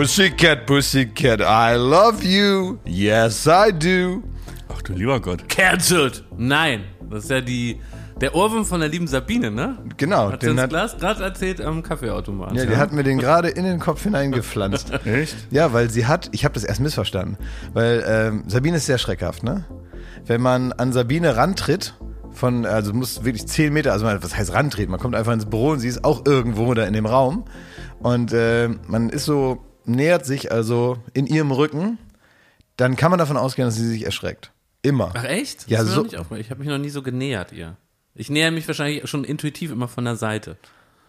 Pussycat, 0.00 0.64
Pussycat, 0.64 1.42
I 1.42 1.76
love 1.76 2.24
you. 2.24 2.78
Yes, 2.86 3.46
I 3.46 3.70
do. 3.70 4.22
Ach 4.72 4.80
du 4.80 4.94
lieber 4.94 5.20
Gott. 5.20 5.46
Cancelled! 5.46 6.24
Nein, 6.38 6.84
das 7.10 7.24
ist 7.24 7.30
ja 7.30 7.42
die, 7.42 7.78
der 8.18 8.34
Ohrwurm 8.34 8.64
von 8.64 8.80
der 8.80 8.88
lieben 8.88 9.06
Sabine, 9.06 9.50
ne? 9.50 9.76
Genau, 9.98 10.32
Hat 10.32 10.40
sie 10.40 10.46
den 10.46 10.52
uns 10.52 10.62
hat, 10.62 10.70
Glas 10.70 10.96
gerade 10.96 11.22
erzählt 11.22 11.60
am 11.60 11.82
Kaffeeautomat. 11.82 12.54
ja, 12.54 12.64
die 12.64 12.78
hat 12.78 12.94
mir 12.94 13.02
den 13.02 13.18
gerade 13.18 13.50
in 13.50 13.64
den 13.64 13.78
Kopf 13.78 14.04
hineingepflanzt. 14.04 14.90
Echt? 15.04 15.36
Ja, 15.50 15.74
weil 15.74 15.90
sie 15.90 16.06
hat, 16.06 16.30
ich 16.32 16.46
habe 16.46 16.54
das 16.54 16.64
erst 16.64 16.80
missverstanden, 16.80 17.36
weil 17.74 18.02
ähm, 18.08 18.44
Sabine 18.46 18.78
ist 18.78 18.86
sehr 18.86 18.96
schreckhaft, 18.96 19.42
ne? 19.42 19.66
Wenn 20.24 20.40
man 20.40 20.72
an 20.72 20.94
Sabine 20.94 21.36
rantritt, 21.36 21.92
von, 22.30 22.64
also 22.64 22.94
muss 22.94 23.22
wirklich 23.22 23.46
10 23.46 23.70
Meter, 23.70 23.92
also 23.92 24.06
man, 24.06 24.22
was 24.22 24.34
heißt 24.34 24.54
rantreten? 24.54 24.92
Man 24.92 25.00
kommt 25.00 25.14
einfach 25.14 25.34
ins 25.34 25.44
Büro 25.44 25.72
und 25.72 25.80
sie 25.80 25.88
ist 25.88 26.04
auch 26.04 26.24
irgendwo 26.24 26.72
da 26.72 26.84
in 26.84 26.94
dem 26.94 27.04
Raum. 27.04 27.44
Und 27.98 28.32
äh, 28.32 28.68
man 28.86 29.10
ist 29.10 29.26
so, 29.26 29.66
nähert 29.90 30.26
sich 30.26 30.50
also 30.52 30.98
in 31.14 31.26
ihrem 31.26 31.50
Rücken, 31.50 31.98
dann 32.76 32.96
kann 32.96 33.10
man 33.10 33.18
davon 33.18 33.36
ausgehen, 33.36 33.66
dass 33.68 33.76
sie 33.76 33.86
sich 33.86 34.04
erschreckt. 34.04 34.52
Immer. 34.82 35.12
Ach 35.14 35.24
echt? 35.24 35.62
Das 35.64 35.68
Ja, 35.70 35.84
so- 35.84 36.02
nicht 36.02 36.16
aufgefallen. 36.16 36.40
ich 36.40 36.50
habe 36.50 36.60
mich 36.60 36.68
noch 36.68 36.78
nie 36.78 36.88
so 36.90 37.02
genähert 37.02 37.52
ihr. 37.52 37.76
Ich 38.14 38.30
näher 38.30 38.50
mich 38.50 38.66
wahrscheinlich 38.66 39.08
schon 39.08 39.24
intuitiv 39.24 39.70
immer 39.70 39.88
von 39.88 40.04
der 40.04 40.16
Seite. 40.16 40.56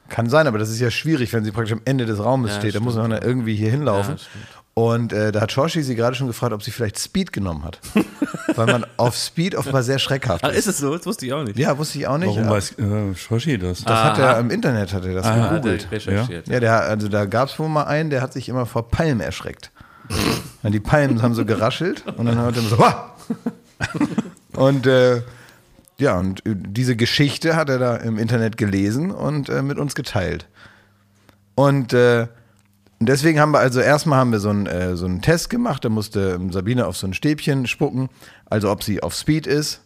Kann 0.10 0.30
sein, 0.30 0.46
aber 0.48 0.58
das 0.58 0.70
ist 0.70 0.80
ja 0.82 0.92
schwierig, 0.92 1.32
wenn 1.32 1.44
sie 1.46 1.52
praktisch 1.52 1.72
am 1.74 1.82
Ende 1.86 2.06
des 2.06 2.20
Raumes 2.20 2.52
Ja, 2.52 2.58
steht. 2.60 2.76
Da 2.76 2.80
muss 2.82 2.96
man 2.96 3.12
ja 3.12 3.24
irgendwie 3.24 3.56
hier 3.56 3.72
hinlaufen. 3.72 4.16
Ja. 4.18 4.61
Und 4.74 5.12
äh, 5.14 5.32
da 5.32 5.42
hat 5.42 5.52
Shoshi 5.52 5.84
sie 5.84 5.96
gerade 5.96 6.16
schon 6.16 6.28
gefragt, 6.28 6.54
ob 6.54 6.64
sie 6.64 6.72
vielleicht 6.72 6.98
Speed 7.00 7.34
genommen 7.34 7.64
hat. 7.64 7.80
Weil 8.56 8.66
man 8.68 8.86
auf 8.98 9.16
Speed 9.16 9.56
offenbar 9.56 9.84
sehr 9.84 10.00
schreckhaft 10.00 10.44
Ah, 10.44 10.50
ist. 10.50 10.60
ist 10.60 10.68
es 10.68 10.78
so? 10.80 10.96
Das 10.96 11.06
wusste 11.06 11.26
ich 11.26 11.34
auch 11.34 11.44
nicht. 11.44 11.58
Ja, 11.58 11.78
wusste 11.78 12.00
ich 12.00 12.08
auch 12.08 12.18
nicht. 12.18 12.30
Warum 12.30 12.44
Ja. 12.46 12.50
weiß 12.52 12.80
äh, 12.80 13.16
Shoshi 13.16 13.58
das? 13.58 13.84
Das 13.84 14.04
hat 14.04 14.18
er 14.18 14.40
im 14.40 14.50
Internet 14.50 14.94
hat 14.94 15.06
er 15.06 15.14
das 15.16 15.26
Ah, 15.26 15.30
hat 15.36 15.38
er 15.38 15.50
gegoogelt. 15.60 15.92
recherchiert. 15.92 16.48
Ja, 16.48 16.60
der, 16.60 16.82
also 16.84 17.08
da 17.10 17.26
gab 17.26 17.50
es 17.50 17.58
wohl 17.60 17.70
mal 17.70 17.84
einen, 17.84 18.10
der 18.10 18.22
hat 18.22 18.34
sich 18.34 18.50
immer 18.50 18.66
vor 18.66 18.90
Palmen 18.90 19.20
erschreckt. 19.22 19.72
Und 20.64 20.72
die 20.74 20.80
Palmen 20.80 21.22
haben 21.22 21.34
so 21.34 21.46
geraschelt 21.46 22.04
und 22.18 22.26
dann 22.28 22.38
hat 22.38 22.56
er 22.56 22.62
so, 22.62 22.78
Wah! 22.78 23.16
und 24.54 24.86
äh, 24.86 25.22
ja, 25.98 26.18
und 26.20 26.42
diese 26.46 26.96
Geschichte 26.96 27.56
hat 27.56 27.70
er 27.70 27.80
da 27.80 27.96
im 27.96 28.18
Internet 28.20 28.58
gelesen 28.58 29.10
und 29.12 29.50
äh, 29.50 29.62
mit 29.64 29.78
uns 29.80 29.96
geteilt. 29.96 30.48
Und 31.56 31.94
äh, 31.94 32.28
deswegen 33.08 33.40
haben 33.40 33.52
wir 33.52 33.60
also 33.60 33.80
erstmal 33.80 34.20
haben 34.20 34.32
wir 34.32 34.40
so 34.40 34.50
einen, 34.50 34.66
äh, 34.68 34.96
so 34.96 35.06
einen 35.06 35.22
Test 35.22 35.50
gemacht, 35.50 35.86
da 35.86 35.90
musste 35.90 36.32
ähm, 36.36 36.52
Sabine 36.52 36.86
auf 36.88 36.98
so 36.98 37.08
ein 37.08 37.14
Stäbchen 37.14 37.68
spucken, 37.68 38.10
also 38.46 38.72
ob 38.72 38.84
sie 38.84 39.02
auf 39.04 39.14
Speed 39.16 39.48
ist. 39.48 39.82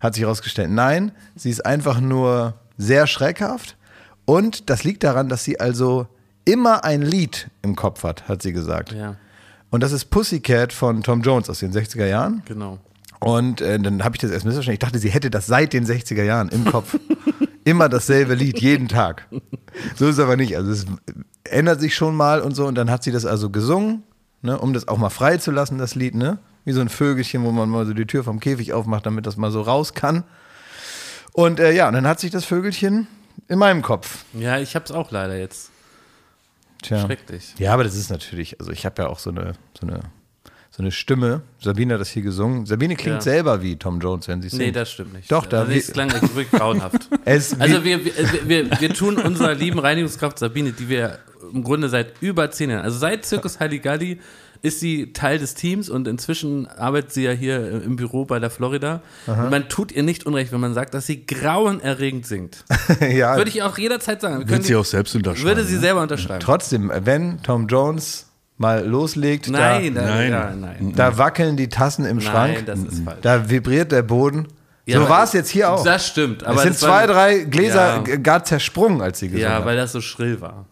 Hat 0.00 0.14
sich 0.14 0.22
herausgestellt, 0.24 0.70
nein, 0.70 1.12
sie 1.36 1.50
ist 1.50 1.66
einfach 1.66 2.00
nur 2.00 2.54
sehr 2.78 3.06
schreckhaft. 3.06 3.76
Und 4.24 4.70
das 4.70 4.82
liegt 4.84 5.04
daran, 5.04 5.28
dass 5.28 5.44
sie 5.44 5.60
also 5.60 6.06
immer 6.46 6.84
ein 6.84 7.02
Lied 7.02 7.50
im 7.62 7.76
Kopf 7.76 8.02
hat, 8.02 8.26
hat 8.28 8.40
sie 8.42 8.52
gesagt. 8.52 8.92
Ja, 8.92 9.16
Und 9.70 9.82
das 9.82 9.92
ist 9.92 10.06
Pussycat 10.06 10.72
von 10.72 11.02
Tom 11.02 11.20
Jones 11.20 11.50
aus 11.50 11.58
den 11.58 11.72
60er 11.72 12.06
Jahren. 12.06 12.42
genau. 12.46 12.78
Und 13.18 13.60
äh, 13.60 13.78
dann 13.78 14.02
habe 14.02 14.16
ich 14.16 14.20
das 14.22 14.30
erst 14.30 14.46
missverstanden. 14.46 14.72
Ich 14.76 14.78
dachte, 14.78 14.98
sie 14.98 15.10
hätte 15.10 15.28
das 15.30 15.46
seit 15.46 15.74
den 15.74 15.84
60er 15.84 16.22
Jahren 16.22 16.48
im 16.48 16.64
Kopf. 16.64 16.98
Immer 17.64 17.90
dasselbe 17.90 18.34
Lied, 18.34 18.60
jeden 18.60 18.88
Tag. 18.88 19.26
So 19.94 20.06
ist 20.06 20.14
es 20.14 20.18
aber 20.18 20.36
nicht. 20.36 20.56
Also 20.56 20.72
es 20.72 20.86
ändert 21.44 21.80
sich 21.80 21.94
schon 21.94 22.14
mal 22.14 22.40
und 22.40 22.54
so. 22.54 22.66
Und 22.66 22.74
dann 22.74 22.90
hat 22.90 23.02
sie 23.02 23.12
das 23.12 23.26
also 23.26 23.50
gesungen, 23.50 24.02
ne, 24.42 24.58
um 24.58 24.72
das 24.72 24.88
auch 24.88 24.98
mal 24.98 25.10
frei 25.10 25.36
zu 25.38 25.50
lassen, 25.50 25.78
das 25.78 25.94
Lied, 25.94 26.14
ne? 26.14 26.38
Wie 26.64 26.72
so 26.72 26.80
ein 26.80 26.90
Vögelchen, 26.90 27.42
wo 27.44 27.52
man 27.52 27.70
mal 27.70 27.86
so 27.86 27.94
die 27.94 28.06
Tür 28.06 28.22
vom 28.22 28.38
Käfig 28.38 28.72
aufmacht, 28.74 29.06
damit 29.06 29.26
das 29.26 29.36
mal 29.36 29.50
so 29.50 29.62
raus 29.62 29.94
kann. 29.94 30.24
Und 31.32 31.58
äh, 31.58 31.72
ja, 31.72 31.88
und 31.88 31.94
dann 31.94 32.06
hat 32.06 32.20
sich 32.20 32.30
das 32.30 32.44
Vögelchen 32.44 33.06
in 33.48 33.58
meinem 33.58 33.82
Kopf. 33.82 34.24
Ja, 34.34 34.58
ich 34.58 34.76
hab's 34.76 34.90
auch 34.90 35.10
leider 35.10 35.36
jetzt. 35.36 35.70
Tja. 36.82 37.00
Schrecklich. 37.00 37.54
Ja, 37.58 37.74
aber 37.74 37.84
das 37.84 37.94
ist 37.94 38.10
natürlich, 38.10 38.58
also 38.60 38.72
ich 38.72 38.84
habe 38.86 39.02
ja 39.02 39.08
auch 39.08 39.18
so 39.18 39.30
eine, 39.30 39.54
so 39.78 39.86
eine, 39.86 40.00
so 40.70 40.82
eine 40.82 40.92
Stimme. 40.92 41.42
Sabine 41.60 41.94
hat 41.94 42.00
das 42.00 42.10
hier 42.10 42.22
gesungen. 42.22 42.64
Sabine 42.64 42.94
klingt 42.96 43.16
Ja. 43.16 43.20
selber 43.20 43.60
wie 43.62 43.76
Tom 43.76 44.00
Jones, 44.00 44.28
wenn 44.28 44.40
sie 44.40 44.48
singt. 44.48 44.62
Nee, 44.62 44.72
das 44.72 44.90
stimmt 44.90 45.12
nicht. 45.14 45.30
Doch, 45.30 45.46
da- 45.46 45.60
Also, 45.62 45.72
es 45.72 45.92
klang 45.92 46.10
wirklich 46.12 46.50
grauenhaft. 46.50 47.08
Also 47.24 47.56
wir, 47.84 48.04
wir, 48.04 48.12
wir, 48.46 48.80
wir 48.80 48.94
tun 48.94 49.16
unserer 49.18 49.54
lieben 49.54 49.78
Reinigungskraft 49.78 50.38
Sabine, 50.38 50.72
die 50.72 50.88
wir 50.88 51.18
im 51.52 51.64
Grunde 51.64 51.88
seit 51.88 52.20
über 52.20 52.50
zehn 52.50 52.70
Jahren, 52.70 52.84
also 52.84 52.98
seit 52.98 53.24
Zirkus 53.24 53.58
Halligalli 53.60 54.20
ist 54.62 54.80
sie 54.80 55.12
Teil 55.12 55.38
des 55.38 55.54
Teams 55.54 55.88
und 55.88 56.06
inzwischen 56.06 56.66
arbeitet 56.66 57.12
sie 57.12 57.22
ja 57.24 57.32
hier 57.32 57.82
im 57.82 57.96
Büro 57.96 58.26
bei 58.26 58.38
der 58.38 58.50
Florida. 58.50 59.00
Und 59.26 59.50
man 59.50 59.68
tut 59.70 59.90
ihr 59.90 60.02
nicht 60.02 60.26
unrecht, 60.26 60.52
wenn 60.52 60.60
man 60.60 60.74
sagt, 60.74 60.92
dass 60.92 61.06
sie 61.06 61.24
grauenerregend 61.24 62.26
singt. 62.26 62.64
ja, 63.00 63.36
Würde 63.36 63.50
ich 63.50 63.62
auch 63.62 63.78
jederzeit 63.78 64.20
sagen. 64.20 64.48
Wird 64.48 64.64
sie 64.64 64.76
auch 64.76 64.84
selbst 64.84 65.14
unterschreiben? 65.14 65.46
würde 65.48 65.64
sie 65.64 65.76
ne? 65.76 65.80
selber 65.80 66.02
unterschreiben. 66.02 66.40
Trotzdem, 66.40 66.92
wenn 67.04 67.42
Tom 67.42 67.68
Jones 67.68 68.26
mal 68.60 68.86
loslegt, 68.86 69.48
Nein, 69.48 69.94
da, 69.94 70.02
Nein. 70.02 70.30
Ja, 70.30 70.54
nein. 70.54 70.92
da 70.94 71.16
wackeln 71.16 71.56
die 71.56 71.68
Tassen 71.68 72.04
im 72.04 72.20
Schrank, 72.20 72.54
Nein, 72.56 72.66
das 72.66 72.80
ist 72.80 73.02
falsch. 73.04 73.18
da 73.22 73.48
vibriert 73.48 73.90
der 73.90 74.02
Boden. 74.02 74.48
Ja, 74.84 74.98
so 75.00 75.08
war 75.08 75.24
es 75.24 75.32
jetzt 75.32 75.48
hier 75.48 75.70
auch. 75.72 75.82
Das 75.82 76.06
stimmt. 76.06 76.44
Aber 76.44 76.56
es 76.56 76.62
sind 76.64 76.76
zwei, 76.78 77.06
drei 77.06 77.38
Gläser 77.44 78.04
Ja. 78.06 78.16
gar 78.16 78.44
zersprungen, 78.44 79.00
als 79.00 79.18
sie 79.20 79.28
gesungen 79.28 79.50
Ja, 79.50 79.58
hat. 79.58 79.64
weil 79.64 79.76
das 79.76 79.92
so 79.92 80.00
schrill 80.02 80.40
war. 80.42 80.66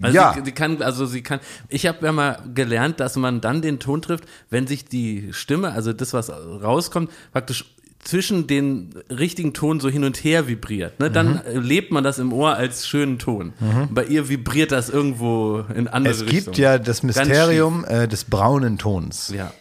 Also 0.00 0.14
Ja. 0.16 0.32
sie, 0.34 0.42
sie 0.44 0.52
kann, 0.52 0.80
also 0.80 1.04
sie 1.06 1.22
kann. 1.22 1.40
Ich 1.68 1.86
habe 1.86 2.04
ja 2.06 2.12
mal 2.12 2.38
gelernt, 2.54 3.00
dass 3.00 3.16
man 3.16 3.40
dann 3.40 3.62
den 3.62 3.78
Ton 3.80 4.00
trifft, 4.00 4.24
wenn 4.50 4.66
sich 4.66 4.84
die 4.84 5.32
Stimme, 5.32 5.72
also 5.72 5.92
das, 5.92 6.12
was 6.12 6.30
rauskommt, 6.30 7.10
praktisch 7.32 7.64
zwischen 8.02 8.46
den 8.46 8.94
richtigen 9.10 9.54
Ton 9.54 9.80
so 9.80 9.88
hin 9.88 10.04
und 10.04 10.16
her 10.24 10.48
vibriert. 10.48 10.98
Ne? 11.00 11.10
Dann 11.10 11.40
äh, 11.44 11.58
lebt 11.58 11.92
man 11.92 12.04
das 12.04 12.18
im 12.18 12.32
Ohr 12.32 12.54
als 12.56 12.86
schönen 12.86 13.18
Ton. 13.18 13.52
Bei 13.90 14.04
ihr 14.04 14.28
vibriert 14.28 14.72
das 14.72 14.90
irgendwo 14.90 15.64
in 15.74 15.88
andere 15.88 16.14
es 16.14 16.20
Richtungen. 16.22 16.44
gibt 16.44 16.58
ja 16.58 16.78
das 16.78 17.02
Mysterium 17.02 17.84
äh, 17.84 18.08
des 18.08 18.24
braunen 18.24 18.78
Tons. 18.78 19.32
Ja. 19.34 19.52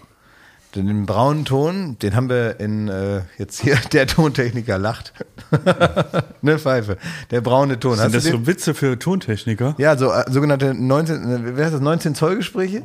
Den, 0.76 0.88
den 0.88 1.06
braunen 1.06 1.44
Ton, 1.44 1.98
den 2.00 2.16
haben 2.16 2.30
wir 2.30 2.60
in, 2.60 2.88
äh, 2.88 3.22
jetzt 3.38 3.62
hier, 3.62 3.76
der 3.92 4.08
Tontechniker 4.08 4.78
lacht. 4.78 5.14
ne 6.42 6.58
Pfeife. 6.58 6.98
Der 7.30 7.42
braune 7.42 7.80
Ton. 7.80 7.98
Sind 7.98 8.06
Hast 8.06 8.16
das 8.16 8.24
so 8.24 8.48
Witze 8.48 8.74
für 8.74 8.98
Tontechniker? 8.98 9.76
Ja, 9.78 9.98
so 9.98 10.12
äh, 10.12 10.24
sogenannte 10.32 10.74
19, 10.74 11.16
äh, 11.16 11.58
wer 11.58 11.66
heißt 11.66 11.76
das, 11.76 11.82
19 11.82 12.16
Zoll 12.16 12.38
Gespräche? 12.38 12.84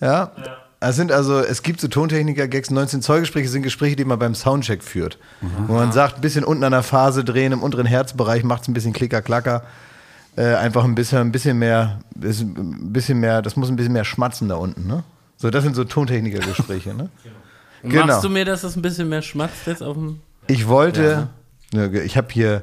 Ja. 0.00 0.32
Es 0.82 0.96
sind 0.96 1.12
also, 1.12 1.40
es 1.40 1.62
gibt 1.62 1.80
so 1.80 1.88
Tontechniker-Gags, 1.88 2.70
19 2.70 3.02
Zoll 3.02 3.20
Gespräche 3.20 3.48
sind 3.48 3.62
Gespräche, 3.62 3.96
die 3.96 4.04
man 4.06 4.18
beim 4.18 4.34
Soundcheck 4.34 4.82
führt. 4.82 5.18
Wo 5.66 5.74
man 5.74 5.92
sagt, 5.92 6.16
ein 6.16 6.20
bisschen 6.22 6.42
unten 6.42 6.64
an 6.64 6.72
der 6.72 6.82
Phase 6.82 7.22
drehen, 7.22 7.52
im 7.52 7.62
unteren 7.62 7.84
Herzbereich 7.86 8.44
macht 8.44 8.62
es 8.62 8.68
ein 8.68 8.74
bisschen 8.74 8.94
Klicker-Klacker. 8.94 9.62
Äh, 10.36 10.54
einfach 10.54 10.84
ein 10.84 10.94
bisschen, 10.94 11.18
ein 11.18 11.32
bisschen 11.32 11.58
mehr, 11.58 12.00
ein 12.14 12.92
bisschen 12.92 13.20
mehr, 13.20 13.42
das 13.42 13.56
muss 13.56 13.68
ein 13.68 13.76
bisschen 13.76 13.92
mehr 13.92 14.04
schmatzen 14.04 14.48
da 14.48 14.54
unten, 14.54 14.86
ne? 14.86 15.02
So, 15.36 15.50
das 15.50 15.64
sind 15.64 15.76
so 15.76 15.84
Tontechniker-Gespräche, 15.84 16.94
ne? 16.94 17.10
Genau. 17.82 18.06
Machst 18.06 18.24
du 18.24 18.28
mir, 18.28 18.44
dass 18.44 18.60
das 18.60 18.76
ein 18.76 18.82
bisschen 18.82 19.08
mehr 19.08 19.22
schmatzt 19.22 19.66
jetzt 19.66 19.82
auf 19.82 19.96
dem. 19.96 20.20
Ich 20.48 20.68
wollte, 20.68 21.28
ne, 21.72 22.02
ich 22.02 22.16
habe 22.18 22.28
hier, 22.30 22.62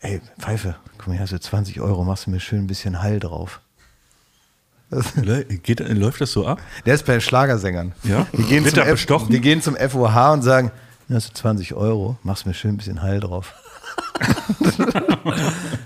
ey, 0.00 0.20
Pfeife, 0.40 0.74
guck 0.98 1.06
mal, 1.06 1.12
hier 1.14 1.22
hast 1.22 1.32
du 1.32 1.38
20 1.38 1.80
Euro, 1.80 2.02
machst 2.02 2.26
du 2.26 2.30
mir 2.30 2.40
schön 2.40 2.64
ein 2.64 2.66
bisschen 2.66 3.00
Hall 3.00 3.20
drauf. 3.20 3.60
Geht, 5.62 5.80
läuft 5.80 6.20
das 6.20 6.32
so 6.32 6.46
ab? 6.46 6.60
Der 6.84 6.94
ist 6.94 7.04
bei 7.06 7.18
Schlagersängern. 7.18 7.92
Ja? 8.04 8.26
Die 8.32 8.44
gehen, 8.44 8.64
Wird 8.64 8.74
zum 8.76 8.84
F, 8.84 8.90
bestochen? 8.92 9.30
die 9.30 9.40
gehen 9.40 9.60
zum 9.60 9.74
FOH 9.76 10.32
und 10.32 10.42
sagen, 10.42 10.70
hast 11.10 11.30
du 11.30 11.34
20 11.34 11.74
Euro, 11.74 12.16
machst 12.22 12.46
mir 12.46 12.54
schön 12.54 12.74
ein 12.74 12.76
bisschen 12.76 13.02
Hall 13.02 13.20
drauf. 13.20 13.54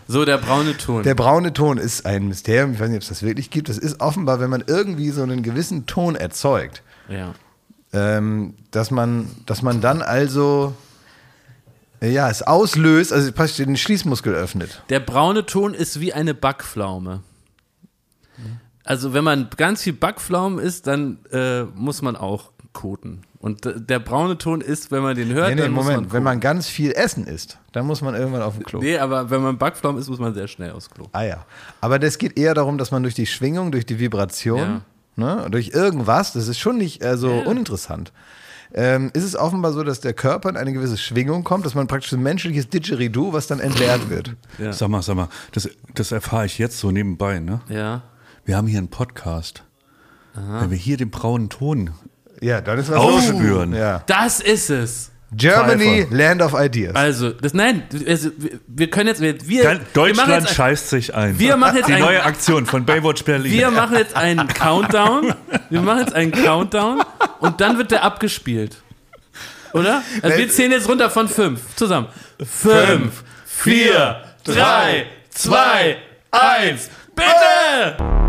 So, 0.07 0.25
der 0.25 0.39
braune 0.39 0.77
Ton. 0.77 1.03
Der 1.03 1.15
braune 1.15 1.53
Ton 1.53 1.79
ist 1.79 2.05
ein 2.07 2.29
Mysterium, 2.29 2.75
ich 2.75 2.81
weiß 2.81 2.89
nicht, 2.89 2.97
ob 2.97 3.03
es 3.03 3.09
das 3.09 3.23
wirklich 3.23 3.51
gibt. 3.51 3.69
Das 3.69 3.79
ist 3.79 4.01
offenbar, 4.01 4.41
wenn 4.41 4.51
man 4.51 4.65
irgendwie 4.67 5.11
so 5.11 5.23
einen 5.23 5.43
gewissen 5.43 5.87
Ton 5.87 6.15
erzeugt, 6.17 6.83
ja. 7.09 7.35
ähm, 7.93 8.55
dass, 8.71 8.91
man, 8.91 9.31
dass 9.47 9.63
man 9.63 9.81
dann 9.81 10.03
also, 10.03 10.75
äh, 12.01 12.11
ja, 12.11 12.29
es 12.29 12.43
auslöst, 12.43 13.13
also 13.13 13.31
praktisch 13.33 13.57
den 13.57 13.77
Schließmuskel 13.77 14.35
öffnet. 14.35 14.83
Der 14.91 15.01
braune 15.01 15.47
Ton 15.47 15.75
ist 15.75 16.01
wie 16.01 16.13
eine 16.13 16.35
Backpflaume. 16.35 17.23
Also 18.91 19.15
wenn 19.15 19.23
man 19.23 19.49
ganz 19.57 19.83
viel 19.85 19.93
Backpflaumen 19.93 20.59
isst, 20.59 20.89
dann 20.89 21.19
äh, 21.31 21.63
muss 21.63 22.03
man 22.03 22.17
auch 22.17 22.51
koten. 22.73 23.23
Und 23.39 23.61
der 23.65 24.01
braune 24.01 24.37
Ton 24.37 24.61
ist, 24.61 24.91
wenn 24.91 25.05
man 25.05 25.15
den 25.15 25.33
hört, 25.33 25.51
Nee, 25.51 25.55
nee, 25.55 25.63
dann 25.63 25.71
muss 25.71 25.85
Moment, 25.85 26.03
man 26.09 26.13
wenn 26.13 26.23
man 26.25 26.41
ganz 26.41 26.67
viel 26.67 26.91
Essen 26.91 27.25
isst, 27.25 27.59
dann 27.71 27.87
muss 27.87 28.03
man 28.03 28.17
irgendwann 28.17 28.43
auf 28.43 28.57
dem 28.57 28.65
Klo. 28.65 28.81
Nee, 28.81 28.99
aber 28.99 29.31
wenn 29.31 29.43
man 29.43 29.59
Backpflaumen 29.59 30.01
isst, 30.01 30.11
muss 30.11 30.19
man 30.19 30.35
sehr 30.35 30.49
schnell 30.49 30.73
aufs 30.73 30.91
Klo. 30.91 31.07
Ah 31.13 31.23
ja. 31.23 31.47
Aber 31.81 32.01
das 32.01 32.19
geht 32.19 32.37
eher 32.37 32.53
darum, 32.53 32.79
dass 32.79 32.91
man 32.91 33.05
durch 33.05 33.15
die 33.15 33.27
Schwingung, 33.27 33.71
durch 33.71 33.87
die 33.87 34.01
Vibration, 34.01 34.83
ne, 35.15 35.47
durch 35.53 35.69
irgendwas, 35.69 36.33
das 36.33 36.49
ist 36.49 36.59
schon 36.59 36.77
nicht 36.77 37.01
äh, 37.05 37.17
so 37.17 37.31
uninteressant. 37.31 38.13
Ähm, 38.75 39.11
ist 39.15 39.25
es 39.25 39.37
offenbar 39.37 39.73
so, 39.73 39.85
dass 39.85 40.01
der 40.01 40.15
Körper 40.15 40.49
in 40.49 40.57
eine 40.57 40.73
gewisse 40.73 40.99
Schwingung 40.99 41.45
kommt, 41.45 41.65
dass 41.65 41.77
man 41.77 41.87
praktisch 41.87 42.13
ein 42.13 42.23
menschliches 42.25 42.69
Didgeridoo, 42.69 43.33
was 43.33 43.47
dann 43.47 43.61
entleert 43.61 44.11
wird. 44.11 44.35
Ja. 44.59 44.73
Sag 44.73 44.89
mal, 44.89 45.03
sag 45.03 45.15
mal, 45.15 45.29
das, 45.53 45.69
das 45.95 46.11
erfahre 46.11 46.47
ich 46.47 46.59
jetzt 46.59 46.79
so 46.79 46.91
nebenbei, 46.91 47.39
ne? 47.39 47.61
Ja. 47.69 48.03
Wir 48.51 48.57
haben 48.57 48.67
hier 48.67 48.79
einen 48.79 48.91
Podcast. 48.91 49.63
Wenn 50.35 50.73
wir 50.73 50.77
hier 50.77 50.97
den 50.97 51.13
braunen 51.13 51.51
Ton 51.51 51.91
Ja, 52.41 52.61
dann 52.61 52.81
ist 52.81 52.91
was 52.91 52.97
aufspüren, 52.97 53.73
Ja. 53.73 54.03
Das 54.09 54.41
ist 54.41 54.71
es. 54.71 55.13
Germany. 55.31 56.09
Land 56.11 56.43
of 56.43 56.55
Ideas. 56.59 56.97
Also, 56.97 57.31
das, 57.31 57.55
nein, 57.55 57.85
also, 58.09 58.31
wir- 58.67 58.91
können 58.91 59.07
jetzt, 59.07 59.21
wir, 59.21 59.41
wir, 59.47 59.63
Ganz- 59.63 59.79
wir 59.95 60.03
machen 60.03 60.17
Deutschland 60.17 60.43
jetzt, 60.47 60.55
scheißt 60.57 60.89
sich 60.91 61.15
ein. 61.15 61.39
wir 61.39 61.57
machen 61.57 61.77
jetzt 61.77 61.89
Die 61.91 61.93
ein- 61.93 62.01
neue 62.01 62.25
Aktion 62.25 62.67
von 62.67 62.85
Baywatch 62.85 63.23
Berlin. 63.23 63.53
wir 63.53 63.71
machen 63.71 63.97
jetzt 63.97 64.17
einen 64.17 64.49
Countdown. 64.53 65.33
Wir 65.69 65.81
machen 65.83 66.01
jetzt 66.01 66.15
einen 66.15 66.33
Countdown 66.33 67.03
und 67.39 67.61
dann 67.61 67.79
wird 67.79 67.93
der 67.93 68.03
abgespielt. 68.03 68.79
Oder? 69.75 70.03
Also 70.23 70.37
wir 70.39 70.49
zählen 70.51 70.73
jetzt 70.73 70.89
runter 70.89 71.09
von 71.09 71.29
fünf. 71.29 71.77
Zusammen. 71.77 72.09
Fünf, 72.45 73.23
vier, 73.47 74.25
drei, 74.43 75.07
zwei, 75.31 75.99
eins. 76.33 76.91
Bitte! 77.15 78.20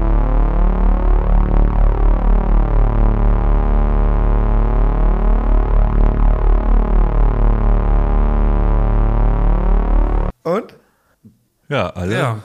Ja, 11.72 11.90
alle. 11.90 12.14
Ja. 12.18 12.40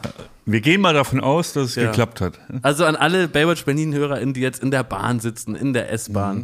Wir 0.46 0.60
gehen 0.60 0.80
mal 0.80 0.94
davon 0.94 1.20
aus, 1.20 1.52
dass 1.52 1.70
es 1.70 1.74
Ja. 1.74 1.86
geklappt 1.86 2.20
hat. 2.20 2.38
Also 2.62 2.84
an 2.84 2.94
alle 2.96 3.26
Baywatch 3.28 3.64
Berlin-HörerInnen, 3.64 4.32
die 4.32 4.40
jetzt 4.40 4.62
in 4.62 4.70
der 4.70 4.84
Bahn 4.84 5.18
sitzen, 5.20 5.56
in 5.56 5.72
der 5.72 5.90
S-Bahn. 5.92 6.42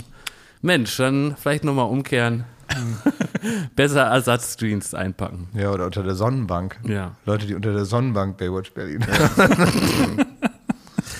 Mensch, 0.60 0.96
dann 0.96 1.36
vielleicht 1.40 1.64
nochmal 1.64 1.86
umkehren. 1.88 2.44
Besser 3.76 4.02
Ersatzstreams 4.02 4.94
einpacken. 4.94 5.48
Ja, 5.54 5.70
oder 5.70 5.86
unter 5.86 6.02
der 6.02 6.14
Sonnenbank. 6.14 6.78
Ja. 6.84 7.12
Leute, 7.26 7.46
die 7.46 7.54
unter 7.54 7.72
der 7.72 7.84
Sonnenbank 7.84 8.38
Baywatch 8.38 8.72
Berlin. 8.72 9.04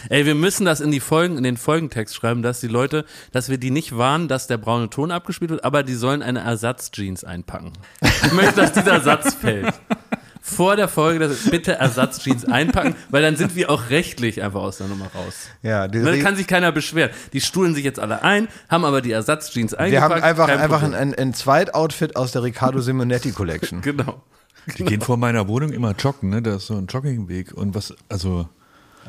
Ey, 0.08 0.26
wir 0.26 0.34
müssen 0.34 0.64
das 0.64 0.80
in 0.80 0.90
die 0.90 1.00
Folgen, 1.00 1.36
in 1.38 1.42
den 1.42 1.56
Folgentext 1.56 2.14
schreiben, 2.14 2.42
dass 2.42 2.60
die 2.60 2.68
Leute, 2.68 3.04
dass 3.32 3.48
wir 3.48 3.58
die 3.58 3.70
nicht 3.70 3.96
warnen, 3.96 4.28
dass 4.28 4.46
der 4.46 4.58
braune 4.58 4.90
Ton 4.90 5.10
abgespielt 5.10 5.50
wird, 5.50 5.64
aber 5.64 5.82
die 5.82 5.94
sollen 5.94 6.22
eine 6.22 6.40
Ersatzjeans 6.40 7.24
einpacken. 7.24 7.72
Ich 8.00 8.32
möchte, 8.32 8.56
dass 8.56 8.72
dieser 8.72 9.00
Satz 9.00 9.34
fällt. 9.34 9.72
Vor 10.52 10.76
der 10.76 10.88
Folge, 10.88 11.18
dass 11.20 11.50
bitte 11.50 11.72
Ersatzjeans 11.74 12.44
einpacken, 12.44 12.94
weil 13.10 13.22
dann 13.22 13.36
sind 13.36 13.56
wir 13.56 13.70
auch 13.70 13.90
rechtlich 13.90 14.42
einfach 14.42 14.60
aus 14.60 14.78
der 14.78 14.86
Nummer 14.88 15.06
raus. 15.14 15.48
Ja, 15.62 15.88
die, 15.88 16.02
Da 16.02 16.16
kann 16.18 16.36
sich 16.36 16.46
keiner 16.46 16.72
beschweren. 16.72 17.10
Die 17.32 17.40
stuhlen 17.40 17.74
sich 17.74 17.84
jetzt 17.84 17.98
alle 18.00 18.22
ein, 18.22 18.48
haben 18.68 18.84
aber 18.84 19.00
die 19.00 19.12
Ersatzjeans 19.12 19.72
wir 19.72 19.80
eingepackt. 19.80 20.12
haben 20.14 20.22
einfach, 20.22 20.48
einfach 20.48 20.82
ein, 20.82 20.94
ein, 20.94 21.14
ein 21.14 21.34
Zweitoutfit 21.34 22.16
aus 22.16 22.32
der 22.32 22.42
Riccardo 22.42 22.80
Simonetti 22.80 23.32
Collection. 23.32 23.80
Genau. 23.92 24.22
Die 24.78 24.84
gehen 24.84 25.00
vor 25.00 25.16
meiner 25.16 25.48
Wohnung 25.48 25.72
immer 25.72 25.92
joggen, 25.92 26.30
ne? 26.30 26.40
Da 26.40 26.54
ist 26.56 26.66
so 26.68 26.76
ein 26.76 26.86
Joggingweg. 26.86 27.52
Und 27.52 27.74
was, 27.74 27.94
also, 28.08 28.48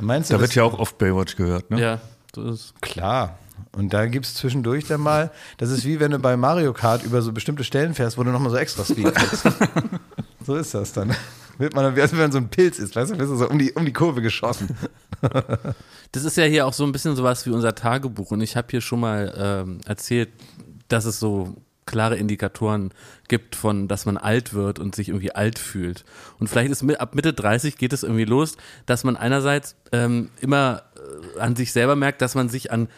Meinst 0.02 0.30
du, 0.30 0.34
da 0.34 0.40
das 0.40 0.50
wird 0.50 0.56
ja 0.56 0.64
auch 0.64 0.80
oft 0.80 0.98
Baywatch 0.98 1.36
gehört, 1.36 1.70
ne? 1.70 1.80
Ja, 1.80 2.00
so 2.34 2.50
ist 2.50 2.74
Klar. 2.82 3.38
Und 3.76 3.94
da 3.94 4.06
gibt 4.06 4.26
es 4.26 4.36
zwischendurch 4.36 4.86
dann 4.86 5.02
mal, 5.02 5.32
das 5.58 5.70
ist 5.70 5.86
wie 5.86 6.00
wenn 6.00 6.12
du 6.12 6.20
bei 6.20 6.38
Mario 6.38 6.74
Kart 6.74 7.04
über 7.04 7.22
so 7.22 7.32
bestimmte 7.32 7.64
Stellen 7.64 7.94
fährst, 7.94 8.18
wo 8.18 8.24
du 8.24 8.32
nochmal 8.32 8.52
so 8.52 8.58
extra 8.58 8.84
Speed 8.84 9.14
kriegst. 9.14 9.46
so 10.44 10.56
ist 10.56 10.74
das 10.74 10.94
dann. 10.94 11.16
Wird 11.58 11.76
man 11.76 11.86
als 11.86 12.12
wenn 12.12 12.20
man 12.20 12.32
so 12.32 12.40
ein 12.40 12.50
Pilz 12.50 12.80
ist, 12.80 12.96
weißt 12.96 13.12
du, 13.12 13.20
wirst 13.20 13.32
du 13.32 13.36
so 13.36 13.48
um 13.48 13.60
die, 13.60 13.72
um 13.74 13.86
die 13.86 13.94
Kurve 13.94 14.22
geschossen. 14.22 14.76
Das 16.12 16.26
ist 16.26 16.38
ja 16.38 16.44
hier 16.44 16.68
auch 16.68 16.74
so 16.74 16.84
ein 16.84 16.92
bisschen 16.92 17.16
sowas 17.16 17.44
wie 17.48 17.50
unser 17.50 17.74
Tagebuch. 17.74 18.30
Und 18.30 18.42
ich 18.42 18.56
habe 18.56 18.68
hier 18.70 18.82
schon 18.82 19.00
mal 19.00 19.34
ähm, 19.36 19.80
erzählt, 19.88 20.30
dass 20.88 21.06
es 21.06 21.20
so 21.20 21.56
klare 21.86 22.18
Indikatoren 22.18 22.92
gibt 23.28 23.56
von, 23.56 23.88
dass 23.88 24.06
man 24.06 24.18
alt 24.18 24.54
wird 24.54 24.78
und 24.80 24.96
sich 24.96 25.10
irgendwie 25.10 25.34
alt 25.34 25.58
fühlt. 25.58 26.06
Und 26.40 26.50
vielleicht 26.50 26.72
ist 26.72 26.84
mit, 26.84 27.00
ab 27.00 27.16
Mitte 27.16 27.34
30 27.34 27.78
geht 27.78 27.94
es 27.94 28.04
irgendwie 28.04 28.26
los, 28.26 28.58
dass 28.86 29.04
man 29.04 29.18
einerseits 29.18 29.76
ähm, 29.92 30.30
immer 30.40 30.84
äh, 31.36 31.40
an 31.40 31.56
sich 31.56 31.72
selber 31.72 31.96
merkt, 31.96 32.22
dass 32.22 32.36
man 32.36 32.48
sich 32.48 32.72
an 32.72 32.90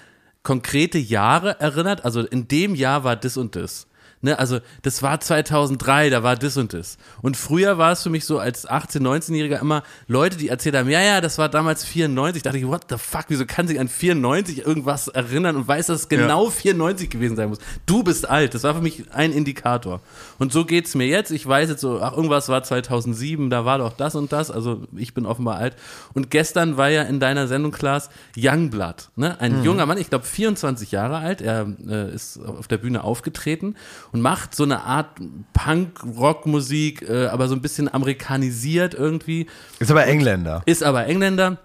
konkrete 0.43 0.97
Jahre 0.97 1.59
erinnert. 1.59 2.05
Also 2.05 2.21
in 2.21 2.47
dem 2.47 2.75
Jahr 2.75 3.03
war 3.03 3.15
das 3.15 3.37
und 3.37 3.55
das. 3.55 3.87
Ne, 4.25 4.39
also 4.39 4.59
das 4.81 5.03
war 5.03 5.19
2003, 5.19 6.09
da 6.09 6.23
war 6.23 6.35
das 6.35 6.57
und 6.57 6.73
das. 6.73 6.97
Und 7.21 7.37
früher 7.37 7.77
war 7.77 7.91
es 7.91 8.01
für 8.01 8.09
mich 8.09 8.25
so 8.25 8.39
als 8.39 8.67
18-, 8.67 9.01
19-Jähriger 9.01 9.61
immer 9.61 9.83
Leute, 10.07 10.35
die 10.35 10.49
erzählt 10.49 10.75
haben, 10.75 10.89
ja, 10.89 10.99
ja, 10.99 11.21
das 11.21 11.37
war 11.37 11.47
damals 11.47 11.85
94. 11.85 12.41
dachte 12.41 12.57
ich, 12.57 12.65
what 12.65 12.85
the 12.89 12.97
fuck, 12.97 13.25
wieso 13.27 13.45
kann 13.45 13.67
sich 13.67 13.79
an 13.79 13.87
94 13.87 14.65
irgendwas 14.65 15.09
erinnern 15.09 15.55
und 15.55 15.67
weiß, 15.67 15.85
dass 15.85 16.01
es 16.01 16.09
genau 16.09 16.49
94 16.49 17.11
gewesen 17.11 17.35
sein 17.35 17.49
muss? 17.49 17.59
Du 17.85 18.01
bist 18.01 18.27
alt, 18.27 18.55
das 18.55 18.63
war 18.63 18.73
für 18.73 18.81
mich 18.81 19.03
ein 19.13 19.31
Indikator. 19.31 20.01
Und 20.39 20.51
so 20.51 20.65
geht's 20.65 20.95
mir 20.95 21.05
jetzt. 21.05 21.29
Ich 21.29 21.45
weiß 21.45 21.69
jetzt 21.69 21.81
so, 21.81 22.01
ach, 22.01 22.13
irgendwas 22.13 22.49
war 22.49 22.63
2007, 22.63 23.51
da 23.51 23.63
war 23.63 23.77
doch 23.77 23.93
das 23.93 24.15
und 24.15 24.33
das. 24.33 24.49
Also 24.49 24.87
ich 24.97 25.13
bin 25.13 25.27
offenbar 25.27 25.57
alt. 25.57 25.75
Und 26.15 26.31
gestern 26.31 26.77
war 26.77 26.89
ja 26.89 27.03
in 27.03 27.19
deiner 27.19 27.45
Sendung, 27.45 27.71
Klaas, 27.71 28.09
Youngblood. 28.35 29.09
Ne? 29.17 29.39
Ein 29.39 29.63
junger 29.63 29.85
Mann, 29.85 29.99
ich 29.99 30.09
glaube 30.09 30.25
24 30.25 30.91
Jahre 30.91 31.17
alt. 31.17 31.41
Er 31.41 31.67
äh, 31.87 32.11
ist 32.11 32.39
auf 32.43 32.67
der 32.67 32.79
Bühne 32.79 33.03
aufgetreten 33.03 33.75
und 34.15 34.21
macht 34.21 34.55
so 34.55 34.63
eine 34.63 34.83
Art 34.83 35.19
Punk-Rock-Musik, 35.51 37.01
äh, 37.01 37.25
aber 37.25 37.49
so 37.49 37.53
ein 37.53 37.61
bisschen 37.61 37.93
amerikanisiert 37.93 38.93
irgendwie. 38.93 39.47
Ist 39.79 39.91
aber 39.91 40.07
Engländer. 40.07 40.63
Ist 40.65 40.85
aber 40.85 41.05
Engländer. 41.05 41.57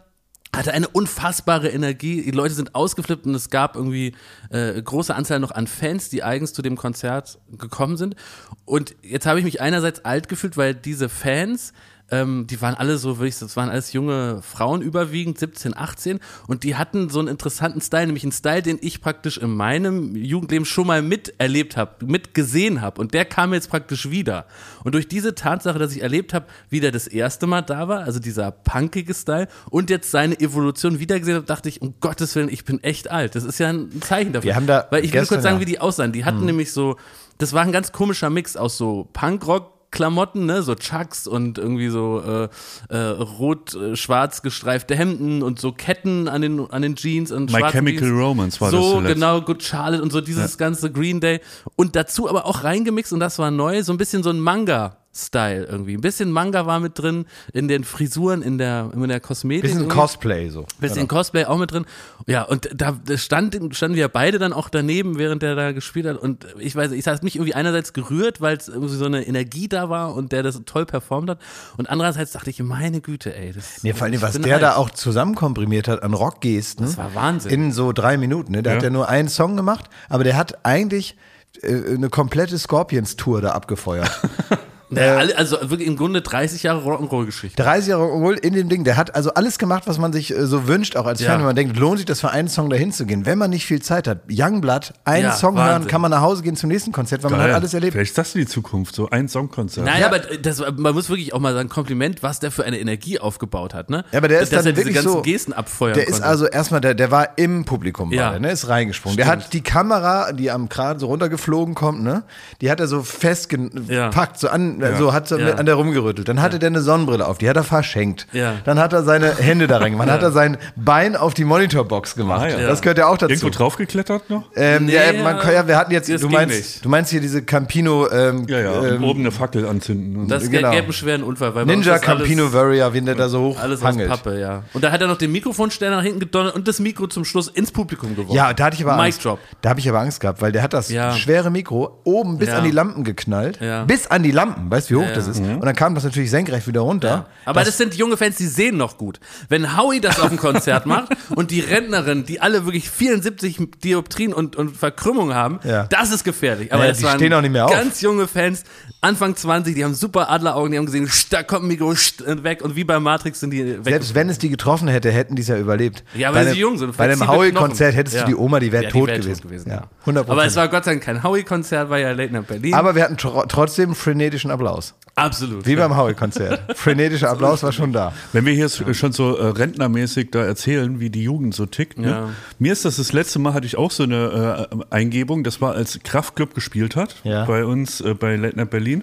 Hatte 0.53 0.73
eine 0.73 0.89
unfassbare 0.89 1.69
Energie. 1.69 2.23
Die 2.23 2.33
Leute 2.33 2.55
sind 2.55 2.75
ausgeflippt 2.75 3.25
und 3.25 3.37
es 3.37 3.51
gab 3.51 3.77
irgendwie 3.77 4.17
äh, 4.51 4.83
große 4.83 5.15
Anzahl 5.15 5.39
noch 5.39 5.53
an 5.53 5.69
Fans, 5.69 6.09
die 6.09 6.25
eigens 6.25 6.53
zu 6.53 6.61
dem 6.61 6.77
Konzert 6.77 7.39
gekommen 7.57 7.97
sind. 7.97 8.17
Und 8.65 8.97
jetzt 9.01 9.27
habe 9.27 9.39
ich 9.39 9.45
mich 9.45 9.61
einerseits 9.61 10.05
alt 10.05 10.29
gefühlt, 10.29 10.57
weil 10.57 10.75
diese 10.75 11.09
Fans, 11.09 11.73
ähm, 12.11 12.47
die 12.47 12.61
waren 12.61 12.75
alle 12.75 12.99
so, 12.99 13.19
würde 13.19 13.29
ich 13.29 13.37
sagen, 13.37 13.49
das 13.49 13.57
waren 13.57 13.69
alles 13.69 13.93
junge 13.93 14.41
Frauen 14.43 14.83
überwiegend, 14.83 15.39
17, 15.39 15.77
18, 15.77 16.21
und 16.47 16.65
die 16.65 16.77
hatten 16.77 17.09
so 17.09 17.19
einen 17.19 17.29
interessanten 17.29 17.81
Style, 17.81 18.07
nämlich 18.07 18.25
einen 18.25 18.33
Style, 18.33 18.63
den 18.63 18.79
ich 18.81 19.01
praktisch 19.01 19.39
in 19.39 19.51
meinem 19.51 20.17
Jugendleben 20.17 20.65
schon 20.65 20.87
mal 20.87 21.03
miterlebt 21.03 21.77
habe, 21.77 22.05
mitgesehen 22.05 22.81
habe. 22.81 23.01
Und 23.01 23.15
der 23.15 23.25
kam 23.25 23.53
jetzt 23.53 23.71
praktisch 23.71 24.11
wieder. 24.11 24.47
Und 24.85 24.95
durch 24.95 25.09
diese 25.09 25.35
Tatsache, 25.35 25.79
dass 25.79 25.95
ich 25.95 26.03
erlebt 26.03 26.35
habe, 26.35 26.47
wie 26.69 26.81
der 26.81 26.93
das 26.93 27.07
erste 27.07 27.47
Mal 27.47 27.63
da 27.63 27.89
war, 27.89 28.01
also 28.01 28.19
dieser 28.19 28.51
punkige 28.51 29.15
Style, 29.15 29.49
und 29.71 29.91
jetzt 29.91 30.11
seine 30.11 30.39
Evolution 30.41 30.99
wiedergesehen 30.99 31.37
habe, 31.37 31.47
dachte 31.47 31.69
ich, 31.69 31.83
um 31.83 31.95
Gottes 32.01 32.35
Willen, 32.35 32.49
ich 32.49 32.65
bin 32.65 32.83
echt 32.83 33.11
alt. 33.11 33.35
Das 33.35 33.45
ist 33.45 33.59
ja 33.59 33.69
ein 33.69 34.03
Zeichen 34.03 34.33
dafür. 34.33 34.49
Wir 34.49 34.57
haben 34.57 34.67
da 34.67 34.87
Weil 34.91 35.05
ich 35.05 35.13
will 35.13 35.27
kurz 35.27 35.43
sagen, 35.43 35.57
ja. 35.57 35.61
wie 35.61 35.67
die 35.67 35.81
aussahen. 35.81 36.13
Die 36.13 36.25
hatten 36.25 36.45
nämlich 36.45 36.73
so, 36.73 36.97
das 37.39 37.53
war 37.53 37.63
ein 37.63 37.73
ganz 37.73 37.93
komischer 37.93 38.31
Mix 38.31 38.57
aus 38.57 38.77
so 38.77 39.09
Punkrock, 39.13 39.80
Klamotten, 39.91 40.47
ne, 40.47 40.63
so 40.63 40.75
Chucks 40.75 41.27
und 41.27 41.59
irgendwie 41.59 41.89
so 41.89 42.23
äh, 42.25 42.95
äh, 42.95 42.99
rot-schwarz 42.99 44.43
gestreifte 44.43 44.95
Hemden 44.95 45.43
und 45.43 45.59
so 45.59 45.73
Ketten 45.73 46.29
an 46.29 46.43
den 46.43 46.71
an 46.71 46.83
den 46.83 46.97
Jeans 46.97 47.33
und 47.33 47.53
My 47.53 47.63
Chemical 47.71 48.09
Jeans. 48.09 48.21
Romance 48.21 48.61
war 48.61 48.71
das 48.71 48.81
so 48.81 49.01
genau 49.01 49.41
Good 49.41 49.63
Charlotte 49.63 50.03
und 50.03 50.13
so 50.13 50.21
dieses 50.21 50.59
ganze 50.59 50.93
Green 50.93 51.21
Day. 51.21 51.41
Und 51.77 51.97
dazu 51.97 52.29
aber 52.29 52.47
auch 52.47 52.65
reingemixt 52.65 53.13
und 53.13 53.21
das 53.21 53.39
war 53.39 53.51
neu, 53.51 53.83
so 53.83 53.93
ein 53.93 53.99
bisschen 53.99 54.23
so 54.23 54.31
ein 54.31 54.41
Manga 54.41 55.00
Style 55.13 55.65
irgendwie. 55.65 55.95
Ein 55.95 56.01
bisschen 56.01 56.31
Manga 56.31 56.67
war 56.67 56.79
mit 56.79 56.97
drin 56.99 57.27
in 57.53 57.67
den 57.67 57.83
Frisuren, 57.83 58.43
in 58.43 58.59
der 58.59 58.91
in 58.95 59.09
der 59.09 59.19
Kosmetik. 59.19 59.63
Bisschen 59.63 59.81
irgendwie. 59.81 59.97
Cosplay 59.97 60.49
so. 60.51 60.67
Bisschen 60.79 61.09
Cosplay 61.09 61.47
auch 61.47 61.59
mit 61.59 61.73
drin. 61.73 61.85
Ja, 62.27 62.43
und 62.45 62.71
da 62.73 62.97
stand, 63.17 63.59
standen 63.75 63.97
wir 63.97 64.07
beide 64.09 64.39
dann 64.39 64.53
auch 64.53 64.69
daneben, 64.69 65.19
während 65.19 65.43
der 65.43 65.57
da 65.57 65.73
gespielt 65.73 66.07
hat. 66.07 66.17
Und 66.17 66.47
ich 66.59 66.77
weiß, 66.77 66.93
es 66.93 67.07
hat 67.09 67.25
mich 67.25 67.35
irgendwie 67.35 67.55
einerseits 67.55 67.93
gerührt, 67.93 68.41
weil 68.41 68.57
es 68.57 68.69
irgendwie 68.69 68.95
so 68.95 69.05
eine 69.05 69.27
Energie 69.27 69.69
da 69.69 69.91
war 69.91 70.15
und 70.15 70.31
der 70.31 70.45
das 70.45 70.61
toll 70.65 70.87
performt 70.87 71.29
hat. 71.29 71.41
Und 71.77 71.91
andererseits 71.91 72.31
dachte 72.31 72.51
ich, 72.51 72.63
meine 72.63 73.01
Güte, 73.01 73.35
ey. 73.35 73.53
Das, 73.53 73.83
Nee, 73.83 73.93
vor 73.95 74.05
allem, 74.05 74.15
ich 74.15 74.23
was 74.23 74.39
der 74.41 74.55
alt. 74.55 74.63
da 74.63 74.77
auch 74.77 74.91
zusammenkomprimiert 74.91 75.89
hat 75.89 76.05
an 76.05 76.15
Rockgesten. 76.15 76.87
Das 76.87 76.97
war 76.97 77.15
Wahnsinn. 77.17 77.51
In 77.51 77.73
so 77.73 77.93
drei 77.93 78.17
Minuten. 78.17 78.53
Ne? 78.53 78.63
Der 78.63 78.77
hat 78.77 78.83
ja 78.85 78.91
nur 78.91 79.09
einen 79.09 79.29
Song 79.29 79.57
gemacht, 79.57 79.91
aber 80.09 80.23
der 80.23 80.37
hat 80.37 80.65
eigentlich 80.65 81.17
äh, 81.63 81.95
eine 81.95 82.11
komplette 82.11 82.57
Scorpions-Tour 82.59 83.41
da 83.41 83.51
abgefeuert. 83.51 84.11
Naja, 84.91 85.17
alle- 85.17 85.37
also 85.39 85.57
wirklich 85.71 85.87
im 85.89 85.97
Grunde 85.97 86.21
30 86.23 86.63
Jahre 86.65 86.81
Rock'n'Roll-Geschichte. 86.83 87.63
30 87.63 87.89
Jahre 87.91 88.05
Rock'n'Roll 88.05 88.39
in 88.39 88.55
dem 88.55 88.69
Ding. 88.69 88.85
Der 88.85 88.97
hat 88.97 89.15
also 89.15 89.33
alles 89.35 89.59
gemacht, 89.59 89.85
was 89.87 89.99
man 89.99 90.13
sich 90.13 90.31
äh, 90.37 90.47
so 90.47 90.67
wünscht, 90.69 90.97
auch 90.97 91.07
als 91.07 91.21
Ja. 91.21 91.31
Fan, 91.31 91.39
wenn 91.41 91.47
man 91.47 91.57
denkt, 91.57 91.77
lohnt 91.77 91.99
sich 91.99 92.07
das 92.07 92.21
für 92.21 92.31
einen 92.31 92.49
Song 92.49 92.71
dahin 92.71 92.93
zu 92.93 93.07
gehen. 93.07 93.27
Wenn 93.27 93.39
man 93.39 93.51
nicht 93.51 93.67
viel 93.67 93.81
Zeit 93.83 94.09
hat, 94.09 94.23
Youngblood, 94.31 94.93
einen 95.05 95.25
Ja, 95.25 95.33
Song 95.33 95.57
hören, 95.57 95.69
Wahnsinn. 95.69 95.91
kann 95.91 96.01
man 96.01 96.11
nach 96.11 96.21
Hause 96.23 96.43
gehen 96.43 96.57
zum 96.57 96.69
nächsten 96.71 96.93
Konzert, 96.93 97.23
weil 97.23 97.31
man 97.31 97.41
hat 97.41 97.51
alles 97.53 97.73
erlebt. 97.75 97.93
Vielleicht 97.93 98.11
ist 98.11 98.19
das 98.19 98.33
die 98.33 98.47
Zukunft, 98.47 98.95
so 98.95 99.09
ein 99.11 99.29
Songkonzert. 99.29 99.85
Nein, 99.87 100.03
aber 100.05 100.19
das, 100.19 100.63
man 100.77 100.95
muss 100.95 101.09
wirklich 101.09 101.33
auch 101.35 101.41
mal 101.41 101.55
sagen, 101.55 101.69
Kompliment, 101.69 102.23
was 102.23 102.41
der 102.41 102.51
für 102.51 102.65
eine 102.65 102.79
Energie 102.81 103.19
aufgebaut 103.19 103.75
hat, 103.75 103.91
ne? 103.91 104.05
Ja, 104.13 104.19
aber 104.19 104.29
der 104.29 104.41
ist 104.41 104.53
Dass 104.53 104.65
dann 104.65 104.67
er 104.67 104.73
diese 104.73 104.87
wirklich 104.87 104.95
ganzen 104.97 105.13
so, 105.13 105.23
Gesten 105.23 105.53
abfeuern 105.53 105.95
Der 105.95 106.05
konnte. 106.05 106.19
ist 106.19 106.25
also 106.25 106.47
erstmal, 106.47 106.81
der, 106.81 106.95
der 106.95 107.11
war 107.11 107.39
im 107.39 107.65
Publikum, 107.65 108.13
Ja. 108.13 108.31
der, 108.33 108.41
ne? 108.41 108.51
ist 108.51 108.69
reingesprungen. 108.69 109.17
Der 109.17 109.27
Stimmt. 109.27 109.45
hat 109.45 109.53
die 109.53 109.61
Kamera, 109.63 110.33
die 110.33 110.51
am 110.51 110.69
Kran 110.69 110.99
so 110.99 111.07
runtergeflogen 111.07 111.75
kommt, 111.75 112.03
ne? 112.03 112.25
die 112.61 112.71
hat 112.71 112.81
er 112.81 112.89
so 112.89 113.03
festgepackt, 113.03 113.89
Ja. 113.89 114.11
so 114.37 114.49
an 114.49 114.80
und 114.89 114.95
äh, 114.95 114.99
so 114.99 115.13
hat 115.13 115.29
so 115.29 115.39
Ja. 115.39 115.55
an 115.55 115.67
der 115.67 115.75
rumgerüttelt. 115.77 116.29
Dann 116.29 116.41
hatte 116.41 116.59
der 116.59 116.69
eine 116.69 116.81
Sonnenbrille 116.81 117.27
auf, 117.27 117.39
die 117.39 117.49
hat 117.49 117.57
er 117.57 117.65
verschenkt. 117.65 118.27
Ja. 118.33 118.55
Dann 118.65 118.79
hat 118.79 118.93
er 118.93 119.03
seine 119.03 119.35
Hände 119.37 119.67
da 119.67 119.79
rein 119.79 119.93
gemacht. 119.93 120.09
Dann 120.09 120.15
hat 120.15 120.23
er 120.23 120.33
sein 120.33 120.57
Bein 120.77 121.17
auf 121.17 121.35
die 121.35 121.45
Monitorbox 121.45 122.15
gemacht. 122.15 122.43
Ah, 122.43 122.61
ja. 122.61 122.67
Das 122.69 122.83
gehört 122.83 122.99
ja 122.99 123.07
auch 123.07 123.19
dazu. 123.19 123.33
Irgendwo 123.33 123.51
draufgeklettert 123.51 124.31
noch? 124.31 124.45
Ähm, 124.57 124.87
Nee, 124.87 124.95
ja, 124.95 125.23
man, 125.23 125.37
ja. 125.39 125.53
ja, 125.53 125.69
wir 125.69 125.77
hatten 125.77 125.93
jetzt, 125.93 126.09
du 126.09 126.29
meinst, 126.29 126.85
du 126.85 126.89
meinst 126.89 127.11
hier 127.11 127.21
diese 127.21 127.43
Campino, 127.43 128.09
ähm, 128.11 128.47
Ja, 128.49 128.61
ja. 128.61 128.85
ähm, 128.87 129.05
oben 129.05 129.21
eine 129.21 129.31
Fackel 129.31 129.67
anzünden. 129.67 130.17
Und 130.17 130.29
Das 130.29 130.51
Genau. 130.51 130.71
gäbe 130.71 130.85
einen 130.85 130.93
schweren 130.93 131.23
Unfall. 131.23 131.55
Weil 131.55 131.67
Ninja 131.67 131.99
Campino 131.99 132.53
Warrior, 132.53 132.93
wie 132.95 133.01
der 133.03 133.15
da 133.15 133.29
so 133.29 133.41
hoch 133.41 133.61
Alles 133.61 133.81
aus 133.81 133.87
hangelt. 133.89 134.09
Pappe, 134.11 134.39
ja. 134.41 134.63
Und 134.73 134.83
da 134.85 134.91
hat 134.93 135.01
er 135.01 135.07
noch 135.09 135.19
den 135.19 135.33
Mikrofonständer 135.33 135.97
nach 135.97 136.03
hinten 136.03 136.21
gedonnert 136.21 136.55
und 136.55 136.67
das 136.67 136.79
Mikro 136.81 137.07
zum 137.07 137.25
Schluss 137.25 137.49
ins 137.49 137.71
Publikum 137.73 138.17
geworfen. 138.17 138.35
Ja, 138.35 138.53
da 138.53 138.65
hatte 138.65 138.77
ich 138.77 138.83
aber 138.85 138.97
Mic 138.97 139.05
Angst. 139.07 139.25
Drop. 139.25 139.39
Da 139.63 139.71
habe 139.71 139.81
ich 139.81 139.89
aber 139.89 140.01
Angst 140.01 140.21
gehabt, 140.21 140.41
weil 140.41 140.53
der 140.53 140.63
hat 140.63 140.73
das 140.73 140.89
Ja. 140.91 141.13
schwere 141.13 141.51
Mikro 141.51 142.01
oben 142.05 142.39
bis 142.39 142.49
Ja. 142.49 142.59
an 142.59 142.65
die 142.65 142.71
Lampen 142.71 143.05
geknallt. 143.05 143.59
Ja. 143.61 143.85
Bis 143.85 144.07
an 144.07 144.23
die 144.23 144.31
Lampen. 144.33 144.70
Weißt 144.71 144.91
du, 144.91 144.95
wie 144.95 144.99
hoch 144.99 145.09
Ja, 145.09 145.15
das 145.15 145.27
ja. 145.27 145.33
ist? 145.33 145.41
Und 145.41 145.65
dann 145.65 145.75
kam 145.75 145.95
das 145.95 146.05
natürlich 146.05 146.31
senkrecht 146.31 146.67
wieder 146.67 146.81
runter. 146.81 147.27
Aber 147.45 147.65
das, 147.65 147.77
sind 147.79 147.95
junge 147.95 148.17
Fans, 148.17 148.37
die 148.37 148.47
sehen 148.47 148.77
noch 148.77 148.97
gut. 148.99 149.21
Wenn 149.49 149.77
Howie 149.77 150.01
das 150.01 150.21
auf 150.21 150.29
dem 150.29 150.39
Konzert 150.39 150.87
macht 150.87 151.09
und 151.35 151.51
die 151.51 151.61
Rentnerin, 151.61 152.25
die 152.27 152.41
alle 152.41 152.65
wirklich 152.65 152.89
74 152.91 153.59
Dioptrien 153.85 154.33
und, 154.33 154.57
und 154.57 154.77
Verkrümmungen 154.77 155.35
haben, 155.35 155.61
Ja. 155.65 155.85
das 155.89 156.11
ist 156.11 156.25
gefährlich. 156.25 156.73
Aber 156.73 156.87
Ja, 156.87 156.93
die 156.93 157.03
waren 157.03 157.19
stehen 157.19 157.33
auch 157.35 157.41
nicht 157.41 157.53
mehr 157.53 157.67
auf. 157.67 157.73
ganz 157.73 158.01
junge 158.01 158.27
Fans, 158.29 158.65
Anfang 159.01 159.35
20, 159.35 159.75
die 159.75 159.85
haben 159.85 159.95
super 159.95 160.31
Adleraugen, 160.31 160.73
die 160.73 160.79
haben 160.79 160.87
gesehen, 160.87 161.09
da 161.31 161.43
kommt 161.43 161.65
ein 161.65 161.69
Mikro 161.69 161.89
und 162.27 162.45
weg 162.45 162.63
und 162.63 162.77
wie 162.77 162.85
bei 162.85 163.01
Matrix 163.01 163.41
sind 163.41 163.51
die 163.51 163.65
weg. 163.67 163.79
Selbst 163.85 164.15
wenn 164.15 164.29
es 164.29 164.39
die 164.39 164.51
getroffen 164.51 164.89
hätte, 164.89 165.11
hätten 165.11 165.37
die 165.37 165.43
es 165.43 165.49
ja 165.49 165.57
überlebt. 165.57 166.05
Ja, 166.15 166.35
weil 166.35 166.49
sie 166.51 166.59
jung 166.61 166.77
sind. 166.79 166.97
Bei 166.97 167.05
einem 167.05 167.27
Howie-Konzert 167.27 167.95
hättest 167.97 168.17
Ja. 168.17 168.23
du 168.23 168.29
die 168.29 168.35
Oma, 168.37 168.61
die 168.61 168.71
wäre 168.73 168.85
Ja, 168.85 168.91
tot, 168.91 169.09
wär 169.09 169.19
gewesen. 169.19 169.71
ja. 169.71 169.85
100 170.01 170.29
Aber 170.29 170.45
es 170.45 170.55
war 170.57 170.69
Gott 170.69 170.85
sei 170.85 170.93
Dank 170.93 171.03
kein 171.05 171.23
Howie-Konzert, 171.23 171.89
war 171.89 171.99
ja 171.99 172.13
Late 172.13 172.33
Night 172.33 172.47
Berlin. 172.47 172.75
Aber 172.75 172.95
wir 172.95 173.03
hatten 173.05 173.17
tro 173.17 173.45
trotzdem 173.49 173.95
frenetischen 173.95 174.51
Applaus. 174.61 174.95
Absolut. 175.17 175.67
Wie 175.67 175.75
beim 175.77 175.97
Howie-Konzert. 175.97 176.61
Frenetischer 176.79 177.31
Applaus 177.31 177.63
war 177.63 177.73
schon 177.73 177.93
da. 177.93 178.13
Wenn 178.33 178.47
wir 178.47 178.53
hier 178.55 178.69
schon 178.69 179.13
so 179.13 179.37
äh, 179.37 179.47
rentnermäßig 179.49 180.31
da 180.31 180.45
erzählen, 180.45 181.01
wie 181.01 181.11
die 181.11 181.23
Jugend 181.25 181.55
so 181.55 181.67
tickt, 181.67 181.99
ne? 181.99 182.09
Ja. 182.09 182.29
mir 182.59 182.73
ist 182.73 182.85
das 182.85 182.97
das 182.97 183.13
letzte 183.13 183.39
Mal, 183.39 183.53
hatte 183.53 183.67
ich 183.67 183.77
auch 183.77 183.91
so 183.91 184.05
eine 184.05 184.69
äh, 184.71 184.77
Eingebung, 184.91 185.43
das 185.45 185.61
war 185.61 185.75
als 185.75 185.99
Kraftclub 186.05 186.55
gespielt 186.55 186.95
hat, 186.97 187.17
Ja. 187.25 187.45
bei 187.45 187.65
uns 187.65 188.01
äh, 188.01 188.15
bei 188.15 188.37
Night 188.37 188.71
Berlin. 188.71 189.03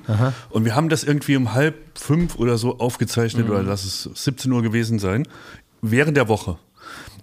Und 0.49 0.65
wir 0.65 0.75
haben 0.75 0.89
das 0.89 1.03
irgendwie 1.03 1.35
um 1.35 1.53
halb 1.53 1.75
fünf 1.95 2.35
oder 2.37 2.57
so 2.57 2.79
aufgezeichnet, 2.79 3.49
oder 3.49 3.61
lass 3.63 3.83
es 3.83 4.03
17 4.23 4.51
Uhr 4.51 4.61
gewesen 4.63 4.99
sein, 4.99 5.27
während 5.81 6.17
der 6.17 6.27
Woche. 6.29 6.57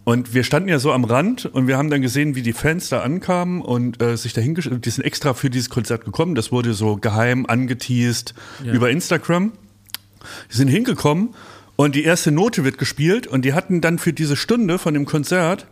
Und 0.05 0.35
wir 0.35 0.45
standen 0.45 0.69
ja 0.69 0.79
so 0.79 0.93
am 0.93 1.05
Rand 1.05 1.47
und 1.47 1.67
wir 1.67 1.79
haben 1.79 1.89
dann 1.89 2.03
gesehen, 2.03 2.35
wie 2.35 2.43
die 2.43 2.53
Fans 2.53 2.91
da 2.91 3.01
ankamen 3.01 3.63
und 3.63 4.03
äh, 4.03 4.17
sich 4.19 4.35
dahingestellt, 4.35 4.85
die 4.85 4.91
sind 4.91 5.03
extra 5.03 5.33
für 5.33 5.49
dieses 5.49 5.71
Konzert 5.71 6.05
gekommen. 6.05 6.35
Das 6.35 6.53
wurde 6.53 6.75
so 6.75 6.97
geheim 6.97 7.47
angeteased 7.47 8.35
über 8.65 8.91
Instagram. 8.91 9.53
Die 10.53 10.57
sind 10.57 10.69
hingekommen 10.69 11.35
und 11.77 11.95
die 11.95 12.05
erste 12.05 12.31
Note 12.33 12.65
wird 12.65 12.77
gespielt 12.77 13.27
und 13.27 13.45
die 13.45 13.55
hatten 13.55 13.81
dann 13.81 13.99
für 13.99 14.13
diese 14.13 14.37
Stunde 14.37 14.79
von 14.79 14.95
dem 14.95 15.07
Konzert 15.07 15.67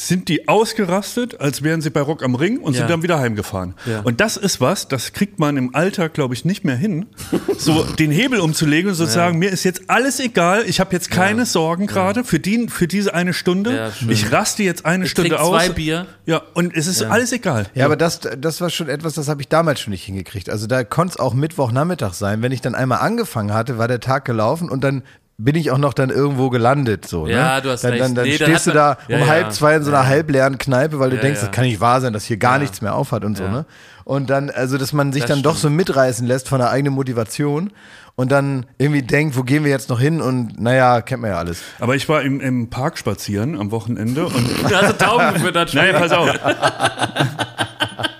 sind 0.00 0.28
die 0.28 0.46
ausgerastet, 0.46 1.40
als 1.40 1.64
wären 1.64 1.80
sie 1.80 1.90
bei 1.90 2.00
Rock 2.00 2.22
am 2.22 2.36
Ring 2.36 2.58
und 2.58 2.74
Ja. 2.74 2.80
sind 2.82 2.90
dann 2.90 3.02
wieder 3.02 3.18
heimgefahren. 3.18 3.74
Ja. 3.84 4.00
Und 4.02 4.20
das 4.20 4.36
ist 4.36 4.60
was, 4.60 4.86
das 4.86 5.12
kriegt 5.12 5.40
man 5.40 5.56
im 5.56 5.74
Alltag, 5.74 6.14
glaube 6.14 6.34
ich, 6.34 6.44
nicht 6.44 6.62
mehr 6.64 6.76
hin, 6.76 7.06
so 7.58 7.82
den 7.82 8.12
Hebel 8.12 8.38
umzulegen 8.38 8.90
und 8.90 8.94
so 8.94 9.06
zu 9.06 9.10
sagen, 9.12 9.40
mir 9.40 9.50
ist 9.50 9.64
jetzt 9.64 9.90
alles 9.90 10.20
egal, 10.20 10.62
ich 10.68 10.78
habe 10.78 10.92
jetzt 10.92 11.10
keine 11.10 11.46
Sorgen 11.46 11.88
gerade 11.88 12.22
für, 12.22 12.38
die, 12.38 12.68
für 12.68 12.86
diese 12.86 13.12
eine 13.12 13.34
Stunde, 13.34 13.74
Ja, 13.74 13.90
ich 14.08 14.30
raste 14.30 14.62
jetzt 14.62 14.86
eine 14.86 15.06
Ich 15.06 15.10
Stunde 15.10 15.30
trink 15.30 15.40
aus. 15.42 15.50
zwei 15.64 15.68
Bier. 15.70 16.06
Ja, 16.26 16.42
und 16.54 16.76
es 16.76 16.86
ist 16.86 17.02
alles 17.02 17.32
egal. 17.32 17.66
Ja, 17.74 17.84
aber 17.86 17.96
das, 17.96 18.20
das 18.38 18.60
war 18.60 18.70
schon 18.70 18.88
etwas, 18.88 19.14
das 19.14 19.26
habe 19.28 19.40
ich 19.42 19.48
damals 19.48 19.80
schon 19.80 19.90
nicht 19.90 20.04
hingekriegt. 20.04 20.48
Also 20.48 20.68
da 20.68 20.84
konnte 20.84 21.14
es 21.14 21.18
auch 21.18 21.34
Mittwochnachmittag 21.34 22.12
sein. 22.14 22.40
Wenn 22.40 22.52
ich 22.52 22.60
dann 22.60 22.76
einmal 22.76 22.98
angefangen 23.00 23.52
hatte, 23.52 23.78
war 23.78 23.88
der 23.88 23.98
Tag 23.98 24.24
gelaufen 24.24 24.68
und 24.70 24.84
dann 24.84 25.02
bin 25.40 25.54
ich 25.54 25.70
auch 25.70 25.78
noch 25.78 25.94
dann 25.94 26.10
irgendwo 26.10 26.50
gelandet. 26.50 27.06
So, 27.06 27.26
ne? 27.26 27.32
Ja, 27.32 27.60
du 27.60 27.70
hast 27.70 27.84
dann, 27.84 27.92
recht. 27.92 28.02
Dann, 28.02 28.14
dann 28.16 28.24
Nee, 28.26 28.36
dann 28.38 28.48
stehst 28.48 28.66
du 28.66 28.70
hat 28.70 28.76
da 28.76 28.98
man- 29.08 29.20
um 29.22 29.26
Ja, 29.26 29.32
halb 29.32 29.52
zwei 29.52 29.76
in 29.76 29.84
so 29.84 29.90
einer 29.92 30.00
Ja. 30.02 30.06
halbleeren 30.06 30.58
Kneipe, 30.58 30.98
weil 30.98 31.10
du 31.10 31.16
Ja, 31.16 31.22
denkst, 31.22 31.40
ja. 31.40 31.46
das 31.46 31.54
kann 31.54 31.64
nicht 31.64 31.80
wahr 31.80 32.00
sein, 32.00 32.12
dass 32.12 32.24
hier 32.24 32.38
gar 32.38 32.54
Ja. 32.54 32.58
nichts 32.58 32.82
mehr 32.82 32.94
aufhat 32.94 33.24
und 33.24 33.36
so. 33.36 33.44
Ne? 33.46 33.64
Und 34.04 34.30
dann, 34.30 34.50
also 34.50 34.78
dass 34.78 34.92
man 34.92 35.12
sich 35.12 35.22
Das 35.22 35.30
dann 35.30 35.42
doch 35.42 35.56
stimmt. 35.56 35.70
so 35.72 35.76
mitreißen 35.76 36.26
lässt 36.26 36.48
von 36.48 36.58
der 36.58 36.70
eigenen 36.70 36.94
Motivation 36.94 37.70
und 38.16 38.32
dann 38.32 38.66
irgendwie 38.78 39.02
denkt, 39.02 39.36
wo 39.36 39.44
gehen 39.44 39.62
wir 39.62 39.70
jetzt 39.70 39.90
noch 39.90 40.00
hin 40.00 40.20
und 40.20 40.60
naja, 40.60 41.02
kennt 41.02 41.22
man 41.22 41.30
ja 41.30 41.36
alles. 41.38 41.60
Aber 41.78 41.94
ich 41.94 42.08
war 42.08 42.22
im, 42.22 42.40
im 42.40 42.68
Park 42.68 42.98
spazieren 42.98 43.56
am 43.60 43.70
Wochenende 43.70 44.26
und 44.26 44.34
Da 44.70 44.82
hast 44.82 45.00
du 45.00 45.04
Tauben 45.04 45.34
gefüttert. 45.34 45.72
Nein, 45.72 45.94
pass 45.94 46.10
auf. 46.10 46.30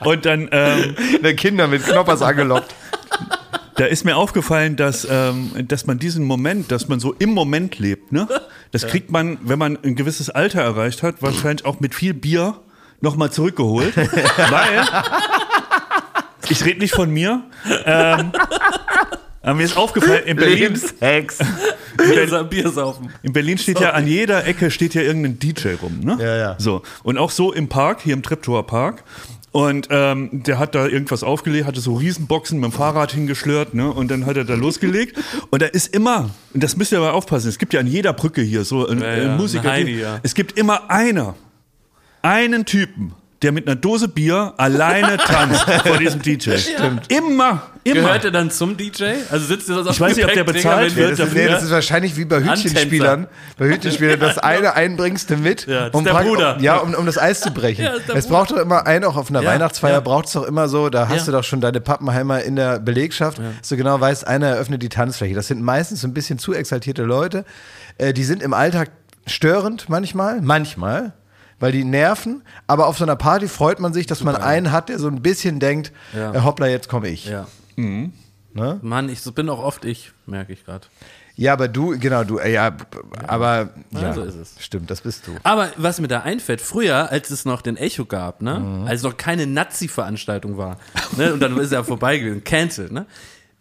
Und 0.04 0.24
dann, 0.24 0.48
ähm, 0.52 0.94
Der 1.24 1.34
Kinder 1.34 1.66
mit 1.66 1.82
Knoppers 1.84 2.22
angelockt. 2.22 2.72
Da 3.78 3.86
ist 3.86 4.04
mir 4.04 4.16
aufgefallen, 4.16 4.76
dass, 4.76 5.06
ähm, 5.08 5.52
dass 5.68 5.86
man 5.86 5.98
diesen 5.98 6.24
Moment, 6.24 6.70
dass 6.72 6.88
man 6.88 7.00
so 7.00 7.14
im 7.18 7.30
Moment 7.30 7.78
lebt, 7.78 8.12
ne? 8.12 8.28
Das 8.72 8.86
kriegt 8.88 9.10
man, 9.10 9.38
wenn 9.42 9.58
man 9.58 9.78
ein 9.82 9.94
gewisses 9.94 10.30
Alter 10.30 10.60
erreicht 10.60 11.02
hat, 11.02 11.22
wahrscheinlich 11.22 11.64
auch 11.64 11.80
mit 11.80 11.94
viel 11.94 12.12
Bier 12.12 12.60
nochmal 13.00 13.30
zurückgeholt. 13.30 13.96
weil, 13.96 14.86
ich 16.48 16.64
rede 16.64 16.80
nicht 16.80 16.94
von 16.94 17.10
mir, 17.10 17.44
ähm, 17.84 18.32
aber 19.42 19.54
mir 19.54 19.64
ist 19.64 19.76
aufgefallen, 19.76 20.24
in 20.26 20.36
Berlin, 20.36 20.58
Lebenshex. 20.58 21.38
Bier, 21.96 22.44
Bier 22.44 22.68
saufen. 22.70 23.10
in 23.22 23.32
Berlin 23.32 23.58
steht 23.58 23.80
ja 23.80 23.90
an 23.90 24.06
jeder 24.06 24.46
Ecke 24.46 24.70
steht 24.70 24.94
ja 24.94 25.02
irgendein 25.02 25.38
DJ 25.38 25.74
rum, 25.80 26.00
ne? 26.00 26.18
Ja, 26.20 26.36
ja. 26.36 26.56
So. 26.58 26.82
Und 27.02 27.16
auch 27.16 27.30
so 27.30 27.52
im 27.52 27.68
Park, 27.68 28.00
hier 28.02 28.14
im 28.14 28.22
Treptower 28.22 28.66
Park. 28.66 29.04
Und 29.50 29.88
ähm, 29.90 30.28
der 30.32 30.58
hat 30.58 30.74
da 30.74 30.86
irgendwas 30.86 31.22
aufgelegt, 31.22 31.66
hatte 31.66 31.80
so 31.80 31.94
Riesenboxen 31.94 32.60
mit 32.60 32.70
dem 32.70 32.72
Fahrrad 32.72 33.12
hingeschlört, 33.12 33.72
ne? 33.74 33.90
Und 33.90 34.10
dann 34.10 34.26
hat 34.26 34.36
er 34.36 34.44
da 34.44 34.54
losgelegt. 34.54 35.16
Und 35.50 35.62
da 35.62 35.66
ist 35.66 35.94
immer, 35.94 36.30
und 36.52 36.62
das 36.62 36.76
müsst 36.76 36.92
ihr 36.92 36.98
aber 36.98 37.14
aufpassen, 37.14 37.48
es 37.48 37.58
gibt 37.58 37.72
ja 37.72 37.80
an 37.80 37.86
jeder 37.86 38.12
Brücke 38.12 38.42
hier 38.42 38.64
so 38.64 38.86
ein, 38.86 39.00
Ja, 39.00 39.06
äh, 39.06 39.24
ja, 39.24 39.36
Musiker. 39.36 39.62
eine 39.70 39.72
Heidi, 39.72 39.92
die- 39.94 40.00
ja. 40.00 40.20
Es 40.22 40.34
gibt 40.34 40.58
immer 40.58 40.90
einer, 40.90 41.34
einen 42.22 42.64
Typen, 42.66 43.14
der 43.42 43.52
mit 43.52 43.66
einer 43.68 43.76
Dose 43.76 44.08
Bier 44.08 44.54
alleine 44.56 45.16
tanzt 45.18 45.62
vor 45.86 45.96
diesem 45.98 46.20
DJ. 46.22 46.56
Stimmt. 46.56 47.10
Immer, 47.12 47.62
immer. 47.84 47.94
Gehört 47.94 48.24
er 48.24 48.30
dann 48.32 48.50
zum 48.50 48.76
DJ? 48.76 49.04
Also 49.30 49.46
sitzt 49.46 49.68
er 49.68 49.76
das 49.76 49.86
auf 49.86 49.92
Ich 49.94 50.00
weiß 50.00 50.16
nicht, 50.16 50.26
ob 50.26 50.32
der 50.32 50.42
bezahlt 50.44 50.96
wird 50.96 51.12
die- 51.12 51.16
Das 51.16 51.28
ist, 51.28 51.34
nee, 51.34 51.46
das 51.46 51.62
ist 51.62 51.70
wahrscheinlich 51.70 52.16
wie 52.16 52.24
bei 52.24 52.40
Hütchenspielern. 52.42 53.28
Bei 53.56 53.68
Hütchenspielern, 53.68 54.18
das 54.18 54.38
eine 54.38 54.74
einbringst 54.74 55.30
du 55.30 55.36
mit, 55.36 55.66
Ja, 55.66 55.84
das 55.86 55.94
um, 55.94 56.00
ist 56.00 56.06
der 56.06 56.12
prakt- 56.14 56.26
Bruder. 56.28 56.56
Ja, 56.60 56.78
um, 56.78 56.94
um 56.94 57.06
das 57.06 57.16
Eis 57.16 57.40
zu 57.40 57.52
brechen. 57.52 57.84
Ja, 57.84 57.92
es 57.94 58.06
Bruder. 58.06 58.20
braucht 58.28 58.50
doch 58.50 58.56
immer 58.56 58.86
einen, 58.88 59.04
auch 59.04 59.16
auf 59.16 59.30
einer 59.30 59.42
Ja, 59.42 59.50
Weihnachtsfeier 59.50 59.92
ja. 59.92 60.00
braucht 60.00 60.26
es 60.26 60.32
doch 60.32 60.42
immer 60.44 60.66
so, 60.68 60.88
da 60.90 61.08
hast 61.08 61.20
Ja. 61.20 61.24
du 61.26 61.32
doch 61.32 61.44
schon 61.44 61.60
deine 61.60 61.80
Pappenheimer 61.80 62.42
in 62.42 62.56
der 62.56 62.80
Belegschaft, 62.80 63.38
dass 63.60 63.68
du 63.68 63.76
genau 63.76 64.00
weißt, 64.00 64.26
einer 64.26 64.48
eröffnet 64.48 64.82
die 64.82 64.88
Tanzfläche. 64.88 65.34
Das 65.36 65.46
sind 65.46 65.62
meistens 65.62 66.00
so 66.00 66.08
ein 66.08 66.12
bisschen 66.14 66.38
zu 66.40 66.54
exaltierte 66.54 67.04
Leute. 67.04 67.44
Äh, 67.98 68.12
die 68.12 68.24
sind 68.24 68.42
im 68.42 68.52
Alltag 68.52 68.90
störend 69.26 69.88
manchmal, 69.88 70.40
manchmal. 70.40 71.12
Weil 71.60 71.72
die 71.72 71.82
nerven, 71.84 72.42
aber 72.68 72.86
auf 72.86 72.98
so 72.98 73.04
einer 73.04 73.16
Party 73.16 73.48
freut 73.48 73.80
man 73.80 73.92
sich, 73.92 74.06
dass 74.06 74.22
man 74.22 74.36
einen 74.36 74.70
hat, 74.70 74.88
der 74.88 74.98
so 74.98 75.08
ein 75.08 75.22
bisschen 75.22 75.58
denkt, 75.58 75.92
Ja. 76.16 76.32
äh, 76.34 76.40
hoppla, 76.42 76.66
jetzt 76.68 76.88
komme 76.88 77.08
ich. 77.08 77.24
Ja. 77.26 77.46
Ne? 77.76 78.78
Mann, 78.82 79.08
ich 79.08 79.22
bin 79.34 79.48
auch 79.48 79.58
oft 79.62 79.84
ich, 79.84 80.12
merke 80.26 80.52
ich 80.52 80.64
gerade. 80.64 80.86
Ja, 81.36 81.52
aber 81.52 81.68
du, 81.68 81.96
genau, 81.98 82.24
du, 82.24 82.38
äh, 82.38 82.52
ja, 82.52 82.76
aber 83.28 83.70
ja, 83.92 84.12
so 84.12 84.22
ist 84.22 84.34
es. 84.34 84.54
stimmt, 84.58 84.90
das 84.90 85.02
bist 85.02 85.26
du. 85.28 85.36
Aber 85.44 85.68
was 85.76 86.00
mir 86.00 86.08
da 86.08 86.20
einfällt, 86.22 86.60
früher, 86.60 87.12
als 87.12 87.30
es 87.30 87.44
noch 87.44 87.62
den 87.62 87.76
Echo 87.76 88.06
gab, 88.06 88.42
ne, 88.42 88.58
Mhm. 88.58 88.86
als 88.88 89.04
noch 89.04 89.16
keine 89.16 89.46
Nazi-Veranstaltung 89.46 90.56
war, 90.56 90.78
ne, 91.16 91.32
und 91.32 91.38
dann 91.40 91.56
ist 91.58 91.70
er 91.70 91.84
vorbei 91.84 92.18
gewesen, 92.18 92.42
cancelled, 92.42 92.90
ne, 92.90 93.06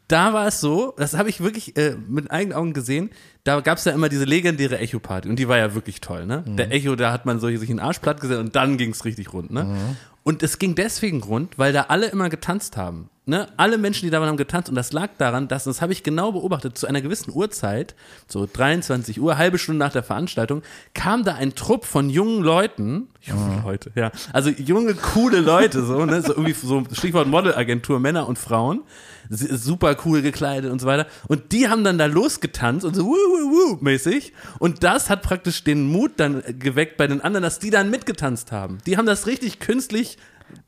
da 0.08 0.34
war 0.34 0.48
es 0.48 0.62
so, 0.62 0.94
das 0.98 1.18
habe 1.18 1.30
ich 1.30 1.42
wirklich 1.42 1.76
äh, 1.78 1.96
mit 2.08 2.32
eigenen 2.32 2.58
Augen 2.58 2.74
gesehen, 2.74 3.10
da 3.44 3.60
gab 3.60 3.78
es 3.78 3.86
ja 3.86 3.92
immer 3.92 4.10
diese 4.10 4.26
legendäre 4.26 4.78
Echo-Party 4.80 5.30
und 5.30 5.38
die 5.38 5.48
war 5.48 5.58
ja 5.58 5.74
wirklich 5.74 6.02
toll, 6.02 6.26
ne? 6.26 6.44
Mhm. 6.46 6.58
Der 6.58 6.72
Echo, 6.72 6.96
da 6.96 7.12
hat 7.12 7.26
man 7.26 7.40
so 7.40 7.48
sich 7.48 7.70
einen 7.70 7.80
Arsch 7.80 8.00
platt 8.00 8.22
gesetzt 8.22 8.40
und 8.40 8.56
dann 8.56 8.78
ging 8.78 8.92
es 8.92 9.06
richtig 9.06 9.34
rund, 9.34 9.52
ne? 9.52 9.66
Mhm. 9.66 9.98
Und 10.24 10.44
es 10.44 10.60
ging 10.60 10.76
deswegen 10.76 11.24
rund, 11.24 11.58
weil 11.58 11.72
da 11.72 11.84
alle 11.84 12.08
immer 12.08 12.28
getanzt 12.28 12.76
haben. 12.76 13.10
Ne? 13.26 13.48
Alle 13.56 13.78
Menschen, 13.78 14.06
die 14.06 14.10
da 14.10 14.20
waren, 14.20 14.28
haben 14.28 14.38
getanzt. 14.38 14.68
Und 14.68 14.76
das 14.76 14.92
lag 14.92 15.10
daran, 15.18 15.48
dass, 15.48 15.66
das 15.66 15.82
habe 15.82 15.94
ich 15.94 16.04
genau 16.04 16.34
beobachtet, 16.34 16.78
zu 16.78 16.86
einer 16.86 17.02
gewissen 17.02 17.34
Uhrzeit, 17.34 17.96
so 18.28 18.46
23 18.52 19.22
Uhr, 19.22 19.38
halbe 19.38 19.58
Stunde 19.58 19.80
nach 19.80 19.92
der 19.92 20.04
Veranstaltung, 20.04 20.64
kam 20.94 21.24
da 21.24 21.36
ein 21.36 21.56
Trupp 21.56 21.86
von 21.86 22.10
jungen 22.10 22.44
Leuten, 22.44 23.08
junge 23.22 23.62
Leute, 23.64 23.92
ja, 23.96 24.12
also 24.34 24.50
junge, 24.50 24.96
coole 24.96 25.40
Leute, 25.40 25.84
so, 25.84 26.06
ne? 26.06 26.22
so 26.22 26.34
irgendwie 26.34 26.54
so 26.54 26.84
Stichwort 26.94 27.28
Modelagentur, 27.28 28.00
Männer 28.00 28.28
und 28.28 28.38
Frauen, 28.38 28.84
super 29.30 29.96
cool 30.06 30.22
gekleidet 30.22 30.72
und 30.72 30.80
so 30.80 30.88
weiter. 30.88 31.08
Und 31.28 31.52
die 31.52 31.70
haben 31.70 31.84
dann 31.84 31.98
da 31.98 32.06
losgetanzt 32.06 32.86
und 32.86 32.96
so 32.96 33.06
wuh, 33.06 33.12
wuh, 33.12 33.52
wuh 33.52 33.78
mäßig. 33.82 34.34
Und 34.60 34.84
das 34.84 35.10
hat 35.10 35.22
praktisch 35.22 35.64
den 35.64 35.84
Mut 35.84 36.14
dann 36.18 36.44
geweckt 36.60 36.98
bei 36.98 37.08
den 37.08 37.22
anderen, 37.22 37.44
dass 37.44 37.60
die 37.60 37.70
dann 37.70 37.90
mitgetanzt 37.90 38.52
haben. 38.52 38.80
Die 38.86 38.98
haben 38.98 39.06
das 39.06 39.28
richtig 39.28 39.60
künstlich 39.60 40.18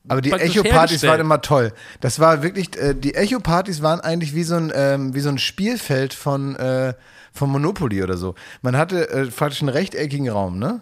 Aber 0.08 0.20
die 0.20 0.32
Echo-Partys 0.32 1.02
waren 1.04 1.20
immer 1.20 1.40
toll. 1.40 1.72
Das 2.00 2.20
war 2.20 2.42
wirklich, 2.42 2.76
äh, 2.76 2.94
die 2.94 3.14
Echo-Partys 3.14 3.82
waren 3.82 4.00
eigentlich 4.00 4.34
wie 4.34 4.44
so 4.44 4.56
ein, 4.56 4.72
ähm, 4.74 5.14
wie 5.14 5.20
so 5.20 5.28
ein 5.28 5.38
Spielfeld 5.38 6.12
von, 6.14 6.56
äh, 6.56 6.94
von 7.32 7.50
Monopoly 7.50 8.02
oder 8.02 8.16
so. 8.16 8.34
Man 8.62 8.76
hatte 8.76 9.08
äh, 9.10 9.26
praktisch 9.26 9.62
einen 9.62 9.70
rechteckigen 9.70 10.28
Raum, 10.28 10.58
ne? 10.58 10.80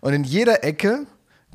Und 0.00 0.12
in 0.12 0.24
jeder 0.24 0.62
Ecke 0.62 1.06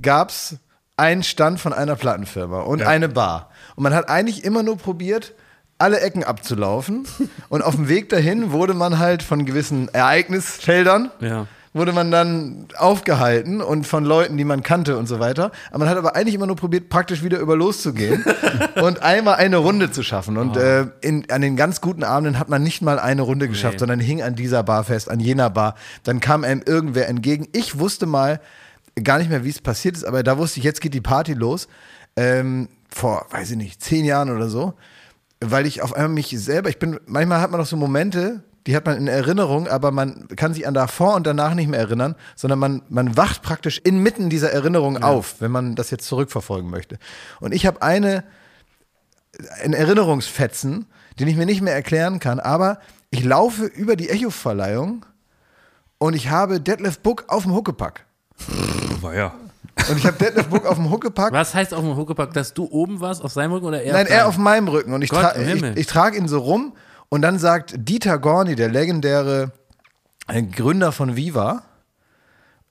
gab's 0.01 0.57
einen 0.97 1.23
Stand 1.23 1.59
von 1.59 1.73
einer 1.73 1.95
Plattenfirma 1.95 2.61
und 2.61 2.83
eine 2.83 3.09
Bar. 3.09 3.49
Und 3.75 3.83
man 3.83 3.93
hat 3.93 4.09
eigentlich 4.09 4.43
immer 4.43 4.61
nur 4.61 4.77
probiert, 4.77 5.33
alle 5.81 6.00
Ecken 6.00 6.23
abzulaufen. 6.23 7.05
Und 7.50 7.63
auf 7.63 7.75
dem 7.75 7.89
Weg 7.89 8.09
dahin 8.09 8.51
wurde 8.51 8.73
man 8.73 9.00
halt 9.00 9.23
von 9.23 9.45
gewissen 9.45 9.89
Ereignisfeldern 9.93 11.11
Ja. 11.19 11.47
wurde 11.73 11.93
man 11.93 12.11
dann 12.11 12.67
aufgehalten 12.77 13.61
und 13.61 13.88
von 13.88 14.03
Leuten, 14.03 14.38
die 14.38 14.43
man 14.43 14.61
kannte 14.61 14.97
und 14.97 15.07
so 15.07 15.19
weiter. 15.19 15.51
Aber 15.69 15.79
man 15.79 15.89
hat 15.89 15.97
aber 15.97 16.15
eigentlich 16.17 16.35
immer 16.35 16.47
nur 16.47 16.55
probiert, 16.57 16.89
praktisch 16.89 17.23
wieder 17.23 17.39
über 17.39 17.55
loszugehen 17.55 18.25
und 18.81 19.01
einmal 19.03 19.35
eine 19.35 19.57
Runde 19.57 19.89
zu 19.91 20.03
schaffen. 20.03 20.38
Und 20.38 20.57
äh, 20.57 20.88
in, 21.01 21.29
an 21.31 21.41
den 21.41 21.55
ganz 21.55 21.79
guten 21.81 22.03
Abenden 22.03 22.39
hat 22.39 22.50
man 22.50 22.61
nicht 22.63 22.81
mal 22.81 23.00
eine 23.00 23.21
Runde 23.21 23.47
geschafft, 23.47 23.75
Nee. 23.75 23.79
sondern 23.79 24.00
hing 24.01 24.21
an 24.21 24.35
dieser 24.35 24.63
Bar 24.63 24.83
fest, 24.83 25.09
an 25.09 25.19
jener 25.21 25.50
Bar. 25.50 25.75
Dann 26.03 26.19
kam 26.19 26.43
einem 26.43 26.61
irgendwer 26.65 27.07
entgegen. 27.07 27.47
Ich 27.53 27.79
wusste 27.79 28.05
mal 28.05 28.41
gar 29.01 29.17
nicht 29.19 29.29
mehr, 29.29 29.45
wie 29.45 29.50
es 29.50 29.61
passiert 29.61 29.95
ist, 29.95 30.03
aber 30.03 30.23
da 30.23 30.38
wusste 30.38 30.59
ich, 30.59 30.65
jetzt 30.65 30.81
geht 30.81 30.93
die 30.93 31.00
Party 31.01 31.33
los. 31.33 31.69
Ähm, 32.17 32.67
vor, 32.89 33.25
weiß 33.31 33.51
ich 33.51 33.57
nicht, 33.57 33.81
zehn 33.81 34.03
Jahren 34.03 34.29
oder 34.29 34.50
so 34.50 34.73
weil 35.41 35.65
ich 35.65 35.81
auf 35.81 35.93
einmal 35.93 36.10
mich 36.10 36.29
selber, 36.29 36.69
ich 36.69 36.79
bin, 36.79 37.00
manchmal 37.07 37.41
hat 37.41 37.51
man 37.51 37.60
noch 37.60 37.67
so 37.67 37.75
Momente, 37.75 38.43
die 38.67 38.75
hat 38.75 38.86
man 38.86 38.98
in 38.98 39.07
Erinnerung, 39.07 39.67
aber 39.67 39.91
man 39.91 40.27
kann 40.36 40.53
sich 40.53 40.67
an 40.67 40.75
davor 40.75 41.15
und 41.15 41.25
danach 41.25 41.55
nicht 41.55 41.67
mehr 41.67 41.79
erinnern, 41.79 42.15
sondern 42.36 42.60
man, 42.60 42.83
man 42.89 43.17
wacht 43.17 43.41
praktisch 43.41 43.79
inmitten 43.79 44.29
dieser 44.29 44.51
Erinnerung 44.51 45.01
auf, 45.01 45.36
wenn 45.39 45.51
man 45.51 45.75
das 45.75 45.89
jetzt 45.89 46.05
zurückverfolgen 46.05 46.69
möchte. 46.69 47.00
Und 47.39 47.53
ich 47.53 47.65
habe 47.65 47.81
eine, 47.81 48.24
einen 49.63 49.74
Erinnerungsfetzen, 49.74 50.86
den 51.19 51.27
ich 51.27 51.36
mir 51.36 51.48
nicht 51.48 51.62
mehr 51.62 51.74
erklären 51.74 52.19
kann, 52.19 52.39
aber 52.39 52.79
ich 53.10 53.24
laufe 53.24 53.65
über 53.65 53.95
die 53.95 54.10
Echo-Verleihung 54.10 55.05
und 55.98 56.15
ich 56.15 56.29
habe 56.29 56.62
Detlef 56.62 57.00
Book 57.00 57.25
auf 57.29 57.43
dem 57.43 57.53
Huckepack. 57.53 58.05
War 59.01 59.15
ja. 59.15 59.33
Und 59.89 59.97
ich 59.97 60.05
habe 60.05 60.17
Detlef 60.17 60.47
Book 60.47 60.65
auf 60.65 60.75
dem 60.75 60.89
Huckepack 60.89 61.33
Was 61.33 61.53
heißt 61.53 61.73
auf 61.73 61.81
dem 61.81 61.95
Huckepack, 61.95 62.33
dass 62.33 62.53
du 62.53 62.65
oben 62.65 63.00
warst, 63.00 63.23
auf 63.23 63.31
seinem 63.31 63.53
Rücken 63.53 63.65
oder 63.65 63.81
er 63.81 63.93
Nein, 63.93 64.05
auf 64.05 64.11
er 64.11 64.27
auf 64.27 64.38
meinem 64.38 64.67
Rücken. 64.67 64.93
Und 64.93 65.01
ich, 65.01 65.09
Gott 65.09 65.21
tra 65.21 65.35
ich, 65.35 65.63
ich 65.63 65.88
trage 65.88 66.17
ihn 66.17 66.27
so 66.27 66.39
rum. 66.39 66.73
Und 67.09 67.21
dann 67.21 67.39
sagt 67.39 67.73
Dieter 67.77 68.19
Gorni, 68.19 68.55
der 68.55 68.69
legendäre 68.69 69.51
äh, 70.27 70.43
Gründer 70.43 70.91
von 70.91 71.15
Viva, 71.15 71.63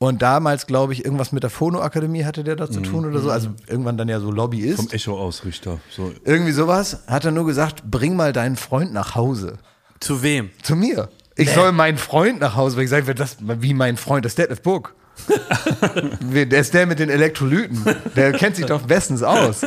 und 0.02 0.22
damals, 0.22 0.66
glaube 0.66 0.94
ich, 0.94 1.04
irgendwas 1.04 1.30
mit 1.30 1.42
der 1.42 1.50
Phonoakademie 1.50 2.24
hatte 2.24 2.42
der 2.42 2.56
da 2.56 2.70
zu 2.70 2.80
tun 2.80 3.04
oder 3.04 3.20
so. 3.20 3.30
Also 3.30 3.50
irgendwann 3.66 3.98
dann 3.98 4.08
ja 4.08 4.18
so 4.18 4.30
Lobbyist. 4.30 4.76
Vom 4.76 4.88
Echo-Ausrichter. 4.90 5.78
So. 5.90 6.10
Irgendwie 6.24 6.52
sowas. 6.52 7.02
Hat 7.06 7.26
er 7.26 7.32
nur 7.32 7.44
gesagt, 7.44 7.82
bring 7.90 8.16
mal 8.16 8.32
deinen 8.32 8.56
Freund 8.56 8.94
nach 8.94 9.14
Hause. 9.14 9.58
Zu 10.00 10.22
wem? 10.22 10.48
Zu 10.62 10.74
mir. 10.74 11.10
Ich 11.36 11.52
soll 11.52 11.72
meinen 11.72 11.98
Freund 11.98 12.40
nach 12.40 12.56
Hause 12.56 12.76
bringen. 12.76 12.86
Ich 12.86 12.90
sage, 12.90 13.14
das 13.14 13.36
wie 13.40 13.74
mein 13.74 13.98
Freund, 13.98 14.24
das 14.24 14.32
ist 14.32 14.38
Detlef 14.38 14.62
Book. 14.62 14.94
der 16.20 16.60
ist 16.60 16.72
der 16.74 16.86
mit 16.86 16.98
den 16.98 17.10
Elektrolyten. 17.10 17.84
Der 18.16 18.32
kennt 18.32 18.56
sich 18.56 18.66
doch 18.66 18.82
bestens 18.82 19.22
aus. 19.22 19.60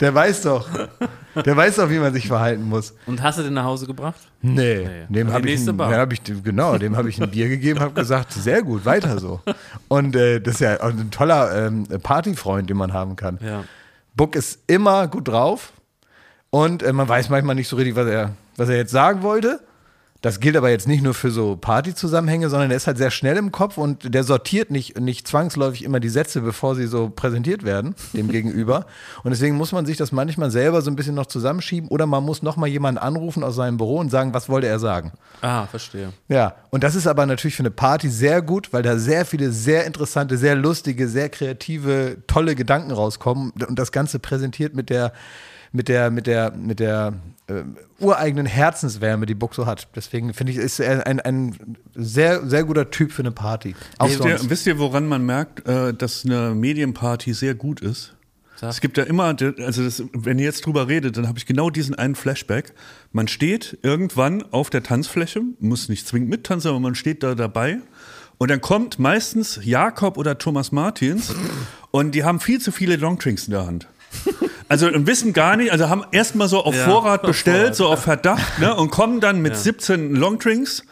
Der 0.00 0.14
weiß 0.14 0.42
doch. 0.42 0.68
Der 1.44 1.56
weiß 1.56 1.76
doch, 1.76 1.90
wie 1.90 1.98
man 1.98 2.12
sich 2.12 2.26
verhalten 2.28 2.64
muss. 2.64 2.94
Und 3.06 3.22
hast 3.22 3.38
du 3.38 3.42
den 3.42 3.54
nach 3.54 3.64
Hause 3.64 3.86
gebracht? 3.86 4.20
Nee, 4.42 4.86
dem 5.08 5.28
Die 5.28 5.32
habe 5.32 5.48
ich, 5.48 5.54
nächste 5.64 5.70
ein- 5.72 5.80
hab 5.96 6.12
ich, 6.12 6.22
genau, 6.24 6.78
dem 6.78 6.96
habe 6.96 7.08
ich 7.08 7.20
ein 7.22 7.30
Bier 7.30 7.48
gegeben, 7.48 7.80
habe 7.80 7.92
gesagt, 7.94 8.32
sehr 8.32 8.62
gut, 8.62 8.84
weiter 8.84 9.18
so. 9.18 9.40
Und 9.88 10.16
äh, 10.16 10.40
das 10.40 10.54
ist 10.54 10.60
ja 10.60 10.80
ein 10.80 11.10
toller 11.10 11.66
ähm, 11.66 11.84
Partyfreund, 12.02 12.68
den 12.68 12.76
man 12.76 12.92
haben 12.92 13.16
kann. 13.16 13.38
Ja. 13.44 13.64
Buck 14.16 14.34
ist 14.36 14.60
immer 14.66 15.06
gut 15.08 15.28
drauf 15.28 15.72
und 16.50 16.82
äh, 16.82 16.92
man 16.92 17.08
weiß 17.08 17.28
manchmal 17.30 17.54
nicht 17.54 17.68
so 17.68 17.76
richtig, 17.76 17.94
was 17.96 18.06
er, 18.08 18.30
was 18.56 18.68
er 18.68 18.76
jetzt 18.76 18.90
sagen 18.90 19.22
wollte. 19.22 19.60
Das 20.20 20.40
gilt 20.40 20.56
aber 20.56 20.68
jetzt 20.68 20.88
nicht 20.88 21.04
nur 21.04 21.14
für 21.14 21.30
so 21.30 21.54
Partyzusammenhänge, 21.54 22.48
sondern 22.48 22.72
er 22.72 22.76
ist 22.76 22.88
halt 22.88 22.98
sehr 22.98 23.12
schnell 23.12 23.36
im 23.36 23.52
Kopf 23.52 23.78
und 23.78 24.12
der 24.12 24.24
sortiert 24.24 24.68
nicht, 24.68 24.98
nicht 24.98 25.28
zwangsläufig 25.28 25.84
immer 25.84 26.00
die 26.00 26.08
Sätze, 26.08 26.40
bevor 26.40 26.74
sie 26.74 26.88
so 26.88 27.08
präsentiert 27.08 27.62
werden, 27.62 27.94
dem 28.14 28.28
Gegenüber. 28.32 28.86
Und 29.22 29.30
deswegen 29.30 29.56
muss 29.56 29.70
man 29.70 29.86
sich 29.86 29.96
das 29.96 30.10
manchmal 30.10 30.50
selber 30.50 30.82
so 30.82 30.90
ein 30.90 30.96
bisschen 30.96 31.14
noch 31.14 31.26
zusammenschieben 31.26 31.88
oder 31.88 32.06
man 32.06 32.24
muss 32.24 32.42
nochmal 32.42 32.68
jemanden 32.68 32.98
anrufen 32.98 33.44
aus 33.44 33.54
seinem 33.54 33.76
Büro 33.76 33.98
und 33.98 34.10
sagen, 34.10 34.34
was 34.34 34.48
wollte 34.48 34.66
er 34.66 34.80
sagen. 34.80 35.12
Ah, 35.40 35.66
verstehe. 35.66 36.12
Ja, 36.26 36.56
und 36.70 36.82
das 36.82 36.96
ist 36.96 37.06
aber 37.06 37.24
natürlich 37.24 37.54
für 37.54 37.62
eine 37.62 37.70
Party 37.70 38.08
sehr 38.08 38.42
gut, 38.42 38.72
weil 38.72 38.82
da 38.82 38.98
sehr 38.98 39.24
viele 39.24 39.52
sehr 39.52 39.86
interessante, 39.86 40.36
sehr 40.36 40.56
lustige, 40.56 41.08
sehr 41.08 41.28
kreative, 41.28 42.16
tolle 42.26 42.56
Gedanken 42.56 42.90
rauskommen 42.90 43.52
und 43.68 43.78
das 43.78 43.92
Ganze 43.92 44.18
präsentiert 44.18 44.74
mit 44.74 44.90
der 44.90 45.12
mit 45.70 45.86
der 45.86 46.10
mit 46.10 46.26
der 46.26 46.50
mit 46.52 46.80
der 46.80 47.12
äh, 47.48 47.64
ureigenen 47.98 48.46
Herzenswärme, 48.46 49.26
die 49.26 49.34
Buck 49.34 49.54
so 49.54 49.66
hat. 49.66 49.88
Deswegen 49.96 50.32
finde 50.34 50.52
ich, 50.52 50.58
ist 50.58 50.80
er 50.80 51.06
ein, 51.06 51.20
ein 51.20 51.76
sehr 51.94 52.46
sehr 52.46 52.64
guter 52.64 52.90
Typ 52.90 53.12
für 53.12 53.22
eine 53.22 53.32
Party. 53.32 53.74
Auch 53.98 54.08
Wisst 54.08 54.24
ihr, 54.24 54.50
wisst 54.50 54.66
ihr, 54.66 54.78
woran 54.78 55.06
man 55.06 55.24
merkt, 55.24 55.66
äh, 55.66 55.94
dass 55.94 56.24
eine 56.24 56.54
Medienparty 56.54 57.32
sehr 57.32 57.54
gut 57.54 57.80
ist? 57.80 58.14
Sag. 58.60 58.70
Es 58.70 58.80
gibt 58.80 58.98
ja 58.98 59.04
immer, 59.04 59.36
also 59.60 59.84
das, 59.84 60.02
wenn 60.12 60.40
ihr 60.40 60.46
jetzt 60.46 60.66
drüber 60.66 60.88
redet, 60.88 61.16
dann 61.16 61.28
habe 61.28 61.38
ich 61.38 61.46
genau 61.46 61.70
diesen 61.70 61.94
einen 61.94 62.16
Flashback. 62.16 62.74
Man 63.12 63.28
steht 63.28 63.78
irgendwann 63.82 64.42
auf 64.50 64.68
der 64.68 64.82
Tanzfläche, 64.82 65.42
muss 65.60 65.88
nicht 65.88 66.08
zwingend 66.08 66.28
mittanzen, 66.28 66.70
aber 66.70 66.80
man 66.80 66.96
steht 66.96 67.22
da 67.22 67.36
dabei. 67.36 67.78
Und 68.36 68.50
dann 68.50 68.60
kommt 68.60 68.98
meistens 68.98 69.60
Jakob 69.62 70.18
oder 70.18 70.38
Thomas 70.38 70.72
Martins 70.72 71.32
und 71.92 72.16
die 72.16 72.24
haben 72.24 72.40
viel 72.40 72.60
zu 72.60 72.72
viele 72.72 72.96
Longdrinks 72.96 73.46
in 73.46 73.52
der 73.52 73.64
Hand. 73.64 73.86
Also 74.68 74.86
und 74.88 75.06
wissen 75.06 75.32
gar 75.32 75.56
nicht, 75.56 75.72
also 75.72 75.88
haben 75.88 76.04
erstmal 76.12 76.48
so 76.48 76.62
auf 76.64 76.74
Ja, 76.74 76.84
Vorrat 76.84 77.22
auf 77.22 77.28
bestellt, 77.28 77.58
Vorrat. 77.60 77.76
so 77.76 77.86
auf 77.86 78.02
Verdacht, 78.02 78.58
ne, 78.58 78.74
und 78.74 78.90
kommen 78.90 79.20
dann 79.20 79.40
mit 79.40 79.56
17 79.56 80.14
Longdrinks, 80.14 80.82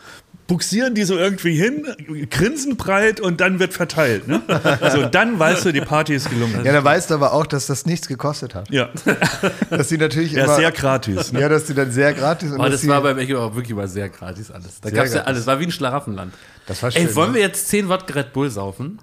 buxieren 0.47 0.95
die 0.95 1.03
so 1.03 1.17
irgendwie 1.19 1.57
hin, 1.57 1.85
grinsen 2.31 2.77
breit 2.77 3.21
und 3.21 3.41
dann 3.41 3.59
wird 3.59 3.75
verteilt. 3.75 4.29
Ne? 4.29 4.41
Also 4.81 5.05
dann 5.07 5.39
weißt 5.41 5.65
du, 5.65 5.73
die 5.73 5.81
Party 5.81 6.15
ist 6.15 6.31
gelungen. 6.31 6.65
ja, 6.65 6.73
da 6.73 6.85
weißt 6.85 7.11
du 7.11 7.15
aber 7.15 7.33
auch, 7.33 7.47
dass 7.47 7.67
das 7.67 7.85
nichts 7.85 8.07
gekostet 8.09 8.55
hat. 8.55 8.71
Ja, 8.71 8.89
Dass 9.71 9.89
die 9.89 9.99
natürlich 9.99 10.33
ja 10.33 10.45
immer 10.45 10.55
sehr 10.55 10.71
gratis. 10.73 11.33
Ne? 11.33 11.41
ja, 11.41 11.49
dass 11.49 11.65
die 11.65 11.75
dann 11.75 11.91
sehr 11.91 12.15
gratis 12.15 12.53
und 12.53 12.59
dass 12.61 12.71
das 12.81 12.87
war 12.89 13.03
beim 13.03 13.19
Echo 13.19 13.39
auch 13.45 13.57
wirklich 13.57 13.75
mal 13.77 13.89
sehr 13.89 14.09
gratis 14.09 14.51
alles. 14.53 14.81
Da 14.81 14.91
gab 14.91 15.07
es 15.07 15.15
ja 15.15 15.23
alles. 15.23 15.47
War 15.47 15.59
wie 15.61 15.65
ein 15.65 15.73
Schlaraffenland. 15.73 16.33
Das 16.67 16.81
war 16.83 16.91
schön, 16.93 17.09
Ey, 17.09 17.15
wollen 17.17 17.31
ne? 17.33 17.35
wir 17.39 17.43
jetzt 17.43 17.69
10 17.69 17.89
Wodka 17.89 18.15
Red 18.15 18.33
Bull 18.33 18.49
saufen? 18.49 19.01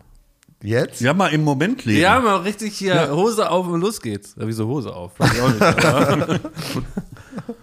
Jetzt 0.63 1.01
Ja, 1.01 1.13
mal 1.13 1.27
im 1.27 1.43
Moment 1.43 1.85
leben. 1.85 2.01
Ja, 2.01 2.19
mal 2.19 2.37
richtig 2.37 2.75
hier 2.77 3.11
Hose 3.11 3.49
auf 3.49 3.67
und 3.67 3.81
los 3.81 4.01
geht's. 4.01 4.35
Ja, 4.39 4.47
wieso 4.47 4.67
Hose 4.67 4.93
auf? 4.95 5.11
Weiß 5.19 5.33
ich 5.33 5.41
auch 5.41 5.49
nicht. 5.49 5.61
aber- 5.85 6.39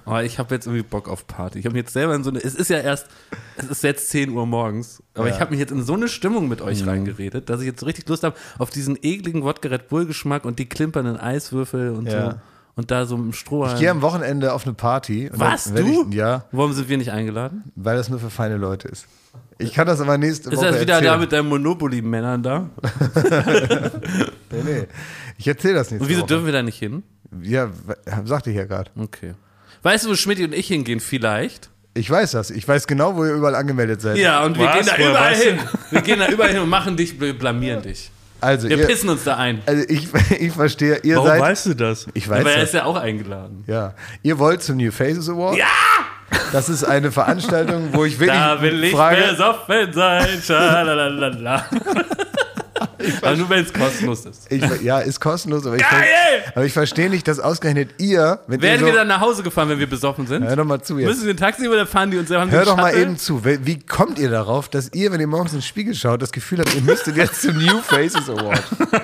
Aber 0.05 0.25
ich 0.25 0.39
habe 0.39 0.55
jetzt 0.55 0.67
irgendwie 0.67 0.83
Bock 0.85 1.09
auf 1.09 1.27
Party. 1.27 1.59
Ich 1.59 1.65
habe 1.65 1.73
mich 1.75 1.83
jetzt 1.83 1.93
selber 1.93 2.15
in 2.15 2.25
so 2.25 2.31
eine. 2.31 2.39
Es 2.41 2.55
ist 2.55 2.69
ja 2.71 2.79
erst. 2.79 3.07
Es 3.57 3.67
ist 3.67 3.83
jetzt 3.83 4.09
10 4.11 4.31
Uhr 4.31 4.47
morgens. 4.47 5.03
Aber 5.15 5.29
Ja. 5.29 5.35
ich 5.35 5.41
habe 5.41 5.51
mich 5.51 5.61
jetzt 5.61 5.71
in 5.73 5.83
so 5.83 5.95
eine 5.95 6.09
Stimmung 6.09 6.49
mit 6.49 6.61
euch 6.63 6.87
reingeredet, 6.87 7.49
dass 7.51 7.61
ich 7.61 7.67
jetzt 7.67 7.81
so 7.81 7.87
richtig 7.87 8.09
Lust 8.09 8.23
habe 8.25 8.37
auf 8.59 8.71
diesen 8.71 8.97
ekligen 9.01 9.43
Wodka 9.45 9.69
Red 9.69 9.89
Bull 9.89 10.07
Geschmack 10.07 10.45
und 10.45 10.59
die 10.59 10.69
klimpernden 10.69 11.17
Eiswürfel 11.17 11.91
und 11.91 12.07
Ja. 12.07 12.31
so. 12.33 12.37
Und 12.77 12.91
da 12.91 13.05
so 13.05 13.17
im 13.17 13.33
Strohhalm. 13.33 13.75
Ich 13.75 13.81
gehe 13.81 13.91
am 13.91 14.01
Wochenende 14.03 14.53
auf 14.53 14.65
eine 14.65 14.75
Party. 14.75 15.29
und 15.31 15.39
Was, 15.41 15.65
dann 15.65 15.85
du? 15.85 16.07
Ich, 16.09 16.15
ja, 16.15 16.45
Warum 16.53 16.73
sind 16.73 16.89
wir 16.89 16.97
nicht 16.99 17.11
eingeladen? 17.13 17.65
weil 17.77 17.97
das 17.97 18.09
nur 18.09 18.19
für 18.21 18.31
feine 18.31 18.57
Leute 18.57 18.89
ist. 18.89 19.07
Ich 19.59 19.75
kann 19.75 19.87
das 19.87 20.01
aber 20.01 20.17
nächste 20.17 20.49
Ist 20.51 20.57
Woche 20.57 20.67
das 20.73 20.81
wieder 20.81 20.95
erzählen. 20.95 21.13
da 21.13 21.19
mit 21.19 21.33
deinen 21.33 21.49
Monopoly-Männern 21.49 22.43
da? 22.43 22.71
Nee, 24.53 24.63
nee. 24.65 24.87
Ich 25.39 25.47
erzähle 25.47 25.75
das 25.75 25.91
nächste 25.91 26.05
Und 26.05 26.09
wieso 26.09 26.21
Woche. 26.23 26.29
dürfen 26.29 26.47
wir 26.47 26.53
da 26.53 26.63
nicht 26.63 26.79
hin? 26.79 27.03
Ja, 27.43 27.69
sagte 28.25 28.51
ich 28.51 28.57
ja 28.57 28.65
gerade. 28.65 28.91
Okay. 28.99 29.35
Weißt 29.83 30.05
du, 30.05 30.11
wo 30.11 30.15
Schmidt 30.17 30.41
und 30.41 30.53
ich 30.55 30.67
hingehen? 30.67 30.99
Vielleicht. 31.01 31.71
Ich 31.95 32.11
weiß 32.11 32.33
das. 32.33 32.51
Ich 32.51 32.67
weiß 32.67 32.87
genau, 32.87 33.17
wo 33.17 33.25
ihr 33.25 33.33
überall 33.35 33.55
angemeldet 33.55 34.01
seid. 34.01 34.17
Ja, 34.19 34.45
und 34.45 34.59
wir 34.59 34.67
Was? 34.67 34.77
gehen 34.77 34.87
da 34.87 34.97
überall 35.11 35.35
hin. 35.35 35.59
Wir 35.91 36.01
gehen 36.03 36.19
da 36.19 36.29
überall 36.29 36.51
hin 36.51 36.61
und 36.61 36.69
machen 36.69 36.97
dich, 36.97 37.21
wir 37.21 37.39
blamieren 37.39 37.83
dich. 37.83 38.11
Also, 38.41 38.69
Wir 38.69 38.79
ihr, 38.79 38.87
pissen 38.87 39.09
uns 39.11 39.25
da 39.25 39.37
ein. 39.37 39.61
also 39.67 39.85
ich, 39.89 40.09
ich 40.39 40.53
verstehe, 40.53 40.99
ihr 41.03 41.17
Warum 41.17 41.29
seid. 41.29 41.41
weißt 41.41 41.67
du 41.67 41.75
das? 41.75 42.07
ich 42.15 42.29
weiß 42.29 42.41
Aber 42.41 42.51
er 42.51 42.57
das. 42.61 42.69
ist 42.71 42.75
ja 42.75 42.85
auch 42.85 42.97
eingeladen. 42.97 43.65
Ja. 43.67 43.95
Ihr 44.23 44.39
wollt 44.39 44.63
zum 44.63 44.77
New 44.79 44.91
Faces 44.91 45.29
Award? 45.29 45.57
Ja! 45.59 45.67
Das 46.53 46.69
ist 46.69 46.85
eine 46.85 47.11
Veranstaltung, 47.11 47.89
wo 47.93 48.05
ich 48.05 48.19
wirklich 48.21 48.39
Da 48.39 48.63
will 48.63 48.85
ich 48.85 48.93
frage. 48.93 49.23
besoffen 49.31 49.93
sein. 49.93 50.27
Schalalala. 50.45 51.65
Aber 53.23 53.37
nur 53.37 53.49
wenn 53.51 53.65
es 53.65 53.73
kostenlos 53.73 54.27
ist. 54.27 54.51
Ich, 54.51 54.63
ja, 54.83 54.99
ist 55.01 55.21
kostenlos, 55.21 55.67
aber 55.67 55.77
ich, 55.77 55.85
aber 56.55 56.65
ich 56.65 56.73
verstehe 56.73 57.09
nicht, 57.11 57.27
dass 57.29 57.39
ausgerechnet 57.41 57.91
ihr, 57.99 58.41
wenn 58.47 58.61
Werden 58.61 58.75
ihr 58.75 58.81
so, 58.81 58.87
wir 58.87 58.93
dann 58.95 59.09
nach 59.09 59.21
Hause 59.21 59.43
gefahren, 59.43 59.69
wenn 59.69 59.79
wir 59.79 59.89
besoffen 59.89 60.27
sind? 60.27 60.45
Hör 60.45 60.57
doch 60.57 60.65
mal 60.65 60.81
zu 60.83 60.99
jetzt. 60.99 61.09
Müssen 61.09 61.25
wir 61.27 61.35
ein 61.35 61.37
Taxi 61.37 61.69
oder 61.69 61.87
fahren 61.87 62.11
die 62.11 62.19
uns 62.19 62.29
selber? 62.29 62.51
Hör 62.51 62.65
doch 62.65 62.77
mal 62.77 62.91
Shuttle? 62.91 63.03
eben 63.03 63.19
zu. 63.19 63.45
Wie, 63.45 63.79
kommt 63.79 64.19
ihr 64.19 64.31
darauf, 64.31 64.69
dass 64.69 64.93
ihr, 64.93 65.11
wenn 65.13 65.21
ihr 65.21 65.27
morgens 65.27 65.53
in 65.53 65.59
den 65.59 65.63
Spiegel 65.65 65.95
schaut, 65.95 66.23
das 66.23 66.33
Gefühl 66.33 66.61
habt, 66.61 66.75
ihr 66.75 66.83
müsstet 66.83 67.17
jetzt 67.17 67.43
zum 67.43 67.57
New 67.57 67.81
Faces 67.81 68.29
Award? 68.29 68.63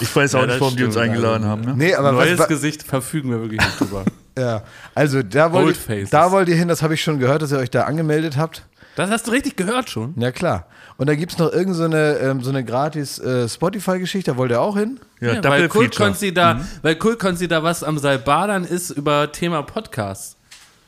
Ich 0.00 0.14
weiß 0.14 0.34
auch 0.34 0.40
Ja, 0.40 0.46
nicht, 0.46 0.60
warum 0.60 0.76
die 0.76 0.84
uns 0.84 0.96
eingeladen 0.96 1.42
also. 1.44 1.48
haben. 1.48 1.60
Ne? 1.62 1.74
Nee, 1.76 1.94
aber 1.94 2.12
Neues 2.12 2.38
was, 2.38 2.48
Gesicht 2.48 2.82
verfügen 2.82 3.30
wir 3.30 3.40
wirklich 3.40 3.60
nicht 3.60 3.80
drüber. 3.80 4.04
Ja, 4.38 4.62
also 4.94 5.22
da 5.22 5.52
wollt, 5.52 5.76
da 6.10 6.30
wollt 6.30 6.48
ihr 6.48 6.54
hin, 6.54 6.68
das 6.68 6.82
habe 6.82 6.94
ich 6.94 7.02
schon 7.02 7.18
gehört, 7.18 7.42
dass 7.42 7.52
ihr 7.52 7.58
euch 7.58 7.70
da 7.70 7.82
angemeldet 7.82 8.36
habt. 8.36 8.62
Das 8.96 9.10
hast 9.10 9.26
du 9.26 9.30
richtig 9.30 9.56
gehört 9.56 9.88
schon. 9.88 10.14
Ja, 10.16 10.32
klar. 10.32 10.66
Und 10.96 11.08
da 11.08 11.14
gibt 11.14 11.32
es 11.32 11.38
noch 11.38 11.52
irgendeine 11.52 11.74
so 11.74 11.84
eine, 11.84 12.30
ähm, 12.30 12.42
so 12.42 12.50
eine 12.50 12.64
gratis 12.64 13.18
äh, 13.18 13.48
Spotify-Geschichte, 13.48 14.32
da 14.32 14.36
wollt 14.36 14.50
ihr 14.50 14.60
auch 14.60 14.76
hin? 14.76 15.00
Ja, 15.20 15.34
Ja, 15.34 15.44
weil 15.44 15.68
Kult 15.68 15.98
da, 16.34 16.60
weil 16.82 16.96
Kult 16.96 17.18
Konzi 17.18 17.48
da 17.48 17.62
was 17.62 17.82
am 17.84 17.98
Salbadern 17.98 18.64
ist 18.64 18.90
über 18.90 19.30
Thema 19.32 19.62
Podcast. 19.62 20.36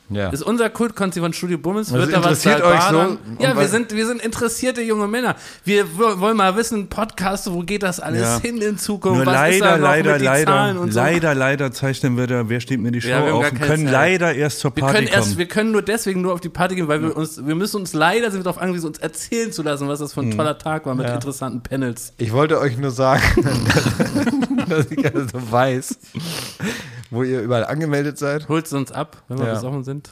Ja. 0.09 0.29
Ist 0.29 0.43
unser 0.43 0.69
Kultkonzi 0.69 1.19
von 1.21 1.31
Studio 1.33 1.57
Bummens. 1.57 1.89
Das 1.89 1.97
Wird 1.97 2.13
da 2.13 2.23
was 2.23 2.45
euch 2.45 2.81
so? 2.91 3.17
Ja, 3.39 3.57
wir 3.57 3.67
sind, 3.67 3.93
wir 3.95 4.05
sind 4.05 4.21
interessierte 4.21 4.81
junge 4.81 5.07
Männer. 5.07 5.35
Wir 5.63 5.85
wollen 5.97 6.35
mal 6.37 6.55
wissen, 6.55 6.87
Podcast, 6.89 7.51
wo 7.51 7.61
geht 7.61 7.83
das 7.83 7.99
alles 7.99 8.21
Ja. 8.21 8.39
hin 8.41 8.57
in 8.61 8.77
Zukunft? 8.77 9.23
Nur 9.23 9.25
was 9.33 9.49
ist 9.51 9.61
da 9.61 9.75
leider, 9.75 9.77
noch 9.77 9.87
leider, 9.87 10.19
leider, 10.19 10.51
Zahlen 10.51 10.77
und 10.77 10.91
so? 10.91 10.99
leider, 10.99 11.33
leider 11.33 11.71
zeichnen 11.71 12.17
wir 12.17 12.27
da, 12.27 12.49
wer 12.49 12.59
steht 12.59 12.79
mir 12.81 12.91
die 12.91 13.01
Show 13.01 13.07
Ja, 13.09 13.25
wir 13.25 13.33
auf 13.35 13.43
keine 13.45 13.59
können 13.59 13.83
Zeit. 13.85 13.91
leider 13.93 14.35
erst 14.35 14.59
zur 14.59 14.75
Wir 14.75 14.81
Party 14.81 14.95
können, 14.97 15.07
erst, 15.07 15.23
kommen. 15.29 15.37
wir 15.37 15.45
können 15.47 15.71
nur 15.71 15.81
deswegen 15.81 16.21
nur 16.21 16.33
auf 16.33 16.41
die 16.41 16.49
Party 16.49 16.75
gehen, 16.75 16.87
weil 16.87 17.01
wir 17.01 17.15
uns, 17.15 17.43
wir 17.45 17.55
müssen 17.55 17.77
uns 17.77 17.93
leider 17.93 18.29
sind 18.29 18.41
wir 18.41 18.43
darauf 18.43 18.61
angewiesen, 18.61 18.87
uns 18.87 18.99
erzählen 18.99 19.51
zu 19.51 19.63
lassen, 19.63 19.87
was 19.87 19.99
das 19.99 20.13
für 20.13 20.19
ein 20.21 20.27
Mhm. 20.29 20.37
toller 20.37 20.57
Tag 20.57 20.85
war 20.85 20.95
mit 20.95 21.07
interessanten 21.09 21.61
Panels. 21.63 22.13
Ich 22.17 22.31
wollte 22.33 22.59
euch 22.59 22.77
nur 22.77 22.91
sagen, 22.91 23.23
dass 24.69 24.91
ich 24.91 25.05
also 25.05 25.51
weiß, 25.51 25.97
wo 27.13 27.23
ihr 27.23 27.41
überall 27.41 27.65
angemeldet 27.65 28.17
seid. 28.17 28.49
Holst 28.49 28.71
du 28.73 28.77
uns 28.77 28.91
ab, 28.91 29.23
wenn 29.27 29.37
wir 29.39 29.47
Ja. 29.47 29.53
besoffen 29.53 29.83
sind? 29.83 30.11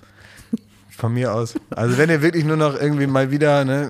Von 0.89 1.13
mir 1.13 1.33
aus. 1.33 1.55
Also 1.71 1.97
wenn 1.97 2.09
ihr 2.11 2.21
wirklich 2.21 2.45
nur 2.45 2.57
noch 2.57 2.79
irgendwie 2.79 3.07
mal 3.07 3.31
wieder, 3.31 3.65
ne, 3.65 3.89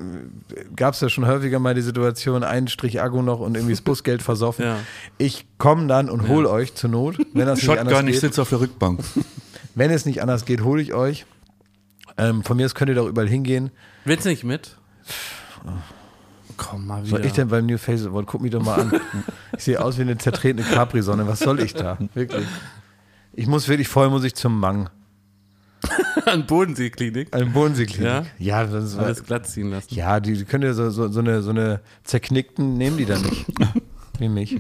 gab 0.78 0.94
es 0.94 1.02
ja 1.02 1.10
schon 1.10 1.26
häufiger 1.28 1.60
mal 1.60 1.74
die 1.76 1.82
Situation, 1.82 2.44
ein 2.44 2.70
Strich 2.70 3.02
Akku 3.02 3.22
noch 3.22 3.40
und 3.42 3.56
irgendwie 3.56 3.74
das 3.74 3.82
Busgeld 3.82 4.22
versoffen. 4.22 4.64
Ja. 4.64 4.78
Ich 5.18 5.46
komme 5.58 5.88
dann 5.88 6.10
und 6.10 6.30
hole 6.30 6.50
euch 6.50 6.74
zur 6.76 6.90
Not, 6.90 7.18
wenn 7.34 7.48
das 7.48 7.60
nicht 7.62 7.70
anders 7.70 7.92
Shotgun, 7.94 8.08
ich 8.08 8.14
geht. 8.14 8.22
sitze 8.22 8.42
auf 8.42 8.50
der 8.50 8.62
Rückbank. 8.62 9.02
Wenn 9.76 9.92
es 9.92 10.06
nicht 10.06 10.22
anders 10.22 10.46
geht, 10.46 10.62
hole 10.64 10.82
ich 10.82 10.94
euch. 10.94 11.26
Ähm, 12.18 12.44
von 12.44 12.56
mir 12.56 12.66
aus 12.66 12.76
könnt 12.76 12.90
ihr 12.90 12.96
doch 12.96 13.08
überall 13.08 13.28
hingehen. 13.28 13.72
Willst 14.06 14.26
du 14.26 14.30
nicht 14.30 14.44
mit? 14.46 14.78
Komm 16.58 16.86
mal 16.88 16.98
wieder. 17.04 17.12
Was 17.14 17.20
soll 17.20 17.26
ich 17.26 17.34
denn 17.34 17.48
beim 17.48 17.66
New 17.66 17.78
Face 17.78 18.06
Award? 18.06 18.28
Guck 18.28 18.42
mich 18.42 18.52
doch 18.52 18.64
mal 18.64 18.80
an. 18.82 19.02
Ich 19.58 19.64
sehe 19.64 19.84
aus 19.84 19.98
wie 19.98 20.02
eine 20.04 20.18
zertretene 20.18 20.64
Capri-Sonne. 20.66 21.28
Was 21.28 21.40
soll 21.40 21.60
ich 21.62 21.74
da? 21.74 21.98
Wirklich. 22.14 22.46
Ich 23.34 23.48
muss 23.48 23.68
wirklich, 23.68 23.88
vorher 23.88 24.10
muss 24.10 24.24
ich 24.24 24.36
zum 24.36 24.60
Mang. 24.60 24.90
An 26.26 26.46
Bodenseeklinik. 26.46 27.34
Eine 27.34 27.48
Bodenseeklinik. 27.48 28.06
Ja? 28.06 28.26
Ja, 28.38 28.64
das 28.66 28.98
war, 28.98 29.06
Alles 29.06 29.24
glatt 29.24 29.48
ziehen 29.48 29.72
lassen. 29.72 29.94
ja 29.94 30.20
die, 30.20 30.34
die 30.34 30.46
können 30.46 30.64
ja 30.64 30.74
so, 30.74 30.90
so, 30.90 31.08
so, 31.08 31.20
eine, 31.20 31.42
so 31.42 31.50
eine 31.50 31.82
zerknickten, 32.04 32.78
nehmen 32.78 32.98
die 32.98 33.06
dann 33.06 33.22
nicht. 33.22 33.46
Wie 34.20 34.30
mich. 34.30 34.60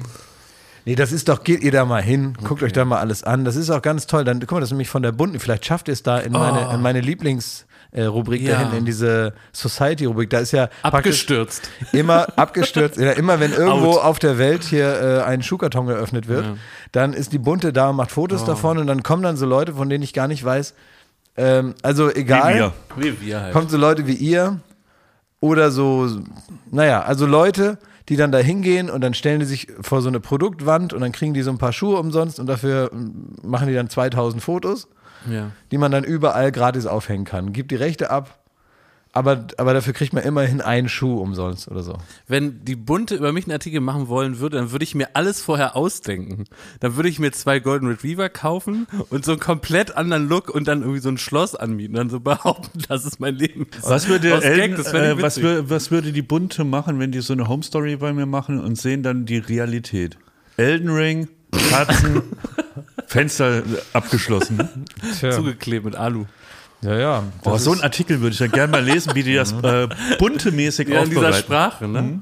Nee, 0.85 0.95
das 0.95 1.11
ist 1.11 1.29
doch, 1.29 1.43
geht 1.43 1.61
ihr 1.61 1.71
da 1.71 1.85
mal 1.85 2.01
hin, 2.01 2.35
guckt 2.43 2.63
euch 2.63 2.73
da 2.73 2.85
mal 2.85 2.97
alles 2.97 3.23
an. 3.23 3.45
Das 3.45 3.55
ist 3.55 3.69
auch 3.69 3.83
ganz 3.83 4.07
toll. 4.07 4.23
Dann, 4.23 4.39
guck 4.39 4.53
mal, 4.53 4.59
das 4.61 4.69
ist 4.69 4.73
nämlich 4.73 4.89
von 4.89 5.03
der 5.03 5.11
Bunten. 5.11 5.39
Vielleicht 5.39 5.65
schafft 5.65 5.87
ihr 5.87 5.93
es 5.93 6.01
da 6.01 6.17
in 6.17 6.31
meine, 6.31 6.73
in 6.73 6.81
meine 6.81 7.01
Lieblingsrubrik 7.01 7.67
äh, 7.91 8.03
Rubrik 8.03 8.41
Ja. 8.41 8.53
dahin, 8.63 8.79
in 8.79 8.85
diese 8.85 9.33
Society-Rubrik. 9.53 10.29
Da 10.29 10.39
ist 10.39 10.51
ja 10.53 10.69
Abgestürzt. 10.81 11.69
immer 11.91 12.27
abgestürzt. 12.37 12.97
Ja, 12.97 13.11
immer 13.11 13.39
wenn 13.39 13.51
irgendwo 13.53 13.91
Out. 13.93 14.03
auf 14.03 14.19
der 14.19 14.37
Welt 14.37 14.63
hier 14.63 15.01
äh, 15.01 15.21
ein 15.23 15.41
Schuhkarton 15.43 15.87
geöffnet 15.87 16.27
wird, 16.27 16.45
Ja. 16.45 16.55
dann 16.93 17.13
ist 17.13 17.33
die 17.33 17.37
Bunte 17.39 17.73
da 17.73 17.89
und 17.89 17.97
macht 17.97 18.11
Fotos 18.11 18.45
davon 18.45 18.77
und 18.77 18.87
dann 18.87 19.03
kommen 19.03 19.23
dann 19.23 19.37
so 19.37 19.45
Leute, 19.45 19.73
von 19.73 19.89
denen 19.89 20.03
ich 20.03 20.13
gar 20.13 20.27
nicht 20.27 20.43
weiß. 20.43 20.73
Ähm, 21.37 21.75
also 21.81 22.09
egal, 22.13 22.53
Wie 22.53 22.57
wir. 22.59 22.73
Wie 22.97 23.21
wir 23.27 23.41
halt. 23.41 23.53
kommen 23.53 23.69
so 23.69 23.77
Leute 23.77 24.07
wie 24.07 24.15
ihr 24.15 24.59
oder 25.39 25.71
so, 25.71 26.07
naja, 26.69 27.01
also 27.03 27.25
Leute, 27.25 27.77
die 28.09 28.15
dann 28.15 28.31
da 28.31 28.37
hingehen 28.39 28.89
und 28.89 29.01
dann 29.01 29.13
stellen 29.13 29.39
die 29.39 29.45
sich 29.45 29.67
vor 29.81 30.01
so 30.01 30.09
eine 30.09 30.19
Produktwand 30.19 30.93
und 30.93 31.01
dann 31.01 31.11
kriegen 31.11 31.33
die 31.33 31.41
so 31.41 31.49
ein 31.49 31.57
paar 31.57 31.71
Schuhe 31.73 31.97
umsonst 31.97 32.39
und 32.39 32.47
dafür 32.47 32.91
mm, 32.93 33.47
machen 33.47 33.67
die 33.67 33.73
dann 33.73 33.89
2000 33.89 34.43
Fotos, 34.43 34.87
Ja. 35.29 35.51
die 35.71 35.77
man 35.77 35.91
dann 35.91 36.03
überall 36.03 36.51
gratis 36.51 36.85
aufhängen 36.85 37.25
kann. 37.25 37.53
Gibt 37.53 37.71
die 37.71 37.75
Rechte 37.75 38.09
ab, 38.09 38.41
aber, 39.13 39.47
aber 39.57 39.73
dafür 39.73 39.91
kriegt 39.91 40.13
man 40.13 40.23
immerhin 40.23 40.61
einen 40.61 40.87
Schuh 40.87 41.19
umsonst 41.19 41.67
oder 41.67 41.83
so. 41.83 41.97
Wenn 42.27 42.63
die 42.63 42.77
Bunte 42.77 43.15
über 43.15 43.33
mich 43.33 43.45
einen 43.45 43.51
Artikel 43.51 43.81
machen 43.81 44.07
wollen 44.07 44.39
würde, 44.39 44.57
dann 44.57 44.71
würde 44.71 44.83
ich 44.83 44.95
mir 44.95 45.09
alles 45.15 45.41
vorher 45.41 45.75
ausdenken. 45.75 46.45
Dann 46.79 46.95
würde 46.95 47.09
ich 47.09 47.19
mir 47.19 47.31
zwei 47.31 47.59
Golden 47.59 47.87
Retriever 47.87 48.29
kaufen 48.29 48.87
und 49.09 49.25
so 49.25 49.31
einen 49.31 49.41
komplett 49.41 49.97
anderen 49.97 50.29
Look 50.29 50.49
und 50.49 50.67
dann 50.67 50.81
irgendwie 50.81 51.01
so 51.01 51.09
ein 51.09 51.17
Schloss 51.17 51.55
anmieten 51.55 51.95
und 51.95 51.99
dann 51.99 52.09
so 52.09 52.21
behaupten, 52.21 52.83
das 52.87 53.05
ist 53.05 53.19
mein 53.19 53.35
Leben. 53.35 53.67
Was 53.81 54.07
würde, 54.07 54.33
Aus 54.33 54.43
Gag, 54.43 54.57
Elden, 54.57 54.79
ich 54.79 54.93
äh, 54.93 55.21
was, 55.21 55.41
was 55.43 55.91
würde 55.91 56.13
die 56.13 56.21
Bunte 56.21 56.63
machen, 56.63 56.99
wenn 56.99 57.11
die 57.11 57.19
so 57.19 57.33
eine 57.33 57.49
Home 57.49 57.63
Story 57.63 57.97
bei 57.97 58.13
mir 58.13 58.25
machen 58.25 58.61
und 58.61 58.77
sehen 58.77 59.03
dann 59.03 59.25
die 59.25 59.39
Realität? 59.39 60.17
Elden 60.55 60.89
Ring, 60.89 61.27
Katzen, 61.51 62.23
Fenster 63.07 63.63
abgeschlossen. 63.93 64.67
Zugeklebt 65.19 65.85
mit 65.85 65.95
Alu. 65.95 66.25
Ja, 66.81 66.97
ja. 66.97 67.23
Oh, 67.43 67.57
so 67.57 67.71
einen 67.73 67.81
Artikel 67.81 68.21
würde 68.21 68.33
ich 68.33 68.39
ja 68.39 68.47
gerne 68.47 68.71
mal 68.71 68.83
lesen, 68.83 69.13
wie 69.13 69.23
die 69.23 69.35
das 69.35 69.51
äh, 69.51 69.87
bunte-mäßig 70.17 70.87
Ja, 70.87 71.03
in 71.03 71.09
dieser 71.09 71.21
aufbereiten. 71.21 71.43
Sprache, 71.45 71.87
ne? 71.87 72.21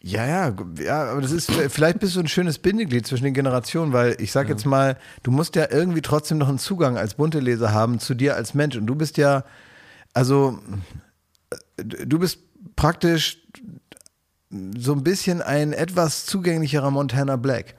Ja, 0.00 0.26
ja, 0.26 0.50
gu- 0.50 0.82
ja, 0.82 1.12
aber 1.12 1.20
das 1.20 1.30
ist, 1.30 1.48
vielleicht 1.68 2.00
bist 2.00 2.16
du 2.16 2.20
ein 2.20 2.26
schönes 2.26 2.58
Bindeglied 2.58 3.06
zwischen 3.06 3.22
den 3.22 3.34
Generationen, 3.34 3.92
weil 3.92 4.16
ich 4.18 4.32
sag 4.32 4.48
jetzt 4.48 4.66
mal, 4.66 4.96
du 5.22 5.30
musst 5.30 5.54
ja 5.54 5.68
irgendwie 5.70 6.02
trotzdem 6.02 6.38
noch 6.38 6.48
einen 6.48 6.58
Zugang 6.58 6.98
als 6.98 7.14
bunte 7.14 7.38
Leser 7.38 7.72
haben 7.72 8.00
zu 8.00 8.14
dir 8.14 8.34
als 8.34 8.52
Mensch 8.54 8.74
und 8.76 8.86
du 8.86 8.96
bist 8.96 9.16
ja, 9.16 9.44
also, 10.12 10.58
äh, 11.76 11.84
du 11.84 12.18
bist 12.18 12.38
praktisch 12.74 13.38
so 14.76 14.92
ein 14.92 15.04
bisschen 15.04 15.40
ein 15.40 15.72
etwas 15.72 16.26
zugänglicherer 16.26 16.90
Montana 16.90 17.36
Black. 17.36 17.76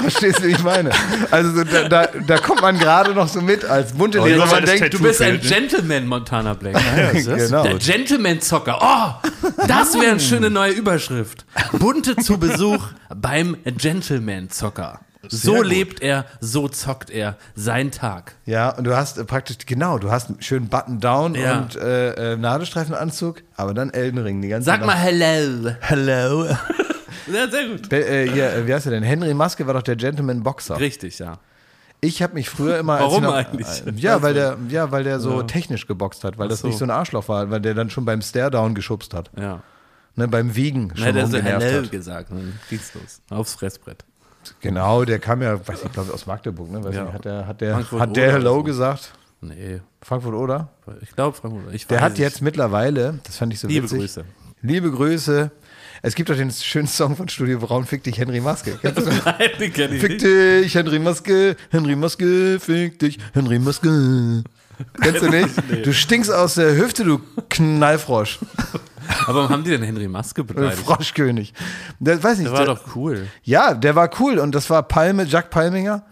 Verstehst 0.00 0.38
du, 0.38 0.44
wie 0.44 0.52
ich 0.52 0.62
meine? 0.62 0.90
Also 1.30 1.50
so, 1.52 1.64
da, 1.64 1.88
da, 1.88 2.06
da 2.26 2.38
kommt 2.38 2.62
man 2.62 2.78
gerade 2.78 3.12
noch 3.12 3.28
so 3.28 3.40
mit 3.40 3.64
als 3.64 3.92
bunte 3.92 4.20
Oh, 4.20 4.26
Man 4.26 4.64
denkt, 4.64 4.78
Tattoo 4.82 4.98
Du 4.98 5.02
bist 5.02 5.20
ein 5.20 5.40
fehlt, 5.40 5.44
ne? 5.44 5.48
Gentleman, 5.50 6.06
Montana 6.06 6.54
Black. 6.54 6.74
Ja, 6.74 7.10
genau. 7.36 7.62
Der 7.62 7.74
Gentleman-Zocker. 7.74 8.78
Oh, 8.80 9.28
das 9.66 9.94
wäre 9.94 10.12
eine 10.12 10.20
schöne 10.20 10.48
neue 10.50 10.72
Überschrift. 10.72 11.44
Bunte 11.72 12.16
zu 12.16 12.38
Besuch 12.38 12.86
beim 13.14 13.56
Gentleman-Zocker. 13.64 15.00
So 15.28 15.56
gut. 15.56 15.66
lebt 15.66 16.02
er, 16.02 16.24
so 16.40 16.68
zockt 16.68 17.10
er 17.10 17.36
sein 17.56 17.90
Tag. 17.90 18.36
Ja, 18.44 18.70
und 18.70 18.84
du 18.84 18.96
hast 18.96 19.18
äh, 19.18 19.24
praktisch, 19.24 19.56
genau, 19.66 19.98
du 19.98 20.10
hast 20.10 20.28
einen 20.28 20.40
schönen 20.40 20.68
Button-Down 20.68 21.34
Ja. 21.34 21.58
und 21.58 21.74
äh, 21.76 22.34
äh, 22.34 22.36
Nadelstreifenanzug, 22.36 23.42
aber 23.56 23.74
dann 23.74 23.90
Elden 23.90 24.18
Ring 24.18 24.40
die 24.40 24.48
ganze 24.48 24.66
Sag 24.66 24.80
Nacht. 24.80 24.86
mal 24.86 24.96
hello. 24.96 25.72
Hello. 25.80 26.46
Ja, 27.32 27.48
sehr 27.48 27.68
gut. 27.68 27.88
Be 27.88 28.04
äh, 28.06 28.28
hier, 28.30 28.52
äh, 28.52 28.66
wie 28.66 28.74
heißt 28.74 28.86
er 28.86 28.92
denn? 28.92 29.02
Henry 29.02 29.34
Maske 29.34 29.66
war 29.66 29.74
doch 29.74 29.82
der 29.82 29.96
Gentleman 29.96 30.42
Boxer. 30.42 30.78
Richtig, 30.80 31.18
ja. 31.18 31.38
Ich 32.00 32.22
habe 32.22 32.34
mich 32.34 32.48
früher 32.50 32.78
immer. 32.78 33.00
Warum 33.00 33.22
noch, 33.22 33.34
eigentlich? 33.34 33.66
Äh, 33.86 33.92
ja, 33.96 34.20
weil 34.22 34.34
der, 34.34 34.56
ja, 34.68 34.90
weil 34.92 35.02
der 35.04 35.18
so 35.18 35.42
technisch 35.42 35.86
geboxt 35.86 36.24
hat, 36.24 36.38
weil 36.38 36.48
das 36.48 36.60
so. 36.60 36.68
nicht 36.68 36.78
so 36.78 36.84
ein 36.84 36.90
Arschloch 36.90 37.28
war, 37.28 37.50
weil 37.50 37.60
der 37.60 37.74
dann 37.74 37.90
schon 37.90 38.04
beim 38.04 38.20
Stare-Down 38.22 38.74
geschubst 38.74 39.14
hat. 39.14 39.30
Ja. 39.38 39.62
Ne, 40.14 40.28
beim 40.28 40.54
Wiegen 40.54 40.92
schon 40.94 41.04
Na, 41.06 41.12
der 41.12 41.22
hat 41.24 41.30
so 41.30 41.36
rumgenervt 41.36 41.64
hello 41.64 41.82
hat. 41.84 41.90
gesagt. 41.90 42.30
Ging's 42.70 42.94
los. 42.94 43.20
Aufs 43.30 43.54
Fressbrett. 43.54 44.04
Genau, 44.60 45.04
der 45.04 45.18
kam 45.18 45.42
ja, 45.42 45.54
weiß 45.66 45.82
ich 45.84 45.92
glaube 45.92 46.12
aus 46.12 46.26
Magdeburg, 46.26 46.70
ne? 46.70 46.82
Weiß 46.84 46.94
Ja. 46.94 47.04
nicht, 47.04 47.12
hat 47.14 47.24
der, 47.24 47.46
hat 47.46 47.60
der, 47.60 47.74
Frankfurt 47.74 48.00
hat 48.00 48.16
der 48.16 48.32
Hello 48.32 48.54
so. 48.56 48.62
gesagt? 48.62 49.12
Nee, 49.40 49.80
Frankfurt 50.02 50.34
oder? 50.34 50.68
ich 51.02 51.10
glaube 51.10 51.36
Frankfurt. 51.36 51.74
Ich 51.74 51.86
Der 51.86 52.00
hat 52.00 52.12
es. 52.12 52.18
jetzt 52.18 52.42
mittlerweile, 52.42 53.18
das 53.24 53.36
fand 53.36 53.52
ich 53.52 53.60
so 53.60 53.68
Liebe 53.68 53.84
witzig. 53.84 53.98
Grüße. 53.98 54.24
Liebe 54.62 54.90
Grüße. 54.90 55.50
Es 56.02 56.14
gibt 56.14 56.28
doch 56.28 56.36
den 56.36 56.50
schönen 56.50 56.86
Song 56.88 57.16
von 57.16 57.28
Studio 57.28 57.58
Braun, 57.58 57.84
Fick 57.84 58.02
dich, 58.04 58.18
Henry 58.18 58.40
Maske. 58.40 58.78
Nein, 58.82 58.94
den 59.60 59.72
kenn 59.72 59.92
ich 59.94 60.00
Fick 60.00 60.18
dich, 60.18 60.74
Henry 60.74 60.98
Maske, 60.98 61.56
Henry 61.70 61.96
Maske, 61.96 62.58
fick 62.60 62.98
dich, 62.98 63.18
Henry 63.32 63.58
Maske. 63.58 64.42
Kennst 65.00 65.22
du 65.22 65.28
nicht? 65.30 65.50
Du 65.84 65.92
stinkst 65.94 66.30
aus 66.30 66.54
der 66.56 66.76
Hüfte, 66.76 67.04
du 67.04 67.20
Knallfrosch. 67.48 68.38
Aber 69.26 69.38
warum 69.38 69.48
haben 69.50 69.64
die 69.64 69.70
denn 69.70 69.82
Henry 69.82 70.08
Maske 70.08 70.42
Äh, 70.42 70.44
beleidigt? 70.44 70.82
Froschkönig. 70.82 71.54
Der, 72.00 72.22
weiß 72.22 72.38
nicht, 72.38 72.50
Der 72.50 72.58
war 72.58 72.66
der, 72.66 72.74
doch 72.74 72.96
cool. 72.96 73.26
ja, 73.42 73.72
der 73.72 73.94
war 73.94 74.10
cool 74.20 74.38
und 74.38 74.54
das 74.54 74.68
war 74.68 74.82
Palme, 74.82 75.24
Jack 75.24 75.50
Palminger, 75.50 76.04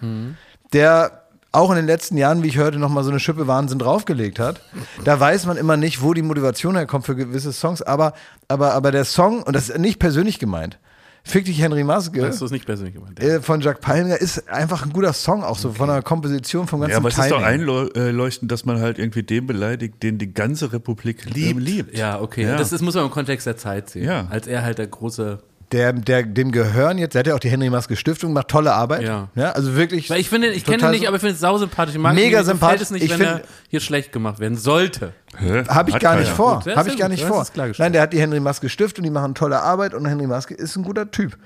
der 0.73 1.24
auch 1.55 1.71
in 1.71 1.77
den 1.77 1.87
letzten 1.87 2.17
Jahren, 2.17 2.43
wie 2.43 2.49
ich 2.49 2.57
hörte, 2.57 2.79
nochmal 2.79 3.05
so 3.05 3.11
eine 3.11 3.21
Schippe 3.21 3.47
Wahnsinn 3.47 3.79
draufgelegt 3.79 4.39
hat. 4.39 4.61
Da 5.05 5.19
weiß 5.19 5.47
man 5.47 5.57
immer 5.57 5.77
nicht, 5.77 6.03
wo 6.03 6.15
die 6.15 6.23
Motivation 6.23 6.77
herkommt 6.77 7.07
für 7.07 7.17
gewisse 7.17 7.53
Songs, 7.53 7.83
aber, 7.83 8.15
aber, 8.49 8.75
aber 8.75 8.91
der 8.91 9.05
Song, 9.05 9.43
und 9.43 9.55
das 9.55 9.69
ist 9.71 9.79
nicht 9.79 9.99
persönlich 9.99 10.39
gemeint, 10.39 10.79
Fick 11.27 11.47
dich 11.47 11.59
Henry 11.59 11.85
Maske. 11.85 12.27
Hast 12.27 12.43
du 12.43 12.45
es 12.45 12.51
nicht 12.51 12.67
persönlich 12.67 12.95
gemeint? 12.95 13.19
äh, 13.19 13.41
von 13.41 13.63
Jack 13.63 13.81
Palminger 13.81 14.21
ist 14.21 14.47
einfach 14.51 14.85
ein 14.85 14.93
guter 14.93 15.15
Song, 15.15 15.43
auch 15.43 15.57
so 15.57 15.73
von 15.73 15.89
der 15.89 16.03
Komposition, 16.03 16.67
vom 16.67 16.81
ganzen 16.81 16.93
Ja, 16.93 16.99
aber 16.99 17.09
es 17.09 17.17
ist 17.17 17.31
doch 17.31 17.43
einleuchtend, 17.43 18.53
dass 18.53 18.67
man 18.67 18.79
halt 18.79 18.99
irgendwie 18.99 19.23
den 19.23 19.47
beleidigt, 19.47 20.03
den 20.03 20.19
die 20.19 20.35
ganze 20.35 20.75
Republik 20.75 21.25
liebt. 21.25 21.61
liebt. 21.61 21.97
Ja, 21.97 22.21
okay. 22.21 22.43
Ja. 22.45 22.59
Das, 22.59 22.69
das 22.69 22.83
muss 22.83 22.95
man 22.95 23.07
im 23.07 23.11
Kontext 23.11 23.47
der 23.47 23.57
Zeit 23.57 23.89
sehen. 23.89 24.05
Ja. 24.05 24.27
Als 24.29 24.47
er 24.47 24.63
halt 24.63 24.77
der 24.77 24.87
große. 24.87 25.39
Der, 25.73 25.93
der, 25.93 26.23
dem 26.23 26.53
gehören 26.53 26.99
jetzt, 26.99 27.15
der 27.15 27.21
hat 27.21 27.27
ja 27.27 27.35
auch 27.35 27.39
die 27.41 27.49
Henry 27.51 27.71
Maske 27.71 27.97
Stiftung, 27.97 28.33
macht 28.33 28.49
tolle 28.49 28.73
Arbeit. 28.73 29.03
Ja. 29.03 29.29
also 29.53 29.75
wirklich. 29.77 30.11
Weil 30.11 30.21
ich 30.21 30.29
finde, 30.29 30.49
ich 30.49 30.65
kenne 30.65 30.83
ihn 30.85 30.91
nicht, 30.91 31.07
aber 31.09 31.17
ich 31.17 31.21
finde 31.21 31.35
es 31.35 31.41
sausympathisch. 31.41 31.95
Ich 31.95 32.01
mag 32.01 32.15
Mega 32.15 32.41
ihn, 32.41 32.45
sympathisch. 32.45 32.83
es 32.83 32.91
nicht, 32.91 33.03
Ich 33.05 33.11
wenn 33.11 33.19
find- 33.19 33.31
er 33.31 33.43
hier 33.69 33.81
schlecht 33.81 34.13
gemacht 34.13 34.39
werden 34.41 34.57
sollte. 34.57 35.13
Hä? 35.37 35.65
Habe 35.69 35.91
ich 35.91 35.95
Hat 35.97 36.03
gar 36.03 36.17
nicht 36.17 36.31
vor. 36.31 36.57
Gut, 36.59 36.67
das 36.69 36.77
Habe 36.77 36.89
ist 36.89 36.95
ich 36.95 37.01
gar 37.01 37.09
nicht 37.09 37.25
vor. 37.25 37.45
Nein, 37.79 37.93
der 37.93 38.03
hat 38.03 38.13
die 38.13 38.21
Henry 38.21 38.41
Maske 38.41 38.69
Stiftung, 38.69 39.03
die 39.05 39.11
machen 39.11 39.35
tolle 39.35 39.61
Arbeit 39.61 39.95
und 39.95 40.07
Henry 40.07 40.27
Maske 40.27 40.55
ist 40.55 40.77
ein 40.77 40.85
guter 40.85 41.11
Typ. 41.11 41.37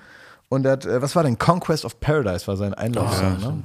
Und 0.51 0.63
der 0.63 0.73
hat, 0.73 0.87
äh, 0.87 1.03
was 1.03 1.15
war 1.15 1.23
denn? 1.25 1.37
Conquest 1.39 1.85
of 1.85 2.01
Paradise 2.01 2.47
war 2.47 2.57
sein 2.57 2.73
Einlaufsong, 2.75 3.39
ne? 3.39 3.63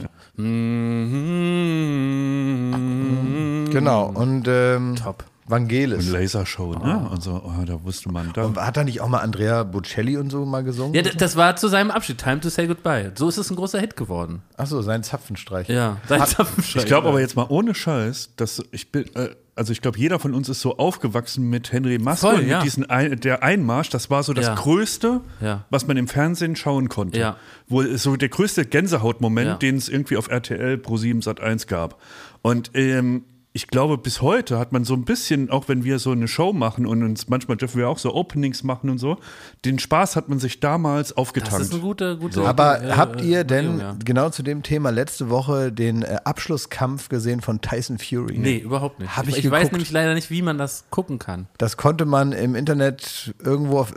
Mhm. 2.73 3.69
Genau. 3.71 4.05
Und 4.13 4.47
ähm, 4.47 4.95
Top. 5.01 5.23
Vangelis. 5.47 6.09
Lasershow, 6.09 6.73
ne? 6.75 7.09
Und 7.11 7.21
so, 7.21 7.41
oh, 7.43 7.65
da 7.65 7.83
wusste 7.83 8.11
man 8.11 8.31
da. 8.33 8.45
Und 8.45 8.57
hat 8.57 8.77
da 8.77 8.83
nicht 8.83 9.01
auch 9.01 9.07
mal 9.09 9.19
Andrea 9.19 9.63
Bocelli 9.63 10.17
und 10.17 10.29
so 10.29 10.45
mal 10.45 10.63
gesungen? 10.63 10.93
Ja, 10.93 11.01
das 11.01 11.35
war 11.35 11.55
zu 11.55 11.67
seinem 11.67 11.91
Abschied. 11.91 12.17
Time 12.17 12.39
to 12.39 12.49
say 12.49 12.67
goodbye. 12.67 13.11
So 13.15 13.27
ist 13.27 13.37
es 13.37 13.49
ein 13.49 13.55
großer 13.55 13.79
Hit 13.79 13.95
geworden. 13.97 14.41
Achso, 14.57 14.81
sein 14.81 15.03
Zapfenstreich. 15.03 15.67
Ja, 15.67 15.97
sein 16.07 16.25
Zapfenstreich. 16.25 16.83
Ich 16.83 16.87
glaube 16.87 17.09
aber 17.09 17.19
jetzt 17.19 17.35
mal 17.35 17.45
ohne 17.49 17.75
Scheiß, 17.75 18.31
dass 18.37 18.63
ich 18.71 18.91
bin, 18.91 19.05
äh, 19.15 19.29
also 19.55 19.71
ich 19.71 19.81
glaube, 19.81 19.99
jeder 19.99 20.17
von 20.19 20.33
uns 20.33 20.49
ist 20.49 20.61
so 20.61 20.77
aufgewachsen 20.77 21.49
mit 21.49 21.71
Henry 21.71 21.99
Maske 21.99 22.25
Voll, 22.27 22.35
und 22.35 22.41
mit 22.41 22.49
ja. 22.49 22.61
diesen 22.61 22.89
ein, 22.89 23.19
der 23.19 23.43
Einmarsch. 23.43 23.89
Das 23.89 24.09
war 24.09 24.23
so 24.23 24.33
das 24.33 24.45
Ja. 24.47 24.55
Größte, 24.55 25.21
Ja. 25.41 25.65
was 25.69 25.85
man 25.87 25.97
im 25.97 26.07
Fernsehen 26.07 26.55
schauen 26.55 26.89
konnte. 26.89 27.19
Ja. 27.19 27.35
Wo 27.67 27.81
es 27.81 28.01
so 28.03 28.15
der 28.15 28.29
größte 28.29 28.65
Gänsehautmoment, 28.65 29.47
Ja. 29.47 29.55
den 29.55 29.75
es 29.75 29.89
irgendwie 29.89 30.17
auf 30.17 30.29
RTL 30.29 30.77
Pro 30.77 30.97
7 30.97 31.21
Sat 31.21 31.39
1 31.41 31.67
gab. 31.67 31.99
Und 32.41 32.71
ähm, 32.73 33.25
ich 33.55 33.67
glaube, 33.67 33.99
bis 33.99 34.23
heute 34.23 34.57
hat 34.57 34.71
man 34.71 34.83
so 34.83 34.95
ein 34.95 35.05
bisschen, 35.05 35.51
auch 35.51 35.67
wenn 35.67 35.83
wir 35.83 35.99
so 35.99 36.09
eine 36.11 36.27
Show 36.27 36.53
machen 36.53 36.87
und 36.87 37.03
uns 37.03 37.29
manchmal 37.29 37.55
dürfen 37.55 37.77
wir 37.77 37.87
auch 37.87 37.99
so 37.99 38.15
Openings 38.15 38.63
machen 38.63 38.89
und 38.89 38.97
so, 38.97 39.17
den 39.63 39.77
Spaß 39.77 40.15
hat 40.15 40.27
man 40.27 40.39
sich 40.39 40.59
damals 40.59 41.09
Das 41.09 41.17
aufgetankt. 41.17 41.61
ist 41.61 41.73
ein 41.75 41.81
guter, 41.81 42.15
guter 42.15 42.45
Aber 42.47 42.83
äh, 42.83 42.91
habt 42.93 43.21
ihr 43.21 43.41
äh, 43.41 43.45
denn 43.45 43.79
ja. 43.79 43.95
genau 44.03 44.31
zu 44.31 44.41
dem 44.41 44.63
Thema 44.63 44.89
letzte 44.89 45.29
Woche 45.29 45.71
den 45.71 46.01
äh, 46.01 46.17
Abschlusskampf 46.23 47.09
gesehen 47.09 47.41
von 47.41 47.61
Tyson 47.61 47.99
Fury? 47.99 48.39
Nee, 48.39 48.57
überhaupt 48.57 48.99
nicht. 48.99 49.15
Hab 49.15 49.27
ich 49.27 49.37
ich 49.37 49.51
weiß 49.51 49.71
nämlich 49.71 49.91
leider 49.91 50.15
nicht, 50.15 50.31
wie 50.31 50.41
man 50.41 50.57
das 50.57 50.85
gucken 50.89 51.19
kann. 51.19 51.47
Das 51.59 51.77
konnte 51.77 52.05
man 52.05 52.31
im 52.31 52.55
Internet 52.55 53.35
irgendwo 53.43 53.77
auf. 53.81 53.91
Äh, 53.91 53.95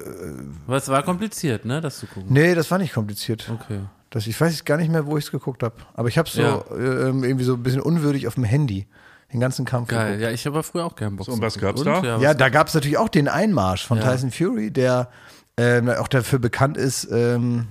Aber 0.66 0.76
es 0.76 0.88
war 0.88 1.02
kompliziert, 1.02 1.64
ne, 1.64 1.80
das 1.80 1.98
zu 2.00 2.06
gucken. 2.06 2.30
nee, 2.30 2.54
das 2.54 2.70
war 2.70 2.76
nicht 2.76 2.92
kompliziert. 2.92 3.50
Okay. 3.50 3.80
Das, 4.10 4.26
ich 4.26 4.38
weiß 4.38 4.66
gar 4.66 4.76
nicht 4.76 4.90
mehr, 4.92 5.06
wo 5.06 5.16
ich 5.16 5.24
es 5.24 5.30
geguckt 5.30 5.62
habe. 5.62 5.76
Aber 5.94 6.08
ich 6.08 6.18
habe 6.18 6.28
es 6.28 6.34
so 6.34 6.42
Ja. 6.42 6.58
äh, 6.72 7.08
irgendwie 7.08 7.44
so 7.44 7.54
ein 7.54 7.62
bisschen 7.62 7.80
unwürdig 7.80 8.26
auf 8.26 8.34
dem 8.34 8.44
Handy 8.44 8.86
den 9.32 9.40
ganzen 9.40 9.64
Kampf 9.64 9.88
Geil. 9.88 10.06
geguckt. 10.06 10.22
Ja, 10.22 10.30
ich 10.30 10.46
habe 10.46 10.62
früher 10.62 10.84
auch 10.84 10.96
gern 10.96 11.16
Boxen. 11.16 11.32
So, 11.32 11.36
und 11.36 11.42
was 11.42 11.58
gab's 11.58 11.82
da? 11.82 12.02
Ja, 12.02 12.18
Ja, 12.18 12.34
da 12.34 12.48
gab 12.48 12.68
es 12.68 12.74
natürlich 12.74 12.98
auch 12.98 13.08
den 13.08 13.28
Einmarsch 13.28 13.86
von 13.86 13.98
Ja. 13.98 14.12
Tyson 14.12 14.30
Fury, 14.30 14.70
der 14.70 15.08
ähm, 15.58 15.88
auch 15.90 16.08
dafür 16.08 16.38
bekannt 16.38 16.76
ist, 16.76 17.08
ähm, 17.10 17.66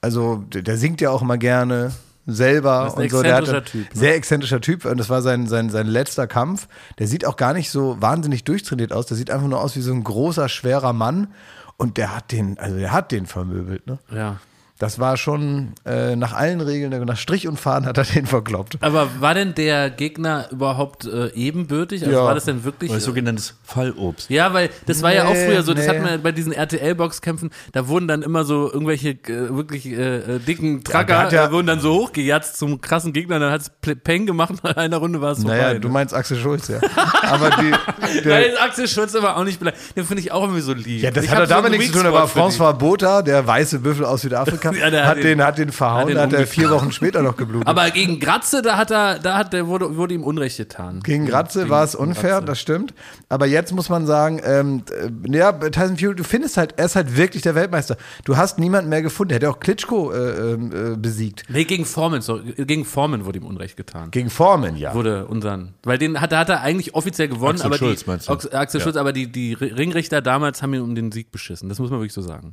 also 0.00 0.36
der, 0.52 0.62
der 0.62 0.76
singt 0.76 1.00
ja 1.00 1.10
auch 1.10 1.22
immer 1.22 1.38
gerne 1.38 1.92
selber 2.26 2.84
Das 2.84 2.92
ist 2.92 2.98
ein 2.98 3.02
und 3.04 3.10
so. 3.10 3.22
Der 3.22 3.34
hatte, 3.34 3.64
Typ, 3.64 3.92
ne? 3.94 3.98
Sehr 3.98 4.14
exzentrischer 4.14 4.60
Typ 4.60 4.84
und 4.84 4.98
das 4.98 5.08
war 5.08 5.22
sein, 5.22 5.46
sein, 5.46 5.70
sein 5.70 5.86
letzter 5.86 6.26
Kampf. 6.26 6.68
Der 6.98 7.06
sieht 7.06 7.26
auch 7.26 7.36
gar 7.36 7.52
nicht 7.54 7.70
so 7.70 8.00
wahnsinnig 8.00 8.44
durchtrainiert 8.44 8.92
aus. 8.92 9.06
Der 9.06 9.16
sieht 9.16 9.30
einfach 9.30 9.48
nur 9.48 9.60
aus 9.60 9.74
wie 9.76 9.80
so 9.80 9.92
ein 9.92 10.04
großer, 10.04 10.48
schwerer 10.48 10.92
Mann 10.92 11.28
und 11.76 11.96
der 11.96 12.14
hat 12.14 12.30
den, 12.30 12.58
also 12.58 12.76
der 12.76 12.92
hat 12.92 13.10
den 13.10 13.26
vermöbelt. 13.26 13.86
Ne? 13.86 13.98
ja. 14.14 14.36
Das 14.80 14.98
war 14.98 15.16
schon 15.18 15.74
äh, 15.84 16.16
nach 16.16 16.32
allen 16.32 16.60
Regeln, 16.62 17.04
nach 17.04 17.18
Strich 17.18 17.46
und 17.46 17.60
Faden 17.60 17.86
hat 17.86 17.98
er 17.98 18.04
den 18.04 18.24
verkloppt. 18.26 18.78
Aber 18.80 19.08
war 19.20 19.34
denn 19.34 19.54
der 19.54 19.90
Gegner 19.90 20.46
überhaupt 20.50 21.04
äh, 21.04 21.28
ebenbürtig? 21.34 22.02
Also 22.02 22.16
Ja. 22.16 22.24
war 22.24 22.34
das 22.34 22.46
denn 22.46 22.64
wirklich. 22.64 22.90
Oder 22.90 22.98
Äh, 22.98 23.02
sogenanntes 23.02 23.56
Fallobst. 23.62 24.30
ja, 24.30 24.52
weil 24.54 24.70
das 24.86 25.02
war 25.02 25.12
ja 25.12 25.26
auch 25.26 25.34
früher 25.36 25.62
so, 25.62 25.74
das 25.74 25.84
nee. 25.86 25.90
hat 25.96 26.02
man 26.02 26.22
bei 26.22 26.32
diesen 26.32 26.52
RTL-Boxkämpfen, 26.52 27.50
da 27.72 27.88
wurden 27.88 28.08
dann 28.08 28.22
immer 28.22 28.44
so 28.44 28.72
irgendwelche 28.72 29.10
äh, 29.10 29.54
wirklich 29.54 29.84
äh, 29.86 30.38
dicken 30.38 30.82
Tracker, 30.82 31.30
ja- 31.30 31.46
äh, 31.48 31.52
wurden 31.52 31.66
dann 31.66 31.80
so 31.80 31.92
hochgejatzt 31.94 32.58
zum 32.58 32.80
krassen 32.80 33.12
Gegner, 33.12 33.38
dann 33.38 33.52
hat 33.52 33.60
es 33.60 33.70
Peng 34.02 34.24
gemacht, 34.24 34.54
nach 34.64 34.76
einer 34.76 34.96
Runde 34.96 35.20
war 35.20 35.32
es 35.32 35.40
vorbei. 35.42 35.56
Naja, 35.58 35.72
ne? 35.74 35.80
du 35.80 35.90
meinst 35.90 36.14
Axel 36.14 36.38
Schulz, 36.38 36.68
ja. 36.68 36.80
Aber 37.22 37.50
die, 37.50 37.70
Da 37.70 38.20
der, 38.24 38.52
ist 38.54 38.60
Axel 38.62 38.88
Schulz 38.88 39.14
aber 39.14 39.36
auch 39.36 39.44
nicht 39.44 39.58
beleidigt. 39.58 39.94
Den 39.94 40.06
finde 40.06 40.22
ich 40.22 40.32
auch 40.32 40.42
irgendwie 40.44 40.62
so 40.62 40.72
lieb. 40.72 41.02
Ja, 41.02 41.10
das 41.10 41.24
Ich 41.26 41.30
hat 41.30 41.40
er 41.40 41.46
damit 41.46 41.72
nichts 41.72 41.88
zu 41.88 41.92
tun. 41.92 42.04
Da 42.04 42.12
war 42.12 42.22
Weak-Spot 42.22 42.50
für 42.50 42.62
François 42.64 42.72
Botha, 42.72 43.20
der 43.22 43.46
weiße 43.46 43.80
Büffel 43.80 44.06
aus 44.06 44.22
Südafrika, 44.22 44.69
Ja, 44.76 44.90
der 44.90 45.06
hat, 45.06 45.16
den, 45.18 45.24
den- 45.24 45.42
hat 45.44 45.58
den 45.58 45.72
verhauen, 45.72 46.00
hat 46.02 46.08
den 46.08 46.18
hat 46.18 46.32
er 46.32 46.46
vier 46.46 46.70
Wochen 46.70 46.92
später 46.92 47.22
noch 47.22 47.36
geblutet. 47.36 47.68
Aber 47.68 47.90
gegen 47.90 48.20
Gratze, 48.20 48.62
da 48.62 48.76
hat 48.76 48.90
er, 48.90 49.18
da 49.18 49.36
hat 49.38 49.52
der 49.52 49.66
wurde, 49.66 49.96
wurde 49.96 50.14
ihm 50.14 50.24
Unrecht 50.24 50.56
getan. 50.56 51.00
Gegen 51.02 51.26
Gratze 51.26 51.68
war 51.68 51.84
es 51.84 51.94
unfair, 51.94 52.30
Gratze. 52.32 52.44
das 52.46 52.60
stimmt. 52.60 52.94
Aber 53.28 53.46
jetzt 53.46 53.72
muss 53.72 53.88
man 53.88 54.06
sagen, 54.06 54.40
ähm, 54.44 54.82
äh, 54.90 55.36
ja, 55.36 55.52
Tyson 55.52 55.96
Fury, 55.96 56.14
du 56.16 56.24
findest 56.24 56.56
halt, 56.56 56.74
er 56.76 56.86
ist 56.86 56.96
halt 56.96 57.16
wirklich 57.16 57.42
der 57.42 57.54
Weltmeister. 57.54 57.96
Du 58.24 58.36
hast 58.36 58.58
niemanden 58.58 58.88
mehr 58.90 59.02
gefunden. 59.02 59.32
Er 59.32 59.36
hätte 59.36 59.50
auch 59.50 59.60
Klitschko 59.60 60.12
äh, 60.12 60.52
ähm, 60.52 60.72
äh, 60.94 60.96
besiegt. 60.96 61.44
Nee, 61.48 61.64
gegen 61.64 61.84
Foreman, 61.84 62.20
so, 62.22 62.40
gegen 62.56 62.84
Foreman 62.84 63.24
wurde 63.24 63.38
ihm 63.38 63.46
Unrecht 63.46 63.76
getan. 63.76 64.10
Gegen 64.10 64.30
Foreman, 64.30 64.76
ja. 64.76 64.94
Wurde 64.94 65.26
unseren, 65.26 65.74
weil 65.84 65.98
den 65.98 66.20
hat, 66.20 66.32
hat 66.34 66.48
er 66.48 66.60
eigentlich 66.62 66.94
offiziell 66.94 67.28
gewonnen, 67.28 67.54
Axel 67.56 67.66
aber 67.66 67.76
Schulz, 67.76 68.04
die, 68.04 68.10
meinst 68.10 68.28
du? 68.28 68.32
Axel 68.32 68.80
Ja. 68.80 68.84
Schulz, 68.84 68.96
aber 68.96 69.12
die, 69.12 69.30
die 69.30 69.54
Ringrichter 69.54 70.20
damals 70.22 70.62
haben 70.62 70.74
ihn 70.74 70.82
um 70.82 70.94
den 70.94 71.12
Sieg 71.12 71.30
beschissen. 71.32 71.68
Das 71.68 71.78
muss 71.78 71.90
man 71.90 72.00
wirklich 72.00 72.12
so 72.12 72.22
sagen. 72.22 72.52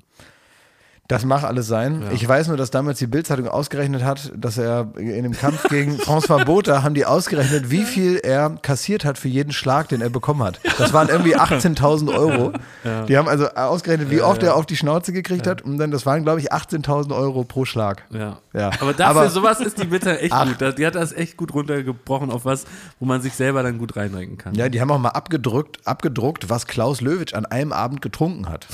Das 1.08 1.24
mag 1.24 1.44
alles 1.44 1.68
sein. 1.68 2.04
Ich 2.12 2.28
weiß 2.28 2.50
nur, 2.50 2.58
dass 2.58 2.70
damals 2.70 3.00
die 3.00 3.08
Bildzeitung 3.08 3.48
ausgerechnet 3.48 4.04
hat, 4.04 4.32
dass 4.36 4.58
er 4.58 4.90
in 4.98 5.24
dem 5.24 5.32
Kampf 5.32 5.70
gegen 5.70 5.96
François 5.98 6.44
Botha 6.44 6.84
haben 6.84 6.96
die 6.96 7.06
ausgerechnet, 7.06 7.72
wie 7.72 7.84
viel 7.84 8.18
er 8.18 8.58
kassiert 8.62 9.06
hat 9.06 9.18
für 9.18 9.30
jeden 9.30 9.54
Schlag, 9.54 9.88
den 9.88 10.02
er 10.02 10.10
bekommen 10.10 10.44
hat. 10.44 10.60
Das 10.78 10.92
waren 10.92 11.08
irgendwie 11.08 11.38
18.000 11.38 12.14
Euro. 12.14 12.52
Die 13.08 13.18
haben 13.18 13.30
also 13.30 13.48
ausgerechnet, 13.50 14.10
wie 14.12 14.22
oft 14.22 14.44
er 14.44 14.56
auf 14.56 14.66
die 14.66 14.76
Schnauze 14.76 15.14
gekriegt 15.14 15.48
hat. 15.48 15.62
Und 15.62 15.78
dann, 15.78 15.92
das 15.92 16.06
waren, 16.06 16.24
glaube 16.24 16.42
ich, 16.42 16.52
18.000 16.52 17.16
Euro 17.16 17.44
pro 17.46 17.64
Schlag. 17.64 18.04
Ja. 18.10 18.40
Ja. 18.58 18.72
Aber 18.80 18.94
dafür, 18.94 19.22
Aber- 19.22 19.30
sowas 19.30 19.60
ist 19.60 19.78
die 19.82 19.86
Bitte 19.86 20.20
echt 20.20 20.34
Ach. 20.34 20.48
gut. 20.48 20.78
Die 20.78 20.86
hat 20.86 20.96
das 20.96 21.12
echt 21.14 21.38
gut 21.38 21.54
runtergebrochen 21.54 22.32
auf 22.32 22.44
was, 22.46 22.66
wo 23.00 23.06
man 23.06 23.22
sich 23.22 23.34
selber 23.34 23.62
dann 23.64 23.78
gut 23.78 23.96
reinrenken 23.96 24.38
kann. 24.38 24.56
Ja, 24.56 24.68
die 24.70 24.82
haben 24.82 24.90
auch 24.92 24.98
mal 25.00 25.10
abgedruckt, 25.10 25.80
abgedruckt, 25.86 26.50
was 26.50 26.66
Klaus 26.68 27.02
Löwitsch 27.02 27.34
an 27.34 27.46
einem 27.46 27.72
Abend 27.72 28.02
getrunken 28.02 28.50
hat. 28.50 28.66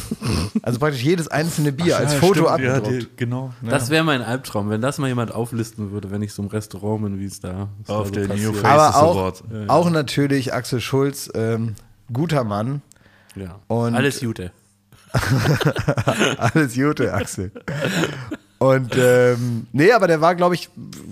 Also 0.62 0.80
praktisch 0.80 1.04
jedes 1.04 1.28
einzelne 1.28 1.72
Bier 1.72 1.98
als 1.98 2.13
Ja, 2.13 2.19
Foto 2.19 2.34
stimmt, 2.46 2.48
ja, 2.62 2.74
abgedruckt. 2.76 3.02
die, 3.04 3.08
genau. 3.17 3.54
Das 3.62 3.89
wäre 3.89 4.04
mein 4.04 4.22
Albtraum, 4.22 4.69
wenn 4.69 4.82
das 4.82 4.98
mal 5.00 5.08
jemand 5.08 5.34
auflisten 5.34 5.91
würde, 5.91 6.12
wenn 6.12 6.22
ich 6.22 6.34
so 6.34 6.41
im 6.43 6.48
Restaurant 6.50 7.04
bin, 7.04 7.19
wie 7.19 7.26
es 7.26 7.39
da 7.39 7.67
was 7.80 7.88
da 7.88 7.93
Auf 7.96 8.08
so 8.08 8.13
der. 8.13 8.28
New 8.30 8.54
Face 8.54 8.65
Aber 8.65 8.96
auch, 9.04 9.41
auch 9.67 9.89
natürlich 9.89 10.54
Axel 10.54 10.80
Schulz, 10.82 11.30
ähm, 11.36 11.76
guter 12.12 12.43
Mann. 12.43 12.82
Ja. 13.36 13.60
Und- 13.67 13.96
Alles 13.96 14.19
Gute. 14.22 14.52
Alles 16.38 16.74
Gute, 16.76 17.13
Axel. 17.13 17.52
Und 18.71 18.95
ähm, 18.97 19.67
nee, 19.71 19.91
aber 19.91 20.08
der 20.08 20.21
war, 20.21 20.36
glaube 20.36 20.56
ich, 20.56 20.69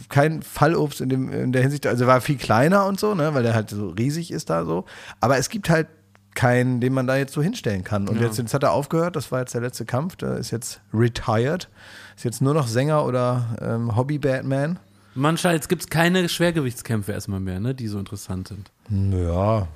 kein 0.10 0.42
Fallobst 0.42 1.02
in, 1.02 1.10
dem, 1.10 1.32
in 1.32 1.52
der 1.52 1.62
Hinsicht. 1.62 1.86
Also 1.88 2.04
er 2.04 2.08
war 2.08 2.22
viel 2.22 2.38
kleiner 2.38 2.86
und 2.86 3.00
so, 3.00 3.14
ne, 3.16 3.34
weil 3.34 3.44
der 3.44 3.54
halt 3.54 3.70
so 3.70 3.90
riesig 3.90 4.32
ist 4.32 4.50
da 4.50 4.66
so. 4.66 4.86
Aber 5.20 5.38
es 5.38 5.50
gibt 5.50 5.70
halt 5.70 5.88
keinen, 6.34 6.80
den 6.80 6.94
man 6.94 7.08
da 7.08 7.18
jetzt 7.18 7.34
so 7.34 7.42
hinstellen 7.42 7.84
kann. 7.84 8.08
Und 8.08 8.22
jetzt, 8.22 8.38
jetzt 8.38 8.54
hat 8.54 8.64
er 8.64 8.72
aufgehört, 8.72 9.16
das 9.18 9.32
war 9.32 9.40
jetzt 9.42 9.54
der 9.54 9.62
letzte 9.62 9.84
Kampf, 9.86 10.16
der 10.16 10.38
ist 10.38 10.52
jetzt 10.52 10.80
retired. 10.94 11.68
Ist 12.16 12.24
jetzt 12.24 12.42
nur 12.42 12.54
noch 12.54 12.68
Sänger 12.68 13.06
oder 13.06 13.58
ähm, 13.62 13.96
Hobby-Batman. 13.96 14.80
Manchmal, 15.14 15.56
jetzt 15.56 15.68
gibt 15.68 15.82
es 15.82 15.90
keine 15.90 16.30
Schwergewichtskämpfe 16.30 17.12
erstmal 17.12 17.42
mehr, 17.42 17.60
ne, 17.60 17.76
die 17.76 17.88
so 17.88 18.00
interessant 18.00 18.48
sind. 18.48 18.72
Ja, 18.90 19.68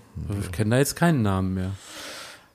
Ich 0.41 0.51
kenne 0.53 0.69
da 0.71 0.77
jetzt 0.77 0.95
keinen 0.95 1.23
Namen 1.23 1.53
mehr. 1.55 1.71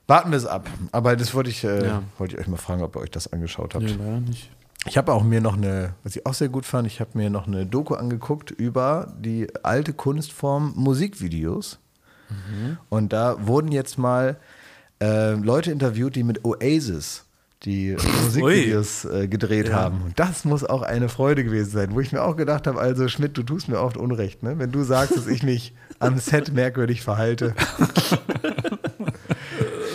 warten 0.07 0.31
wir 0.31 0.37
es 0.37 0.47
ab. 0.47 0.67
Aber 0.91 1.15
das 1.15 1.35
wollte 1.35 1.51
ich, 1.51 1.63
äh, 1.63 1.85
Ja. 1.85 2.01
wollte 2.17 2.33
ich 2.35 2.41
euch 2.41 2.47
mal 2.47 2.57
fragen, 2.57 2.81
ob 2.81 2.95
ihr 2.95 3.01
euch 3.01 3.11
das 3.11 3.31
angeschaut 3.31 3.75
habt. 3.75 3.85
Nee, 3.85 3.95
leider 3.99 4.19
nicht. 4.21 4.49
Ich 4.87 4.97
habe 4.97 5.13
auch 5.13 5.23
mir 5.23 5.41
noch 5.41 5.57
eine, 5.57 5.93
was 6.03 6.15
ich 6.15 6.25
auch 6.25 6.33
sehr 6.33 6.49
gut 6.49 6.65
fand, 6.65 6.87
ich 6.87 6.99
habe 6.99 7.11
mir 7.13 7.29
noch 7.29 7.47
eine 7.47 7.65
Doku 7.65 7.93
angeguckt 7.93 8.51
über 8.51 9.13
die 9.19 9.47
alte 9.63 9.93
Kunstform 9.93 10.73
Musikvideos. 10.75 11.79
Und 12.89 13.13
da 13.13 13.45
wurden 13.45 13.71
jetzt 13.71 13.97
mal 13.97 14.37
äh, 15.01 15.33
Leute 15.33 15.71
interviewt, 15.71 16.15
die 16.15 16.23
mit 16.23 16.45
Oasis 16.45 17.25
die 17.63 17.95
Musikvideos 18.23 19.05
äh, 19.05 19.27
gedreht 19.27 19.71
haben. 19.71 20.01
Und 20.01 20.19
das 20.19 20.45
muss 20.45 20.63
auch 20.63 20.81
eine 20.81 21.09
Freude 21.09 21.43
gewesen 21.43 21.69
sein, 21.69 21.93
wo 21.93 21.99
ich 21.99 22.11
mir 22.11 22.23
auch 22.23 22.35
gedacht 22.35 22.67
habe, 22.67 22.79
also 22.79 23.07
Schmidt, 23.07 23.37
du 23.37 23.43
tust 23.43 23.67
mir 23.67 23.79
oft 23.79 23.97
Unrecht, 23.97 24.43
ne? 24.43 24.57
wenn 24.57 24.71
du 24.71 24.83
sagst, 24.83 25.15
dass 25.15 25.27
ich 25.27 25.43
mich 25.43 25.73
am 25.99 26.17
Set 26.17 26.53
merkwürdig 26.53 27.01
verhalte. 27.01 27.53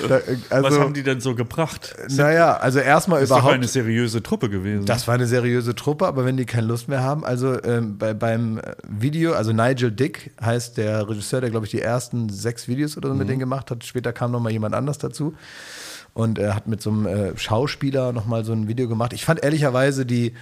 da, 0.08 0.18
äh, 0.18 0.36
also, 0.50 0.68
Was 0.68 0.78
haben 0.78 0.94
die 0.94 1.02
denn 1.02 1.20
so 1.20 1.34
gebracht? 1.34 1.94
naja, 2.08 2.56
also 2.56 2.78
erstmal 2.78 3.20
Das 3.20 3.24
ist 3.24 3.30
doch 3.30 3.38
überhaupt. 3.38 3.54
eine 3.54 3.68
seriöse 3.68 4.22
Truppe 4.22 4.48
gewesen. 4.48 4.86
Das 4.86 5.06
war 5.06 5.14
eine 5.14 5.26
seriöse 5.26 5.74
Truppe, 5.74 6.06
aber 6.06 6.24
wenn 6.24 6.36
die 6.36 6.46
keine 6.46 6.66
Lust 6.66 6.88
mehr 6.88 7.02
haben, 7.02 7.24
also 7.24 7.62
ähm, 7.62 7.98
bei, 7.98 8.14
beim 8.14 8.58
äh, 8.58 8.74
Video, 8.88 9.34
also 9.34 9.52
Nigel 9.52 9.90
Dick 9.90 10.32
heißt 10.40 10.76
der 10.76 11.08
Regisseur, 11.08 11.40
der 11.40 11.50
glaube 11.50 11.66
ich 11.66 11.70
die 11.70 11.80
ersten 11.80 12.28
sechs 12.28 12.68
Videos 12.68 12.96
oder 12.96 13.08
so 13.08 13.14
mit 13.14 13.28
denen 13.28 13.40
gemacht 13.40 13.70
hat. 13.70 13.84
Später 13.84 14.12
kam 14.12 14.32
noch 14.32 14.40
mal 14.40 14.52
jemand 14.52 14.74
anders 14.74 14.98
dazu 14.98 15.34
und 16.14 16.38
er 16.38 16.54
hat 16.54 16.66
mit 16.66 16.80
so 16.80 16.90
einem 16.90 17.06
äh, 17.06 17.36
Schauspieler 17.36 18.12
noch 18.12 18.26
mal 18.26 18.44
so 18.44 18.52
ein 18.52 18.68
Video 18.68 18.88
gemacht. 18.88 19.12
Ich 19.12 19.24
fand 19.24 19.42
ehrlicherweise 19.42 20.06
die 20.06 20.32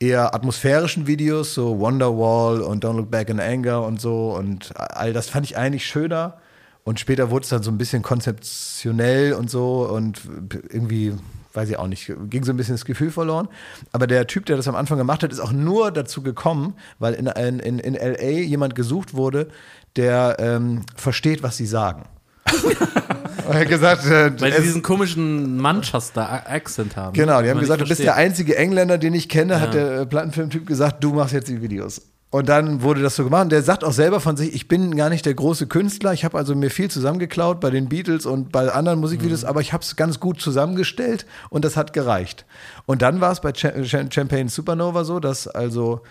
eher 0.00 0.34
atmosphärischen 0.34 1.06
Videos, 1.06 1.54
so 1.54 1.78
Wonderwall 1.80 2.60
und 2.62 2.84
Don't 2.84 2.96
Look 2.96 3.10
Back 3.10 3.28
in 3.28 3.40
Anger 3.40 3.82
und 3.82 4.00
so 4.00 4.34
und 4.36 4.72
all 4.76 5.12
das 5.12 5.28
fand 5.28 5.44
ich 5.44 5.56
eigentlich 5.56 5.86
schöner. 5.86 6.38
Und 6.88 6.98
später 6.98 7.28
wurde 7.30 7.42
es 7.44 7.50
dann 7.50 7.62
so 7.62 7.70
ein 7.70 7.76
bisschen 7.76 8.00
konzeptionell 8.00 9.34
und 9.34 9.50
so 9.50 9.86
und 9.86 10.22
irgendwie, 10.70 11.12
weiß 11.52 11.68
ich 11.68 11.78
auch 11.78 11.86
nicht, 11.86 12.10
ging 12.30 12.44
so 12.44 12.50
ein 12.50 12.56
bisschen 12.56 12.76
das 12.76 12.86
Gefühl 12.86 13.10
verloren. 13.10 13.46
Aber 13.92 14.06
der 14.06 14.26
Typ, 14.26 14.46
der 14.46 14.56
das 14.56 14.68
am 14.68 14.74
Anfang 14.74 14.96
gemacht 14.96 15.22
hat, 15.22 15.30
ist 15.30 15.40
auch 15.40 15.52
nur 15.52 15.90
dazu 15.90 16.22
gekommen, 16.22 16.72
weil 16.98 17.12
in, 17.12 17.26
in, 17.26 17.78
in, 17.78 17.92
LA 17.92 18.40
jemand 18.40 18.74
gesucht 18.74 19.12
wurde, 19.12 19.48
der 19.96 20.36
ähm, 20.38 20.86
versteht, 20.96 21.42
was 21.42 21.58
sie 21.58 21.66
sagen. 21.66 22.06
er 23.50 23.60
hat 23.60 23.68
gesagt, 23.68 24.06
äh, 24.06 24.32
Weil 24.40 24.52
sie 24.52 24.56
es- 24.56 24.62
diesen 24.62 24.80
komischen 24.82 25.58
Manchester-Accent 25.58 26.96
haben. 26.96 27.12
Genau, 27.12 27.42
die 27.42 27.50
haben 27.50 27.60
gesagt, 27.60 27.82
du 27.82 27.86
bist 27.86 28.00
der 28.02 28.14
einzige 28.14 28.56
Engländer, 28.56 28.96
den 28.96 29.12
ich 29.12 29.28
kenne, 29.28 29.60
hat 29.60 29.74
Ja. 29.74 29.80
der 29.80 30.00
äh, 30.00 30.06
Plattenfilmtyp 30.06 30.66
gesagt, 30.66 31.04
du 31.04 31.12
machst 31.12 31.34
jetzt 31.34 31.48
die 31.48 31.60
Videos. 31.60 32.00
Und 32.30 32.50
dann 32.50 32.82
wurde 32.82 33.00
das 33.00 33.16
so 33.16 33.24
gemacht. 33.24 33.44
Und 33.44 33.52
der 33.52 33.62
sagt 33.62 33.84
auch 33.84 33.92
selber 33.92 34.20
von 34.20 34.36
sich, 34.36 34.54
ich 34.54 34.68
bin 34.68 34.94
gar 34.96 35.08
nicht 35.08 35.24
der 35.24 35.32
große 35.32 35.66
Künstler. 35.66 36.12
Ich 36.12 36.24
habe 36.24 36.36
also 36.36 36.54
mir 36.54 36.70
viel 36.70 36.90
zusammengeklaut 36.90 37.58
bei 37.58 37.70
den 37.70 37.88
Beatles 37.88 38.26
und 38.26 38.52
bei 38.52 38.70
anderen 38.70 39.00
Musikvideos, 39.00 39.44
aber 39.44 39.62
ich 39.62 39.72
habe 39.72 39.82
es 39.82 39.96
ganz 39.96 40.20
gut 40.20 40.40
zusammengestellt 40.40 41.24
und 41.48 41.64
das 41.64 41.76
hat 41.76 41.94
gereicht. 41.94 42.44
Und 42.84 43.00
dann 43.00 43.22
war 43.22 43.32
es 43.32 43.40
bei 43.40 43.52
Cha 43.52 43.70
Cha 43.82 44.04
Champagne 44.10 44.50
Supernova 44.50 45.04
so, 45.04 45.20
dass 45.20 45.48
also 45.48 46.02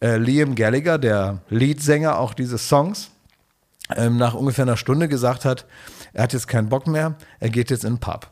äh, 0.00 0.16
Liam 0.16 0.54
Gallagher, 0.54 0.96
der 0.96 1.42
Leadsänger 1.50 2.18
auch 2.18 2.32
dieses 2.32 2.68
Songs, 2.68 3.10
ähm, 3.94 4.16
nach 4.16 4.32
ungefähr 4.32 4.64
einer 4.64 4.78
Stunde 4.78 5.08
gesagt 5.08 5.44
hat, 5.44 5.66
er 6.14 6.22
hat 6.22 6.32
jetzt 6.32 6.48
keinen 6.48 6.70
Bock 6.70 6.86
mehr, 6.86 7.16
er 7.38 7.50
geht 7.50 7.70
jetzt 7.70 7.84
in 7.84 7.94
den 7.94 8.00
Pub. 8.00 8.30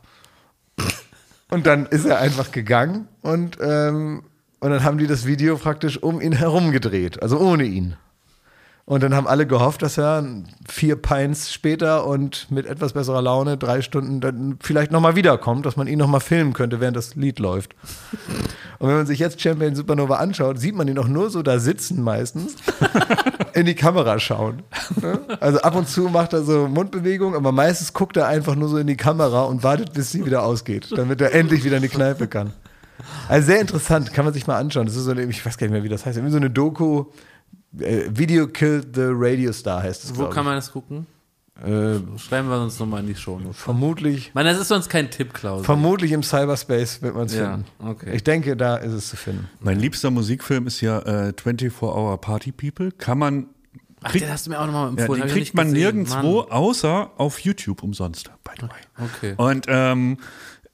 Und 1.51 1.67
dann 1.67 1.85
ist 1.85 2.05
er 2.05 2.19
einfach 2.19 2.51
gegangen 2.51 3.07
und, 3.21 3.59
ähm, 3.61 4.23
und 4.65 4.71
dann 4.71 4.83
haben 4.83 4.97
die 4.97 5.05
das 5.05 5.27
Video 5.27 5.57
praktisch 5.57 6.01
um 6.01 6.19
ihn 6.19 6.31
herum 6.31 6.71
gedreht, 6.71 7.21
also 7.21 7.37
ohne 7.37 7.65
ihn. 7.65 7.97
Und 8.85 9.03
dann 9.03 9.13
haben 9.13 9.27
alle 9.27 9.45
gehofft, 9.45 9.83
dass 9.83 9.99
er 9.99 10.25
vier 10.67 10.95
Pints 10.95 11.53
später 11.53 12.07
und 12.07 12.49
mit 12.49 12.65
etwas 12.65 12.93
besserer 12.93 13.21
Laune 13.21 13.57
drei 13.57 13.83
Stunden 13.83 14.21
dann 14.21 14.57
vielleicht 14.59 14.91
nochmal 14.91 15.15
wiederkommt, 15.15 15.67
dass 15.67 15.75
man 15.75 15.85
ihn 15.85 15.99
nochmal 15.99 16.19
filmen 16.19 16.53
könnte, 16.53 16.79
während 16.79 16.97
das 16.97 17.13
Lied 17.13 17.37
läuft. 17.37 17.75
Und 18.79 18.87
wenn 18.87 18.95
man 18.95 19.05
sich 19.05 19.19
jetzt 19.19 19.39
Champion 19.39 19.75
Supernova 19.75 20.15
anschaut, 20.15 20.57
sieht 20.57 20.73
man 20.73 20.87
ihn 20.87 20.97
auch 20.97 21.07
nur 21.07 21.29
so 21.29 21.43
da 21.43 21.59
sitzen 21.59 22.01
meistens, 22.01 22.55
in 23.53 23.67
die 23.67 23.75
Kamera 23.75 24.17
schauen. 24.17 24.63
Ne? 24.99 25.19
Also 25.41 25.59
ab 25.61 25.75
und 25.75 25.87
zu 25.87 26.09
macht 26.09 26.33
er 26.33 26.41
so 26.41 26.67
Mundbewegungen, 26.67 27.35
aber 27.35 27.51
meistens 27.51 27.93
guckt 27.93 28.17
er 28.17 28.25
einfach 28.25 28.55
nur 28.55 28.69
so 28.69 28.77
in 28.77 28.87
die 28.87 28.97
Kamera 28.97 29.43
und 29.43 29.61
wartet, 29.61 29.93
bis 29.93 30.09
sie 30.09 30.25
wieder 30.25 30.41
ausgeht, 30.41 30.91
damit 30.95 31.21
er 31.21 31.35
endlich 31.35 31.63
wieder 31.63 31.75
in 31.75 31.83
die 31.83 31.89
Kneipe 31.89 32.27
kann. 32.27 32.51
Also 33.27 33.47
sehr 33.47 33.61
interessant, 33.61 34.13
kann 34.13 34.25
man 34.25 34.33
sich 34.33 34.47
mal 34.47 34.57
anschauen. 34.57 34.85
Das 34.85 34.95
ist 34.95 35.03
so 35.03 35.11
eine, 35.11 35.23
ich 35.23 35.45
weiß 35.45 35.57
gar 35.57 35.67
nicht 35.67 35.73
mehr, 35.73 35.83
wie 35.83 35.89
das 35.89 36.05
heißt, 36.05 36.17
irgendwie 36.17 36.31
so 36.31 36.37
eine 36.37 36.49
Doku, 36.49 37.05
äh, 37.79 38.03
Video 38.09 38.47
Killed 38.47 38.95
the 38.95 39.03
Radio 39.07 39.51
Star 39.51 39.83
heißt 39.83 40.03
es. 40.05 40.15
Wo 40.17 40.25
kann 40.29 40.43
ich. 40.43 40.45
man 40.45 40.55
das 40.55 40.71
gucken? 40.71 41.07
Äh, 41.63 41.99
Schreiben 42.19 42.49
wir 42.49 42.61
uns 42.61 42.77
nochmal 42.79 42.99
in 43.01 43.07
die 43.07 43.15
Show. 43.15 43.39
vermutlich, 43.53 44.33
Mann, 44.33 44.45
das 44.45 44.59
ist 44.59 44.67
sonst 44.67 44.89
kein 44.89 45.09
Tipp, 45.09 45.33
Klaus. 45.33 45.65
vermutlich 45.65 46.11
im 46.11 46.21
Cyberspace 46.21 47.01
wird 47.01 47.15
man 47.15 47.27
es 47.27 47.33
Ja, 47.35 47.53
finden. 47.53 47.65
okay. 47.79 48.13
Ich 48.13 48.23
denke, 48.25 48.57
da 48.57 48.75
ist 48.75 48.91
es 48.91 49.07
zu 49.09 49.15
finden. 49.15 49.47
Mein 49.61 49.79
liebster 49.79 50.11
Musikfilm 50.11 50.67
ist 50.67 50.81
ja 50.81 50.99
äh, 50.99 51.33
24 51.41 51.81
Hour 51.81 52.19
Party 52.19 52.51
People. 52.51 52.91
Kann 52.91 53.17
man. 53.19 53.45
Ach, 54.03 54.11
kriegt- 54.11 54.25
den 54.25 54.31
hast 54.33 54.45
du 54.47 54.49
mir 54.51 54.59
auch 54.59 54.65
nochmal 54.65 54.83
ja, 54.85 54.89
empfohlen. 55.03 55.21
den 55.21 55.21
hab 55.21 55.27
ich 55.27 55.33
kriegt 55.33 55.45
nicht 55.45 55.53
man 55.55 55.67
gesehen. 55.73 55.81
nirgendwo, 56.03 56.41
Mann. 56.41 56.51
außer 56.51 57.11
auf 57.17 57.39
YouTube 57.39 57.83
umsonst, 57.83 58.29
by 58.43 58.51
the 58.59 58.63
way. 58.63 59.05
Okay. 59.15 59.33
Und 59.37 59.65
ähm, 59.69 60.17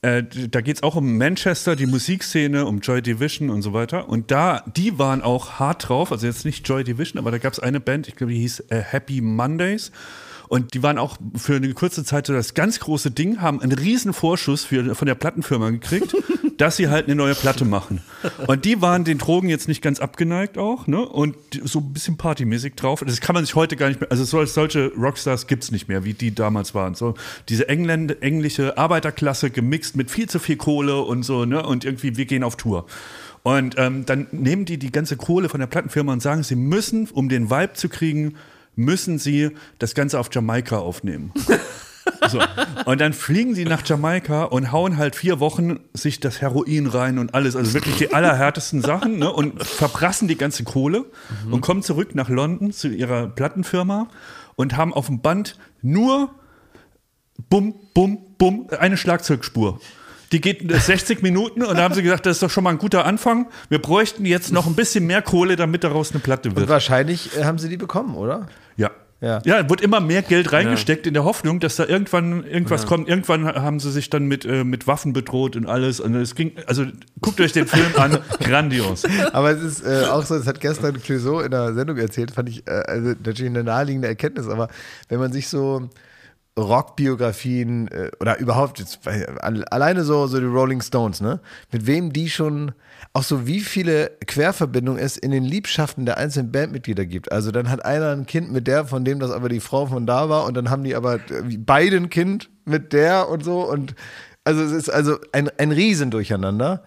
äh, 0.02 0.24
da 0.24 0.62
geht 0.62 0.78
es 0.78 0.84
auch 0.84 0.96
um 0.96 1.18
Manchester, 1.18 1.76
die 1.76 1.86
Musikszene, 1.86 2.66
um 2.66 2.80
Joy 2.80 3.02
Division 3.02 3.50
und 3.50 3.62
so 3.62 3.74
weiter. 3.74 4.10
Und 4.10 4.32
da, 4.32 4.64
die 4.76 4.98
waren 4.98 5.22
auch 5.22 5.60
hart 5.60 5.90
drauf, 5.90 6.12
also 6.12 6.26
jetzt 6.26 6.44
nicht 6.44 6.68
Joy 6.68 6.84
Division, 6.84 7.20
aber 7.20 7.30
da 7.30 7.38
gab 7.38 7.54
es 7.54 7.60
eine 7.60 7.80
Band, 7.80 8.08
ich 8.08 8.16
glaube, 8.16 8.34
die 8.34 8.40
hieß 8.40 8.62
äh, 8.70 8.82
Happy 8.82 9.22
Mondays. 9.22 9.92
Und 10.48 10.74
die 10.74 10.84
waren 10.84 10.98
auch 10.98 11.18
für 11.36 11.56
eine 11.56 11.74
kurze 11.74 12.04
Zeit 12.04 12.28
so 12.28 12.34
das 12.34 12.54
ganz 12.54 12.82
große 12.82 13.12
Ding, 13.12 13.40
haben 13.40 13.62
einen 13.62 13.72
riesen 13.72 14.12
Vorschuss 14.12 14.66
für, 14.66 14.96
von 14.96 15.06
der 15.06 15.16
Plattenfirma 15.16 15.70
gekriegt, 15.70 16.14
dass 16.62 16.78
sie 16.78 16.90
halt 16.90 17.08
eine 17.08 17.16
neue 17.16 17.34
Platte 17.34 17.66
machen. 17.66 18.02
Und 18.46 18.66
die 18.66 18.84
waren 18.84 19.04
den 19.04 19.18
Drogen 19.18 19.50
jetzt 19.50 19.68
nicht 19.68 19.82
ganz 19.82 20.00
abgeneigt 20.00 20.60
auch, 20.60 20.86
ne? 20.86 21.04
Und 21.04 21.36
so 21.64 21.80
ein 21.80 21.92
bisschen 21.92 22.18
partymäßig 22.18 22.76
drauf. 22.76 23.04
Das 23.04 23.20
kann 23.20 23.34
man 23.34 23.44
sich 23.44 23.56
heute 23.56 23.76
gar 23.76 23.88
nicht 23.88 24.00
mehr, 24.00 24.12
also 24.12 24.24
so, 24.24 24.46
solche 24.46 24.92
Rockstars 24.96 25.48
gibt's 25.48 25.72
nicht 25.72 25.88
mehr, 25.88 26.04
wie 26.04 26.14
die 26.14 26.36
damals 26.36 26.76
waren. 26.76 26.94
So 26.94 27.16
diese 27.50 27.68
Engländ, 27.68 28.22
englische 28.22 28.78
Arbeiterklasse 28.78 29.50
gemixt 29.50 29.96
mit 29.96 30.12
viel 30.12 30.30
zu 30.30 30.38
viel 30.38 30.56
Kohle 30.56 31.02
und 31.02 31.24
so, 31.24 31.46
ne? 31.46 31.66
Und 31.66 31.84
irgendwie, 31.84 32.16
wir 32.16 32.26
gehen 32.26 32.44
auf 32.44 32.58
Tour. 32.58 32.86
Und 33.42 33.74
ähm, 33.80 34.06
dann 34.06 34.28
nehmen 34.32 34.66
die 34.66 34.78
die 34.78 34.92
ganze 34.92 35.18
Kohle 35.18 35.50
von 35.50 35.60
der 35.60 35.68
Plattenfirma 35.68 36.14
und 36.14 36.22
sagen, 36.22 36.44
sie 36.44 36.56
müssen, 36.56 37.10
um 37.12 37.28
den 37.28 37.50
Vibe 37.50 37.74
zu 37.74 37.90
kriegen, 37.90 38.36
müssen 38.76 39.18
sie 39.18 39.50
das 39.80 39.96
Ganze 39.96 40.20
auf 40.20 40.30
Jamaika 40.32 40.78
aufnehmen. 40.78 41.34
So. 42.32 42.40
Und 42.86 43.02
dann 43.02 43.14
fliegen 43.14 43.54
sie 43.56 43.66
nach 43.66 43.86
Jamaika 43.86 44.44
und 44.46 44.72
hauen 44.72 44.98
halt 44.98 45.16
vier 45.16 45.40
Wochen 45.40 45.80
sich 45.94 46.20
das 46.20 46.42
Heroin 46.42 46.88
rein 46.88 47.20
und 47.20 47.34
alles, 47.34 47.56
also 47.56 47.74
wirklich 47.74 47.98
die 47.98 48.14
allerhärtesten 48.14 48.82
Sachen, 48.82 49.20
ne? 49.20 49.32
Und 49.32 49.64
verprassen 49.64 50.28
die 50.28 50.38
ganze 50.38 50.64
Kohle 50.64 51.06
und 51.50 51.62
kommen 51.62 51.84
zurück 51.84 52.16
nach 52.16 52.30
London 52.30 52.72
zu 52.72 52.88
ihrer 52.88 53.28
Plattenfirma 53.28 54.08
und 54.56 54.78
haben 54.78 54.94
auf 54.94 55.08
dem 55.08 55.22
Band 55.22 55.58
nur 55.82 56.30
bum, 57.50 57.76
bum, 57.94 58.18
bum, 58.38 58.68
eine 58.80 58.98
Schlagzeugspur. 58.98 59.80
Die 60.32 60.40
geht 60.40 60.64
60 60.72 61.22
Minuten 61.22 61.62
und 61.62 61.76
da 61.78 61.84
haben 61.84 61.94
sie 61.94 62.04
gesagt, 62.04 62.26
das 62.26 62.38
ist 62.38 62.44
doch 62.44 62.50
schon 62.50 62.64
mal 62.64 62.70
ein 62.70 62.78
guter 62.78 63.06
Anfang. 63.06 63.48
Wir 63.68 63.80
bräuchten 63.82 64.26
jetzt 64.26 64.54
noch 64.54 64.66
ein 64.66 64.76
bisschen 64.76 65.06
mehr 65.06 65.22
Kohle, 65.22 65.58
damit 65.58 65.84
daraus 65.84 66.12
eine 66.12 66.22
Platte 66.22 66.50
Und 66.50 66.56
wird. 66.56 66.70
wahrscheinlich 66.70 67.38
äh, 67.38 67.44
haben 67.44 67.60
sie 67.60 67.68
die 67.68 67.76
bekommen, 67.76 68.16
oder? 68.16 68.48
Ja. 68.78 68.92
Ja. 69.22 69.40
Ja, 69.46 69.70
wird 69.70 69.82
immer 69.82 70.00
mehr 70.00 70.24
Geld 70.24 70.52
reingesteckt 70.52 71.06
in 71.06 71.14
der 71.14 71.24
Hoffnung, 71.24 71.60
dass 71.60 71.76
da 71.76 71.86
irgendwann 71.86 72.44
irgendwas 72.44 72.88
kommt. 72.88 73.08
Irgendwann 73.08 73.46
haben 73.46 73.80
sie 73.80 73.92
sich 73.92 74.10
dann 74.10 74.26
mit, 74.26 74.46
äh, 74.46 74.64
mit 74.64 74.88
Waffen 74.88 75.14
bedroht 75.14 75.56
und 75.56 75.68
alles. 75.68 76.00
Und 76.00 76.16
es 76.16 76.34
ging, 76.34 76.54
also 76.66 76.86
guckt 77.22 77.40
euch 77.40 77.52
den 77.52 77.68
Film 77.68 77.86
an, 77.98 78.18
grandios. 78.40 79.04
Aber 79.32 79.52
es 79.52 79.62
ist 79.62 79.86
äh, 79.86 80.06
auch 80.06 80.24
so, 80.24 80.36
das 80.36 80.48
hat 80.48 80.60
gestern 80.60 81.00
Clouseau 81.00 81.40
in 81.42 81.52
der 81.52 81.76
Sendung 81.76 81.98
erzählt, 81.98 82.32
fand 82.32 82.50
ich 82.50 82.68
äh, 82.68 82.72
also 82.72 83.10
natürlich 83.10 83.46
eine 83.46 83.64
naheliegende 83.64 84.08
Erkenntnis, 84.08 84.48
aber 84.48 84.70
wenn 85.08 85.20
man 85.20 85.32
sich 85.32 85.48
so 85.48 85.88
Rockbiografien 86.60 87.88
äh, 87.88 88.12
oder 88.20 88.38
überhaupt 88.40 88.80
jetzt 88.80 89.00
alleine 89.42 90.04
so, 90.04 90.28
so 90.28 90.40
die 90.40 90.46
Rolling 90.46 90.82
Stones, 90.82 91.22
ne? 91.22 91.40
Mit 91.72 91.88
wem 91.88 92.12
die 92.12 92.30
schon 92.30 92.74
auch 93.14 93.24
so 93.24 93.48
wie 93.48 93.62
viele 93.62 94.12
Querverbindungen 94.28 95.02
es 95.02 95.18
in 95.18 95.32
den 95.32 95.44
Liebschaften 95.44 96.06
der 96.06 96.18
einzelnen 96.18 96.52
Bandmitglieder 96.52 97.06
gibt. 97.06 97.32
Also 97.32 97.52
dann 97.52 97.70
hat 97.70 97.86
einer 97.86 98.12
ein 98.12 98.26
Kind 98.26 98.52
mit 98.52 98.68
der, 98.68 98.86
von 98.86 99.06
dem 99.06 99.20
das 99.20 99.32
aber 99.32 99.50
die 99.50 99.62
Frau 99.62 99.86
von 99.86 100.06
da 100.06 100.30
war 100.30 100.46
und 100.46 100.56
dann 100.56 100.70
haben 100.70 100.84
die 100.84 100.96
aber 100.96 101.16
äh, 101.16 101.58
beide 101.58 101.98
ein 101.98 102.10
Kind 102.10 102.50
mit 102.66 102.92
der 102.94 103.30
und 103.30 103.44
so 103.44 103.62
und 103.62 103.96
also 104.44 104.62
es 104.62 104.72
ist 104.72 104.90
also 104.90 105.18
ein, 105.32 105.50
ein 105.58 105.72
Riesendurcheinander. 105.72 106.84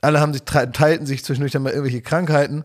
Alle 0.00 0.20
haben 0.20 0.32
sich, 0.32 0.42
teilten 0.42 1.06
sich 1.06 1.24
zwischendurch 1.24 1.52
dann 1.52 1.62
mal 1.62 1.70
irgendwelche 1.70 2.00
Krankheiten. 2.00 2.64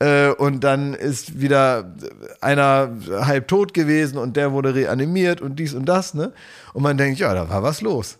Äh, 0.00 0.30
und 0.30 0.64
dann 0.64 0.92
ist 0.94 1.40
wieder 1.40 1.94
einer 2.40 2.90
halb 3.20 3.46
tot 3.48 3.74
gewesen 3.74 4.18
und 4.18 4.36
der 4.36 4.52
wurde 4.52 4.74
reanimiert 4.74 5.40
und 5.40 5.56
dies 5.56 5.72
und 5.74 5.86
das, 5.86 6.14
ne? 6.14 6.32
Und 6.72 6.82
man 6.82 6.96
denkt, 6.98 7.20
ja, 7.20 7.32
da 7.32 7.48
war 7.48 7.62
was 7.62 7.80
los. 7.80 8.18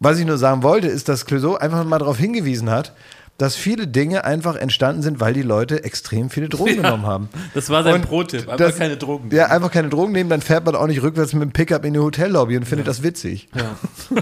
Was 0.00 0.18
ich 0.18 0.26
nur 0.26 0.38
sagen 0.38 0.62
wollte, 0.62 0.86
ist, 0.88 1.08
dass 1.08 1.24
Clouseau 1.26 1.56
einfach 1.56 1.84
mal 1.84 1.98
darauf 1.98 2.18
hingewiesen 2.18 2.70
hat, 2.70 2.92
dass 3.38 3.54
viele 3.56 3.86
Dinge 3.86 4.24
einfach 4.24 4.56
entstanden 4.56 5.00
sind, 5.02 5.18
weil 5.20 5.32
die 5.32 5.42
Leute 5.42 5.82
extrem 5.84 6.28
viele 6.28 6.48
Drogen 6.48 6.76
genommen 6.82 7.06
haben. 7.06 7.28
Das 7.54 7.70
war 7.70 7.82
sein 7.84 8.02
Pro-Tipp. 8.02 8.42
Einfach 8.42 8.56
das- 8.56 8.76
keine 8.76 8.96
Drogen. 8.96 9.30
Ja, 9.34 9.46
einfach 9.46 9.70
keine 9.72 9.88
Drogen 9.88 10.12
nehmen, 10.12 10.28
dann 10.28 10.40
fährt 10.42 10.66
man 10.66 10.74
auch 10.76 10.86
nicht 10.88 11.02
rückwärts 11.02 11.32
mit 11.32 11.42
dem 11.42 11.52
Pickup 11.52 11.84
in 11.84 11.94
die 11.94 12.00
Hotellobby 12.00 12.56
und 12.56 12.64
findet 12.64 12.86
das 12.86 13.02
witzig. 13.02 13.48
Ja. 13.54 13.76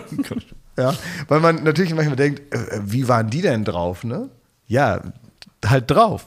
Ja, 0.78 0.92
weil 1.28 1.40
man 1.40 1.64
natürlich 1.64 1.94
manchmal 1.94 2.16
denkt, 2.16 2.54
äh, 2.54 2.80
wie 2.84 3.08
waren 3.08 3.30
die 3.30 3.40
denn 3.40 3.64
drauf, 3.64 4.04
ne? 4.04 4.28
Ja, 4.66 5.00
halt 5.64 5.90
drauf. 5.90 6.26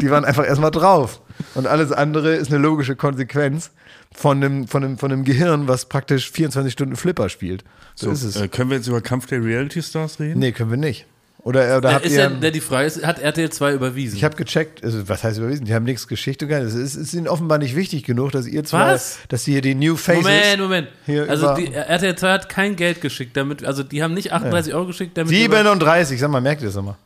Die 0.00 0.10
waren 0.10 0.24
einfach 0.24 0.46
erstmal 0.46 0.70
drauf. 0.70 1.20
Und 1.54 1.66
alles 1.66 1.92
andere 1.92 2.34
ist 2.34 2.50
eine 2.52 2.58
logische 2.62 2.96
Konsequenz 2.96 3.70
von 4.14 4.42
einem, 4.42 4.68
von 4.68 4.84
einem, 4.84 4.98
von 4.98 5.10
einem 5.12 5.24
Gehirn, 5.24 5.68
was 5.68 5.86
praktisch 5.86 6.30
24 6.30 6.72
Stunden 6.72 6.96
Flipper 6.96 7.28
spielt. 7.28 7.64
So, 7.94 8.10
ist 8.10 8.22
es. 8.24 8.36
Äh, 8.36 8.48
können 8.48 8.70
wir 8.70 8.76
jetzt 8.76 8.86
über 8.88 9.00
Kampf 9.00 9.26
der 9.26 9.42
Reality 9.44 9.82
Stars 9.82 10.20
reden? 10.20 10.38
nee, 10.38 10.52
können 10.52 10.70
wir 10.70 10.76
nicht. 10.78 11.06
Oder, 11.44 11.76
oder 11.76 11.90
Äh, 11.90 11.94
habt 11.94 12.04
ist 12.06 12.12
ihr. 12.12 12.30
ja, 12.40 12.50
die 12.50 12.60
Frage 12.60 12.86
ist, 12.86 13.04
hat 13.04 13.18
RTL 13.18 13.50
2 13.50 13.72
überwiesen? 13.72 14.16
ich 14.16 14.22
habe 14.22 14.36
gecheckt, 14.36 14.84
also 14.84 15.08
was 15.08 15.24
heißt 15.24 15.38
überwiesen? 15.38 15.64
Die 15.64 15.74
haben 15.74 15.82
nichts 15.84 16.06
Geschichte 16.06 16.46
geil. 16.46 16.64
Es 16.64 16.74
ist, 16.74 16.94
ist 16.94 17.12
ihnen 17.14 17.26
offenbar 17.26 17.58
nicht 17.58 17.74
wichtig 17.74 18.04
genug, 18.04 18.30
dass 18.30 18.46
ihr 18.46 18.62
zwei, 18.62 18.92
Was? 18.92 19.18
dass 19.28 19.48
ihr 19.48 19.60
die 19.60 19.74
New 19.74 19.96
Faces. 19.96 20.22
Moment, 20.22 20.60
Moment. 20.60 20.88
Hier 21.04 21.28
also 21.28 21.54
die, 21.56 21.72
RTL 21.74 22.14
2 22.14 22.32
hat 22.32 22.48
kein 22.48 22.76
Geld 22.76 23.00
geschickt, 23.00 23.36
damit, 23.36 23.64
also 23.64 23.82
die 23.82 24.04
haben 24.04 24.14
nicht 24.14 24.32
38 24.32 24.72
Euro 24.72 24.86
geschickt, 24.86 25.18
damit. 25.18 25.32
wir- 25.32 25.38
37, 25.40 26.20
sag 26.20 26.30
mal, 26.30 26.40
merkt 26.40 26.62
ihr 26.62 26.66
das 26.66 26.76
nochmal? 26.76 26.96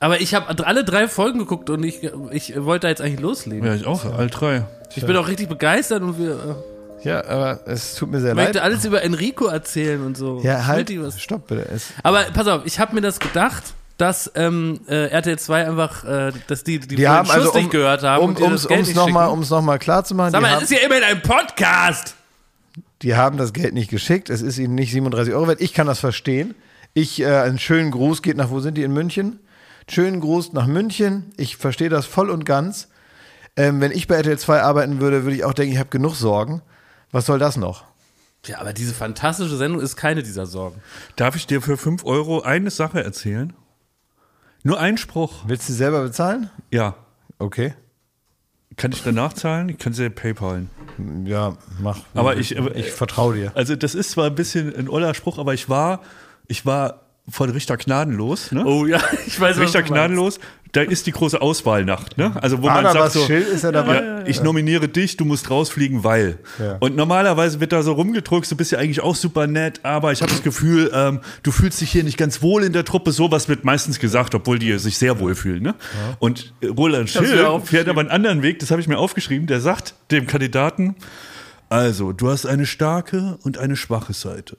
Aber 0.00 0.20
ich 0.20 0.34
habe 0.34 0.66
alle 0.66 0.84
drei 0.84 1.08
Folgen 1.08 1.38
geguckt 1.38 1.70
und 1.70 1.82
ich, 1.82 2.00
ich 2.30 2.54
wollte 2.64 2.82
da 2.82 2.88
jetzt 2.88 3.00
eigentlich 3.00 3.20
loslegen. 3.20 3.66
Ja, 3.66 3.74
ich 3.74 3.86
auch, 3.86 4.04
all 4.04 4.28
drei. 4.28 4.64
Ich 4.94 5.04
bin 5.06 5.16
auch 5.16 5.26
richtig 5.28 5.48
begeistert 5.48 6.02
und 6.02 6.18
wir 6.18 6.62
Ja, 7.02 7.24
aber 7.24 7.60
es 7.66 7.94
tut 7.94 8.10
mir 8.10 8.20
sehr 8.20 8.32
äh, 8.32 8.34
leid. 8.34 8.44
möchte 8.46 8.62
alles 8.62 8.84
über 8.84 9.02
Enrico 9.02 9.46
erzählen 9.46 10.04
und 10.04 10.16
so. 10.16 10.40
Ja, 10.42 10.60
Ich 10.60 10.66
halt. 10.66 10.78
will 10.88 10.96
die 10.96 11.02
was- 11.02 11.20
Stopp 11.20 11.46
bitte. 11.46 11.66
Es, 11.74 11.88
Aber 12.02 12.24
pass 12.34 12.46
auf, 12.46 12.62
ich 12.66 12.78
habe 12.78 12.94
mir 12.94 13.00
das 13.00 13.18
gedacht, 13.18 13.62
dass 13.96 14.30
ähm, 14.34 14.80
äh, 14.88 15.06
RTL 15.06 15.38
2 15.38 15.66
einfach, 15.68 16.04
äh, 16.04 16.32
dass 16.48 16.62
die 16.62 16.78
die, 16.78 16.96
die 16.96 17.08
haben 17.08 17.30
also, 17.30 17.46
Schuss 17.46 17.54
nicht 17.54 17.64
um, 17.64 17.70
gehört 17.70 18.02
haben. 18.02 18.22
um 18.22 18.34
dir 18.34 18.50
das 18.50 18.68
Geld 18.68 18.80
um's 18.80 18.88
nicht 18.88 18.96
nochmal 18.96 19.34
noch 19.34 19.62
mal 19.62 19.78
klar 19.78 20.04
zu 20.04 20.14
machen, 20.14 20.32
Sag 20.32 20.42
mal, 20.42 20.56
es 20.58 20.64
ist 20.64 20.72
ja 20.72 20.78
immerhin 20.84 21.04
ein 21.04 21.22
Podcast. 21.22 22.14
die 23.00 23.14
haben 23.16 23.38
das 23.38 23.54
Geld 23.54 23.72
nicht 23.72 23.88
geschickt. 23.90 24.28
Es 24.28 24.42
ist 24.42 24.58
ihnen 24.58 24.74
nicht 24.74 24.92
37 24.92 25.32
Euro 25.32 25.48
wert. 25.48 25.62
Ich 25.62 25.72
kann 25.72 25.86
das 25.86 25.98
verstehen. 26.00 26.54
Ich, 26.92 27.20
äh, 27.22 27.26
einen 27.26 27.58
schönen 27.58 27.90
Gruß 27.90 28.20
geht 28.20 28.36
nach, 28.36 28.50
wo 28.50 28.60
sind 28.60 28.74
die 28.76 28.82
in 28.82 28.92
München? 28.92 29.38
Schönen 29.88 30.20
Gruß 30.20 30.52
nach 30.52 30.66
München. 30.66 31.32
Ich 31.36 31.56
verstehe 31.56 31.88
das 31.88 32.06
voll 32.06 32.30
und 32.30 32.44
ganz. 32.44 32.88
Ähm, 33.56 33.80
wenn 33.80 33.92
ich 33.92 34.06
bei 34.08 34.16
RTL 34.16 34.38
2 34.38 34.60
arbeiten 34.62 35.00
würde, 35.00 35.22
würde 35.24 35.36
ich 35.36 35.44
auch 35.44 35.54
denken, 35.54 35.72
ich 35.72 35.78
habe 35.78 35.90
genug 35.90 36.14
Sorgen. 36.14 36.60
Was 37.12 37.26
soll 37.26 37.38
das 37.38 37.56
noch? 37.56 37.84
Ja, 38.44 38.58
aber 38.60 38.72
diese 38.72 38.92
fantastische 38.94 39.56
Sendung 39.56 39.80
ist 39.80 39.96
keine 39.96 40.22
dieser 40.22 40.46
Sorgen. 40.46 40.80
Darf 41.16 41.36
ich 41.36 41.46
dir 41.46 41.62
für 41.62 41.76
5 41.76 42.04
Euro 42.04 42.42
eine 42.42 42.70
Sache 42.70 43.02
erzählen? 43.02 43.52
Nur 44.62 44.78
ein 44.80 44.98
Spruch. 44.98 45.44
Willst 45.46 45.68
du 45.68 45.72
selber 45.72 46.02
bezahlen? 46.02 46.50
Ja. 46.70 46.96
Okay. 47.38 47.74
Kann 48.76 48.92
ich 48.92 49.02
danach 49.02 49.32
zahlen? 49.32 49.68
Ich 49.68 49.78
kann 49.78 49.92
sie 49.92 50.10
PayPalen. 50.10 50.68
Ja, 51.24 51.56
mach. 51.80 52.00
Aber 52.14 52.36
ich- 52.36 52.56
ich 52.56 52.90
vertraue 52.92 53.34
dir. 53.36 53.52
Also 53.54 53.74
das 53.76 53.94
ist 53.94 54.10
zwar 54.10 54.26
ein 54.26 54.34
bisschen 54.34 54.74
ein 54.74 54.88
oller 54.88 55.14
Spruch, 55.14 55.38
aber 55.38 55.54
ich 55.54 55.68
war, 55.68 56.00
ich 56.46 56.66
war 56.66 57.05
von 57.28 57.50
Richter 57.50 57.76
Gnadenlos. 57.76 58.52
Ne? 58.52 58.64
Oh 58.64 58.86
ja, 58.86 59.00
ich 59.26 59.38
weiß 59.38 59.58
Richter 59.58 59.64
was 59.64 59.72
du 59.72 59.78
meinst. 59.78 59.92
Gnadenlos, 59.92 60.40
da 60.72 60.82
ist 60.82 61.06
die 61.06 61.12
große 61.12 61.40
Auswahlnacht, 61.40 62.18
ne? 62.18 62.32
Also 62.42 62.58
wo 62.58 62.66
man 62.66 62.84
Barnabas 62.84 63.14
sagt 63.14 63.26
so, 63.26 63.32
ist 63.32 63.64
er 63.64 63.72
dabei? 63.72 64.02
ja, 64.02 64.26
ich 64.26 64.42
nominiere 64.42 64.88
dich, 64.88 65.16
du 65.16 65.24
musst 65.24 65.50
rausfliegen, 65.50 66.04
weil. 66.04 66.38
Ja. 66.58 66.76
Und 66.80 66.96
normalerweise 66.96 67.60
wird 67.60 67.72
da 67.72 67.82
so 67.82 67.92
rumgedrückt, 67.92 68.50
du 68.50 68.56
bist 68.56 68.72
ja 68.72 68.78
eigentlich 68.78 69.00
auch 69.00 69.16
super 69.16 69.46
nett, 69.46 69.80
aber 69.84 70.12
ich 70.12 70.22
habe 70.22 70.30
das 70.30 70.42
Gefühl, 70.42 70.90
ähm, 70.92 71.20
du 71.42 71.50
fühlst 71.50 71.80
dich 71.80 71.90
hier 71.90 72.04
nicht 72.04 72.18
ganz 72.18 72.42
wohl 72.42 72.62
in 72.62 72.72
der 72.72 72.84
Truppe. 72.84 73.12
Sowas 73.12 73.48
wird 73.48 73.64
meistens 73.64 73.98
gesagt, 73.98 74.34
obwohl 74.34 74.58
die 74.58 74.78
sich 74.78 74.98
sehr 74.98 75.18
wohl 75.18 75.34
fühlen. 75.34 75.62
Ne? 75.62 75.74
Und 76.18 76.52
äh, 76.60 76.66
Roland 76.66 77.12
ja 77.14 77.24
Schill 77.24 77.60
fährt 77.64 77.88
aber 77.88 78.00
einen 78.00 78.10
anderen 78.10 78.42
Weg, 78.42 78.58
das 78.58 78.70
habe 78.70 78.80
ich 78.80 78.88
mir 78.88 78.98
aufgeschrieben, 78.98 79.46
der 79.46 79.60
sagt 79.60 79.94
dem 80.10 80.26
Kandidaten, 80.26 80.96
also, 81.68 82.12
du 82.12 82.30
hast 82.30 82.46
eine 82.46 82.64
starke 82.64 83.38
und 83.42 83.58
eine 83.58 83.74
schwache 83.74 84.12
Seite. 84.12 84.56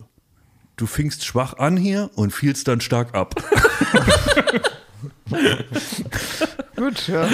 Du 0.77 0.85
fingst 0.85 1.25
schwach 1.25 1.57
an 1.57 1.75
hier 1.75 2.11
und 2.13 2.31
fielst 2.31 2.67
dann 2.67 2.81
stark 2.81 3.15
ab. 3.15 3.35
Gut, 6.75 7.07
ja. 7.07 7.27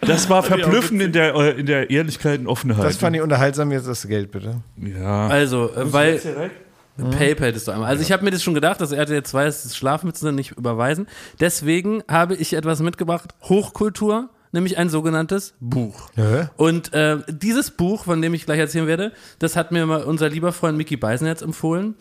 Das 0.00 0.30
war 0.30 0.44
verblüffend 0.44 1.02
in 1.02 1.12
der, 1.12 1.34
äh, 1.34 1.58
in 1.58 1.66
der 1.66 1.90
Ehrlichkeit 1.90 2.38
und 2.40 2.46
Offenheit. 2.46 2.84
Das 2.84 2.96
fand 2.96 3.16
ich 3.16 3.22
unterhaltsam. 3.22 3.72
Jetzt 3.72 3.88
das 3.88 4.06
Geld, 4.06 4.30
bitte. 4.30 4.62
ja. 4.76 5.26
Also, 5.26 5.70
äh, 5.74 5.92
weil 5.92 6.50
PayPal 6.96 7.48
hättest 7.48 7.66
du 7.66 7.72
einmal. 7.72 7.88
Also 7.88 8.02
ich 8.02 8.12
habe 8.12 8.24
mir 8.24 8.30
das 8.30 8.42
schon 8.42 8.54
gedacht, 8.54 8.80
dass 8.80 8.92
RTL 8.92 9.24
2 9.24 9.44
das 9.46 9.76
Schlafmützen 9.76 10.32
nicht 10.34 10.52
überweisen. 10.52 11.08
Deswegen 11.40 12.04
habe 12.08 12.36
ich 12.36 12.54
etwas 12.54 12.80
mitgebracht, 12.80 13.34
Hochkultur, 13.42 14.30
nämlich 14.52 14.78
ein 14.78 14.88
sogenanntes 14.88 15.54
Buch. 15.58 16.10
Ja. 16.16 16.50
Und 16.56 16.92
äh, 16.92 17.18
dieses 17.28 17.72
Buch, 17.72 18.04
von 18.04 18.22
dem 18.22 18.34
ich 18.34 18.46
gleich 18.46 18.60
erzählen 18.60 18.86
werde, 18.86 19.12
das 19.40 19.56
hat 19.56 19.72
mir 19.72 19.84
mal 19.86 20.04
unser 20.04 20.28
lieber 20.28 20.52
Freund 20.52 20.78
Mickey 20.78 20.96
Beisenherz 20.96 21.42
empfohlen. 21.42 21.96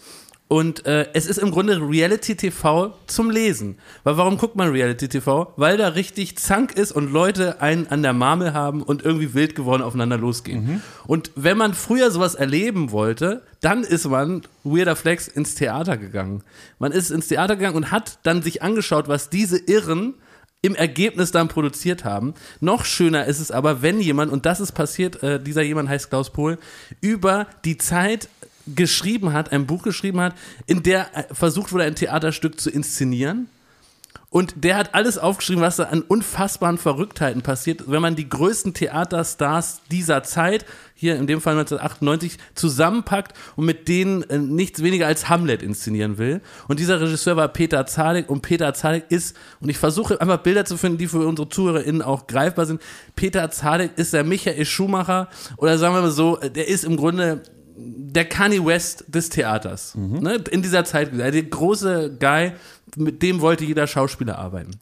Und 0.53 0.85
äh, 0.85 1.07
es 1.13 1.25
ist 1.25 1.39
im 1.39 1.49
Grunde 1.49 1.81
Reality 1.81 2.35
TV 2.35 2.93
zum 3.07 3.31
Lesen. 3.31 3.79
Weil 4.03 4.17
warum 4.17 4.37
guckt 4.37 4.55
man 4.55 4.69
Reality 4.69 5.07
TV? 5.07 5.51
Weil 5.57 5.77
da 5.77 5.87
richtig 5.87 6.37
Zank 6.37 6.73
ist 6.73 6.91
und 6.91 7.11
Leute 7.11 7.59
einen 7.59 7.87
an 7.87 8.03
der 8.03 8.13
Marmel 8.13 8.53
haben 8.53 8.83
und 8.83 9.03
irgendwie 9.03 9.33
wild 9.33 9.55
geworden 9.55 9.81
aufeinander 9.81 10.19
losgehen. 10.19 10.83
Und 11.07 11.31
wenn 11.33 11.57
man 11.57 11.73
früher 11.73 12.11
sowas 12.11 12.35
erleben 12.35 12.91
wollte, 12.91 13.41
dann 13.61 13.83
ist 13.83 14.07
man, 14.07 14.43
weirder 14.63 14.95
Flex, 14.95 15.27
ins 15.27 15.55
Theater 15.55 15.97
gegangen. 15.97 16.43
Man 16.77 16.91
ist 16.91 17.09
ins 17.09 17.29
Theater 17.29 17.55
gegangen 17.55 17.75
und 17.75 17.89
hat 17.89 18.19
dann 18.21 18.43
sich 18.43 18.61
angeschaut, 18.61 19.07
was 19.07 19.31
diese 19.31 19.57
Irren 19.57 20.13
im 20.61 20.75
Ergebnis 20.75 21.31
dann 21.31 21.47
produziert 21.47 22.05
haben. 22.05 22.35
Noch 22.59 22.85
schöner 22.85 23.25
ist 23.25 23.39
es 23.39 23.49
aber, 23.49 23.81
wenn 23.81 23.99
jemand, 23.99 24.31
und 24.31 24.45
das 24.45 24.59
ist 24.59 24.73
passiert, 24.73 25.23
äh, 25.23 25.41
dieser 25.41 25.63
jemand 25.63 25.89
heißt 25.89 26.11
Klaus 26.11 26.31
Pohl, 26.31 26.59
über 27.01 27.47
die 27.65 27.79
Zeit 27.79 28.29
geschrieben 28.67 29.33
hat, 29.33 29.51
ein 29.51 29.65
Buch 29.65 29.83
geschrieben 29.83 30.21
hat, 30.21 30.35
in 30.65 30.83
der 30.83 31.15
äh, 31.15 31.33
versucht 31.33 31.71
wurde, 31.71 31.83
ein 31.85 31.95
Theaterstück 31.95 32.59
zu 32.59 32.69
inszenieren. 32.69 33.47
Und 34.33 34.63
der 34.63 34.77
hat 34.77 34.95
alles 34.95 35.19
aufgeschrieben, 35.19 35.61
was 35.61 35.75
da 35.75 35.83
an 35.83 36.01
unfassbaren 36.01 36.79
Verrücktheiten 36.79 37.43
passiert, 37.43 37.83
wenn 37.85 38.01
man 38.01 38.15
die 38.15 38.27
größten 38.27 38.73
Theaterstars 38.73 39.81
dieser 39.91 40.23
Zeit, 40.23 40.65
hier 40.95 41.17
in 41.17 41.27
dem 41.27 41.39
Fall 41.39 41.53
1998, 41.53 42.39
zusammenpackt 42.55 43.37
und 43.55 43.65
mit 43.65 43.87
denen 43.87 44.23
äh, 44.23 44.39
nichts 44.39 44.81
weniger 44.81 45.05
als 45.05 45.29
Hamlet 45.29 45.61
inszenieren 45.61 46.17
will. 46.17 46.41
Und 46.67 46.79
dieser 46.79 46.99
Regisseur 46.99 47.35
war 47.35 47.47
Peter 47.47 47.85
Zadek 47.85 48.27
und 48.27 48.41
Peter 48.41 48.73
Zadek 48.73 49.05
ist, 49.09 49.37
und 49.59 49.69
ich 49.69 49.77
versuche 49.77 50.19
einfach 50.19 50.39
Bilder 50.39 50.65
zu 50.65 50.77
finden, 50.77 50.97
die 50.97 51.07
für 51.07 51.27
unsere 51.27 51.47
ZuhörerInnen 51.47 52.01
auch 52.01 52.25
greifbar 52.25 52.65
sind. 52.65 52.81
Peter 53.15 53.51
Zadek 53.51 53.91
ist 53.97 54.13
der 54.13 54.23
Michael 54.23 54.65
Schumacher 54.65 55.29
oder 55.57 55.77
sagen 55.77 55.93
wir 55.93 56.01
mal 56.01 56.09
so, 56.09 56.39
äh, 56.39 56.49
der 56.49 56.67
ist 56.67 56.85
im 56.85 56.97
Grunde 56.97 57.43
der 57.75 58.25
Kanye 58.25 58.65
West 58.65 59.05
des 59.07 59.29
Theaters. 59.29 59.95
Ne? 59.95 60.43
In 60.51 60.61
dieser 60.61 60.85
Zeit. 60.85 61.17
Der 61.17 61.31
große 61.31 62.17
Guy, 62.19 62.53
mit 62.95 63.21
dem 63.21 63.41
wollte 63.41 63.65
jeder 63.65 63.87
Schauspieler 63.87 64.37
arbeiten. 64.37 64.79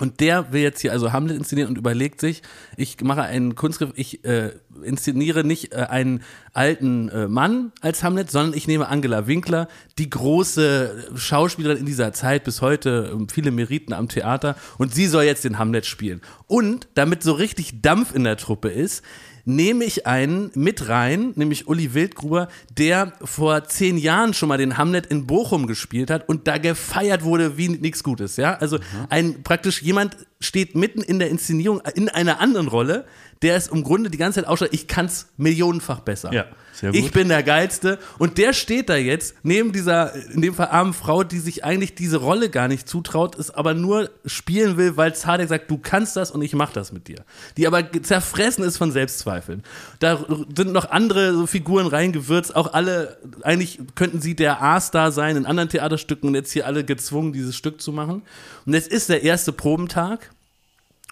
Und 0.00 0.20
der 0.20 0.52
will 0.52 0.62
jetzt 0.62 0.80
hier 0.80 0.92
also 0.92 1.12
Hamlet 1.12 1.36
inszenieren 1.36 1.70
und 1.70 1.78
überlegt 1.78 2.20
sich, 2.20 2.42
ich 2.76 3.00
mache 3.00 3.22
einen 3.22 3.56
Kunstgriff, 3.56 3.90
ich 3.96 4.24
äh, 4.24 4.52
inszeniere 4.82 5.44
nicht 5.44 5.72
äh, 5.72 5.86
einen 5.88 6.22
alten 6.52 7.08
äh, 7.08 7.26
Mann 7.26 7.72
als 7.80 8.04
Hamlet, 8.04 8.30
sondern 8.30 8.56
ich 8.56 8.68
nehme 8.68 8.88
Angela 8.88 9.26
Winkler, 9.26 9.66
die 9.98 10.08
große 10.08 11.10
Schauspielerin 11.16 11.78
in 11.78 11.86
dieser 11.86 12.12
Zeit, 12.12 12.44
bis 12.44 12.62
heute 12.62 13.10
ähm, 13.12 13.28
viele 13.28 13.50
Meriten 13.50 13.92
am 13.92 14.08
Theater, 14.08 14.56
und 14.78 14.94
sie 14.94 15.06
soll 15.06 15.24
jetzt 15.24 15.44
den 15.44 15.58
Hamlet 15.58 15.84
spielen. 15.84 16.20
Und 16.46 16.86
damit 16.94 17.24
so 17.24 17.32
richtig 17.32 17.82
Dampf 17.82 18.14
in 18.14 18.22
der 18.22 18.36
Truppe 18.36 18.68
ist, 18.68 19.02
nehme 19.48 19.84
ich 19.84 20.06
einen 20.06 20.50
mit 20.54 20.88
rein, 20.88 21.32
nämlich 21.34 21.66
Uli 21.68 21.94
Wildgruber, 21.94 22.48
der 22.76 23.14
vor 23.24 23.64
zehn 23.64 23.96
Jahren 23.96 24.34
schon 24.34 24.50
mal 24.50 24.58
den 24.58 24.76
Hamlet 24.76 25.06
in 25.06 25.26
Bochum 25.26 25.66
gespielt 25.66 26.10
hat 26.10 26.28
und 26.28 26.46
da 26.46 26.58
gefeiert 26.58 27.24
wurde 27.24 27.56
wie 27.56 27.70
nichts 27.70 28.04
Gutes, 28.04 28.36
ja. 28.36 28.54
Also 28.58 28.78
ein 29.08 29.42
praktisch 29.42 29.80
jemand 29.82 30.18
steht 30.40 30.76
mitten 30.76 31.02
in 31.02 31.18
der 31.18 31.30
Inszenierung 31.30 31.80
in 31.94 32.08
einer 32.08 32.40
anderen 32.40 32.68
Rolle, 32.68 33.06
der 33.42 33.56
es 33.56 33.68
im 33.68 33.84
Grunde 33.84 34.10
die 34.10 34.18
ganze 34.18 34.40
Zeit 34.40 34.48
ausschaut, 34.48 34.70
ich 34.72 34.88
kann's 34.88 35.28
millionenfach 35.36 36.00
besser. 36.00 36.32
Ja, 36.32 36.46
sehr 36.72 36.90
gut. 36.90 36.98
Ich 36.98 37.12
bin 37.12 37.28
der 37.28 37.42
Geilste 37.42 37.98
und 38.18 38.38
der 38.38 38.52
steht 38.52 38.88
da 38.88 38.96
jetzt 38.96 39.34
neben 39.42 39.72
dieser, 39.72 40.14
in 40.32 40.42
dem 40.42 40.54
Fall 40.54 40.68
armen 40.68 40.92
Frau, 40.92 41.22
die 41.22 41.38
sich 41.38 41.64
eigentlich 41.64 41.94
diese 41.94 42.18
Rolle 42.18 42.50
gar 42.50 42.68
nicht 42.68 42.88
zutraut, 42.88 43.38
es 43.38 43.50
aber 43.50 43.74
nur 43.74 44.10
spielen 44.26 44.76
will, 44.76 44.96
weil 44.96 45.14
Zadek 45.14 45.48
sagt, 45.48 45.70
du 45.70 45.78
kannst 45.78 46.16
das 46.16 46.30
und 46.30 46.42
ich 46.42 46.54
mach 46.54 46.72
das 46.72 46.92
mit 46.92 47.08
dir. 47.08 47.24
Die 47.56 47.66
aber 47.66 47.90
zerfressen 48.02 48.64
ist 48.64 48.76
von 48.76 48.90
Selbstzweifeln. 48.90 49.62
Da 50.00 50.24
sind 50.56 50.72
noch 50.72 50.90
andere 50.90 51.46
Figuren 51.46 51.86
reingewürzt, 51.86 52.54
auch 52.56 52.72
alle, 52.72 53.18
eigentlich 53.42 53.78
könnten 53.94 54.20
sie 54.20 54.34
der 54.34 54.62
A-Star 54.62 55.12
sein 55.12 55.36
in 55.36 55.46
anderen 55.46 55.68
Theaterstücken 55.68 56.28
und 56.28 56.34
jetzt 56.34 56.52
hier 56.52 56.66
alle 56.66 56.84
gezwungen, 56.84 57.32
dieses 57.32 57.56
Stück 57.56 57.80
zu 57.80 57.92
machen. 57.92 58.22
Und 58.68 58.74
jetzt 58.74 58.88
ist 58.88 59.08
der 59.08 59.22
erste 59.22 59.50
Probentag. 59.50 60.30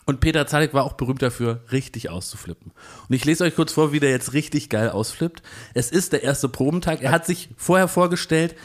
Und 0.04 0.20
Peter 0.20 0.46
Zadek 0.46 0.74
war 0.74 0.84
auch 0.84 0.92
berühmt 0.92 1.22
dafür, 1.22 1.62
richtig 1.72 2.10
auszuflippen. 2.10 2.70
Und 3.08 3.14
ich 3.14 3.24
lese 3.24 3.44
euch 3.44 3.56
kurz 3.56 3.72
vor, 3.72 3.92
wie 3.92 3.98
der 3.98 4.10
jetzt 4.10 4.34
richtig 4.34 4.68
geil 4.68 4.90
ausflippt. 4.90 5.42
Es 5.72 5.90
ist 5.90 6.12
der 6.12 6.22
erste 6.22 6.50
Probentag. 6.50 7.00
Er 7.00 7.12
hat 7.12 7.24
sich 7.24 7.48
vorher 7.56 7.88
vorgestellt, 7.88 8.56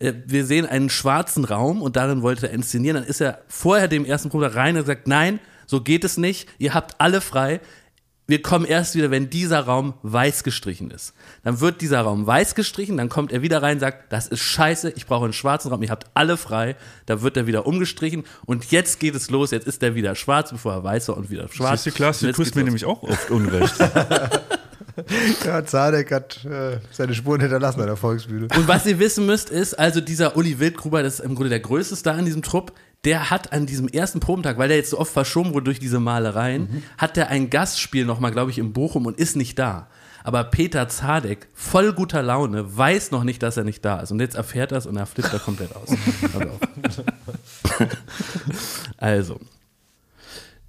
äh, 0.00 0.14
wir 0.26 0.44
sehen 0.44 0.66
einen 0.66 0.90
schwarzen 0.90 1.44
Raum 1.44 1.80
und 1.80 1.94
darin 1.94 2.22
wollte 2.22 2.48
er 2.48 2.52
inszenieren. 2.52 2.96
Dann 2.96 3.04
ist 3.04 3.20
er 3.20 3.40
vorher 3.46 3.86
dem 3.86 4.04
ersten 4.04 4.30
Probentag 4.30 4.56
rein 4.56 4.76
und 4.76 4.84
sagt, 4.84 5.06
nein, 5.06 5.38
so 5.66 5.80
geht 5.80 6.02
es 6.02 6.16
nicht. 6.16 6.48
Ihr 6.58 6.74
habt 6.74 7.00
alle 7.00 7.20
frei. 7.20 7.60
Wir 8.30 8.42
kommen 8.42 8.64
erst 8.64 8.94
wieder, 8.94 9.10
wenn 9.10 9.28
dieser 9.28 9.58
Raum 9.60 9.94
weiß 10.02 10.44
gestrichen 10.44 10.92
ist. 10.92 11.14
Dann 11.42 11.60
wird 11.60 11.80
dieser 11.80 12.02
Raum 12.02 12.28
weiß 12.28 12.54
gestrichen, 12.54 12.96
dann 12.96 13.08
kommt 13.08 13.32
er 13.32 13.42
wieder 13.42 13.60
rein 13.60 13.74
und 13.74 13.80
sagt, 13.80 14.12
das 14.12 14.28
ist 14.28 14.38
scheiße, 14.38 14.92
ich 14.94 15.06
brauche 15.06 15.24
einen 15.24 15.32
schwarzen 15.32 15.72
Raum, 15.72 15.82
ihr 15.82 15.90
habt 15.90 16.06
alle 16.14 16.36
frei. 16.36 16.76
Da 17.06 17.22
wird 17.22 17.36
er 17.36 17.48
wieder 17.48 17.66
umgestrichen 17.66 18.22
und 18.46 18.70
jetzt 18.70 19.00
geht 19.00 19.16
es 19.16 19.30
los, 19.30 19.50
jetzt 19.50 19.66
ist 19.66 19.82
er 19.82 19.96
wieder 19.96 20.14
schwarz, 20.14 20.52
bevor 20.52 20.74
er 20.74 20.84
weiß 20.84 21.08
war 21.08 21.16
und 21.16 21.28
wieder 21.28 21.48
schwarz. 21.48 21.82
Siehst 21.82 21.96
du, 21.96 21.98
Klaas, 21.98 22.20
du 22.20 22.30
tust 22.32 22.54
mir 22.54 22.60
los. 22.60 22.66
nämlich 22.66 22.84
auch 22.84 23.02
oft 23.02 23.30
Unrecht. 23.30 23.74
Ja, 25.46 25.64
Zadek 25.64 26.10
hat 26.12 26.44
äh, 26.44 26.78
seine 26.90 27.14
Spuren 27.14 27.40
hinterlassen 27.40 27.80
an 27.80 27.86
der 27.86 27.96
Volksbühne. 27.96 28.48
Und 28.54 28.68
was 28.68 28.84
ihr 28.86 28.98
wissen 28.98 29.24
müsst, 29.24 29.48
ist, 29.48 29.78
also 29.78 30.00
dieser 30.00 30.36
Uli 30.36 30.58
Wildgruber, 30.58 31.02
das 31.02 31.14
ist 31.14 31.20
im 31.20 31.34
Grunde 31.34 31.48
der 31.48 31.60
größte 31.60 31.96
Star 31.96 32.18
in 32.18 32.24
diesem 32.24 32.42
Trupp, 32.42 32.72
der 33.04 33.30
hat 33.30 33.52
an 33.52 33.66
diesem 33.66 33.88
ersten 33.88 34.20
Probentag, 34.20 34.58
weil 34.58 34.68
der 34.68 34.76
jetzt 34.76 34.90
so 34.90 34.98
oft 34.98 35.12
verschoben 35.12 35.54
wurde 35.54 35.64
durch 35.64 35.78
diese 35.80 36.00
Malereien, 36.00 36.82
hat 36.98 37.16
der 37.16 37.28
ein 37.28 37.48
Gastspiel 37.48 38.04
nochmal, 38.04 38.30
glaube 38.30 38.50
ich, 38.50 38.58
in 38.58 38.72
Bochum 38.72 39.06
und 39.06 39.18
ist 39.18 39.36
nicht 39.36 39.58
da. 39.58 39.88
Aber 40.22 40.44
Peter 40.44 40.86
Zadek, 40.88 41.48
voll 41.54 41.94
guter 41.94 42.22
Laune, 42.22 42.76
weiß 42.76 43.10
noch 43.10 43.24
nicht, 43.24 43.42
dass 43.42 43.56
er 43.56 43.64
nicht 43.64 43.82
da 43.84 44.00
ist. 44.00 44.10
Und 44.10 44.20
jetzt 44.20 44.34
erfährt 44.36 44.70
er 44.70 44.78
es 44.78 44.86
und 44.86 44.96
er 44.96 45.06
flippt 45.06 45.32
da 45.32 45.38
komplett 45.38 45.74
aus. 45.74 45.88
Also, 48.98 49.40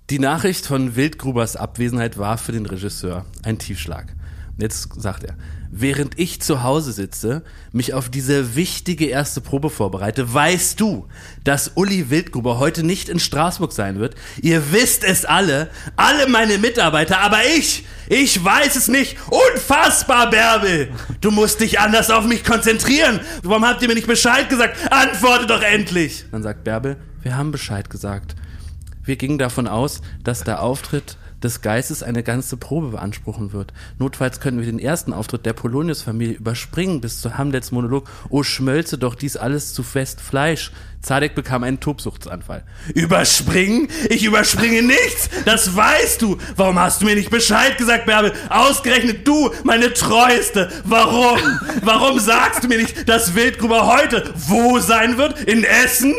die 0.09 0.19
Nachricht 0.19 0.65
von 0.65 0.95
Wildgrubers 0.95 1.57
Abwesenheit 1.57 2.17
war 2.17 2.38
für 2.38 2.53
den 2.53 2.65
Regisseur 2.65 3.25
ein 3.43 3.59
Tiefschlag. 3.59 4.15
Und 4.55 4.61
jetzt 4.61 4.89
sagt 5.01 5.25
er, 5.25 5.36
während 5.72 6.19
ich 6.19 6.41
zu 6.41 6.63
Hause 6.63 6.91
sitze, 6.91 7.43
mich 7.72 7.93
auf 7.93 8.09
diese 8.09 8.55
wichtige 8.55 9.05
erste 9.05 9.39
Probe 9.39 9.69
vorbereite, 9.69 10.34
weißt 10.34 10.80
du, 10.80 11.07
dass 11.43 11.72
Uli 11.76 12.09
Wildgruber 12.09 12.59
heute 12.59 12.84
nicht 12.84 13.07
in 13.07 13.19
Straßburg 13.19 13.72
sein 13.72 13.99
wird? 13.99 14.15
Ihr 14.41 14.74
wisst 14.74 15.03
es 15.03 15.26
alle, 15.26 15.69
alle 15.95 16.28
meine 16.28 16.57
Mitarbeiter, 16.57 17.19
aber 17.19 17.39
ich, 17.57 17.86
ich 18.09 18.43
weiß 18.43 18.76
es 18.76 18.89
nicht. 18.89 19.17
Unfassbar, 19.30 20.30
Bärbel! 20.30 20.91
Du 21.22 21.32
musst 21.32 21.61
dich 21.61 21.80
anders 21.80 22.11
auf 22.11 22.26
mich 22.26 22.43
konzentrieren. 22.43 23.22
Warum 23.41 23.65
habt 23.65 23.82
ihr 23.82 23.88
mir 23.88 23.95
nicht 23.95 24.07
Bescheid 24.07 24.49
gesagt? 24.49 24.78
Antworte 24.91 25.47
doch 25.47 25.61
endlich! 25.61 26.26
Dann 26.32 26.43
sagt 26.43 26.65
Bärbel, 26.65 26.97
wir 27.22 27.38
haben 27.38 27.51
Bescheid 27.51 27.89
gesagt. 27.89 28.36
Wir 29.03 29.15
gingen 29.15 29.38
davon 29.38 29.67
aus, 29.67 30.01
dass 30.24 30.43
der 30.43 30.61
Auftritt 30.61 31.17
des 31.43 31.61
Geistes 31.61 32.03
eine 32.03 32.23
ganze 32.23 32.57
Probe 32.57 32.89
beanspruchen 32.89 33.53
wird. 33.53 33.73
Notfalls 33.99 34.39
können 34.39 34.59
wir 34.59 34.65
den 34.65 34.79
ersten 34.79 35.13
Auftritt 35.13 35.45
der 35.45 35.53
Polonius-Familie 35.53 36.35
überspringen 36.35 37.01
bis 37.01 37.21
zu 37.21 37.37
Hamlets 37.37 37.71
Monolog. 37.71 38.09
O 38.29 38.43
schmölze 38.43 38.97
doch 38.97 39.15
dies 39.15 39.37
alles 39.37 39.73
zu 39.73 39.83
fest 39.83 40.21
Fleisch. 40.21 40.71
Zadek 41.01 41.33
bekam 41.33 41.63
einen 41.63 41.79
Tobsuchtsanfall. 41.79 42.63
Überspringen? 42.93 43.87
Ich 44.09 44.23
überspringe 44.23 44.83
nichts! 44.83 45.29
Das 45.45 45.75
weißt 45.75 46.21
du! 46.21 46.37
Warum 46.55 46.79
hast 46.79 47.01
du 47.01 47.05
mir 47.05 47.15
nicht 47.15 47.31
Bescheid 47.31 47.77
gesagt, 47.77 48.05
Bärbel? 48.05 48.33
Ausgerechnet 48.49 49.27
du, 49.27 49.49
meine 49.63 49.93
Treueste! 49.93 50.69
Warum? 50.85 51.39
Warum 51.81 52.19
sagst 52.19 52.63
du 52.63 52.67
mir 52.67 52.77
nicht, 52.77 53.09
dass 53.09 53.33
Wildgruber 53.33 53.87
heute 53.87 54.31
wo 54.35 54.79
sein 54.79 55.17
wird? 55.17 55.41
In 55.41 55.63
Essen? 55.63 56.13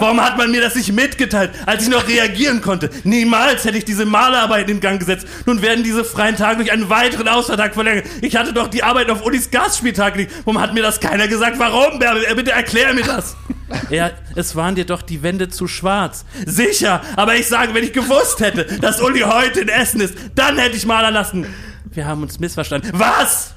Warum 0.00 0.20
hat 0.20 0.38
man 0.38 0.50
mir 0.50 0.62
das 0.62 0.74
nicht 0.74 0.92
mitgeteilt, 0.92 1.50
als 1.66 1.82
ich 1.82 1.90
noch 1.90 2.08
reagieren 2.08 2.62
konnte? 2.62 2.88
Niemals 3.04 3.64
hätte 3.64 3.76
ich 3.76 3.84
diese 3.84 4.06
Malerarbeit 4.06 4.70
in 4.70 4.80
Gang 4.80 4.98
gesetzt. 4.98 5.26
Nun 5.44 5.60
werden 5.60 5.84
diese 5.84 6.04
freien 6.04 6.36
Tage 6.36 6.56
durch 6.56 6.72
einen 6.72 6.88
weiteren 6.88 7.28
Ausfalltag 7.28 7.74
verlängert. 7.74 8.06
Ich 8.22 8.34
hatte 8.34 8.54
doch 8.54 8.68
die 8.68 8.82
Arbeit 8.82 9.10
auf 9.10 9.22
Unis 9.22 9.50
Gastspieltag 9.50 10.14
gelegt. 10.14 10.32
Warum 10.44 10.60
hat 10.60 10.72
mir 10.72 10.82
das 10.82 11.00
keiner 11.00 11.28
gesagt? 11.28 11.58
Warum, 11.58 11.98
Bärbel? 11.98 12.24
Bitte 12.34 12.52
erklär 12.52 12.94
mir 12.94 13.04
das. 13.04 13.36
Ja, 13.90 14.10
es 14.34 14.56
waren 14.56 14.74
dir 14.74 14.86
doch 14.86 15.02
die 15.02 15.22
Wände 15.22 15.48
zu 15.48 15.68
schwarz. 15.68 16.24
Sicher, 16.46 17.02
aber 17.16 17.36
ich 17.36 17.46
sage, 17.46 17.74
wenn 17.74 17.84
ich 17.84 17.92
gewusst 17.92 18.40
hätte, 18.40 18.64
dass 18.80 19.00
Uli 19.00 19.20
heute 19.20 19.60
in 19.60 19.68
Essen 19.68 20.00
ist, 20.00 20.14
dann 20.34 20.58
hätte 20.58 20.76
ich 20.76 20.86
malern 20.86 21.14
lassen. 21.14 21.46
Wir 21.92 22.06
haben 22.06 22.22
uns 22.22 22.40
missverstanden. 22.40 22.90
Was? 22.94 23.54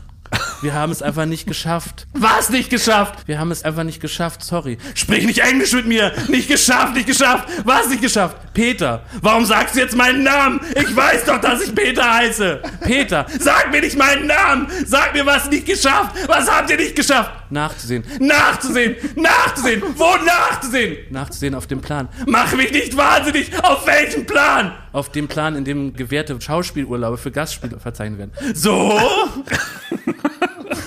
Wir 0.63 0.73
haben 0.73 0.93
es 0.93 1.01
einfach 1.01 1.25
nicht 1.25 1.45
geschafft. 1.45 2.07
Was 2.13 2.49
nicht 2.49 2.69
geschafft? 2.69 3.27
Wir 3.27 3.37
haben 3.37 3.51
es 3.51 3.65
einfach 3.65 3.83
nicht 3.83 3.99
geschafft, 3.99 4.41
sorry. 4.45 4.77
Sprich 4.95 5.25
nicht 5.25 5.39
Englisch 5.39 5.73
mit 5.73 5.85
mir. 5.87 6.13
Nicht 6.29 6.47
geschafft, 6.47 6.95
nicht 6.95 7.05
geschafft. 7.05 7.49
Was 7.65 7.89
nicht 7.89 8.01
geschafft? 8.01 8.37
Peter. 8.53 9.03
Warum 9.21 9.43
sagst 9.43 9.75
du 9.75 9.79
jetzt 9.79 9.93
meinen 9.93 10.23
Namen? 10.23 10.61
Ich 10.73 10.95
weiß 10.95 11.25
doch, 11.25 11.41
dass 11.41 11.61
ich 11.61 11.75
Peter 11.75 12.13
heiße. 12.13 12.61
Peter. 12.79 13.25
Sag 13.39 13.71
mir 13.73 13.81
nicht 13.81 13.97
meinen 13.97 14.27
Namen. 14.27 14.67
Sag 14.85 15.13
mir, 15.13 15.25
was 15.25 15.49
nicht 15.49 15.65
geschafft. 15.65 16.15
Was 16.27 16.49
habt 16.49 16.69
ihr 16.69 16.77
nicht 16.77 16.95
geschafft? 16.95 17.31
Nachzusehen. 17.49 18.05
Nachzusehen. 18.21 18.95
Nachzusehen. 19.15 19.83
Wo 19.97 20.15
nachzusehen? 20.25 20.97
Nachzusehen 21.09 21.55
auf 21.55 21.67
dem 21.67 21.81
Plan. 21.81 22.07
Mach 22.25 22.53
mich 22.53 22.71
nicht 22.71 22.95
wahnsinnig. 22.95 23.51
Auf 23.63 23.85
welchem 23.85 24.25
Plan? 24.25 24.71
Auf 24.93 25.11
dem 25.11 25.27
Plan, 25.27 25.55
in 25.55 25.65
dem 25.65 25.93
gewährte 25.93 26.39
Schauspielurlaube 26.39 27.17
für 27.17 27.31
Gastspiele 27.31 27.79
verzeichnet 27.79 28.19
werden. 28.19 28.55
So? 28.55 28.97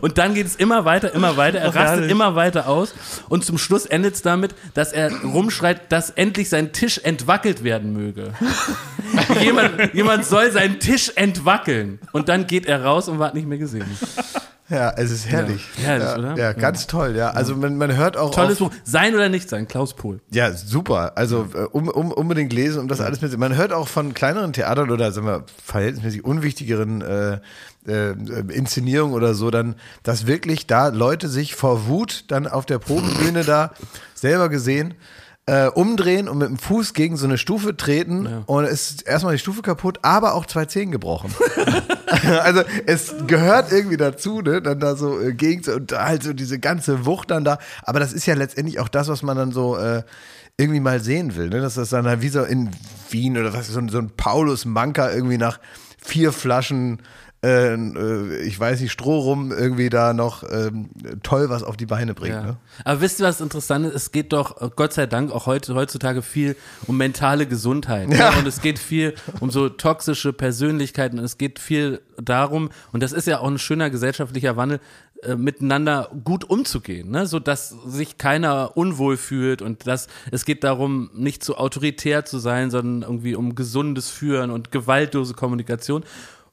Und 0.00 0.18
dann 0.18 0.34
geht 0.34 0.46
es 0.46 0.54
immer 0.56 0.84
weiter, 0.84 1.12
immer 1.12 1.36
weiter. 1.36 1.58
Er 1.58 1.74
rastet 1.74 2.10
immer 2.10 2.34
weiter 2.34 2.68
aus. 2.68 2.94
Und 3.28 3.44
zum 3.44 3.58
Schluss 3.58 3.86
endet 3.86 4.14
es 4.14 4.22
damit, 4.22 4.54
dass 4.74 4.92
er 4.92 5.12
rumschreit, 5.22 5.90
dass 5.90 6.10
endlich 6.10 6.48
sein 6.48 6.72
Tisch 6.72 6.98
entwackelt 6.98 7.64
werden 7.64 7.92
möge. 7.92 8.32
jemand, 9.40 9.94
jemand 9.94 10.24
soll 10.24 10.50
seinen 10.50 10.78
Tisch 10.80 11.12
entwackeln. 11.16 11.98
Und 12.12 12.28
dann 12.28 12.46
geht 12.46 12.66
er 12.66 12.84
raus 12.84 13.08
und 13.08 13.18
war 13.18 13.34
nicht 13.34 13.48
mehr 13.48 13.58
gesehen. 13.58 13.86
Ja, 14.70 14.92
es 14.96 15.10
ist 15.10 15.26
herrlich. 15.26 15.66
Ja, 15.78 15.84
herrlich, 15.84 16.08
ja, 16.08 16.18
oder? 16.18 16.36
Ja, 16.36 16.52
ganz 16.52 16.86
toll, 16.86 17.16
ja. 17.16 17.30
Also 17.30 17.56
man, 17.56 17.78
man 17.78 17.96
hört 17.96 18.18
auch. 18.18 18.34
Tolles 18.34 18.58
Buch. 18.58 18.70
Sein 18.84 19.14
oder 19.14 19.30
nicht 19.30 19.48
sein, 19.48 19.66
Klaus 19.66 19.94
Pohl. 19.94 20.20
Ja, 20.30 20.52
super. 20.52 21.12
Also 21.16 21.48
äh, 21.54 21.60
um, 21.72 21.88
um, 21.88 22.12
unbedingt 22.12 22.52
lesen, 22.52 22.80
um 22.80 22.88
das 22.88 23.00
alles 23.00 23.22
mit. 23.22 23.36
Man 23.38 23.56
hört 23.56 23.72
auch 23.72 23.88
von 23.88 24.12
kleineren 24.12 24.52
Theatern 24.52 24.90
oder 24.90 25.10
sagen 25.12 25.26
wir 25.26 25.44
verhältnismäßig 25.64 26.24
unwichtigeren 26.24 27.00
äh, 27.00 27.38
äh, 27.86 28.14
Inszenierungen 28.52 29.14
oder 29.14 29.34
so, 29.34 29.50
dann, 29.50 29.76
dass 30.02 30.26
wirklich 30.26 30.66
da 30.66 30.88
Leute 30.88 31.28
sich 31.28 31.54
vor 31.54 31.86
Wut 31.86 32.24
dann 32.28 32.46
auf 32.46 32.66
der 32.66 32.78
Probenbühne 32.78 33.44
da 33.44 33.72
selber 34.14 34.50
gesehen 34.50 34.94
äh, 35.48 35.68
umdrehen 35.68 36.28
und 36.28 36.36
mit 36.38 36.48
dem 36.48 36.58
Fuß 36.58 36.92
gegen 36.92 37.16
so 37.16 37.24
eine 37.26 37.38
Stufe 37.38 37.74
treten 37.76 38.26
Ja. 38.26 38.42
und 38.46 38.64
es 38.64 38.90
ist 38.90 39.02
erstmal 39.08 39.32
die 39.32 39.38
Stufe 39.38 39.62
kaputt, 39.62 39.98
aber 40.02 40.34
auch 40.34 40.44
zwei 40.44 40.66
Zehen 40.66 40.90
gebrochen. 40.90 41.34
also 42.42 42.62
es 42.86 43.14
gehört 43.26 43.72
irgendwie 43.72 43.96
dazu, 43.96 44.42
ne, 44.42 44.60
dann 44.60 44.78
da 44.80 44.94
so 44.94 45.18
äh, 45.20 45.32
gegen 45.32 45.68
und 45.72 45.92
halt 45.92 46.22
so 46.22 46.32
diese 46.32 46.58
ganze 46.58 47.06
Wucht 47.06 47.30
dann 47.30 47.44
da. 47.44 47.58
Aber 47.82 47.98
das 48.00 48.12
ist 48.12 48.26
ja 48.26 48.34
letztendlich 48.34 48.78
auch 48.78 48.88
das, 48.88 49.08
was 49.08 49.22
man 49.22 49.36
dann 49.36 49.52
so 49.52 49.76
äh, 49.76 50.02
irgendwie 50.58 50.80
mal 50.80 51.00
sehen 51.00 51.34
will, 51.36 51.48
ne? 51.48 51.60
Dass 51.60 51.74
das 51.74 51.90
dann 51.90 52.06
halt 52.06 52.20
wie 52.20 52.28
so 52.28 52.42
in 52.42 52.70
Wien 53.10 53.38
oder 53.38 53.52
was 53.54 53.68
so, 53.68 53.78
ein- 53.78 53.88
so 53.88 53.98
ein 53.98 54.10
Paulus 54.10 54.64
Manka 54.64 55.10
irgendwie 55.10 55.38
nach 55.38 55.60
vier 56.04 56.32
Flaschen 56.32 56.98
äh, 57.44 57.74
äh, 57.74 58.36
ich 58.42 58.58
weiß 58.58 58.80
nicht, 58.80 58.90
Stroh 58.90 59.20
rum 59.20 59.52
irgendwie 59.52 59.90
da 59.90 60.12
noch 60.12 60.42
ähm, 60.50 60.90
toll 61.22 61.48
was 61.48 61.62
auf 61.62 61.76
die 61.76 61.86
Beine 61.86 62.14
bringt. 62.14 62.34
Ja. 62.34 62.42
Ne? 62.42 62.56
Aber 62.84 63.00
wisst 63.00 63.20
ihr, 63.20 63.26
was 63.26 63.40
interessant 63.40 63.86
ist? 63.86 63.94
Es 63.94 64.12
geht 64.12 64.32
doch, 64.32 64.60
äh, 64.60 64.70
Gott 64.74 64.92
sei 64.92 65.06
Dank, 65.06 65.30
auch 65.30 65.46
heute, 65.46 65.74
heutzutage 65.74 66.22
viel 66.22 66.56
um 66.86 66.96
mentale 66.96 67.46
Gesundheit. 67.46 68.12
Ja. 68.12 68.36
Und 68.36 68.46
es 68.46 68.60
geht 68.60 68.80
viel 68.80 69.14
um 69.38 69.50
so 69.50 69.68
toxische 69.68 70.32
Persönlichkeiten. 70.32 71.18
Und 71.18 71.24
es 71.24 71.38
geht 71.38 71.60
viel 71.60 72.00
darum, 72.20 72.70
und 72.92 73.04
das 73.04 73.12
ist 73.12 73.28
ja 73.28 73.38
auch 73.38 73.46
ein 73.46 73.58
schöner 73.58 73.90
gesellschaftlicher 73.90 74.56
Wandel, 74.56 74.80
äh, 75.22 75.34
miteinander 75.34 76.10
gut 76.22 76.48
umzugehen, 76.48 77.10
ne? 77.10 77.26
so 77.26 77.40
dass 77.40 77.70
sich 77.86 78.18
keiner 78.18 78.76
unwohl 78.76 79.16
fühlt 79.16 79.62
und 79.62 79.84
dass 79.88 80.06
es 80.30 80.44
geht 80.44 80.62
darum, 80.62 81.10
nicht 81.12 81.42
zu 81.42 81.56
autoritär 81.56 82.24
zu 82.24 82.38
sein, 82.38 82.70
sondern 82.70 83.02
irgendwie 83.02 83.34
um 83.34 83.56
gesundes 83.56 84.10
Führen 84.10 84.52
und 84.52 84.70
gewaltlose 84.70 85.34
Kommunikation. 85.34 86.04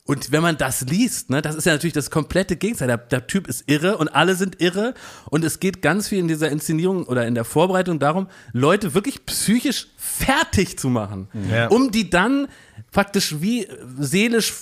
Und 0.07 0.31
wenn 0.31 0.43
man 0.43 0.55
das 0.57 0.81
liest, 0.81 1.31
ne, 1.31 1.41
das 1.41 1.55
ist 1.55 1.65
ja 1.65 1.73
natürlich 1.73 1.93
das 1.93 2.11
komplette 2.11 2.55
Gegenteil. 2.57 2.87
Der, 2.87 2.97
der 2.97 3.25
Typ 3.25 3.47
ist 3.47 3.63
irre 3.65 3.97
und 3.97 4.07
alle 4.09 4.35
sind 4.35 4.61
irre. 4.61 4.93
Und 5.31 5.43
es 5.43 5.59
geht 5.59 5.81
ganz 5.81 6.07
viel 6.09 6.19
in 6.19 6.27
dieser 6.27 6.51
Inszenierung 6.51 7.05
oder 7.05 7.25
in 7.25 7.33
der 7.33 7.43
Vorbereitung 7.43 7.97
darum, 7.97 8.27
Leute 8.53 8.93
wirklich 8.93 9.25
psychisch 9.25 9.87
fertig 9.97 10.77
zu 10.77 10.89
machen, 10.89 11.27
Ja. 11.51 11.67
um 11.69 11.89
die 11.89 12.11
dann 12.11 12.47
praktisch 12.95 13.35
wie 13.41 13.67
seelisch 13.99 14.53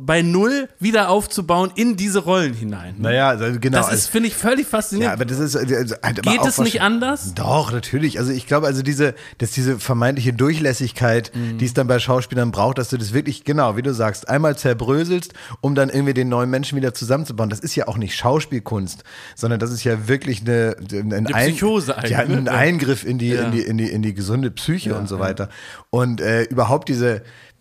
bei 0.00 0.22
Null 0.22 0.68
wieder 0.80 1.10
aufzubauen 1.10 1.70
in 1.76 1.96
diese 1.96 2.20
Rollen 2.20 2.54
hinein. 2.54 2.94
ne? 2.96 3.02
Naja, 3.02 3.28
also 3.28 3.60
genau. 3.60 3.78
das 3.78 3.92
ist, 3.92 4.06
finde 4.08 4.28
ich, 4.28 4.34
völlig 4.34 4.64
Ja, 4.64 4.70
faszinierend. 4.70 5.12
aber 5.14 5.26
das 5.26 5.38
ist. 5.38 5.54
Also, 5.54 5.94
halt 6.02 6.22
Geht 6.22 6.44
es 6.46 6.58
nicht 6.58 6.80
anders? 6.80 7.34
Doch, 7.34 7.70
natürlich. 7.70 8.18
Also 8.18 8.32
ich 8.32 8.46
glaube, 8.46 8.66
also 8.66 8.80
diese, 8.82 9.14
dass 9.36 9.50
diese 9.50 9.78
vermeintliche 9.78 10.32
Durchlässigkeit, 10.32 11.30
Mhm. 11.34 11.58
die 11.58 11.66
es 11.66 11.74
dann 11.74 11.86
bei 11.86 11.98
Schauspielern 11.98 12.50
braucht, 12.52 12.78
dass 12.78 12.88
du 12.88 12.96
das 12.96 13.12
wirklich, 13.12 13.44
genau, 13.44 13.76
wie 13.76 13.82
du 13.82 13.92
sagst, 13.92 14.28
einmal 14.30 14.56
zerbröselst, 14.56 15.34
um 15.60 15.74
dann 15.74 15.90
irgendwie 15.90 16.14
den 16.14 16.30
neuen 16.30 16.48
Menschen 16.48 16.76
wieder 16.76 16.94
zusammenzubauen. 16.94 17.50
Das 17.50 17.60
ist 17.60 17.74
ja 17.76 17.86
auch 17.86 17.98
nicht 17.98 18.16
Schauspielkunst, 18.16 19.04
sondern 19.36 19.60
das 19.60 19.70
ist 19.72 19.84
ja 19.84 20.08
wirklich 20.08 20.40
eine, 20.40 20.74
ein, 20.90 21.12
ein, 21.12 21.24
Psychose 21.26 21.92
ja, 21.92 21.98
eigentlich, 22.20 22.38
ein 22.38 22.44
ne? 22.44 22.50
Eingriff 22.50 23.04
in 23.04 23.18
die, 23.18 23.28
Ja. 23.28 23.42
in 23.42 23.52
die, 23.52 23.60
in 23.60 23.76
die, 23.76 23.88
in 23.90 24.00
die 24.00 24.14
gesunde 24.14 24.50
Psyche 24.50 24.94
und 24.94 25.06
so 25.06 25.18
weiter. 25.18 25.50
Und 25.90 26.22
äh, 26.22 26.44
überhaupt 26.44 26.88
diese 26.88 27.20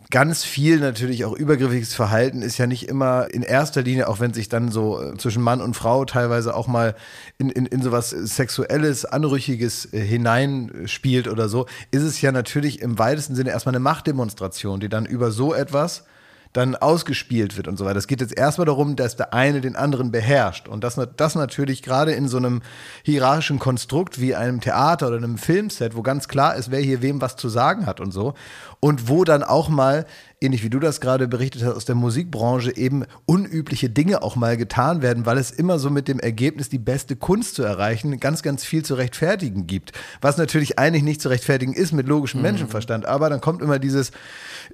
ganz 0.09 0.43
viel 0.43 0.79
natürlich 0.79 1.25
auch 1.25 1.33
übergriffiges 1.33 1.93
Verhalten 1.93 2.41
ist 2.41 2.57
ja 2.57 2.67
nicht 2.67 2.87
immer 2.87 3.27
in 3.33 3.41
erster 3.41 3.81
Linie, 3.81 4.07
auch 4.07 4.19
wenn 4.19 4.33
sich 4.33 4.47
dann 4.47 4.71
so 4.71 5.01
äh, 5.01 5.17
zwischen 5.17 5.41
Mann 5.41 5.61
und 5.61 5.75
Frau 5.75 6.05
teilweise 6.05 6.55
auch 6.55 6.67
mal 6.67 6.95
in, 7.37 7.49
in, 7.49 7.65
in 7.65 7.81
sowas 7.81 8.09
Sexuelles, 8.09 9.05
Anrüchiges 9.05 9.91
äh, 9.93 9.99
hineinspielt 9.99 11.27
oder 11.27 11.49
so, 11.49 11.65
ist 11.91 12.03
es 12.03 12.21
ja 12.21 12.31
natürlich 12.31 12.81
im 12.81 12.97
weitesten 12.99 13.35
Sinne 13.35 13.49
erstmal 13.49 13.75
eine 13.75 13.83
Machtdemonstration, 13.83 14.79
die 14.79 14.89
dann 14.89 15.05
über 15.05 15.31
so 15.31 15.53
etwas 15.53 16.05
dann 16.53 16.75
ausgespielt 16.75 17.57
wird 17.57 17.67
und 17.67 17.77
so 17.77 17.85
weiter. 17.85 17.99
Es 17.99 18.07
geht 18.07 18.21
jetzt 18.21 18.35
erstmal 18.35 18.65
darum, 18.65 18.95
dass 18.95 19.15
der 19.15 19.33
eine 19.33 19.61
den 19.61 19.75
anderen 19.75 20.11
beherrscht. 20.11 20.67
Und 20.67 20.83
das, 20.83 20.99
das 21.15 21.35
natürlich 21.35 21.83
gerade 21.83 22.13
in 22.13 22.27
so 22.27 22.37
einem 22.37 22.61
hierarchischen 23.03 23.59
Konstrukt 23.59 24.19
wie 24.19 24.35
einem 24.35 24.61
Theater 24.61 25.07
oder 25.07 25.17
einem 25.17 25.37
Filmset, 25.37 25.95
wo 25.95 26.01
ganz 26.01 26.27
klar 26.27 26.55
ist, 26.55 26.71
wer 26.71 26.79
hier 26.79 27.01
wem 27.01 27.21
was 27.21 27.35
zu 27.35 27.49
sagen 27.49 27.85
hat 27.85 27.99
und 27.99 28.11
so. 28.11 28.33
Und 28.79 29.09
wo 29.09 29.23
dann 29.23 29.43
auch 29.43 29.69
mal, 29.69 30.05
ähnlich 30.39 30.63
wie 30.63 30.69
du 30.69 30.79
das 30.79 31.01
gerade 31.01 31.27
berichtet 31.27 31.63
hast, 31.63 31.75
aus 31.75 31.85
der 31.85 31.95
Musikbranche 31.95 32.75
eben 32.75 33.05
unübliche 33.25 33.89
Dinge 33.89 34.21
auch 34.21 34.35
mal 34.35 34.55
getan 34.55 35.01
werden, 35.01 35.25
weil 35.25 35.37
es 35.37 35.49
immer 35.49 35.79
so 35.79 35.89
mit 35.89 36.07
dem 36.07 36.19
Ergebnis, 36.19 36.69
die 36.69 36.77
beste 36.77 37.15
Kunst 37.15 37.55
zu 37.55 37.63
erreichen, 37.63 38.19
ganz, 38.19 38.43
ganz 38.43 38.63
viel 38.63 38.85
zu 38.85 38.95
rechtfertigen 38.95 39.65
gibt. 39.65 39.93
Was 40.21 40.37
natürlich 40.37 40.77
eigentlich 40.77 41.03
nicht 41.03 41.21
zu 41.21 41.29
rechtfertigen 41.29 41.73
ist 41.73 41.91
mit 41.91 42.07
logischem 42.07 42.41
Menschenverstand. 42.41 43.07
Aber 43.07 43.29
dann 43.29 43.41
kommt 43.41 43.63
immer 43.63 43.79
dieses 43.79 44.11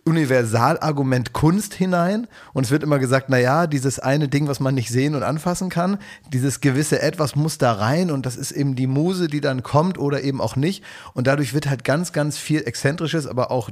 Universalargument 0.05 1.31
Kunst 1.31 1.73
hinein 1.73 2.27
und 2.53 2.65
es 2.65 2.71
wird 2.71 2.83
immer 2.83 2.99
gesagt, 2.99 3.27
na 3.29 3.37
ja, 3.37 3.67
dieses 3.67 3.99
eine 3.99 4.27
Ding, 4.27 4.47
was 4.47 4.59
man 4.59 4.75
nicht 4.75 4.89
sehen 4.89 5.15
und 5.15 5.23
anfassen 5.23 5.69
kann, 5.69 5.97
dieses 6.31 6.59
gewisse 6.59 7.01
Etwas 7.01 7.35
muss 7.35 7.57
da 7.57 7.71
rein 7.71 8.11
und 8.11 8.25
das 8.25 8.35
ist 8.35 8.51
eben 8.51 8.75
die 8.75 8.87
Muse, 8.87 9.27
die 9.27 9.41
dann 9.41 9.63
kommt 9.63 9.97
oder 9.97 10.23
eben 10.23 10.41
auch 10.41 10.55
nicht 10.55 10.83
und 11.13 11.27
dadurch 11.27 11.53
wird 11.53 11.69
halt 11.69 11.83
ganz, 11.83 12.11
ganz 12.11 12.37
viel 12.37 12.63
exzentrisches, 12.65 13.27
aber 13.27 13.51
auch 13.51 13.69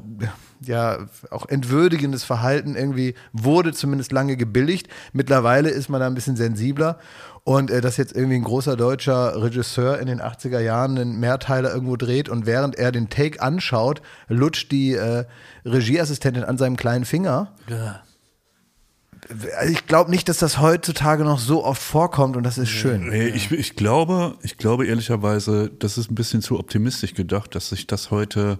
ja, 0.64 1.08
auch 1.32 1.48
entwürdigendes 1.48 2.24
Verhalten 2.24 2.76
irgendwie 2.76 3.16
wurde 3.34 3.74
zumindest 3.74 4.12
lange 4.12 4.38
gebilligt. 4.38 4.88
Mittlerweile 5.12 5.70
ist 5.70 5.90
man 5.90 6.00
da 6.00 6.08
ein 6.08 6.14
bisschen 6.14 6.36
sensibler 6.36 7.00
und 7.44 7.72
äh, 7.72 7.82
dass 7.82 7.98
jetzt 7.98 8.16
irgendwie 8.16 8.36
ein 8.36 8.44
großer 8.44 8.76
deutscher 8.76 9.42
Regisseur 9.42 10.00
in 10.00 10.06
den 10.06 10.22
80er 10.22 10.60
Jahren 10.60 10.98
einen 10.98 11.20
Mehrteiler 11.20 11.74
irgendwo 11.74 11.96
dreht 11.96 12.30
und 12.30 12.46
während 12.46 12.76
er 12.76 12.92
den 12.92 13.10
Take 13.10 13.42
anschaut, 13.42 14.02
lutscht 14.28 14.72
die 14.72 14.94
äh, 14.94 15.26
Regieassistentin 15.66 16.44
an 16.44 16.58
seinem 16.58 16.78
kleinen 16.78 17.06
Finger. 17.06 17.54
Ja. 17.68 18.04
Also 19.58 19.72
ich 19.72 19.88
glaube 19.88 20.12
nicht, 20.12 20.28
dass 20.30 20.40
das 20.40 20.60
heutzutage 20.60 21.24
noch 21.24 21.40
so 21.40 21.64
oft 21.64 21.82
vorkommt 21.82 22.36
und 22.38 22.44
das 22.44 22.58
ist 22.58 22.70
schön. 22.70 23.10
Nee, 23.10 23.28
ich, 23.28 23.52
ich 23.52 23.76
glaube, 23.76 24.36
ich 24.42 24.58
glaube 24.58 24.88
ehrlicherweise, 24.88 25.72
das 25.80 25.98
ist 25.98 26.12
ein 26.12 26.16
bisschen 26.16 26.42
zu 26.42 26.60
optimistisch 26.60 27.14
gedacht, 27.14 27.56
dass 27.56 27.70
sich 27.70 27.88
das 27.88 28.12
heute 28.12 28.60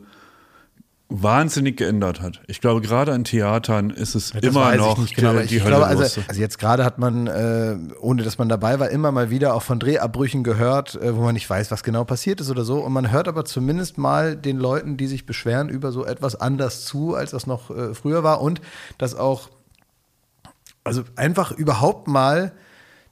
wahnsinnig 1.12 1.78
geändert 1.78 2.22
hat. 2.22 2.42
Ich 2.48 2.62
glaube, 2.62 2.82
gerade 2.82 3.12
an 3.14 3.24
Theatern 3.24 3.90
ist 3.90 4.16
es 4.16 4.32
Das 4.32 4.42
immer 4.42 4.76
noch 4.76 4.94
ich 4.96 5.04
nicht 5.04 5.16
genau, 5.16 5.34
die, 5.34 5.40
ich 5.42 5.50
die 5.50 5.60
Hölle 5.62 5.76
glaube, 5.76 5.88
also, 5.88 6.22
also 6.28 6.40
jetzt 6.42 6.58
gerade 6.58 6.86
hat 6.86 6.98
man, 7.00 7.28
äh, 7.28 7.76
ohne 8.00 8.24
dass 8.24 8.38
man 8.38 8.48
dabei 8.50 8.80
war, 8.80 8.90
immer 8.90 9.12
mal 9.12 9.30
wieder 9.30 9.54
auch 9.54 9.62
von 9.62 9.80
Drehabbrüchen 9.80 10.44
gehört, 10.44 10.96
äh, 10.96 11.16
wo 11.16 11.22
man 11.22 11.34
nicht 11.34 11.50
weiß, 11.50 11.70
was 11.72 11.84
genau 11.84 12.04
passiert 12.04 12.40
ist 12.42 12.50
oder 12.50 12.64
so. 12.64 12.80
Und 12.80 12.94
man 12.94 13.12
hört 13.12 13.28
aber 13.28 13.46
zumindest 13.46 13.98
mal 13.98 14.36
den 14.36 14.58
Leuten, 14.58 14.98
die 14.98 15.08
sich 15.08 15.26
beschweren, 15.26 15.70
über 15.70 15.92
so 15.92 16.06
etwas 16.06 16.36
anders 16.36 16.86
zu, 16.86 17.16
als 17.16 17.32
das 17.32 17.46
noch 17.46 17.70
äh, 17.70 17.94
früher 17.94 18.24
war. 18.24 18.42
Und 18.42 18.62
dass 18.98 19.14
auch, 19.16 19.50
also 20.84 21.04
einfach 21.16 21.52
überhaupt 21.52 22.08
mal 22.08 22.54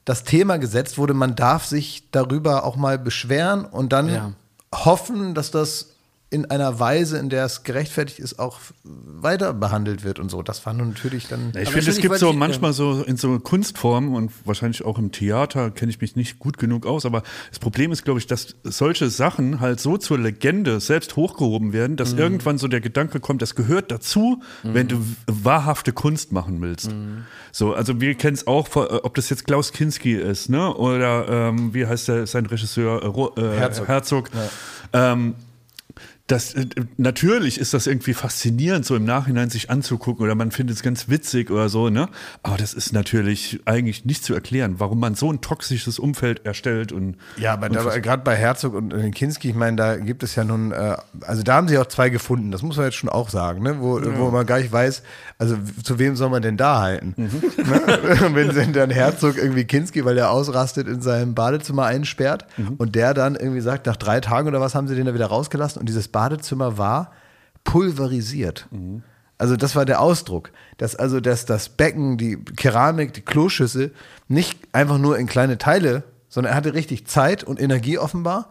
das 0.04 0.24
Thema 0.24 0.58
gesetzt 0.58 0.98
wurde, 0.98 1.14
man 1.14 1.36
darf 1.36 1.66
sich 1.66 2.08
darüber 2.10 2.64
auch 2.64 2.76
mal 2.76 2.98
beschweren 2.98 3.64
und 3.64 3.92
dann 3.92 4.08
Ja. 4.08 4.32
hoffen, 4.74 5.34
dass 5.34 5.50
das 5.50 5.94
in 6.32 6.48
einer 6.48 6.78
Weise, 6.78 7.18
in 7.18 7.28
der 7.28 7.44
es 7.44 7.64
gerechtfertigt 7.64 8.20
ist, 8.20 8.38
auch 8.38 8.60
weiter 8.84 9.52
behandelt 9.52 10.04
wird 10.04 10.20
und 10.20 10.30
so. 10.30 10.42
Das 10.42 10.64
war 10.64 10.72
nun 10.72 10.90
natürlich 10.90 11.26
dann. 11.26 11.48
Ich 11.50 11.62
Aber 11.62 11.72
finde, 11.72 11.90
es 11.90 11.96
ich 11.96 12.02
gibt 12.02 12.16
so 12.18 12.30
ich- 12.30 12.36
manchmal 12.36 12.72
so 12.72 13.02
in 13.02 13.16
so 13.16 13.40
Kunstformen 13.40 14.14
und 14.14 14.30
wahrscheinlich 14.44 14.84
auch 14.84 14.96
im 14.96 15.10
Theater 15.10 15.72
kenne 15.72 15.90
ich 15.90 16.00
mich 16.00 16.14
nicht 16.14 16.38
gut 16.38 16.56
genug 16.56 16.86
aus, 16.86 17.04
aber 17.04 17.24
das 17.48 17.58
Problem 17.58 17.90
ist, 17.90 18.04
glaube 18.04 18.20
ich, 18.20 18.28
dass 18.28 18.54
solche 18.62 19.10
Sachen 19.10 19.58
halt 19.58 19.80
so 19.80 19.96
zur 19.96 20.20
Legende 20.20 20.78
selbst 20.78 21.16
hochgehoben 21.16 21.72
werden, 21.72 21.96
dass 21.96 22.12
Mhm. 22.12 22.18
irgendwann 22.20 22.58
so 22.58 22.68
der 22.68 22.80
Gedanke 22.80 23.18
kommt, 23.18 23.42
das 23.42 23.56
gehört 23.56 23.90
dazu, 23.90 24.40
wenn 24.62 24.86
du 24.86 25.04
wahrhafte 25.26 25.92
Kunst 25.92 26.30
machen 26.30 26.60
willst. 26.62 26.92
Mhm. 26.92 27.24
So, 27.50 27.74
also 27.74 28.00
wir 28.00 28.14
kennen 28.14 28.34
es 28.34 28.46
auch, 28.46 28.68
äh, 28.76 28.78
ob 29.02 29.16
das 29.16 29.30
jetzt 29.30 29.48
Klaus 29.48 29.72
Kinski 29.72 30.14
ist, 30.14 30.48
ne? 30.48 30.72
Oder 30.76 31.28
ähm, 31.48 31.74
wie 31.74 31.86
heißt 31.86 32.06
der, 32.06 32.28
sein 32.28 32.46
Regisseur 32.46 33.02
äh, 33.36 33.40
äh, 33.40 33.56
Herzog. 33.58 33.88
Herzog. 33.88 34.30
Ähm, 34.92 35.34
das, 36.30 36.54
äh, 36.54 36.66
natürlich 36.96 37.58
ist 37.58 37.74
das 37.74 37.86
irgendwie 37.86 38.14
faszinierend, 38.14 38.86
so 38.86 38.94
im 38.94 39.04
Nachhinein 39.04 39.50
sich 39.50 39.70
anzugucken 39.70 40.24
oder 40.24 40.34
man 40.34 40.50
findet 40.50 40.76
es 40.76 40.82
ganz 40.82 41.08
witzig 41.08 41.50
oder 41.50 41.68
so, 41.68 41.90
ne? 41.90 42.08
Aber 42.42 42.56
das 42.56 42.72
ist 42.72 42.92
natürlich 42.92 43.60
eigentlich 43.64 44.04
nicht 44.04 44.24
zu 44.24 44.34
erklären, 44.34 44.76
warum 44.78 45.00
man 45.00 45.14
so 45.14 45.32
ein 45.32 45.40
toxisches 45.40 45.98
Umfeld 45.98 46.46
erstellt 46.46 46.92
und 46.92 47.16
Ja, 47.36 47.54
aber 47.54 47.68
gerade 48.00 48.22
bei 48.22 48.36
Herzog 48.36 48.74
und 48.74 48.92
Kinski, 49.12 49.50
ich 49.50 49.54
meine, 49.54 49.76
da 49.76 49.96
gibt 49.96 50.22
es 50.22 50.34
ja 50.36 50.44
nun, 50.44 50.72
äh, 50.72 50.96
also 51.22 51.42
da 51.42 51.54
haben 51.54 51.68
sie 51.68 51.78
auch 51.78 51.86
zwei 51.86 52.10
gefunden, 52.10 52.50
das 52.50 52.62
muss 52.62 52.76
man 52.76 52.86
jetzt 52.86 52.96
schon 52.96 53.08
auch 53.10 53.28
sagen, 53.28 53.62
ne? 53.62 53.80
wo, 53.80 54.00
wo 54.16 54.30
man 54.30 54.46
gar 54.46 54.58
nicht 54.58 54.72
weiß, 54.72 55.02
also 55.38 55.56
zu 55.82 55.98
wem 55.98 56.16
soll 56.16 56.30
man 56.30 56.42
denn 56.42 56.56
da 56.56 56.80
halten? 56.80 57.14
Ne? 57.16 57.30
Wenn 58.34 58.52
sie 58.52 58.72
dann 58.72 58.90
Herzog 58.90 59.36
irgendwie 59.36 59.64
Kinski, 59.64 60.04
weil 60.04 60.14
der 60.14 60.30
ausrastet, 60.30 60.86
in 60.86 61.00
seinem 61.00 61.34
Badezimmer 61.34 61.86
einsperrt 61.86 62.46
und 62.78 62.94
der 62.94 63.14
dann 63.14 63.36
irgendwie 63.36 63.60
sagt, 63.60 63.86
nach 63.86 63.96
drei 63.96 64.20
Tagen 64.20 64.48
oder 64.48 64.60
was 64.60 64.74
haben 64.74 64.86
sie 64.86 64.94
den 64.94 65.06
da 65.06 65.14
wieder 65.14 65.26
rausgelassen 65.26 65.80
und 65.80 65.88
dieses 65.88 66.08
Badezimmer 66.20 66.76
war 66.76 67.12
pulverisiert. 67.64 68.68
Also 69.38 69.56
das 69.56 69.74
war 69.74 69.86
der 69.86 70.02
Ausdruck, 70.02 70.52
dass 70.76 70.94
also 70.94 71.18
dass 71.18 71.46
das 71.46 71.70
Becken, 71.70 72.18
die 72.18 72.36
Keramik, 72.36 73.14
die 73.14 73.22
Kloschüssel 73.22 73.94
nicht 74.28 74.58
einfach 74.72 74.98
nur 74.98 75.18
in 75.18 75.26
kleine 75.26 75.56
Teile, 75.56 76.02
sondern 76.28 76.52
er 76.52 76.56
hatte 76.56 76.74
richtig 76.74 77.06
Zeit 77.06 77.42
und 77.42 77.58
Energie 77.58 77.96
offenbar, 77.96 78.50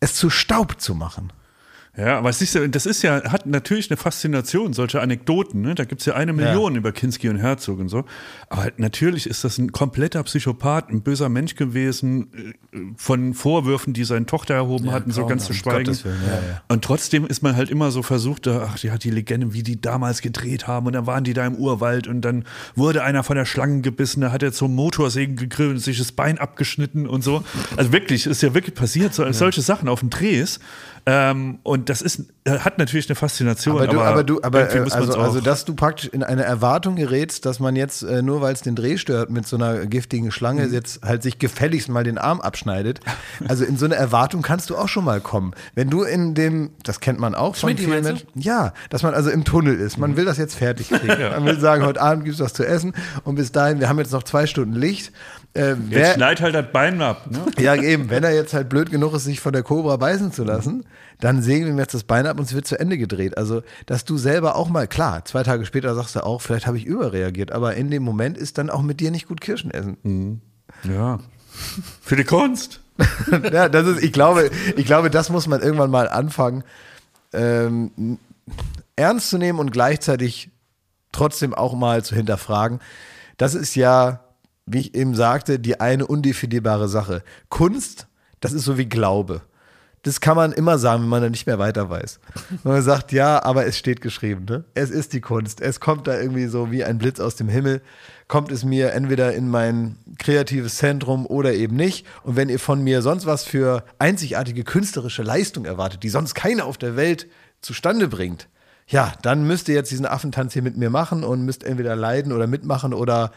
es 0.00 0.16
zu 0.16 0.28
Staub 0.28 0.80
zu 0.80 0.96
machen. 0.96 1.32
Ja, 1.94 2.16
aber 2.16 2.32
siehst 2.32 2.54
du, 2.54 2.66
das 2.70 2.86
ist 2.86 3.02
ja, 3.02 3.22
hat 3.30 3.44
natürlich 3.44 3.90
eine 3.90 3.98
Faszination, 3.98 4.72
solche 4.72 5.02
Anekdoten, 5.02 5.60
ne? 5.60 5.74
Da 5.74 5.84
gibt's 5.84 6.06
ja 6.06 6.14
eine 6.14 6.32
Million 6.32 6.74
über 6.74 6.90
Kinski 6.90 7.28
und 7.28 7.36
Herzog 7.36 7.80
und 7.80 7.90
so. 7.90 8.06
Aber 8.48 8.72
natürlich 8.78 9.26
ist 9.26 9.44
das 9.44 9.58
ein 9.58 9.72
kompletter 9.72 10.22
Psychopath, 10.22 10.88
ein 10.88 11.02
böser 11.02 11.28
Mensch 11.28 11.54
gewesen, 11.54 12.54
äh, 12.72 12.78
von 12.96 13.34
Vorwürfen, 13.34 13.92
die 13.92 14.04
seine 14.04 14.24
Tochter 14.24 14.54
erhoben 14.54 14.90
hatten, 14.90 15.10
so 15.10 15.26
ganz 15.26 15.44
zu 15.44 15.52
schweigen. 15.52 15.88
Willen, 16.02 16.16
ja, 16.26 16.32
ja. 16.32 16.62
Und 16.68 16.82
trotzdem 16.82 17.26
ist 17.26 17.42
man 17.42 17.56
halt 17.56 17.68
immer 17.68 17.90
so 17.90 18.02
versucht, 18.02 18.46
da, 18.46 18.70
ach, 18.70 18.78
ja, 18.78 18.96
die 18.96 19.10
Legende, 19.10 19.52
wie 19.52 19.62
die 19.62 19.78
damals 19.78 20.22
gedreht 20.22 20.66
haben, 20.66 20.86
und 20.86 20.94
dann 20.94 21.06
waren 21.06 21.24
die 21.24 21.34
da 21.34 21.46
im 21.46 21.56
Urwald 21.56 22.06
und 22.06 22.22
dann 22.22 22.44
wurde 22.74 23.04
einer 23.04 23.22
von 23.22 23.36
der 23.36 23.44
Schlange 23.44 23.82
gebissen, 23.82 24.22
da 24.22 24.32
hat 24.32 24.42
er 24.42 24.52
zum 24.52 24.74
Motorsägen 24.74 25.36
gegrillt 25.36 25.72
und 25.72 25.80
sich 25.80 25.98
das 25.98 26.12
Bein 26.12 26.38
abgeschnitten 26.38 27.06
und 27.06 27.22
so. 27.22 27.44
Also 27.76 27.92
wirklich, 27.92 28.26
ist 28.26 28.40
ja 28.42 28.54
wirklich 28.54 28.74
passiert, 28.74 29.12
so, 29.12 29.30
solche 29.32 29.60
Sachen 29.60 29.90
auf 29.90 30.00
dem 30.00 30.08
Drehs. 30.08 30.58
Ähm, 31.04 31.58
und 31.64 31.88
das 31.88 32.00
ist, 32.00 32.26
äh, 32.44 32.58
hat 32.60 32.78
natürlich 32.78 33.08
eine 33.08 33.16
Faszination. 33.16 33.76
Aber 33.76 33.86
du, 33.88 34.00
aber, 34.00 34.22
du, 34.22 34.40
aber 34.42 34.72
irgendwie 34.72 34.92
äh, 34.92 34.94
also, 34.94 35.14
auch- 35.14 35.22
also, 35.24 35.40
dass 35.40 35.64
du 35.64 35.74
praktisch 35.74 36.08
in 36.10 36.22
eine 36.22 36.44
Erwartung 36.44 36.94
gerätst, 36.94 37.44
dass 37.44 37.58
man 37.58 37.74
jetzt, 37.74 38.02
äh, 38.02 38.22
nur 38.22 38.40
weil 38.40 38.52
es 38.54 38.60
den 38.60 38.76
Dreh 38.76 38.96
stört, 38.98 39.28
mit 39.30 39.46
so 39.46 39.56
einer 39.56 39.86
giftigen 39.86 40.30
Schlange 40.30 40.66
Mhm. 40.66 40.72
jetzt 40.72 41.02
halt 41.04 41.24
sich 41.24 41.40
gefälligst 41.40 41.88
mal 41.88 42.04
den 42.04 42.18
Arm 42.18 42.40
abschneidet. 42.40 43.00
Also 43.48 43.64
in 43.64 43.76
so 43.76 43.84
eine 43.86 43.96
Erwartung 43.96 44.42
kannst 44.42 44.70
du 44.70 44.76
auch 44.76 44.88
schon 44.88 45.04
mal 45.04 45.20
kommen. 45.20 45.52
Wenn 45.74 45.90
du 45.90 46.02
in 46.04 46.34
dem, 46.34 46.70
das 46.84 47.00
kennt 47.00 47.18
man 47.18 47.34
auch 47.34 47.56
von 47.56 47.70
Schmidti, 47.70 47.84
vielen 47.86 48.04
Menschen, 48.04 48.28
ja, 48.36 48.72
dass 48.88 49.02
man 49.02 49.14
also 49.14 49.30
im 49.30 49.44
Tunnel 49.44 49.74
ist. 49.80 49.96
Mhm. 49.96 50.00
Man 50.02 50.16
will 50.16 50.24
das 50.24 50.38
jetzt 50.38 50.54
fertig 50.54 50.88
kriegen. 50.90 51.06
Man 51.32 51.44
will 51.46 51.58
sagen, 51.58 51.84
heute 51.84 52.00
Abend 52.00 52.24
gibt 52.24 52.36
es 52.36 52.40
was 52.40 52.52
zu 52.54 52.64
essen 52.64 52.92
und 53.24 53.34
bis 53.34 53.50
dahin, 53.50 53.80
wir 53.80 53.88
haben 53.88 53.98
jetzt 53.98 54.12
noch 54.12 54.22
zwei 54.22 54.46
Stunden 54.46 54.74
Licht. 54.74 55.10
Äh, 55.54 55.70
Jetzt 55.70 55.78
wer, 55.90 56.14
schneid 56.14 56.40
halt 56.40 56.54
das 56.54 56.72
Bein 56.72 57.02
ab. 57.02 57.30
Ne? 57.30 57.44
ja, 57.58 57.74
eben, 57.74 58.08
wenn 58.08 58.24
er 58.24 58.34
jetzt 58.34 58.54
halt 58.54 58.70
blöd 58.70 58.90
genug 58.90 59.14
ist, 59.14 59.24
sich 59.24 59.40
von 59.40 59.52
der 59.52 59.62
Cobra 59.62 59.96
beißen 59.96 60.32
zu 60.32 60.44
lassen, 60.44 60.86
dann 61.20 61.42
sägen 61.42 61.66
wir 61.66 61.72
ihm 61.72 61.78
jetzt 61.78 61.92
das 61.92 62.04
Bein 62.04 62.26
ab 62.26 62.38
und 62.38 62.44
es 62.46 62.54
wird 62.54 62.66
zu 62.66 62.80
Ende 62.80 62.96
gedreht. 62.96 63.36
Also, 63.36 63.62
dass 63.84 64.06
du 64.06 64.16
selber 64.16 64.56
auch 64.56 64.70
mal, 64.70 64.88
klar, 64.88 65.24
zwei 65.26 65.42
Tage 65.42 65.66
später 65.66 65.94
sagst 65.94 66.16
du 66.16 66.24
auch, 66.24 66.40
vielleicht 66.40 66.66
habe 66.66 66.78
ich 66.78 66.86
überreagiert, 66.86 67.52
aber 67.52 67.74
in 67.74 67.90
dem 67.90 68.02
Moment 68.02 68.38
ist 68.38 68.56
dann 68.56 68.70
auch 68.70 68.82
mit 68.82 69.00
dir 69.00 69.10
nicht 69.10 69.28
gut 69.28 69.42
Kirschen 69.42 69.70
essen. 69.70 70.40
Ja. 70.84 71.18
Für 72.00 72.16
die 72.16 72.24
Kunst. 72.24 72.80
ja, 73.52 73.68
das 73.68 73.86
ist, 73.86 74.02
ich 74.02 74.12
glaube, 74.12 74.50
ich 74.76 74.86
glaube, 74.86 75.10
das 75.10 75.28
muss 75.28 75.46
man 75.46 75.60
irgendwann 75.60 75.90
mal 75.90 76.08
anfangen, 76.08 76.64
ähm, 77.32 78.18
ernst 78.96 79.30
zu 79.30 79.38
nehmen 79.38 79.58
und 79.58 79.70
gleichzeitig 79.70 80.50
trotzdem 81.12 81.54
auch 81.54 81.74
mal 81.74 82.04
zu 82.04 82.14
hinterfragen. 82.14 82.80
Das 83.36 83.54
ist 83.54 83.74
ja, 83.74 84.20
wie 84.72 84.80
ich 84.80 84.94
eben 84.94 85.14
sagte, 85.14 85.58
die 85.58 85.80
eine 85.80 86.06
undefinierbare 86.06 86.88
Sache. 86.88 87.22
Kunst, 87.48 88.06
das 88.40 88.52
ist 88.52 88.64
so 88.64 88.78
wie 88.78 88.86
Glaube. 88.88 89.42
Das 90.04 90.20
kann 90.20 90.36
man 90.36 90.50
immer 90.50 90.78
sagen, 90.78 91.02
wenn 91.02 91.08
man 91.08 91.22
dann 91.22 91.30
nicht 91.30 91.46
mehr 91.46 91.60
weiter 91.60 91.88
weiß. 91.88 92.18
Wenn 92.64 92.72
man 92.72 92.82
sagt, 92.82 93.12
ja, 93.12 93.42
aber 93.44 93.66
es 93.66 93.78
steht 93.78 94.00
geschrieben, 94.00 94.46
ne? 94.46 94.64
Es 94.74 94.90
ist 94.90 95.12
die 95.12 95.20
Kunst. 95.20 95.60
Es 95.60 95.78
kommt 95.78 96.08
da 96.08 96.18
irgendwie 96.18 96.46
so 96.46 96.72
wie 96.72 96.82
ein 96.82 96.98
Blitz 96.98 97.20
aus 97.20 97.36
dem 97.36 97.48
Himmel. 97.48 97.82
Kommt 98.26 98.50
es 98.50 98.64
mir 98.64 98.92
entweder 98.92 99.32
in 99.32 99.48
mein 99.48 99.96
kreatives 100.18 100.76
Zentrum 100.76 101.24
oder 101.24 101.54
eben 101.54 101.76
nicht. 101.76 102.04
Und 102.24 102.34
wenn 102.34 102.48
ihr 102.48 102.58
von 102.58 102.82
mir 102.82 103.00
sonst 103.00 103.26
was 103.26 103.44
für 103.44 103.84
einzigartige 104.00 104.64
künstlerische 104.64 105.22
Leistung 105.22 105.66
erwartet, 105.66 106.02
die 106.02 106.08
sonst 106.08 106.34
keiner 106.34 106.66
auf 106.66 106.78
der 106.78 106.96
Welt 106.96 107.28
zustande 107.60 108.08
bringt, 108.08 108.48
ja, 108.88 109.12
dann 109.22 109.46
müsst 109.46 109.68
ihr 109.68 109.76
jetzt 109.76 109.92
diesen 109.92 110.06
Affentanz 110.06 110.52
hier 110.52 110.62
mit 110.62 110.76
mir 110.76 110.90
machen 110.90 111.22
und 111.22 111.44
müsst 111.44 111.62
entweder 111.62 111.94
leiden 111.94 112.32
oder 112.32 112.48
mitmachen 112.48 112.92
oder 112.92 113.30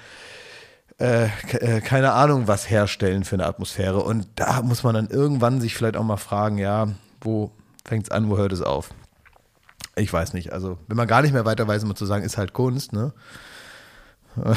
äh, 0.97 1.25
äh, 1.25 1.81
keine 1.81 2.13
Ahnung 2.13 2.47
was 2.47 2.69
herstellen 2.69 3.23
für 3.23 3.35
eine 3.35 3.45
Atmosphäre. 3.45 4.01
Und 4.01 4.27
da 4.35 4.61
muss 4.61 4.83
man 4.83 4.95
dann 4.95 5.09
irgendwann 5.09 5.61
sich 5.61 5.75
vielleicht 5.75 5.97
auch 5.97 6.03
mal 6.03 6.17
fragen, 6.17 6.57
ja, 6.57 6.87
wo 7.21 7.51
fängt 7.83 8.05
es 8.05 8.11
an, 8.11 8.29
wo 8.29 8.37
hört 8.37 8.53
es 8.53 8.61
auf? 8.61 8.89
Ich 9.95 10.11
weiß 10.11 10.33
nicht. 10.33 10.53
Also, 10.53 10.77
wenn 10.87 10.97
man 10.97 11.07
gar 11.07 11.21
nicht 11.21 11.33
mehr 11.33 11.45
weiter 11.45 11.67
weiß, 11.67 11.83
immer 11.83 11.95
zu 11.95 12.05
sagen, 12.05 12.23
ist 12.25 12.37
halt 12.37 12.53
Kunst, 12.53 12.93
ne? 12.93 13.13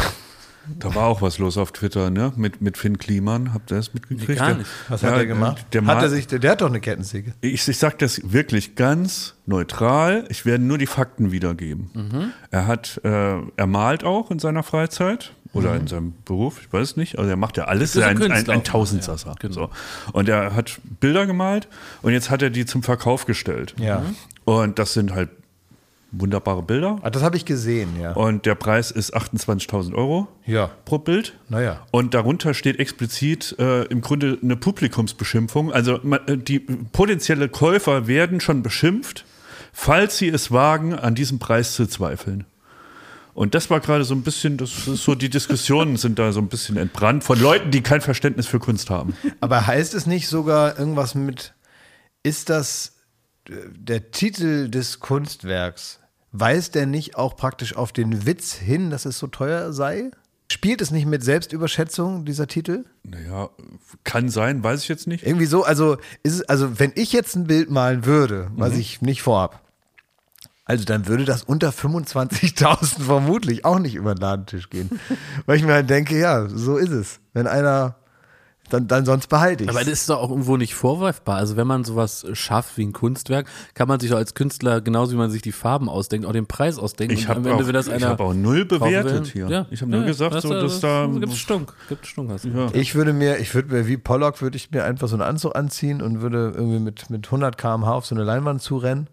Da 0.78 0.95
war 0.95 1.07
auch 1.07 1.22
was 1.22 1.39
los 1.39 1.57
auf 1.57 1.72
Twitter, 1.72 2.11
ne? 2.11 2.32
Mit, 2.36 2.61
mit 2.61 2.76
Finn 2.76 2.99
Kliman. 2.99 3.55
Habt 3.55 3.72
ihr 3.72 3.76
das 3.76 3.95
mitgekriegt? 3.95 4.28
Nee, 4.28 4.34
gar 4.36 4.55
nicht. 4.55 4.70
Was 4.89 5.03
Ja, 5.03 5.11
hat 5.11 5.16
er 5.18 5.26
gemacht? 5.26 5.64
Der, 5.72 5.84
hat 5.86 6.03
er 6.03 6.11
sich, 6.11 6.26
der, 6.26 6.39
der 6.39 6.53
hat 6.53 6.61
doch 6.61 6.68
eine 6.68 6.80
Kettensäge. 6.80 7.32
Ich, 7.41 7.66
ich 7.66 7.78
sage 7.78 7.97
das 7.99 8.20
wirklich 8.32 8.74
ganz 8.74 9.34
neutral. 9.47 10.24
Ich 10.28 10.45
werde 10.45 10.62
nur 10.64 10.78
die 10.78 10.86
Fakten 10.86 11.32
wiedergeben. 11.32 11.91
Mhm. 11.95 12.32
Er 12.51 12.66
hat, 12.66 13.01
äh, 13.05 13.39
er 13.57 13.66
malt 13.66 14.05
auch 14.05 14.30
in 14.30 14.39
seiner 14.39 14.62
Freizeit 14.62 15.32
oder 15.53 15.74
Mhm. 15.74 15.80
in 15.80 15.86
seinem 15.86 16.12
Beruf, 16.24 16.61
ich 16.61 16.72
weiß 16.72 16.90
es 16.90 16.96
nicht. 16.96 17.18
Also 17.18 17.30
er 17.30 17.36
macht 17.36 17.57
ja 17.57 17.64
alles, 17.64 17.92
Das 17.92 18.03
ist 18.03 18.09
ein 18.09 18.22
ein, 18.32 18.49
ein, 18.51 18.64
Tausendsasser. 18.64 19.28
ja, 19.30 19.34
genau. 19.38 19.55
so. 19.55 19.70
Und 20.12 20.28
er 20.28 20.55
hat 20.55 20.78
Bilder 21.01 21.26
gemalt 21.26 21.68
und 22.03 22.12
jetzt 22.12 22.30
hat 22.30 22.42
er 22.42 22.51
die 22.51 22.66
zum 22.66 22.82
Verkauf 22.82 23.24
gestellt. 23.26 23.74
Ja. 23.78 24.03
Und 24.44 24.78
das 24.78 24.92
sind 24.94 25.14
halt 25.14 25.30
wunderbare 26.11 26.62
Bilder. 26.62 26.99
Ah, 27.03 27.11
das 27.11 27.22
habe 27.22 27.36
ich 27.36 27.44
gesehen, 27.44 28.01
ja. 28.01 28.12
Und 28.12 28.46
der 28.46 28.55
Preis 28.55 28.90
ist 28.90 29.14
28.000 29.14 29.94
Euro 29.94 30.26
Ja. 30.46 30.70
pro 30.86 30.96
Bild. 30.99 31.34
Naja. 31.51 31.80
Und 31.90 32.14
darunter 32.14 32.55
steht 32.55 32.78
explizit 32.78 33.55
äh, 33.59 33.82
im 33.84 34.01
Grunde 34.01 34.38
eine 34.42 34.57
Publikumsbeschimpfung. 34.57 35.70
Also 35.70 35.96
äh, 36.26 36.36
die 36.38 36.61
potenzielle 36.61 37.51
Käufer 37.51 38.07
werden 38.07 38.40
schon 38.40 38.62
beschimpft, 38.62 39.26
falls 39.74 40.16
sie 40.16 40.28
es 40.28 40.51
wagen, 40.51 40.94
an 40.94 41.14
diesem 41.14 41.38
Preis 41.38 41.74
zu 41.74 41.86
zweifeln. 41.86 42.44
Und 43.39 43.55
das 43.55 43.70
war 43.70 43.78
gerade 43.78 44.03
so 44.03 44.16
ein 44.16 44.22
bisschen, 44.22 44.57
das 44.57 44.89
ist 44.89 45.05
so, 45.05 45.14
die 45.14 45.30
Diskussionen 45.30 45.97
sind 45.97 46.18
da 46.18 46.32
so 46.32 46.41
ein 46.41 46.49
bisschen 46.49 46.76
entbrannt 46.76 47.22
von 47.22 47.39
Leuten, 47.39 47.70
die 47.70 47.82
kein 47.82 48.01
Verständnis 48.01 48.49
für 48.49 48.59
Kunst 48.59 48.91
haben. 48.91 49.14
Aber 49.39 49.64
heißt 49.64 49.95
es 49.95 50.07
nicht 50.07 50.26
sogar 50.26 50.76
irgendwas 50.76 51.14
mit, 51.14 51.55
ist 52.24 52.51
das 52.51 52.97
der 53.47 54.11
Titel 54.11 54.68
des 54.68 54.99
Kunstwerks? 54.99 56.01
Weist 56.32 56.74
der 56.74 56.86
nicht 56.86 57.14
auch 57.14 57.36
praktisch 57.36 57.76
auf 57.76 57.93
den 57.93 58.26
Witz 58.26 58.55
hin, 58.55 58.91
dass 58.91 59.05
es 59.05 59.20
so 59.20 59.28
teuer 59.28 59.72
sei? 59.72 60.11
Spielt 60.51 60.80
es 60.80 60.91
nicht 60.91 61.07
mit 61.07 61.22
Selbstüberschätzung, 61.22 62.24
dieser 62.24 62.49
Titel? 62.49 62.86
Naja, 63.05 63.51
kann 64.03 64.30
sein, 64.30 64.64
weiß 64.64 64.82
ich 64.82 64.89
jetzt 64.89 65.07
nicht. 65.07 65.24
Irgendwie 65.24 65.47
so, 65.47 65.62
also 65.62 65.99
ist 66.24 66.32
es, 66.34 66.43
also 66.49 66.80
wenn 66.80 66.91
ich 66.97 67.12
jetzt 67.12 67.36
ein 67.36 67.47
Bild 67.47 67.70
malen 67.70 68.05
würde, 68.05 68.51
was 68.57 68.76
ich 68.76 69.01
nicht 69.01 69.22
vorhab, 69.22 69.67
Also 70.68 70.84
dann 70.84 71.06
würde 71.06 71.24
das 71.24 71.42
unter 71.44 71.70
25.000 71.70 73.00
vermutlich 73.02 73.64
auch 73.64 73.78
nicht 73.78 73.94
über 73.94 74.14
den 74.14 74.20
Ladentisch 74.20 74.68
gehen. 74.68 74.90
Weil 75.46 75.56
ich 75.56 75.64
mir 75.64 75.72
halt 75.72 75.88
denke, 75.88 76.18
ja, 76.18 76.46
so 76.46 76.76
ist 76.76 76.90
es. 76.90 77.20
Wenn 77.32 77.46
einer, 77.46 77.96
dann, 78.68 78.86
dann 78.86 79.06
sonst 79.06 79.28
behalte 79.28 79.64
ich 79.64 79.70
Aber 79.70 79.78
das 79.78 79.88
ist 79.88 80.10
doch 80.10 80.18
auch 80.18 80.28
irgendwo 80.28 80.58
nicht 80.58 80.74
vorwerfbar. 80.74 81.36
Also 81.36 81.56
wenn 81.56 81.66
man 81.66 81.84
sowas 81.84 82.26
schafft 82.34 82.76
wie 82.76 82.84
ein 82.84 82.92
Kunstwerk, 82.92 83.46
kann 83.72 83.88
man 83.88 83.98
sich 83.98 84.10
doch 84.10 84.18
als 84.18 84.34
Künstler, 84.34 84.82
genauso 84.82 85.12
wie 85.12 85.16
man 85.16 85.30
sich 85.30 85.40
die 85.40 85.52
Farben 85.52 85.88
ausdenkt, 85.88 86.26
auch 86.26 86.32
den 86.32 86.44
Preis 86.44 86.78
ausdenken. 86.78 87.14
Ich 87.14 87.28
habe 87.28 87.50
auch, 87.54 87.62
das 87.72 87.88
ich 87.88 88.04
hab 88.04 88.20
auch 88.20 88.34
null 88.34 88.66
bewertet 88.66 89.34
will. 89.34 89.46
hier. 89.46 89.48
Ja. 89.48 89.66
Ich 89.70 89.80
habe 89.80 89.90
nur 89.90 90.02
Ja, 90.02 90.06
gesagt, 90.06 90.34
das, 90.34 90.42
so, 90.42 90.50
das, 90.50 90.62
dass 90.64 90.80
da. 90.80 91.06
Gibt 91.06 91.32
Stunk. 91.32 91.72
Gibt 91.88 92.06
Stunk. 92.06 92.30
Hast 92.30 92.44
du. 92.44 92.48
Ja. 92.50 92.68
Ich 92.74 92.94
würde 92.94 93.14
mir, 93.14 93.38
ich 93.38 93.54
würde 93.54 93.72
mir 93.72 93.86
wie 93.86 93.96
Pollock, 93.96 94.42
würde 94.42 94.58
ich 94.58 94.70
mir 94.70 94.84
einfach 94.84 95.08
so 95.08 95.14
einen 95.14 95.22
Anzug 95.22 95.56
anziehen 95.56 96.02
und 96.02 96.20
würde 96.20 96.52
irgendwie 96.54 96.78
mit, 96.78 97.08
mit 97.08 97.24
100 97.26 97.56
km/h 97.56 97.90
auf 97.90 98.04
so 98.04 98.14
eine 98.14 98.24
Leinwand 98.24 98.60
zurennen. 98.60 99.08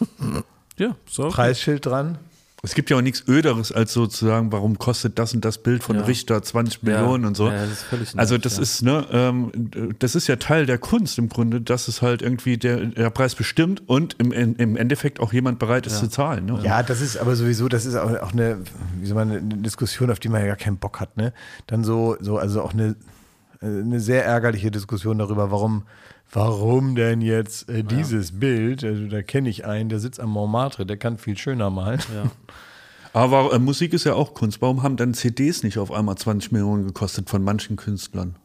Ja, 0.82 0.96
so. 1.08 1.28
Preisschild 1.28 1.86
dran. 1.86 2.18
Es 2.64 2.74
gibt 2.76 2.90
ja 2.90 2.96
auch 2.96 3.02
nichts 3.02 3.24
Öderes, 3.26 3.72
als 3.72 3.92
sozusagen, 3.92 4.52
warum 4.52 4.78
kostet 4.78 5.18
das 5.18 5.34
und 5.34 5.44
das 5.44 5.58
Bild 5.58 5.82
von 5.82 5.96
Ja. 5.96 6.02
Richter 6.02 6.40
20 6.40 6.84
Millionen 6.84 7.24
und 7.24 7.36
so. 7.36 7.48
Ja, 7.48 7.56
das 7.56 7.72
ist 7.72 7.82
völlig 7.82 8.16
also 8.16 8.38
das 8.38 8.56
ja. 8.56 8.62
ist, 8.62 8.82
ne, 8.82 9.04
ähm, 9.10 9.50
das 9.98 10.14
ist 10.14 10.28
ja 10.28 10.36
Teil 10.36 10.66
der 10.66 10.78
Kunst 10.78 11.18
im 11.18 11.28
Grunde, 11.28 11.60
dass 11.60 11.88
es 11.88 12.02
halt 12.02 12.22
irgendwie 12.22 12.58
der, 12.58 12.86
der 12.86 13.10
Preis 13.10 13.34
bestimmt 13.34 13.82
und 13.88 14.14
im, 14.20 14.30
im 14.30 14.76
Endeffekt 14.76 15.18
auch 15.18 15.32
jemand 15.32 15.58
bereit 15.58 15.88
ist 15.88 15.98
zu 15.98 16.08
zahlen. 16.08 16.46
Ne? 16.46 16.60
Ja, 16.62 16.84
das 16.84 17.00
ist 17.00 17.16
aber 17.16 17.34
sowieso, 17.34 17.68
das 17.68 17.84
ist 17.84 17.96
auch, 17.96 18.14
auch 18.20 18.32
eine, 18.32 18.58
wie 19.00 19.06
soll 19.06 19.16
man, 19.16 19.32
eine 19.32 19.40
Diskussion, 19.40 20.12
auf 20.12 20.20
die 20.20 20.28
man 20.28 20.40
ja 20.40 20.46
gar 20.46 20.56
keinen 20.56 20.76
Bock 20.76 21.00
hat, 21.00 21.16
ne? 21.16 21.32
Dann 21.66 21.82
so, 21.82 22.16
so, 22.20 22.38
also 22.38 22.62
auch 22.62 22.74
eine, 22.74 22.94
äh, 23.60 23.66
eine 23.66 23.98
sehr 23.98 24.24
ärgerliche 24.24 24.70
Diskussion 24.70 25.18
darüber, 25.18 25.50
warum, 25.50 25.82
warum 26.32 26.94
denn 26.94 27.20
jetzt 27.20 27.68
äh, 27.68 27.84
dieses 27.84 28.38
Bild, 28.40 28.82
also 28.84 29.06
da 29.06 29.22
kenne 29.22 29.48
ich 29.48 29.64
einen, 29.64 29.88
der 29.88 30.00
sitzt 30.00 30.18
am 30.20 30.30
Montmartre, 30.30 30.84
der 30.86 30.96
kann 30.96 31.18
viel 31.18 31.36
schöner 31.38 31.70
malen. 31.70 32.00
Ja. 32.14 32.30
Aber 33.14 33.52
äh, 33.52 33.58
Musik 33.58 33.92
ist 33.92 34.04
ja 34.04 34.14
auch 34.14 34.32
Kunst. 34.34 34.62
Warum 34.62 34.82
haben 34.82 34.96
dann 34.96 35.12
CDs 35.12 35.62
nicht 35.62 35.78
auf 35.78 35.92
einmal 35.92 36.16
20 36.16 36.50
Millionen 36.52 36.86
gekostet 36.86 37.28
von 37.28 37.44
manchen 37.44 37.76
Künstlern? 37.76 38.36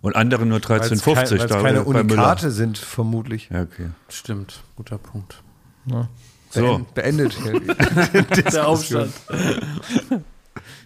Und 0.00 0.16
andere 0.16 0.44
nur 0.46 0.60
Weil 0.68 0.80
es 0.80 1.02
13,50 1.02 1.04
kein, 1.14 1.16
weil's 1.16 1.46
da 1.50 1.62
keine. 1.62 1.84
Unikate 1.84 2.50
sind, 2.50 2.78
vermutlich. 2.78 3.48
Ja, 3.50 3.62
okay. 3.62 3.90
Stimmt. 4.08 4.60
Guter 4.76 4.98
Punkt. 4.98 5.42
So, 6.50 6.80
Beend- 6.94 6.94
Beendet. 6.94 7.36
Der 8.54 8.68
Aufstand. 8.68 9.12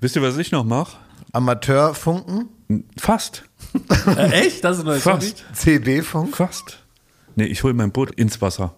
wisst 0.01 0.17
ihr, 0.17 0.23
was 0.23 0.37
ich 0.39 0.51
noch 0.53 0.65
mache? 0.65 0.97
Amateurfunken, 1.33 2.49
Fast. 2.97 3.45
Äh, 4.07 4.47
echt? 4.47 4.65
Das 4.65 4.77
ist 4.77 4.83
ein 4.83 4.87
neues 4.87 5.05
Hobby? 5.05 5.27
Fast. 5.27 5.45
CB-Funk. 5.55 6.37
Fast. 6.37 6.79
Nee, 7.35 7.45
ich 7.45 7.63
hole 7.63 7.75
mein 7.75 7.93
Boot 7.93 8.13
ins 8.13 8.41
Wasser. 8.41 8.75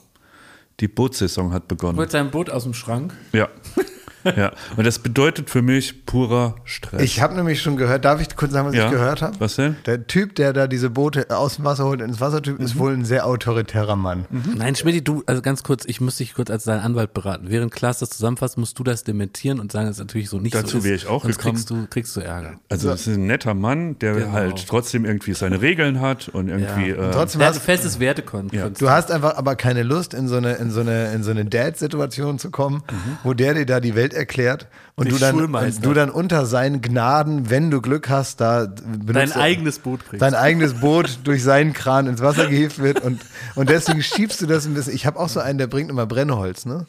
Die 0.81 0.89
Bootsaison 0.89 1.53
hat 1.53 1.69
begonnen. 1.69 1.99
Holt 1.99 2.11
sein 2.11 2.31
Boot 2.31 2.51
aus 2.51 2.65
dem 2.65 2.75
Schrank. 2.75 3.15
Ja. 3.33 3.49
ja. 4.37 4.53
Und 4.77 4.87
das 4.87 4.99
bedeutet 4.99 5.51
für 5.51 5.63
mich 5.63 6.07
purer 6.07 6.57
Stress. 6.65 7.03
Ich 7.03 7.21
habe 7.21 7.35
nämlich 7.35 7.61
schon 7.63 7.77
gehört, 7.77 8.05
darf 8.05 8.21
ich 8.21 8.35
kurz 8.37 8.53
sagen, 8.53 8.69
was 8.69 8.75
ja. 8.75 8.87
ich 8.87 8.91
gehört 8.93 9.23
habe? 9.23 9.39
Was 9.41 9.57
denn? 9.57 9.77
Der 9.87 10.07
Typ, 10.07 10.35
der 10.35 10.53
da 10.53 10.67
diese 10.67 10.91
Boote 10.91 11.27
aus 11.37 11.57
dem 11.57 11.65
Wasser 11.65 11.85
holt 11.85 12.01
ins 12.01 12.21
Wassertyp, 12.21 12.59
Mhm. 12.59 12.65
ist 12.65 12.79
wohl 12.79 12.93
ein 12.93 13.05
sehr 13.05 13.27
autoritärer 13.27 13.97
Mann. 13.97 14.27
Nein, 14.57 14.75
Schmidt, 14.77 15.07
du, 15.07 15.23
also 15.27 15.41
ganz 15.43 15.63
kurz, 15.63 15.85
ich 15.87 16.01
muss 16.01 16.17
dich 16.17 16.35
kurz 16.35 16.51
als 16.51 16.65
dein 16.65 16.81
Anwalt 16.81 17.15
beraten. 17.15 17.47
Während 17.49 17.73
Klaas 17.73 17.99
das 18.01 18.11
zusammenfasst, 18.11 18.59
musst 18.59 18.79
du 18.79 18.83
das 18.85 19.05
dementieren 19.05 19.61
und 19.61 19.73
sagen, 19.73 19.87
dass 19.87 19.97
es 19.97 20.01
natürlich 20.01 20.29
so 20.29 20.39
nicht 20.39 20.55
Dazu 20.55 20.73
so 20.73 20.79
ist. 20.79 20.85
wäre 20.85 20.95
ich 20.97 21.07
auch 21.07 21.23
Sonst 21.23 21.39
gekommen. 21.39 21.55
kriegst 21.55 21.71
du, 21.71 21.87
kriegst 21.89 22.17
du 22.17 22.21
Ärger. 22.21 22.55
Also 22.69 22.91
es 22.91 23.07
ist 23.07 23.17
ein 23.17 23.27
netter 23.27 23.55
Mann, 23.55 23.99
der 23.99 24.15
Genau. 24.15 24.33
halt 24.33 24.67
trotzdem 24.67 25.05
irgendwie 25.05 25.35
seine 25.35 25.61
Regeln 25.63 26.01
hat 26.01 26.29
und 26.29 26.49
irgendwie. 26.49 26.91
Ja. 26.91 27.09
Äh, 27.09 27.11
Trotzdem 27.13 27.41
ein 27.41 27.49
hast, 27.49 27.59
festes 27.61 28.01
Wertekonzept. 28.01 28.81
du 28.81 28.91
hast 28.91 29.11
einfach 29.11 29.37
aber 29.37 29.57
keine 29.57 29.83
Lust, 29.83 30.15
in 30.15 30.29
so 30.29 30.37
eine, 30.37 30.55
in 30.55 30.71
so 30.71 30.81
eine, 30.81 31.13
in 31.13 31.23
so 31.23 31.31
eine 31.31 31.45
Dad-Situation 31.45 32.39
zu 32.39 32.51
kommen, 32.51 32.83
wo 33.25 33.35
der 33.35 33.55
dir 33.55 33.67
da 33.67 33.81
die 33.81 33.95
Welt 33.95 34.10
erklärt 34.15 34.69
und 34.97 35.11
du 35.11 35.17
dann, 35.19 35.35
und 35.41 35.85
du 35.85 35.93
dann 35.95 36.11
unter 36.11 36.47
seinen 36.47 36.81
Gnaden, 36.83 37.49
wenn 37.51 37.71
du 37.71 37.81
Glück 37.81 38.09
hast, 38.09 38.41
da 38.41 38.67
benutzt 38.67 39.15
Dein 39.15 39.33
eigenes 39.33 39.79
Boot 39.79 40.01
kriegst. 40.09 40.23
dein 40.23 40.35
eigenes 40.35 40.75
Boot 40.75 41.21
durch 41.25 41.43
seinen 41.43 41.73
Kran 41.73 42.07
ins 42.07 42.21
Wasser 42.21 42.47
gehievt 42.49 42.79
wird 42.79 43.01
und, 43.01 43.21
und 43.55 43.71
deswegen 43.71 44.03
schiebst 44.03 44.41
du 44.43 44.47
das 44.47 44.67
ein 44.67 44.75
bisschen. 44.75 44.95
Ich 44.95 45.07
habe 45.07 45.19
auch 45.19 45.29
so 45.29 45.41
einen, 45.41 45.59
der 45.59 45.67
bringt 45.67 45.91
immer 45.91 46.07
Brennholz, 46.07 46.67
ne? 46.67 46.87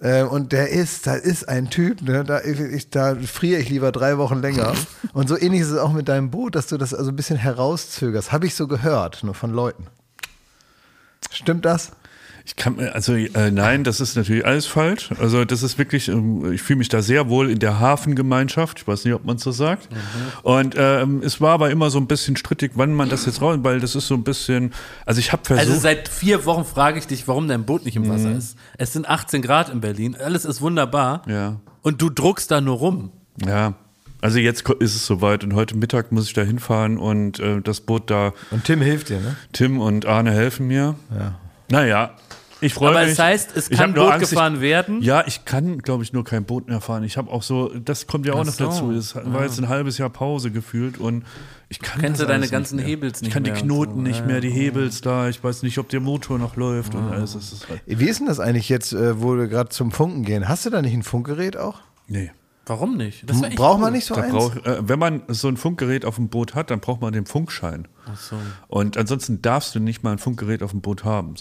Äh, 0.00 0.22
Und 0.22 0.52
der 0.52 0.68
ist, 0.68 1.08
da 1.08 1.14
ist 1.14 1.48
ein 1.48 1.70
Typ, 1.70 2.02
ne, 2.02 2.22
da, 2.22 2.40
ich, 2.40 2.88
da 2.90 3.16
friere 3.16 3.60
ich 3.60 3.68
lieber 3.68 3.90
drei 3.90 4.16
Wochen 4.16 4.40
länger. 4.40 4.72
Und 5.12 5.28
so 5.28 5.36
ähnlich 5.36 5.62
ist 5.62 5.70
es 5.70 5.78
auch 5.78 5.92
mit 5.92 6.08
deinem 6.08 6.30
Boot, 6.30 6.54
dass 6.54 6.68
du 6.68 6.76
das 6.78 6.94
also 6.94 7.10
ein 7.10 7.16
bisschen 7.16 7.36
herauszögerst. 7.36 8.30
Habe 8.30 8.46
ich 8.46 8.54
so 8.54 8.68
gehört, 8.68 9.24
nur 9.24 9.34
von 9.34 9.50
Leuten. 9.52 9.88
Stimmt 11.32 11.64
das? 11.64 11.90
Ich 12.48 12.56
kann, 12.56 12.76
mir- 12.76 12.94
also 12.94 13.12
äh, 13.14 13.50
nein, 13.50 13.84
das 13.84 14.00
ist 14.00 14.16
natürlich 14.16 14.46
alles 14.46 14.64
falsch. 14.66 15.10
Also 15.20 15.44
das 15.44 15.62
ist 15.62 15.76
wirklich, 15.76 16.08
ähm, 16.08 16.50
ich 16.50 16.62
fühle 16.62 16.78
mich 16.78 16.88
da 16.88 17.02
sehr 17.02 17.28
wohl 17.28 17.50
in 17.50 17.58
der 17.58 17.78
Hafengemeinschaft. 17.78 18.78
Ich 18.80 18.88
weiß 18.88 19.04
nicht, 19.04 19.12
ob 19.12 19.26
man 19.26 19.36
so 19.36 19.52
sagt. 19.52 19.86
Und 20.42 20.74
ähm, 20.78 21.20
es 21.22 21.42
war 21.42 21.50
aber 21.52 21.70
immer 21.70 21.90
so 21.90 21.98
ein 21.98 22.06
bisschen 22.06 22.36
strittig, 22.36 22.72
wann 22.74 22.94
man 22.94 23.10
das 23.10 23.26
jetzt 23.26 23.42
raus, 23.42 23.58
weil 23.60 23.80
das 23.80 23.94
ist 23.94 24.06
so 24.08 24.14
ein 24.14 24.24
bisschen, 24.24 24.72
also 25.04 25.20
ich 25.20 25.30
habe 25.32 25.42
versucht. 25.44 25.66
Also 25.68 25.78
seit 25.78 26.08
vier 26.08 26.46
Wochen 26.46 26.64
frage 26.64 26.98
ich 26.98 27.06
dich, 27.06 27.28
warum 27.28 27.48
dein 27.48 27.64
Boot 27.66 27.84
nicht 27.84 27.96
im 27.96 28.08
Wasser 28.08 28.30
Mhm. 28.30 28.38
ist. 28.38 28.56
Es 28.78 28.94
sind 28.94 29.06
18 29.06 29.42
Grad 29.42 29.68
in 29.68 29.80
Berlin, 29.82 30.16
alles 30.18 30.46
ist 30.46 30.62
wunderbar. 30.62 31.22
ja, 31.28 31.56
Und 31.82 32.00
du 32.00 32.08
druckst 32.08 32.50
da 32.50 32.60
nur 32.62 32.76
rum. 32.78 33.10
ja. 33.44 33.74
Also 34.20 34.40
jetzt 34.40 34.68
ist 34.68 34.96
es 34.96 35.06
soweit 35.06 35.44
und 35.44 35.54
heute 35.54 35.76
Mittag 35.76 36.10
muss 36.10 36.26
ich 36.26 36.32
da 36.32 36.42
hinfahren 36.42 36.98
und 36.98 37.38
äh, 37.38 37.60
das 37.60 37.80
Boot 37.82 38.10
da, 38.10 38.32
Und 38.50 38.64
Tim 38.64 38.80
hilft 38.80 39.10
dir, 39.10 39.20
ne? 39.20 39.36
Tim 39.52 39.78
und 39.80 40.06
Arne 40.06 40.32
helfen 40.32 40.66
mir. 40.66 40.96
Ja. 41.16 41.34
Naja, 41.70 42.10
ich 42.60 42.74
freue 42.74 42.90
Aber 42.90 43.02
mich. 43.02 43.12
es 43.12 43.18
heißt, 43.18 43.56
es 43.56 43.70
Ich 43.70 43.78
kann 43.78 43.94
Boot 43.94 44.10
Angst, 44.12 44.24
ich- 44.24 44.30
gefahren 44.30 44.60
werden. 44.60 45.00
Ja, 45.02 45.24
ich 45.26 45.44
kann, 45.44 45.78
glaube 45.78 46.02
ich, 46.02 46.12
nur 46.12 46.24
kein 46.24 46.44
Boot 46.44 46.68
mehr 46.68 46.80
fahren. 46.80 47.04
Ich 47.04 47.16
habe 47.16 47.30
auch 47.30 47.42
so, 47.42 47.68
das 47.78 48.06
kommt 48.06 48.26
ja 48.26 48.34
auch 48.34 48.40
Ach 48.40 48.44
noch 48.46 48.52
so. 48.52 48.64
dazu. 48.66 48.90
Es 48.92 49.14
war 49.14 49.42
jetzt 49.44 49.58
ein 49.58 49.68
halbes 49.68 49.98
Jahr 49.98 50.10
Pause 50.10 50.50
gefühlt 50.50 50.98
und 50.98 51.24
ich 51.68 51.80
kann 51.80 52.00
Kennst 52.00 52.20
du 52.20 52.24
deine 52.24 52.38
alles 52.40 52.50
ganzen 52.50 52.76
nicht 52.76 52.84
mehr. 52.86 52.90
Hebels 52.96 53.18
Ich 53.18 53.22
nicht 53.24 53.32
kann 53.32 53.44
die 53.44 53.50
mehr 53.52 53.60
und 53.62 53.68
Knoten 53.68 53.94
so. 53.96 54.00
nicht 54.00 54.26
mehr, 54.26 54.40
die 54.40 54.50
Hebels 54.50 55.00
da. 55.00 55.28
Ich 55.28 55.42
weiß 55.44 55.62
nicht, 55.62 55.78
ob 55.78 55.88
der 55.88 56.00
Motor 56.00 56.38
noch 56.38 56.56
läuft 56.56 56.94
und 56.94 57.10
alles. 57.12 57.34
Das 57.34 57.52
ist 57.52 57.68
halt, 57.68 57.82
Wie 57.86 58.06
ist 58.06 58.20
denn 58.20 58.26
das 58.26 58.40
eigentlich 58.40 58.68
jetzt, 58.68 58.92
äh, 58.92 59.20
wo 59.20 59.36
wir 59.36 59.46
gerade 59.48 59.68
zum 59.68 59.90
Funken 59.92 60.24
gehen? 60.24 60.48
Hast 60.48 60.64
du 60.66 60.70
da 60.70 60.82
nicht 60.82 60.94
ein 60.94 61.02
Funkgerät 61.02 61.56
auch? 61.56 61.80
nee. 62.06 62.30
Warum 62.70 62.98
nicht? 62.98 63.22
Echt 63.30 63.56
Braucht 63.56 63.76
cool. 63.76 63.80
man 63.80 63.92
nicht 63.94 64.04
so 64.04 64.14
Da 64.14 64.20
eins? 64.24 64.30
brauch, 64.34 64.54
äh, 64.56 64.86
wenn 64.86 64.98
man 64.98 65.22
so 65.28 65.48
ein 65.48 65.56
Funkgerät 65.56 66.04
auf 66.04 66.16
dem 66.16 66.28
Boot 66.28 66.54
hat, 66.54 66.70
dann 66.70 66.80
braucht 66.80 67.00
man 67.00 67.14
den 67.14 67.24
Funkschein. 67.24 67.88
Ach 68.06 68.20
so. 68.20 68.36
Und 68.66 68.98
ansonsten 68.98 69.40
darfst 69.40 69.74
du 69.74 69.80
nicht 69.80 70.02
mal 70.02 70.12
ein 70.12 70.18
Funkgerät 70.18 70.62
auf 70.62 70.72
dem 70.72 70.82
Boot 70.82 71.02
haben. 71.02 71.32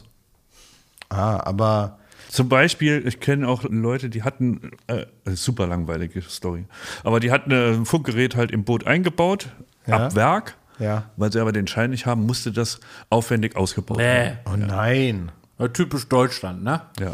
Ah, 1.10 1.40
aber 1.46 1.98
Zum 2.30 2.50
Beispiel, 2.50 3.04
ich 3.08 3.20
kenne 3.22 3.48
auch 3.48 3.64
Leute, 3.64 4.10
die 4.10 4.24
hatten, 4.24 4.72
äh, 4.88 5.06
super 5.26 5.66
langweilige 5.68 6.22
Story, 6.22 6.66
aber 7.04 7.20
die 7.22 7.32
hatten 7.32 7.52
äh, 7.52 7.72
ein 7.74 7.86
Funkgerät 7.86 8.36
halt 8.36 8.52
im 8.52 8.64
Boot 8.66 8.86
eingebaut, 8.86 9.48
Ja. 9.86 10.08
ab 10.08 10.16
Werk, 10.16 10.56
ja. 10.80 11.06
weil 11.16 11.32
sie 11.32 11.40
aber 11.40 11.52
den 11.54 11.68
Schein 11.68 11.92
nicht 11.92 12.06
haben, 12.06 12.26
musste 12.26 12.52
das 12.52 12.80
aufwendig 13.10 13.56
ausgebaut 13.56 13.98
werden. 13.98 14.38
Nee. 14.46 14.52
Oh 14.54 14.58
nein. 14.58 15.32
Ja, 15.58 15.70
Typisch 15.70 16.08
Deutschland, 16.10 16.64
ne? 16.64 16.82
Ja. 17.00 17.14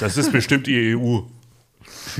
Das 0.00 0.16
ist 0.16 0.30
bestimmt 0.32 0.66
die 0.66 0.96
EU. 0.96 1.20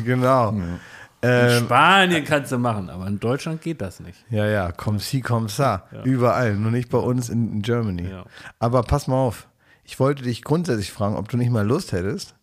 Genau. 0.04 0.50
In 0.50 0.78
Ähm, 1.22 1.64
Spanien 1.64 2.24
kannst 2.24 2.52
du 2.52 2.59
machen, 2.59 2.90
aber 2.90 3.07
in 3.07 3.18
Deutschland 3.18 3.62
geht 3.62 3.80
das 3.80 4.00
nicht. 4.00 4.18
Ja, 4.30 4.46
ja, 4.46 4.70
komm 4.72 4.98
si, 4.98 5.20
komm 5.20 5.48
sa. 5.48 5.84
Überall, 6.04 6.54
nur 6.57 6.70
nicht 6.70 6.90
bei 6.90 6.98
uns 6.98 7.28
in, 7.30 7.52
in 7.54 7.62
Germany. 7.62 8.09
Ja. 8.11 8.24
Aber 8.59 8.82
pass 8.82 9.09
mal 9.09 9.16
auf, 9.16 9.48
ich 9.87 10.01
wollte 10.01 10.24
dich 10.24 10.43
grundsätzlich 10.43 10.93
fragen, 10.93 11.16
ob 11.16 11.28
du 11.28 11.37
nicht 11.37 11.51
mal 11.51 11.66
Lust 11.66 11.93
hättest, 11.93 12.34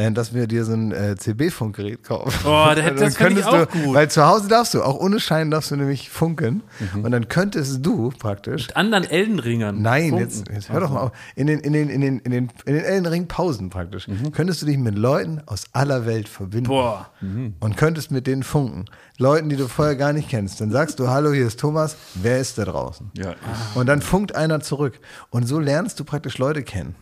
äh, 0.00 0.12
dass 0.12 0.34
wir 0.34 0.46
dir 0.46 0.64
so 0.64 0.72
ein 0.72 0.92
äh, 0.92 1.16
CB-Funkgerät 1.16 2.02
kaufen. 2.04 2.32
Oh, 2.44 2.66
das- 2.74 2.76
das 2.76 2.84
Dann 2.84 2.96
fänd 2.96 3.10
ich 3.10 3.16
könntest 3.44 3.48
auch 3.48 3.66
du, 3.66 3.78
gut. 3.84 3.94
Weil 3.94 4.10
zu 4.10 4.26
Hause 4.26 4.48
darfst 4.48 4.74
du, 4.74 4.82
auch 4.82 4.98
ohne 5.00 5.20
Schein 5.20 5.50
darfst 5.50 5.70
du 5.70 5.76
nämlich 5.76 6.10
funken. 6.10 6.62
Mhm. 6.94 7.04
Und 7.04 7.10
dann 7.12 7.28
könntest 7.28 7.84
du 7.84 8.10
praktisch 8.10 8.68
Mit 8.68 8.76
anderen 8.76 9.04
Eldenringern. 9.04 9.80
Nein, 9.82 10.16
jetzt, 10.16 10.48
jetzt 10.52 10.70
hör 10.70 10.80
doch 10.80 10.90
mal 10.90 11.00
auf. 11.00 11.12
In 11.36 11.46
den, 11.46 11.60
in 11.60 11.72
den, 11.72 11.88
in 11.88 12.00
den, 12.00 12.18
in 12.20 12.30
den, 12.30 12.50
in 12.64 12.74
den 12.74 12.84
Elden 12.84 13.06
Ring 13.06 13.28
Pausen 13.28 13.70
praktisch. 13.70 14.06
Könntest 14.32 14.62
du 14.62 14.66
dich 14.66 14.78
mit 14.78 14.96
Leuten 14.96 15.40
aus 15.46 15.64
aller 15.72 16.06
Welt 16.06 16.28
verbinden. 16.28 16.68
Boah. 16.68 17.10
Und 17.60 17.76
könntest 17.76 18.10
mit 18.10 18.26
denen 18.26 18.42
funken. 18.42 18.86
Leuten, 19.18 19.48
die 19.50 19.56
du 19.56 19.68
vorher 19.68 19.96
gar 19.96 20.12
nicht 20.14 20.28
kennst. 20.30 20.60
Dann 20.60 20.70
sagst 20.70 20.98
du, 20.98 21.08
hallo, 21.08 21.32
hier 21.32 21.46
ist 21.46 21.60
Thomas, 21.60 21.96
wer 22.14 22.38
ist 22.38 22.56
da 22.56 22.64
draußen? 22.64 23.10
Ja. 23.18 23.34
Und 23.74 23.86
dann 23.86 24.00
funkt 24.00 24.34
einer 24.34 24.60
zurück. 24.60 24.98
Und 25.28 25.46
so 25.46 25.58
lernst 25.60 26.00
du 26.00 26.04
praktisch 26.04 26.38
Leute 26.38 26.62
kennen. 26.62 26.94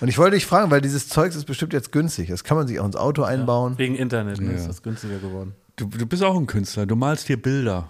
Und 0.00 0.08
ich 0.08 0.18
wollte 0.18 0.34
dich 0.36 0.46
fragen, 0.46 0.70
weil 0.70 0.80
dieses 0.80 1.08
Zeugs 1.08 1.36
ist 1.36 1.44
bestimmt 1.44 1.72
jetzt 1.72 1.92
günstig. 1.92 2.28
Das 2.28 2.44
kann 2.44 2.56
man 2.56 2.66
sich 2.66 2.80
auch 2.80 2.86
ins 2.86 2.96
Auto 2.96 3.22
einbauen. 3.22 3.78
Wegen 3.78 3.94
Internet 3.94 4.40
ne, 4.40 4.52
ist 4.52 4.68
das 4.68 4.82
günstiger 4.82 5.18
geworden. 5.18 5.54
Du, 5.76 5.86
du 5.86 6.06
bist 6.06 6.22
auch 6.22 6.36
ein 6.36 6.46
Künstler, 6.46 6.86
du 6.86 6.96
malst 6.96 7.26
hier 7.26 7.40
Bilder. 7.40 7.88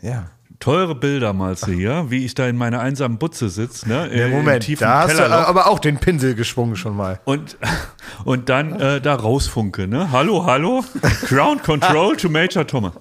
Ja. 0.00 0.30
Teure 0.58 0.94
Bilder 0.94 1.34
malst 1.34 1.66
du 1.66 1.72
hier, 1.72 2.06
wie 2.08 2.24
ich 2.24 2.34
da 2.34 2.46
in 2.46 2.56
meiner 2.56 2.80
einsamen 2.80 3.18
Butze 3.18 3.50
sitze, 3.50 3.86
ne? 3.88 4.08
ja 4.10 4.26
Im 4.26 4.32
Moment, 4.32 4.64
tiefen 4.64 4.84
da 4.84 5.00
hast 5.00 5.12
du 5.12 5.16
Kellerloch. 5.16 5.48
aber 5.48 5.66
auch 5.66 5.78
den 5.78 5.98
Pinsel 5.98 6.34
geschwungen 6.34 6.76
schon 6.76 6.96
mal. 6.96 7.20
Und, 7.24 7.58
und 8.24 8.48
dann 8.48 8.72
äh, 8.80 9.00
da 9.02 9.14
rausfunke, 9.16 9.86
ne? 9.86 10.10
Hallo, 10.12 10.46
hallo. 10.46 10.82
Ground 11.26 11.62
Control 11.62 12.16
to 12.16 12.30
Major 12.30 12.66
Thomas. 12.66 12.94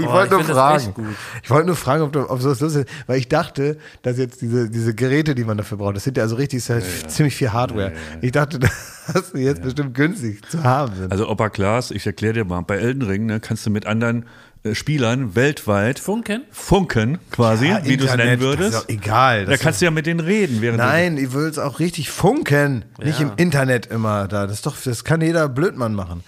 Ich 0.00 0.06
Oh, 0.06 0.12
wollte 0.12 0.34
nur 0.34 0.42
das 0.44 0.50
fragen. 0.56 1.16
Ich 1.42 1.50
wollte 1.50 1.66
nur 1.66 1.76
fragen, 1.76 2.02
ob, 2.02 2.12
du- 2.12 2.28
ob 2.30 2.40
so 2.40 2.48
lustig 2.48 2.74
ist, 2.82 2.88
weil 3.06 3.18
ich 3.18 3.28
dachte, 3.28 3.76
dass 4.02 4.18
jetzt 4.18 4.40
diese, 4.42 4.68
diese 4.70 4.94
Geräte, 4.94 5.34
die 5.34 5.44
man 5.44 5.56
dafür 5.58 5.78
braucht, 5.78 5.96
das 5.96 6.04
sind 6.04 6.16
ja 6.16 6.22
also 6.22 6.36
richtig 6.36 6.58
ist 6.58 6.68
ja 6.68 6.80
ziemlich 7.08 7.36
viel 7.36 7.52
Hardware. 7.52 7.92
Ich 8.20 8.32
dachte, 8.32 8.58
dass 9.12 9.32
die 9.32 9.40
jetzt 9.40 9.62
bestimmt 9.62 9.94
günstig 9.94 10.48
zu 10.48 10.62
haben 10.64 10.94
sind. 10.96 11.12
Also 11.12 11.28
Opa 11.28 11.48
Klaas, 11.50 11.90
ich 11.90 12.06
erkläre 12.06 12.34
dir 12.34 12.44
mal, 12.44 12.60
bei 12.62 12.76
Elden 12.76 13.02
Ring 13.02 13.26
ne, 13.26 13.40
kannst 13.40 13.64
du 13.66 13.70
mit 13.70 13.86
anderen 13.86 14.26
äh, 14.62 14.74
Spielern 14.74 15.34
weltweit 15.34 15.98
Funken? 15.98 16.42
funken 16.50 17.18
quasi, 17.30 17.68
Ja, 17.68 17.80
wie 17.84 17.96
du 17.96 18.04
es 18.04 18.14
nennen 18.16 18.38
das 18.38 18.40
würdest. 18.40 18.74
ist 18.74 18.80
doch 18.82 18.88
egal. 18.88 19.44
Da 19.46 19.52
Das 19.52 19.60
kannst 19.60 19.80
du 19.80 19.86
ja 19.86 19.90
mit 19.90 20.06
denen 20.06 20.20
reden, 20.20 20.60
während 20.60 20.78
Nein, 20.78 21.16
ich 21.18 21.32
will 21.32 21.46
es 21.46 21.58
auch 21.58 21.78
richtig 21.78 22.10
funken. 22.10 22.84
Nicht 23.02 23.20
Ja. 23.20 23.26
im 23.28 23.32
Internet 23.36 23.86
immer 23.86 24.28
da. 24.28 24.46
Das 24.46 24.56
ist 24.56 24.66
doch, 24.66 24.76
das 24.84 25.02
kann 25.04 25.20
jeder 25.22 25.48
Blödmann 25.48 25.94
machen. 25.94 26.22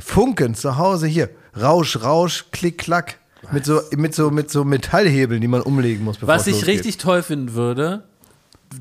Funken 0.00 0.54
zu 0.54 0.76
Hause 0.76 1.06
hier. 1.06 1.30
Rausch, 1.60 2.02
Rausch, 2.02 2.46
Klick, 2.52 2.78
Klack. 2.78 3.18
Mit 3.52 3.64
so, 3.64 3.80
mit, 3.96 4.14
so, 4.14 4.30
mit 4.30 4.50
so 4.50 4.64
Metallhebeln, 4.64 5.40
die 5.40 5.46
man 5.46 5.62
umlegen 5.62 6.04
muss, 6.04 6.16
Was 6.20 6.46
ich 6.46 6.54
losgeht. 6.54 6.68
richtig 6.68 6.98
toll 6.98 7.22
finden 7.22 7.54
würde, 7.54 8.02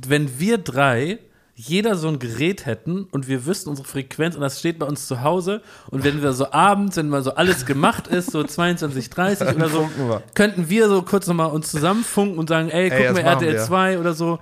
wenn 0.07 0.39
wir 0.39 0.57
drei 0.57 1.19
jeder 1.57 1.95
so 1.95 2.09
ein 2.09 2.19
Gerät 2.19 2.65
hätten 2.65 3.05
und 3.11 3.29
wir 3.29 3.45
wüssten 3.45 3.69
unsere 3.69 3.87
Frequenz 3.87 4.35
und 4.35 4.41
das 4.41 4.59
steht 4.59 4.77
bei 4.77 4.85
uns 4.85 5.07
zu 5.07 5.21
Hause 5.23 5.61
und 5.89 6.03
wenn 6.03 6.21
wir 6.21 6.33
so 6.33 6.51
abends, 6.51 6.97
wenn 6.97 7.07
mal 7.07 7.23
so 7.23 7.35
alles 7.35 7.65
gemacht 7.65 8.07
ist, 8.07 8.31
so 8.31 8.43
22, 8.43 9.09
30 9.09 9.55
oder 9.55 9.69
so, 9.69 9.89
könnten 10.33 10.69
wir 10.69 10.89
so 10.89 11.01
kurz 11.01 11.27
nochmal 11.27 11.51
uns 11.51 11.71
zusammenfunken 11.71 12.37
und 12.37 12.49
sagen, 12.49 12.69
ey, 12.69 12.89
das 12.89 12.99
wir 12.99 13.11
machen 13.13 13.25
RTL 13.25 13.53
wir. 13.53 13.63
2 13.63 13.99
oder 13.99 14.13
so. 14.13 14.39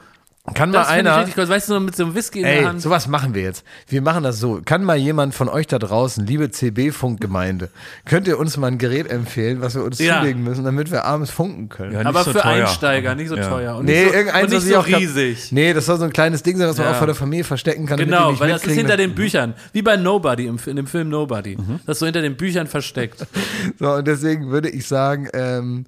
Kann 0.53 0.71
mal 0.71 0.79
Das 0.79 0.87
ich 0.89 0.93
einer. 0.95 1.19
richtig 1.19 1.37
cool. 1.37 1.47
Weißt 1.47 1.69
du, 1.69 1.73
so 1.75 1.79
mit 1.79 1.95
so 1.95 2.03
einem 2.03 2.15
Whisky 2.15 2.39
in 2.39 2.43
der 2.45 2.57
Ey, 2.59 2.63
Hand. 2.65 2.81
sowas 2.81 3.07
machen 3.07 3.33
wir 3.33 3.43
jetzt. 3.43 3.63
Wir 3.87 4.01
machen 4.01 4.23
das 4.23 4.41
so. 4.41 4.59
Kann 4.65 4.83
mal 4.83 4.97
jemand 4.97 5.33
von 5.33 5.47
euch 5.47 5.67
da 5.67 5.79
draußen, 5.79 6.25
liebe 6.27 6.51
CB-Funkgemeinde, 6.51 7.69
könnt 8.03 8.27
ihr 8.27 8.37
uns 8.37 8.57
mal 8.57 8.67
ein 8.67 8.77
Gerät 8.77 9.09
empfehlen, 9.09 9.61
was 9.61 9.75
wir 9.75 9.85
uns 9.85 9.99
Ja. 9.99 10.19
zulegen 10.19 10.43
müssen, 10.43 10.65
damit 10.65 10.91
wir 10.91 11.05
abends 11.05 11.31
funken 11.31 11.69
können? 11.69 11.93
Ja, 11.93 11.99
nicht 11.99 12.07
aber 12.07 12.25
so 12.25 12.33
für 12.33 12.39
teuer. 12.39 12.67
Einsteiger, 12.67 13.15
nicht 13.15 13.29
so 13.29 13.37
Ja. 13.37 13.47
teuer. 13.47 13.75
Und 13.77 13.85
Nee, 13.85 14.03
nicht 14.03 14.11
so, 14.13 14.19
und 14.19 14.49
nicht 14.51 14.53
ich 14.67 14.73
so 14.73 14.79
riesig. 14.81 15.51
Nee, 15.53 15.73
das 15.73 15.85
soll 15.85 15.97
so 15.97 16.03
ein 16.03 16.11
kleines 16.11 16.43
Ding 16.43 16.57
sein, 16.57 16.67
was 16.67 16.77
man 16.77 16.87
Ja. 16.87 16.91
auch 16.91 16.97
vor 16.97 17.07
der 17.07 17.15
Familie 17.15 17.45
verstecken 17.45 17.85
kann. 17.85 17.97
damit 17.97 18.09
die 18.13 18.17
Genau, 18.17 18.31
nicht 18.31 18.41
weil 18.41 18.49
das 18.49 18.65
ist 18.65 18.73
hinter 18.73 18.97
den 18.97 19.15
Büchern. 19.15 19.53
Wie 19.71 19.81
bei 19.81 19.95
Nobody, 19.95 20.47
im, 20.47 20.59
in 20.65 20.75
dem 20.75 20.87
Film 20.87 21.07
Nobody. 21.07 21.55
Mhm. 21.55 21.79
Das 21.85 21.95
ist 21.95 21.99
so 21.99 22.05
hinter 22.05 22.21
den 22.21 22.35
Büchern 22.35 22.67
versteckt. 22.67 23.25
So, 23.79 23.93
und 23.93 24.05
deswegen 24.07 24.49
würde 24.51 24.69
ich 24.69 24.87
sagen, 24.89 25.29
ähm, 25.33 25.85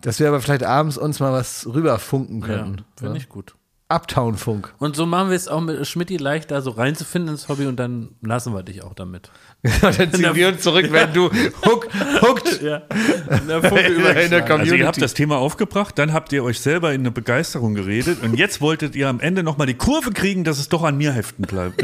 dass 0.00 0.18
wir 0.18 0.26
aber 0.26 0.40
vielleicht 0.40 0.64
abends 0.64 0.98
uns 0.98 1.20
mal 1.20 1.32
was 1.32 1.66
rüberfunken 1.72 2.40
Ja, 2.40 2.46
können. 2.46 2.82
finde 2.98 3.16
ich 3.18 3.28
gut. 3.28 3.54
Uptown-Funk. 3.92 4.72
Und 4.78 4.96
so 4.96 5.06
machen 5.06 5.28
wir 5.30 5.36
es 5.36 5.48
auch 5.48 5.60
mit 5.60 5.86
Schmidti 5.86 6.16
leicht, 6.16 6.50
da 6.50 6.60
so 6.60 6.70
reinzufinden 6.70 7.32
ins 7.34 7.48
Hobby 7.48 7.66
und 7.66 7.76
dann 7.76 8.10
lassen 8.22 8.54
wir 8.54 8.62
dich 8.62 8.82
auch 8.82 8.94
damit. 8.94 9.30
dann 9.80 10.12
ziehen 10.12 10.34
wir 10.34 10.48
uns 10.48 10.62
zurück, 10.62 10.86
wenn 10.90 11.12
du 11.12 11.30
hook, 11.66 11.88
hooked 12.22 12.62
Ja. 12.62 12.76
In 12.78 13.48
der 13.48 13.62
in 13.64 13.70
der 13.70 13.90
übergeschlagen. 13.90 14.32
Also 14.32 14.46
Community. 14.46 14.76
ihr 14.78 14.86
habt 14.86 15.02
das 15.02 15.14
Thema 15.14 15.36
aufgebracht, 15.36 15.98
dann 15.98 16.12
habt 16.12 16.32
ihr 16.32 16.42
euch 16.44 16.60
selber 16.60 16.92
in 16.92 17.02
eine 17.02 17.10
Begeisterung 17.10 17.74
geredet 17.74 18.22
und 18.22 18.34
jetzt 18.36 18.60
wolltet 18.60 18.96
ihr 18.96 19.08
am 19.08 19.20
Ende 19.20 19.42
nochmal 19.42 19.66
die 19.66 19.74
Kurve 19.74 20.10
kriegen, 20.10 20.44
dass 20.44 20.58
es 20.58 20.68
doch 20.68 20.82
an 20.82 20.96
mir 20.96 21.12
heften 21.12 21.42
bleibt. 21.46 21.82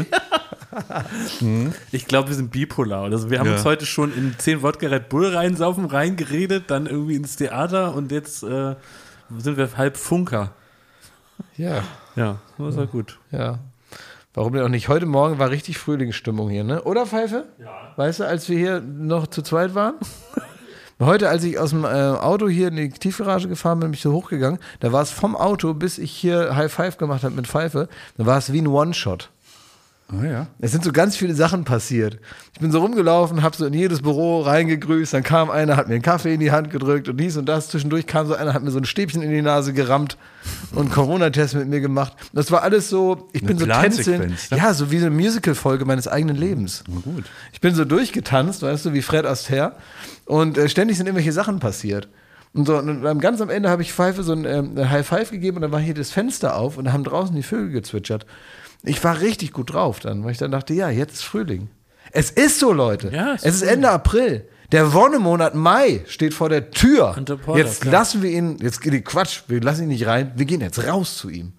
Ne? 1.41 1.73
Ich 1.91 2.05
glaube, 2.05 2.29
wir 2.29 2.35
sind 2.35 2.51
bipolar. 2.51 3.03
Also 3.03 3.29
wir 3.29 3.39
haben 3.39 3.47
Ja. 3.47 3.53
uns 3.53 3.65
heute 3.65 3.85
schon 3.85 4.13
in 4.15 4.35
10 4.37 4.61
Wodka 4.61 4.87
Red 4.87 5.09
Bull 5.09 5.27
reinsaufen, 5.35 5.85
reingeredet, 5.85 6.65
dann 6.67 6.85
irgendwie 6.85 7.15
ins 7.15 7.35
Theater 7.35 7.95
und 7.95 8.11
jetzt 8.11 8.43
äh, 8.43 8.75
sind 9.37 9.57
wir 9.57 9.69
halb 9.77 9.97
Funker. 9.97 10.51
Ja, 11.57 11.83
Ja, 12.15 12.37
das 12.57 12.77
war 12.77 12.87
gut. 12.87 13.19
ja. 13.31 13.59
Warum 14.35 14.53
denn 14.53 14.63
auch 14.63 14.69
nicht? 14.69 14.87
Heute 14.89 15.07
Morgen 15.07 15.39
war 15.39 15.49
richtig 15.49 15.79
Frühlingsstimmung 15.79 16.49
hier, 16.49 16.63
ne? 16.63 16.83
Oder, 16.83 17.07
Pfeife? 17.07 17.45
Ja. 17.59 17.93
Weißt 17.95 18.19
du, 18.19 18.25
als 18.25 18.47
wir 18.47 18.57
hier 18.57 18.79
noch 18.79 19.25
zu 19.27 19.41
zweit 19.41 19.73
waren? 19.73 19.95
Heute, 21.01 21.29
als 21.29 21.43
ich 21.45 21.57
aus 21.57 21.71
dem 21.71 21.83
äh, 21.83 21.87
Auto 21.87 22.47
hier 22.47 22.67
in 22.67 22.75
die 22.75 22.89
Tiefgarage 22.89 23.47
gefahren 23.47 23.79
bin, 23.79 23.89
bin 23.89 23.93
ich 23.95 24.01
so 24.01 24.11
hochgegangen, 24.13 24.59
da 24.81 24.91
war 24.91 25.01
es 25.01 25.09
vom 25.11 25.35
Auto, 25.35 25.73
bis 25.73 25.97
ich 25.97 26.11
hier 26.11 26.55
High 26.55 26.71
Five 26.71 26.97
gemacht 26.97 27.23
habe 27.23 27.33
mit 27.35 27.47
Pfeife, 27.47 27.87
da 28.17 28.25
war 28.25 28.37
es 28.37 28.51
wie 28.53 28.61
ein 28.61 28.67
One-Shot. 28.67 29.29
Ah 30.11 30.25
ja. 30.25 30.47
Es 30.59 30.71
sind 30.71 30.83
so 30.83 30.91
ganz 30.91 31.15
viele 31.15 31.35
Sachen 31.35 31.65
passiert. 31.65 32.17
Ich 32.53 32.59
bin 32.59 32.71
so 32.71 32.79
rumgelaufen, 32.79 33.43
habe 33.43 33.55
so 33.55 33.65
in 33.65 33.73
jedes 33.73 34.01
Büro 34.01 34.41
reingegrüßt, 34.41 35.13
dann 35.13 35.21
kam 35.21 35.51
einer, 35.51 35.77
hat 35.77 35.87
mir 35.87 35.93
einen 35.93 36.01
Kaffee 36.01 36.33
in 36.33 36.39
die 36.39 36.51
Hand 36.51 36.71
gedrückt 36.71 37.07
und 37.09 37.17
dies 37.17 37.37
und 37.37 37.45
das. 37.45 37.69
Zwischendurch 37.69 38.07
kam 38.07 38.25
so 38.25 38.33
einer, 38.33 38.53
hat 38.55 38.63
mir 38.63 38.71
so 38.71 38.79
ein 38.79 38.85
Stäbchen 38.85 39.21
in 39.21 39.29
die 39.29 39.43
Nase 39.43 39.71
gerammt 39.71 40.17
und 40.73 40.91
Corona-Test 40.91 41.53
mit 41.55 41.67
mir 41.67 41.79
gemacht. 41.79 42.13
Das 42.33 42.51
war 42.51 42.63
alles 42.63 42.89
so, 42.89 43.29
ich 43.33 43.43
Eine 43.43 43.49
bin 43.49 43.59
so 43.59 43.65
tänzeln. 43.67 44.35
Ne? 44.49 44.57
Ja, 44.57 44.73
so 44.73 44.89
wie 44.89 44.97
eine 44.97 45.11
Musical-Folge 45.11 45.85
meines 45.85 46.07
eigenen 46.07 46.37
Lebens. 46.37 46.83
gut. 47.03 47.25
Ich 47.53 47.61
bin 47.61 47.75
so 47.75 47.85
durchgetanzt, 47.85 48.63
weißt 48.63 48.87
du, 48.87 48.93
wie 48.93 49.03
Fred 49.03 49.27
Astaire. 49.27 49.73
Und 50.25 50.57
äh, 50.57 50.69
ständig 50.69 50.97
sind 50.97 51.05
irgendwelche 51.05 51.33
Sachen 51.33 51.59
passiert. 51.59 52.07
Und, 52.53 52.65
so, 52.65 52.77
und 52.77 53.03
dann 53.03 53.19
ganz 53.19 53.41
am 53.41 53.51
Ende 53.51 53.69
habe 53.69 53.83
ich 53.83 53.93
Pfeife 53.93 54.23
so 54.23 54.33
ein 54.33 54.45
ähm, 54.45 54.89
High 54.89 55.05
Five 55.05 55.29
gegeben 55.29 55.57
und 55.57 55.61
dann 55.61 55.71
war 55.71 55.79
hier 55.79 55.93
das 55.93 56.09
Fenster 56.09 56.55
auf 56.55 56.77
und 56.77 56.85
da 56.85 56.93
haben 56.93 57.03
draußen 57.03 57.35
die 57.35 57.43
Vögel 57.43 57.69
gezwitschert. 57.69 58.25
Ich 58.83 59.03
war 59.03 59.19
richtig 59.19 59.51
gut 59.53 59.73
drauf 59.73 59.99
dann, 59.99 60.23
weil 60.23 60.31
ich 60.31 60.37
dann 60.37 60.51
dachte, 60.51 60.73
ja, 60.73 60.89
jetzt 60.89 61.13
ist 61.15 61.23
Frühling. 61.23 61.69
Es 62.11 62.31
ist 62.31 62.59
so, 62.59 62.71
Leute. 62.71 63.09
Ja, 63.13 63.33
es 63.33 63.43
es 63.43 63.55
ist 63.55 63.61
ist 63.63 63.67
Ende 63.69 63.89
April. 63.89 64.47
Der 64.71 64.93
Wonnemonat 64.93 65.55
Mai 65.55 66.03
steht 66.07 66.33
vor 66.33 66.49
der 66.49 66.71
Tür. 66.71 67.13
Porter, 67.13 67.57
jetzt 67.57 67.81
klar. 67.81 67.91
lassen 67.93 68.21
wir 68.21 68.29
ihn, 68.31 68.57
jetzt 68.61 68.81
Quatsch, 68.81 69.41
wir 69.47 69.61
lassen 69.61 69.83
ihn 69.83 69.87
nicht 69.89 70.05
rein, 70.05 70.31
wir 70.35 70.45
gehen 70.45 70.61
jetzt 70.61 70.85
raus 70.87 71.17
zu 71.17 71.29
ihm. 71.29 71.53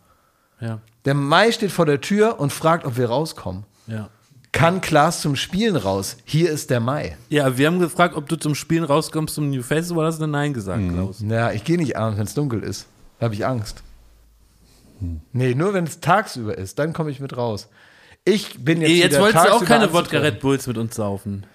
Ja, 0.60 0.80
Der 1.04 1.14
Mai 1.14 1.50
steht 1.52 1.72
vor 1.72 1.86
der 1.86 2.00
Tür 2.00 2.38
und 2.38 2.52
fragt, 2.52 2.84
ob 2.84 2.96
wir 2.96 3.08
rauskommen. 3.08 3.64
ja. 3.86 4.08
Kann 4.52 4.80
Klaas 4.80 5.20
zum 5.20 5.36
Spielen 5.36 5.76
raus? 5.76 6.16
Hier 6.24 6.50
ist 6.50 6.70
der 6.70 6.80
Mai. 6.80 7.16
Ja, 7.28 7.56
wir 7.56 7.68
haben 7.68 7.78
gefragt, 7.78 8.16
ob 8.16 8.28
du 8.28 8.34
zum 8.34 8.56
Spielen 8.56 8.82
rauskommst 8.82 9.36
zum 9.36 9.48
New 9.48 9.62
Festival, 9.62 10.04
hast 10.06 10.20
du 10.20 10.26
Nein 10.26 10.52
gesagt, 10.52 10.82
Klaus. 10.92 11.22
Ja, 11.24 11.52
ich 11.52 11.62
gehe 11.62 11.76
nicht 11.76 11.96
abends, 11.96 12.18
wenn 12.18 12.26
es 12.26 12.34
dunkel 12.34 12.64
ist. 12.64 12.86
Da 13.20 13.26
habe 13.26 13.34
ich 13.34 13.46
Angst. 13.46 13.84
Nee, 15.32 15.54
nur 15.54 15.74
wenn 15.74 15.84
es 15.84 16.00
tagsüber 16.00 16.56
ist, 16.58 16.78
dann 16.78 16.92
komme 16.92 17.10
ich 17.10 17.20
mit 17.20 17.36
raus. 17.36 17.68
Ich 18.24 18.62
bin 18.64 18.80
jetzt 18.80 18.90
Jetzt, 18.90 19.02
jetzt 19.12 19.20
wolltest 19.20 19.46
du 19.46 19.52
auch 19.54 19.64
keine 19.64 19.92
Wodka. 19.92 20.18
Red 20.18 20.40
Bulls 20.40 20.66
mit 20.66 20.76
uns 20.78 20.94
saufen. 20.94 21.46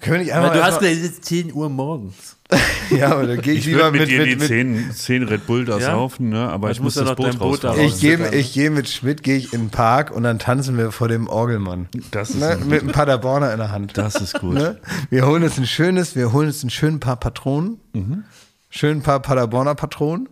Können 0.00 0.14
wir 0.14 0.18
nicht 0.20 0.30
Weil 0.30 0.36
einmal 0.38 0.56
du 0.56 0.64
hast 0.64 0.78
gesagt, 0.80 0.96
es 0.96 1.02
ist 1.02 1.24
10 1.26 1.52
Uhr 1.52 1.68
morgens. 1.68 2.36
Ja, 2.90 3.12
aber 3.12 3.28
dann 3.28 3.40
gehe 3.40 3.52
ich, 3.52 3.60
Ich 3.60 3.66
lieber 3.66 3.92
mit, 3.92 4.00
mit, 4.00 4.10
dir 4.10 4.18
mit, 4.18 4.26
die 4.26 4.34
mit, 4.36 4.48
10, 4.48 4.90
10 4.92 5.22
Red 5.22 5.46
Bull 5.46 5.64
da 5.64 5.78
Ja? 5.78 5.92
saufen, 5.92 6.30
ne? 6.30 6.48
aber 6.48 6.72
Ich 6.72 6.78
ich 6.78 6.82
muss 6.82 6.96
muss 6.96 7.04
ja 7.06 7.08
das 7.14 7.16
noch 7.18 7.24
dein 7.24 7.38
Boot 7.38 7.60
Boot 7.60 7.64
da 7.64 7.76
ich 7.76 8.00
gehe 8.00 8.30
ich 8.34 8.52
gehe 8.52 8.70
mit 8.70 8.88
Schmidt 8.88 9.22
gehe 9.22 9.36
ich 9.36 9.52
in 9.52 9.66
den 9.66 9.70
Park 9.70 10.10
und 10.10 10.24
dann 10.24 10.40
tanzen 10.40 10.76
wir 10.76 10.90
vor 10.90 11.06
dem 11.06 11.28
Orgelmann. 11.28 11.86
Das 12.10 12.30
ist, 12.30 12.40
Ne? 12.40 12.58
Mit 12.66 12.80
einem 12.82 12.90
Paderborner 12.90 13.52
in 13.52 13.58
der 13.58 13.70
Hand. 13.70 13.96
das 13.96 14.16
ist 14.16 14.40
gut. 14.40 14.54
Ne? 14.54 14.80
Wir 15.10 15.24
holen 15.26 15.44
uns 15.44 15.56
ein 15.58 15.66
schönes, 15.68 16.16
wir 16.16 16.32
holen 16.32 16.48
uns 16.48 16.64
ein 16.64 16.70
schönen 16.70 16.98
paar 16.98 17.14
Patronen, 17.16 17.78
Mhm. 17.92 18.24
schön 18.70 19.02
paar 19.02 19.20
Paderborner 19.20 19.76
Patronen. 19.76 20.28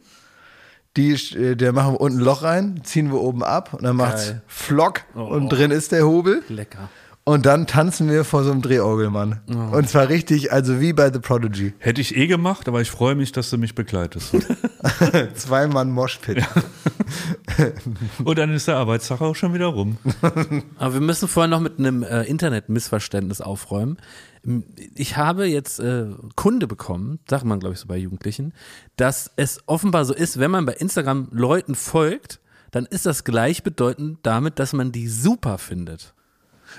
Die, 0.96 1.12
äh, 1.12 1.54
der 1.54 1.72
machen 1.72 1.94
wir 1.94 2.00
unten 2.00 2.18
ein 2.18 2.24
Loch 2.24 2.42
rein, 2.42 2.80
ziehen 2.82 3.12
wir 3.12 3.20
oben 3.20 3.42
ab 3.44 3.74
und 3.74 3.84
dann 3.84 3.96
macht's 3.96 4.26
Geil. 4.28 4.42
Flock 4.46 5.02
Oh. 5.14 5.20
und 5.22 5.48
drin 5.50 5.70
ist 5.70 5.92
der 5.92 6.06
Hobel. 6.06 6.42
Lecker. 6.48 6.88
Und 7.28 7.44
dann 7.44 7.66
tanzen 7.66 8.08
wir 8.08 8.24
vor 8.24 8.42
so 8.42 8.50
einem 8.50 8.62
Drehorgelmann. 8.62 9.42
Oh. 9.50 9.76
Und 9.76 9.86
zwar 9.86 10.08
richtig, 10.08 10.50
also 10.50 10.80
wie 10.80 10.94
bei 10.94 11.12
The 11.12 11.18
Prodigy. 11.18 11.74
Hätte 11.78 12.00
ich 12.00 12.16
eh 12.16 12.26
gemacht, 12.26 12.66
aber 12.68 12.80
ich 12.80 12.90
freue 12.90 13.14
mich, 13.14 13.32
dass 13.32 13.50
du 13.50 13.58
mich 13.58 13.74
begleitest. 13.74 14.34
Zwei 15.34 15.66
Mann 15.66 15.90
Moshpit. 15.90 16.42
Und 18.24 18.38
dann 18.38 18.54
ist 18.54 18.66
der 18.66 18.76
Arbeitstag 18.76 19.20
auch 19.20 19.36
schon 19.36 19.52
wieder 19.52 19.66
rum. 19.66 19.98
Aber 20.78 20.94
wir 20.94 21.02
müssen 21.02 21.28
vorher 21.28 21.48
noch 21.48 21.60
mit 21.60 21.78
einem 21.78 22.02
äh, 22.02 22.22
Internet-Missverständnis 22.22 23.42
aufräumen. 23.42 23.98
Ich 24.94 25.18
habe 25.18 25.44
jetzt 25.44 25.80
äh, 25.80 26.06
Kunde 26.34 26.66
bekommen, 26.66 27.18
sagt 27.28 27.44
man 27.44 27.60
glaube 27.60 27.74
ich 27.74 27.80
so 27.80 27.88
bei 27.88 27.98
Jugendlichen, 27.98 28.54
dass 28.96 29.30
es 29.36 29.60
offenbar 29.66 30.06
so 30.06 30.14
ist, 30.14 30.38
wenn 30.38 30.50
man 30.50 30.64
bei 30.64 30.72
Instagram 30.72 31.28
Leuten 31.32 31.74
folgt, 31.74 32.40
dann 32.70 32.86
ist 32.86 33.04
das 33.04 33.24
gleichbedeutend 33.24 34.20
damit, 34.22 34.58
dass 34.58 34.72
man 34.72 34.92
die 34.92 35.08
super 35.08 35.58
findet. 35.58 36.14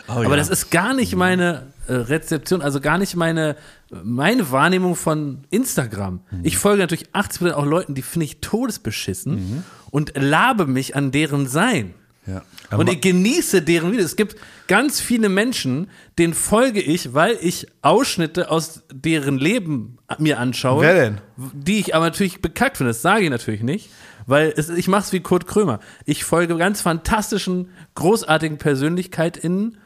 Oh, 0.10 0.20
Aber 0.20 0.30
ja. 0.32 0.36
das 0.38 0.50
ist 0.50 0.72
gar 0.72 0.94
nicht 0.94 1.16
meine 1.16 1.68
äh, 1.88 1.94
Rezeption, 1.94 2.62
also 2.62 2.82
gar 2.82 2.98
nicht 2.98 3.16
meine, 3.16 3.56
meine 4.04 4.52
Wahrnehmung 4.52 4.96
von 4.96 5.46
Instagram. 5.50 6.22
Mhm. 6.32 6.40
Ich 6.44 6.58
folge 6.58 6.82
natürlich 6.82 7.10
80% 7.14 7.52
auch 7.52 7.66
Leuten, 7.66 7.96
die 7.96 8.02
finde 8.02 8.26
ich 8.26 8.42
todesbeschissen 8.42 9.64
und 9.92 10.14
labe 10.16 10.66
mich 10.66 10.96
an 10.96 11.12
deren 11.12 11.48
Sein. 11.48 11.94
ja. 12.26 12.42
Und 12.72 12.88
ich 12.90 13.02
genieße 13.02 13.64
deren 13.64 13.92
Videos. 13.92 14.06
Es 14.06 14.16
gibt 14.16 14.36
ganz 14.68 15.02
viele 15.02 15.28
Menschen, 15.30 15.90
denen 16.20 16.36
folge 16.36 16.80
ich, 16.82 17.16
weil 17.16 17.36
ich 17.42 17.66
Ausschnitte 17.82 18.52
aus 18.52 18.84
deren 18.92 19.40
Leben 19.40 19.98
mir 20.20 20.38
anschaue. 20.40 20.84
Wer 20.84 20.94
denn? 20.94 21.22
Die 21.54 21.80
ich 21.80 21.96
aber 21.96 22.06
natürlich 22.06 22.42
bekackt 22.42 22.78
finde. 22.78 22.92
Das 22.92 23.02
sage 23.02 23.24
ich 23.24 23.30
natürlich 23.32 23.64
nicht, 23.64 23.90
weil 24.28 24.54
es, 24.56 24.70
ich 24.70 24.88
mache 24.88 25.02
es 25.02 25.14
wie 25.14 25.20
Kurt 25.22 25.48
Krömer. 25.48 25.80
Ich 26.06 26.24
folge 26.24 26.56
ganz 26.58 26.82
fantastischen, 26.82 27.70
großartigen 27.96 28.60
PersönlichkeitInnen, 28.60 29.78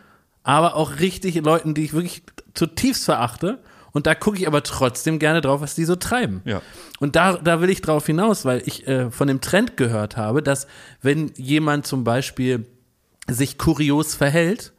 aber 0.43 0.75
auch 0.75 0.99
richtig 0.99 1.35
Leuten, 1.35 1.73
die 1.73 1.85
ich 1.85 1.93
wirklich 1.93 2.23
zutiefst 2.53 3.05
verachte. 3.05 3.59
Und 3.91 4.07
da 4.07 4.15
gucke 4.15 4.37
ich 4.37 4.47
aber 4.47 4.63
trotzdem 4.63 5.19
gerne 5.19 5.41
drauf, 5.41 5.61
was 5.61 5.75
die 5.75 5.85
so 5.85 5.95
treiben. 5.95 6.41
Ja. 6.45 6.61
Und 6.99 7.15
da, 7.15 7.33
da 7.33 7.61
will 7.61 7.69
ich 7.69 7.81
drauf 7.81 8.05
hinaus, 8.05 8.43
weil 8.43 8.63
ich 8.65 8.87
äh, 8.87 9.11
von 9.11 9.27
dem 9.27 9.39
Trend 9.39 9.77
gehört 9.77 10.17
habe, 10.17 10.41
dass 10.41 10.67
wenn 11.01 11.31
jemand 11.37 11.85
zum 11.85 12.03
Beispiel 12.03 12.65
sich 13.29 13.57
kurios 13.57 14.15
verhält 14.15 14.73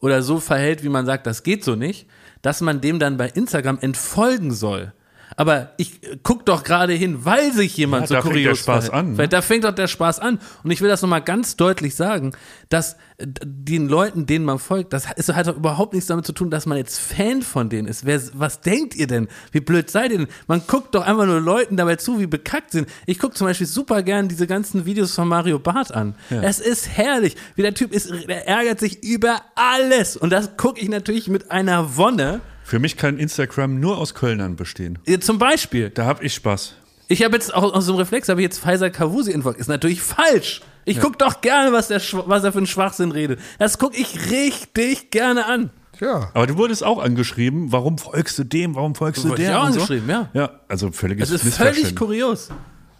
oder 0.00 0.22
so 0.22 0.40
verhält, 0.40 0.82
wie 0.82 0.88
man 0.88 1.06
sagt, 1.06 1.26
das 1.26 1.42
geht 1.42 1.62
so 1.62 1.76
nicht, 1.76 2.06
dass 2.42 2.60
man 2.62 2.80
dem 2.80 2.98
dann 2.98 3.16
bei 3.16 3.28
Instagram 3.28 3.78
entfolgen 3.80 4.52
soll. 4.52 4.92
Aber 5.36 5.72
ich 5.76 6.02
äh, 6.04 6.16
guck 6.22 6.46
doch 6.46 6.62
gerade 6.62 6.92
hin, 6.92 7.24
weil 7.24 7.52
sich 7.52 7.76
jemand 7.76 8.02
Ja, 8.02 8.06
so 8.08 8.14
da 8.14 8.22
fängt 8.22 8.32
kurios 8.34 8.58
der 8.58 8.62
Spaß 8.62 8.84
verhält. 8.86 9.06
an, 9.06 9.12
ne? 9.12 9.18
Weil 9.18 9.28
Da 9.28 9.42
fängt 9.42 9.64
doch 9.64 9.72
der 9.74 9.88
Spaß 9.88 10.20
an. 10.20 10.38
Und 10.62 10.70
ich 10.70 10.80
will 10.80 10.88
das 10.88 11.02
nochmal 11.02 11.22
ganz 11.22 11.56
deutlich 11.56 11.94
sagen, 11.94 12.32
dass 12.68 12.94
äh, 13.18 13.26
den 13.26 13.88
Leuten, 13.88 14.26
denen 14.26 14.44
man 14.44 14.58
folgt, 14.58 14.92
das 14.92 15.06
ist, 15.16 15.34
hat 15.34 15.46
doch 15.46 15.56
überhaupt 15.56 15.92
nichts 15.92 16.06
damit 16.08 16.26
zu 16.26 16.32
tun, 16.32 16.50
dass 16.50 16.66
man 16.66 16.78
jetzt 16.78 16.98
Fan 17.00 17.42
von 17.42 17.68
denen 17.68 17.88
ist. 17.88 18.04
Wer, 18.06 18.20
was 18.34 18.60
denkt 18.60 18.94
ihr 18.94 19.06
denn? 19.06 19.28
Wie 19.52 19.60
blöd 19.60 19.90
seid 19.90 20.12
ihr 20.12 20.18
denn? 20.18 20.28
Man 20.46 20.62
guckt 20.66 20.94
doch 20.94 21.02
einfach 21.06 21.26
nur 21.26 21.40
Leuten 21.40 21.76
dabei 21.76 21.96
zu, 21.96 22.20
wie 22.20 22.26
bekackt 22.26 22.72
sind. 22.72 22.88
Ich 23.06 23.18
gucke 23.18 23.34
zum 23.34 23.46
Beispiel 23.46 23.66
super 23.66 24.02
gern 24.02 24.28
diese 24.28 24.46
ganzen 24.46 24.86
Videos 24.86 25.14
von 25.14 25.28
Mario 25.28 25.58
Barth 25.58 25.92
an. 25.94 26.14
Es 26.30 26.60
ist 26.60 26.88
herrlich. 26.88 27.36
Wie 27.56 27.62
der 27.62 27.74
Typ 27.74 27.92
ist, 27.92 28.10
der 28.28 28.46
ärgert 28.48 28.78
sich 28.80 29.02
über 29.02 29.42
alles. 29.54 30.16
Und 30.16 30.30
das 30.30 30.56
gucke 30.56 30.80
ich 30.80 30.88
natürlich 30.88 31.28
mit 31.28 31.50
einer 31.50 31.96
Wonne. 31.96 32.40
Für 32.64 32.78
mich 32.78 32.96
kann 32.96 33.18
Instagram 33.18 33.78
nur 33.78 33.98
aus 33.98 34.14
Kölnern 34.14 34.56
bestehen. 34.56 34.98
Äh, 35.06 35.18
Zum 35.18 35.38
Beispiel. 35.38 35.90
Da 35.90 36.06
habe 36.06 36.24
ich 36.24 36.34
Spaß. 36.34 36.74
Ich 37.08 37.22
habe 37.22 37.36
jetzt 37.36 37.54
auch 37.54 37.74
aus 37.74 37.84
so 37.84 37.92
einem 37.92 37.98
Reflex, 38.00 38.28
habe 38.30 38.40
ich 38.40 38.44
jetzt 38.44 38.60
Pfizer 38.60 38.88
Kavusi 38.90 39.30
infolgt. 39.30 39.60
Ist 39.60 39.68
natürlich 39.68 40.00
falsch. 40.00 40.62
Ich 40.86 40.98
guck 41.00 41.18
doch 41.18 41.42
gerne, 41.42 41.72
was 41.72 41.88
der, 41.88 42.00
was 42.26 42.42
er 42.44 42.52
für 42.52 42.58
einen 42.58 42.66
Schwachsinn 42.66 43.12
redet. 43.12 43.38
Das 43.58 43.78
gucke 43.78 43.96
ich 43.96 44.30
richtig 44.30 45.10
gerne 45.10 45.46
an. 45.46 45.70
Ja. 46.00 46.30
Aber 46.34 46.46
du 46.46 46.56
wurdest 46.56 46.82
auch 46.82 46.98
angeschrieben, 47.02 47.70
warum 47.70 47.98
folgst 47.98 48.38
du 48.38 48.44
dem, 48.44 48.74
warum 48.74 48.94
folgst 48.94 49.24
du 49.24 49.28
Wurde 49.28 49.42
ich 49.42 49.48
der? 49.48 49.60
auch 49.60 49.66
und 49.66 49.74
so? 49.74 49.80
angeschrieben, 49.80 50.08
ja. 50.08 50.30
Ja, 50.32 50.50
also 50.66 50.90
völliges 50.90 51.30
Es 51.30 51.44
ist 51.44 51.56
völlig 51.56 51.94
kurios. 51.94 52.48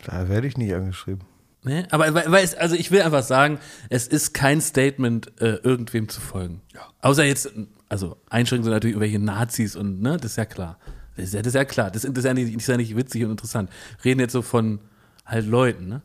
Da 0.06 0.28
werde 0.28 0.46
ich 0.46 0.56
nicht 0.58 0.72
angeschrieben. 0.74 1.22
Ne? 1.64 1.86
Aber 1.90 2.12
weil, 2.12 2.30
weil 2.30 2.44
es, 2.44 2.54
also 2.54 2.76
ich 2.76 2.90
will 2.90 3.00
einfach 3.00 3.22
sagen, 3.22 3.58
es 3.88 4.06
ist 4.06 4.34
kein 4.34 4.60
Statement, 4.60 5.32
äh, 5.40 5.56
irgendwem 5.62 6.08
zu 6.08 6.20
folgen. 6.20 6.60
Außer 7.00 7.24
jetzt, 7.24 7.52
also 7.88 8.18
Einschränkungen 8.28 8.64
sind 8.64 8.72
natürlich 8.72 8.94
irgendwelche 8.96 9.18
Nazis 9.18 9.74
und 9.74 10.02
ne, 10.02 10.18
das 10.18 10.32
ist 10.32 10.36
ja 10.36 10.44
klar. 10.44 10.78
Das 11.16 11.26
ist 11.26 11.34
ja, 11.34 11.40
das 11.40 11.48
ist 11.48 11.54
ja 11.54 11.64
klar. 11.64 11.90
Das, 11.90 12.02
das, 12.02 12.12
ist 12.12 12.24
ja 12.24 12.34
nicht, 12.34 12.54
das 12.54 12.62
ist 12.62 12.68
ja 12.68 12.76
nicht 12.76 12.96
witzig 12.96 13.24
und 13.24 13.30
interessant. 13.30 13.70
Reden 14.04 14.20
jetzt 14.20 14.32
so 14.32 14.42
von 14.42 14.80
halt 15.24 15.46
Leuten, 15.46 15.88
ne? 15.88 16.02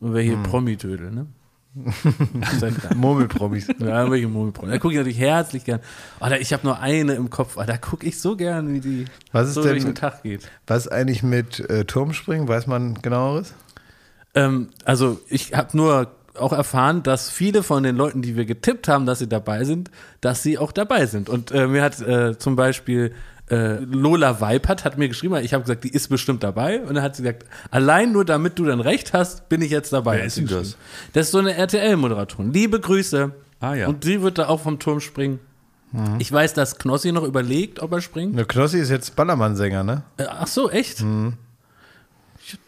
Und 0.00 0.14
welche 0.14 0.36
Promi-Tödel, 0.36 1.10
ne? 1.10 1.26
Ja. 2.60 2.94
Murmelpromis. 2.94 3.66
Ja, 3.78 3.98
irgendwelche 3.98 4.28
Murmelpromis. 4.28 4.70
Da 4.70 4.78
gucke 4.78 4.94
ich 4.94 4.98
natürlich 4.98 5.18
herzlich 5.18 5.64
gern. 5.64 5.80
Oh, 6.20 6.26
da, 6.28 6.36
ich 6.36 6.52
habe 6.52 6.64
nur 6.64 6.78
eine 6.78 7.14
im 7.14 7.30
Kopf. 7.30 7.56
Oh, 7.56 7.64
da 7.66 7.76
gucke 7.78 8.06
ich 8.06 8.20
so 8.20 8.36
gern, 8.36 8.72
wie 8.72 8.80
die 8.80 9.04
Was 9.32 9.48
ist 9.48 9.54
so 9.54 9.62
denn 9.62 9.72
durch 9.72 9.84
den 9.84 9.94
Tag 9.96 10.22
geht. 10.22 10.48
Was 10.68 10.86
eigentlich 10.86 11.24
mit 11.24 11.58
äh, 11.68 11.84
Turmspringen? 11.84 12.46
Weiß 12.46 12.68
man 12.68 12.94
genaueres? 13.02 13.54
Ähm, 14.34 14.68
also 14.84 15.20
ich 15.28 15.54
habe 15.54 15.76
nur 15.76 16.12
auch 16.36 16.52
erfahren, 16.52 17.02
dass 17.02 17.30
viele 17.30 17.62
von 17.62 17.82
den 17.82 17.96
Leuten, 17.96 18.22
die 18.22 18.36
wir 18.36 18.44
getippt 18.44 18.88
haben, 18.88 19.06
dass 19.06 19.20
sie 19.20 19.28
dabei 19.28 19.64
sind, 19.64 19.90
dass 20.20 20.42
sie 20.42 20.58
auch 20.58 20.72
dabei 20.72 21.06
sind. 21.06 21.28
Und 21.28 21.52
äh, 21.52 21.66
mir 21.68 21.82
hat 21.82 22.00
äh, 22.00 22.36
zum 22.38 22.56
Beispiel 22.56 23.14
äh, 23.50 23.76
Lola 23.84 24.40
Weipert 24.40 24.84
hat 24.84 24.98
mir 24.98 25.08
geschrieben, 25.08 25.36
ich 25.36 25.54
habe 25.54 25.62
gesagt, 25.62 25.84
die 25.84 25.90
ist 25.90 26.08
bestimmt 26.08 26.42
dabei. 26.42 26.80
Und 26.80 26.94
dann 26.94 27.04
hat 27.04 27.14
sie 27.14 27.22
gesagt, 27.22 27.44
allein 27.70 28.12
nur 28.12 28.24
damit 28.24 28.58
du 28.58 28.64
dann 28.64 28.80
recht 28.80 29.12
hast, 29.12 29.48
bin 29.48 29.62
ich 29.62 29.70
jetzt 29.70 29.92
dabei. 29.92 30.18
Wer 30.18 30.24
ist 30.24 30.38
denn 30.38 30.46
das? 30.46 30.76
Das 31.12 31.26
ist 31.26 31.32
so 31.32 31.38
eine 31.38 31.54
RTL-Moderatorin. 31.54 32.52
Liebe 32.52 32.80
Grüße. 32.80 33.32
Ah, 33.60 33.74
ja. 33.74 33.86
Und 33.86 34.04
sie 34.04 34.22
wird 34.22 34.38
da 34.38 34.48
auch 34.48 34.60
vom 34.60 34.78
Turm 34.78 35.00
springen. 35.00 35.38
Ich 36.18 36.32
weiß, 36.32 36.54
dass 36.54 36.78
Knossi 36.78 37.12
noch 37.12 37.22
überlegt, 37.22 37.80
ob 37.80 37.92
er 37.92 38.00
springt. 38.00 38.34
Ne, 38.34 38.44
Knossi 38.44 38.78
ist 38.80 38.90
jetzt 38.90 39.14
Ballermann-Sänger, 39.14 39.84
ne? 39.84 40.02
Äh, 40.16 40.24
Ach 40.28 40.48
so, 40.48 40.68
echt? 40.68 41.02
Mhm. 41.02 41.34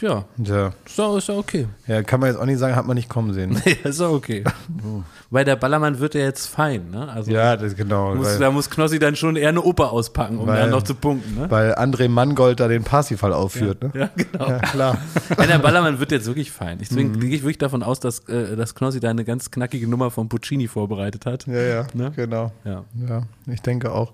Ja, 0.01 0.25
Ja. 0.43 0.73
ist 0.85 0.99
ja, 0.99 1.17
ist 1.17 1.29
ja 1.29 1.35
okay. 1.35 1.67
ja, 1.87 2.03
kann 2.03 2.21
man 2.21 2.31
jetzt 2.31 2.39
auch 2.39 2.45
nicht 2.47 2.59
sagen, 2.59 2.77
hat 2.77 2.87
man 2.87 2.95
nicht 2.97 3.09
kommen 3.09 3.33
sehen. 3.35 3.61
Ja, 3.67 3.91
ist 3.91 4.01
ja 4.01 4.09
okay. 4.09 4.45
Weil 5.31 5.45
der 5.45 5.57
Ballermann 5.57 5.99
wird 5.99 6.15
ja 6.15 6.21
jetzt 6.23 6.47
fein, 6.47 6.91
ne? 6.91 7.09
Also 7.09 7.31
Ja, 7.33 7.57
das 7.57 7.75
genau. 7.75 8.15
muss, 8.15 8.27
weil, 8.27 8.39
da 8.39 8.51
muss 8.51 8.71
Knossi 8.71 8.99
dann 8.99 9.17
schon 9.17 9.37
eher 9.37 9.49
eine 9.49 9.63
Oper 9.63 9.93
auspacken, 9.93 10.39
um 10.39 10.47
Weil- 10.47 10.61
dann 10.61 10.71
noch 10.71 10.83
zu 10.83 10.95
punkten, 10.95 11.35
ne? 11.41 11.51
weil 11.51 11.75
André 11.75 12.09
Mangold 12.09 12.61
da 12.61 12.69
den 12.69 12.85
Parsifal 12.85 13.33
aufführt, 13.33 13.83
ne? 13.83 13.91
Ja, 13.95 14.11
genau. 14.17 14.49
Ja, 14.49 14.59
klar. 14.61 14.99
Ja, 15.39 15.47
der 15.47 15.59
Ballermann 15.59 15.99
wird 15.99 16.13
jetzt 16.13 16.27
wirklich 16.27 16.51
fein. 16.53 16.79
Deswegen 16.81 17.11
Mhm. 17.13 17.21
gehe 17.21 17.31
ich 17.31 17.43
wirklich 17.43 17.59
davon 17.59 17.83
aus, 17.83 17.99
dass, 18.01 18.21
äh, 18.29 18.57
dass 18.57 18.75
Knossi 18.75 19.01
da 19.01 19.11
eine 19.11 19.25
ganz 19.25 19.51
knackige 19.51 19.89
Nummer 19.89 20.11
von 20.11 20.29
Puccini 20.29 20.69
vorbereitet 20.69 21.27
hat. 21.27 21.47
Ja, 21.47 21.61
ja, 21.61 21.87
Ne? 21.95 22.13
genau. 22.15 22.53
Ja. 22.65 22.85
Ja, 23.09 23.23
ich 23.53 23.61
denke 23.63 23.93
auch. 23.93 24.13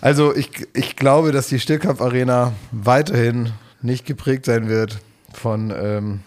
Also 0.00 0.34
ich, 0.34 0.50
ich 0.74 0.96
glaube, 0.96 1.32
dass 1.32 1.48
die 1.48 1.58
Stillkampf-Arena 1.58 2.52
weiterhin 2.72 3.50
nicht 3.84 4.06
geprägt 4.06 4.46
sein 4.46 4.68
wird 4.68 4.98
von 5.32 5.72
ähm, 5.76 6.20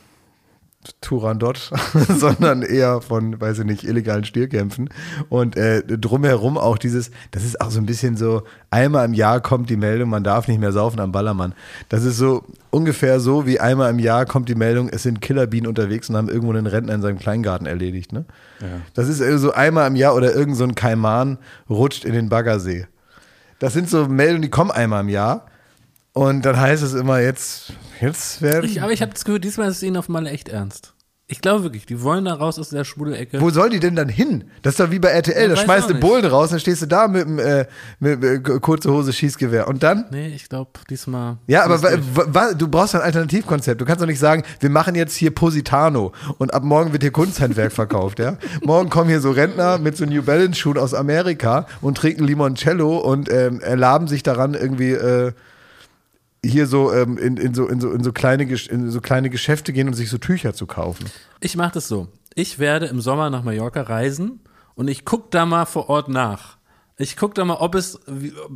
Turandot, 1.02 1.72
sondern 2.18 2.62
eher 2.62 3.02
von, 3.02 3.40
weiß 3.40 3.60
ich 3.60 3.66
nicht, 3.66 3.84
illegalen 3.84 4.24
Stierkämpfen. 4.24 4.90
Und 5.30 5.58
äh, 5.58 5.84
drumherum 5.84 6.58
auch 6.58 6.78
dieses, 6.78 7.12
das 7.32 7.44
ist 7.44 7.60
auch 7.60 7.72
so 7.72 7.80
ein 7.80 7.86
bisschen 7.86 8.16
so, 8.16 8.44
einmal 8.70 9.06
im 9.06 9.14
Jahr 9.14 9.42
kommt 9.42 9.70
die 9.70 9.76
Meldung, 9.76 10.10
man 10.10 10.24
darf 10.24 10.48
nicht 10.48 10.60
mehr 10.60 10.72
saufen 10.72 11.00
am 11.00 11.12
Ballermann. 11.12 11.54
Das 11.90 12.04
ist 12.04 12.18
so 12.18 12.44
ungefähr 12.70 13.20
so, 13.20 13.46
wie 13.46 13.60
einmal 13.60 13.90
im 13.90 14.00
Jahr 14.00 14.26
kommt 14.26 14.50
die 14.50 14.56
Meldung, 14.56 14.90
es 14.90 15.04
sind 15.04 15.22
Killerbienen 15.22 15.68
unterwegs 15.68 16.10
und 16.10 16.16
haben 16.16 16.30
irgendwo 16.30 16.54
einen 16.54 16.68
Rentner 16.68 16.94
in 16.94 17.02
seinem 17.02 17.20
Kleingarten 17.20 17.68
erledigt. 17.68 18.14
Ne? 18.14 18.26
Das 18.94 19.10
ist 19.10 19.20
äh, 19.20 19.38
so 19.38 19.52
einmal 19.52 19.88
im 19.88 19.96
Jahr 19.96 20.16
oder 20.16 20.34
irgend 20.34 20.56
so 20.56 20.64
ein 20.64 20.76
Kaiman 20.76 21.38
rutscht 21.70 22.06
in 22.06 22.14
den 22.14 22.30
Baggersee. 22.30 22.88
Das 23.60 23.74
sind 23.74 23.90
so 23.90 24.08
Meldungen, 24.08 24.44
die 24.44 24.50
kommen 24.50 24.72
einmal 24.72 25.02
im 25.02 25.10
Jahr. 25.10 25.48
Und 26.18 26.46
dann 26.48 26.60
heißt 26.60 26.82
es 26.82 26.96
immer, 26.96 27.20
jetzt, 27.20 27.74
jetzt 28.02 28.42
werden. 28.42 28.66
Ich, 28.66 28.82
aber 28.82 28.92
ich 28.92 29.04
habe 29.04 29.14
das 29.14 29.24
Gefühl, 29.24 29.40
diesmal 29.40 29.70
ist 29.70 29.78
es 29.78 29.84
ihnen 29.84 29.98
auf 29.98 30.10
einmal 30.10 30.26
echt 30.26 30.50
ernst. 30.50 30.96
Ich 31.28 31.42
glaube 31.42 31.62
wirklich, 31.62 31.86
die 31.86 32.02
wollen 32.02 32.26
da 32.26 32.34
raus 32.34 32.58
aus 32.58 32.70
der 32.70 32.86
Schwudelecke. 32.86 33.40
Wo 33.40 33.52
soll 33.52 33.70
die 33.70 33.80
denn 33.80 33.96
dann 33.96 34.10
hin? 34.10 34.46
Das 34.64 34.74
ist 34.74 34.80
doch 34.80 34.90
wie 34.90 34.98
bei 34.98 35.10
RTL. 35.10 35.50
Ja, 35.50 35.56
da 35.56 35.62
schmeißt 35.62 35.92
du. 35.92 36.00
Bullen 36.00 36.26
raus, 36.26 36.50
dann 36.50 36.60
stehst 36.60 36.82
du 36.82 36.88
da 36.88 37.08
mit 37.08 37.22
dem 37.22 37.38
äh, 37.38 37.66
mit, 38.00 38.24
äh, 38.24 38.40
kurze 38.40 38.92
Hose, 38.92 39.14
Schießgewehr. 39.14 39.68
Und 39.68 39.84
dann? 39.84 40.06
Nee, 40.10 40.30
ich 40.30 40.50
glaube, 40.50 40.72
diesmal. 40.90 41.38
Ja, 41.46 41.66
aber 41.66 41.78
du 42.56 42.68
brauchst 42.68 42.96
ein 42.96 43.02
Alternativkonzept. 43.02 43.80
Du 43.80 43.86
kannst 43.86 44.02
doch 44.02 44.08
nicht 44.08 44.18
sagen, 44.18 44.42
wir 44.60 44.72
machen 44.72 44.96
jetzt 44.96 45.16
hier 45.16 45.30
Positano 45.30 46.14
und 46.40 46.52
ab 46.52 46.64
morgen 46.64 46.94
wird 46.94 47.04
hier 47.04 47.12
Kunsthandwerk 47.12 47.72
verkauft, 47.74 48.18
ja? 48.18 48.38
Morgen 48.64 48.90
kommen 48.90 49.10
hier 49.10 49.22
so 49.22 49.30
Rentner 49.30 49.78
mit 49.78 49.98
so 49.98 50.06
New 50.06 50.24
Balance 50.24 50.58
Schuhen 50.58 50.80
aus 50.80 50.96
Amerika 50.96 51.68
und 51.82 51.96
trinken 51.96 52.24
Limoncello 52.24 52.98
und 52.98 53.32
ähm, 53.32 53.60
erlaben 53.60 54.08
sich 54.08 54.24
daran 54.24 54.56
irgendwie 54.56 54.94
äh, 54.94 55.34
hier 56.48 56.68
so, 56.68 56.92
ähm, 56.94 57.18
in, 57.18 57.38
in 57.38 57.54
so 57.54 57.68
in 57.68 57.80
so 57.80 57.92
in 57.92 58.04
so 58.04 58.12
kleine 58.12 58.44
in 58.44 58.92
so 58.92 59.02
kleine 59.02 59.30
Geschäfte 59.30 59.74
gehen 59.74 59.88
und 59.88 59.94
sich 59.94 60.10
so 60.10 60.18
Tücher 60.18 60.54
zu 60.54 60.66
kaufen. 60.66 61.06
Ich 61.42 61.56
mache 61.56 61.74
das 61.74 61.88
so. 61.88 62.08
Ich 62.36 62.60
werde 62.60 62.86
im 62.88 63.02
Sommer 63.02 63.30
nach 63.30 63.44
Mallorca 63.44 63.82
reisen 63.82 64.42
und 64.76 64.88
ich 64.88 65.06
gucke 65.06 65.28
da 65.32 65.46
mal 65.46 65.66
vor 65.66 65.90
Ort 65.90 66.10
nach. 66.10 66.57
Ich 67.00 67.16
gucke 67.16 67.36
da 67.36 67.46
mal, 67.46 67.58
ob 67.58 67.76
es, 67.76 68.00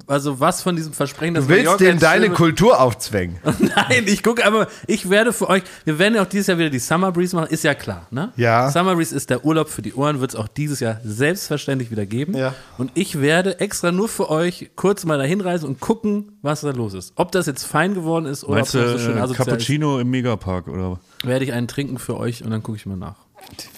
also 0.08 0.39
was 0.39 0.64
von 0.64 0.76
diesem 0.76 0.94
Versprechen, 0.94 1.36
dass 1.36 1.46
Du 1.46 1.54
willst 1.54 1.80
denen 1.80 2.00
deine 2.00 2.32
Kultur 2.32 2.82
aufzwängen. 2.82 3.38
Nein, 3.44 4.06
ich 4.08 4.24
gucke 4.24 4.44
aber, 4.44 4.68
ich 4.88 5.12
werde 5.12 5.32
für 5.32 5.48
euch, 5.48 5.62
wir 5.86 6.00
werden 6.00 6.16
ja 6.16 6.24
auch 6.24 6.28
dieses 6.28 6.48
Jahr 6.48 6.58
wieder 6.58 6.72
die 6.72 6.80
Summer 6.80 7.12
Breeze 7.12 7.36
machen, 7.36 7.52
ist 7.52 7.64
ja 7.64 7.76
klar, 7.76 8.08
ne? 8.10 8.34
Ja. 8.38 8.72
Summer 8.72 8.96
Breeze 8.96 9.16
ist 9.16 9.30
der 9.30 9.46
Urlaub 9.46 9.70
für 9.70 9.84
die 9.84 9.94
Ohren, 9.94 10.22
wird 10.22 10.32
es 10.32 10.36
auch 10.36 10.48
dieses 10.48 10.80
Jahr 10.80 11.00
selbstverständlich 11.04 11.92
wieder 11.92 12.08
geben. 12.08 12.36
Ja. 12.36 12.56
Und 12.80 12.89
ich 12.96 13.22
werde 13.22 13.60
extra 13.60 13.92
nur 13.92 14.10
für 14.10 14.32
euch 14.32 14.72
kurz 14.76 15.06
mal 15.06 15.20
dahin 15.20 15.42
reisen 15.42 15.68
und 15.68 15.80
gucken, 15.80 16.39
was 16.42 16.62
da 16.62 16.72
los 16.72 16.96
ist. 16.96 17.14
Ob 17.18 17.32
das 17.32 17.46
jetzt 17.46 17.66
fein 17.66 17.94
geworden 17.94 18.26
ist 18.26 18.44
oder 18.44 18.56
Meinst 18.56 18.74
ob 18.74 18.82
das 18.82 18.92
so 18.94 18.98
schön 18.98 19.18
äh, 19.18 19.22
asozial 19.22 19.46
Cappuccino 19.46 20.00
im 20.00 20.10
Megapark 20.10 20.68
oder? 20.68 20.94
ist, 20.94 21.28
werde 21.28 21.46
ich 21.46 21.54
einen 21.54 21.68
trinken 21.68 22.00
für 22.00 22.18
euch 22.18 22.44
und 22.44 22.50
dann 22.50 22.64
gucke 22.64 22.78
ich 22.78 22.88
mal 22.88 22.98
nach. 22.98 23.18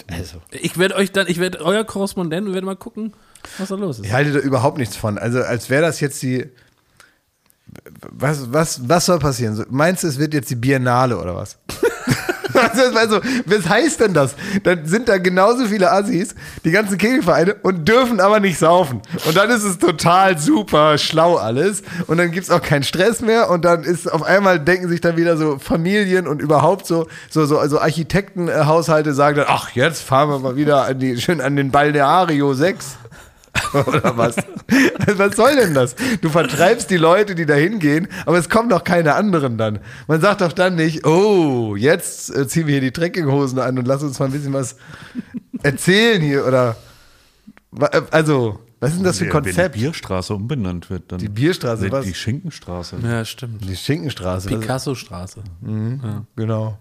Also. 0.07 0.37
Ich 0.51 0.77
werde 0.77 0.95
euch 0.95 1.11
dann, 1.11 1.27
ich 1.27 1.39
werde 1.39 1.59
euer 1.59 1.83
Korrespondent 1.83 2.47
und 2.47 2.53
werde 2.53 2.65
mal 2.65 2.77
gucken, 2.77 3.13
was 3.57 3.69
da 3.69 3.75
los 3.75 3.99
ist. 3.99 4.05
Ich 4.05 4.13
halte 4.13 4.31
da 4.31 4.39
überhaupt 4.39 4.77
nichts 4.77 4.95
von. 4.95 5.17
Also 5.17 5.41
als 5.41 5.69
wäre 5.69 5.81
das 5.81 5.99
jetzt 5.99 6.21
die. 6.21 6.49
Was, 8.11 8.53
was, 8.53 8.87
was 8.87 9.05
soll 9.05 9.19
passieren? 9.19 9.65
Meinst 9.69 10.03
du, 10.03 10.07
es 10.07 10.19
wird 10.19 10.33
jetzt 10.33 10.49
die 10.49 10.55
Biennale 10.55 11.17
oder 11.17 11.35
was? 11.35 11.57
also, 12.53 12.97
also, 12.97 13.21
was 13.45 13.67
heißt 13.67 13.99
denn 13.99 14.13
das? 14.13 14.35
Dann 14.63 14.85
sind 14.85 15.09
da 15.09 15.17
genauso 15.17 15.65
viele 15.65 15.91
Assis, 15.91 16.35
die 16.63 16.71
ganzen 16.71 16.97
Kegelvereine, 16.97 17.55
und 17.63 17.87
dürfen 17.87 18.19
aber 18.19 18.39
nicht 18.39 18.57
saufen. 18.57 19.01
Und 19.25 19.35
dann 19.35 19.49
ist 19.49 19.63
es 19.63 19.79
total 19.79 20.37
super 20.37 20.97
schlau 20.97 21.35
alles. 21.35 21.83
Und 22.07 22.17
dann 22.17 22.31
gibt 22.31 22.45
es 22.45 22.51
auch 22.51 22.61
keinen 22.61 22.83
Stress 22.83 23.21
mehr. 23.21 23.49
Und 23.49 23.65
dann 23.65 23.83
ist 23.83 24.11
auf 24.11 24.23
einmal 24.23 24.59
denken 24.59 24.89
sich 24.89 25.01
dann 25.01 25.17
wieder 25.17 25.37
so 25.37 25.57
Familien 25.59 26.27
und 26.27 26.41
überhaupt 26.41 26.85
so, 26.85 27.07
so, 27.29 27.45
so 27.45 27.57
also 27.57 27.79
Architektenhaushalte 27.79 29.13
sagen 29.13 29.37
dann, 29.37 29.47
ach, 29.47 29.71
jetzt 29.71 30.01
fahren 30.03 30.29
wir 30.29 30.39
mal 30.39 30.55
wieder 30.55 30.85
an 30.85 30.99
die, 30.99 31.19
schön 31.19 31.41
an 31.41 31.55
den 31.55 31.71
Balneario 31.71 32.53
6. 32.53 32.97
Oder 33.73 34.17
was? 34.17 34.35
was 35.17 35.35
soll 35.35 35.55
denn 35.55 35.73
das? 35.73 35.95
Du 36.21 36.29
vertreibst 36.29 36.89
die 36.89 36.97
Leute, 36.97 37.35
die 37.35 37.45
da 37.45 37.55
hingehen, 37.55 38.07
aber 38.25 38.37
es 38.37 38.49
kommen 38.49 38.69
doch 38.69 38.83
keine 38.83 39.15
anderen 39.15 39.57
dann. 39.57 39.79
Man 40.07 40.21
sagt 40.21 40.41
doch 40.41 40.53
dann 40.53 40.75
nicht, 40.75 41.05
oh, 41.05 41.75
jetzt 41.75 42.35
äh, 42.35 42.47
ziehen 42.47 42.67
wir 42.67 42.73
hier 42.73 42.81
die 42.81 42.91
Trekkinghosen 42.91 43.59
an 43.59 43.77
und 43.77 43.87
lass 43.87 44.03
uns 44.03 44.19
mal 44.19 44.25
ein 44.25 44.31
bisschen 44.31 44.53
was 44.53 44.75
erzählen 45.63 46.21
hier 46.21 46.45
oder 46.45 46.75
äh, 47.79 48.01
also, 48.11 48.59
was 48.79 48.91
ist 48.91 48.97
denn 48.97 49.05
das 49.05 49.17
für 49.17 49.25
ein 49.25 49.29
Wenn- 49.29 49.33
Wenn 49.35 49.43
die 49.43 49.49
Konzept? 49.51 49.75
Bierstraße 49.75 50.33
umbenannt 50.35 50.89
wird, 50.89 51.11
dann. 51.11 51.19
Die 51.19 51.29
Bierstraße, 51.29 51.85
Nee, 51.85 51.91
was? 51.91 52.05
Die 52.05 52.13
Schinkenstraße. 52.13 52.97
Ja, 53.03 53.23
stimmt. 53.25 53.63
Die 53.67 53.75
Schinkenstraße. 53.75 54.49
Picasso-Straße. 54.49 55.41
Genau. 56.35 56.77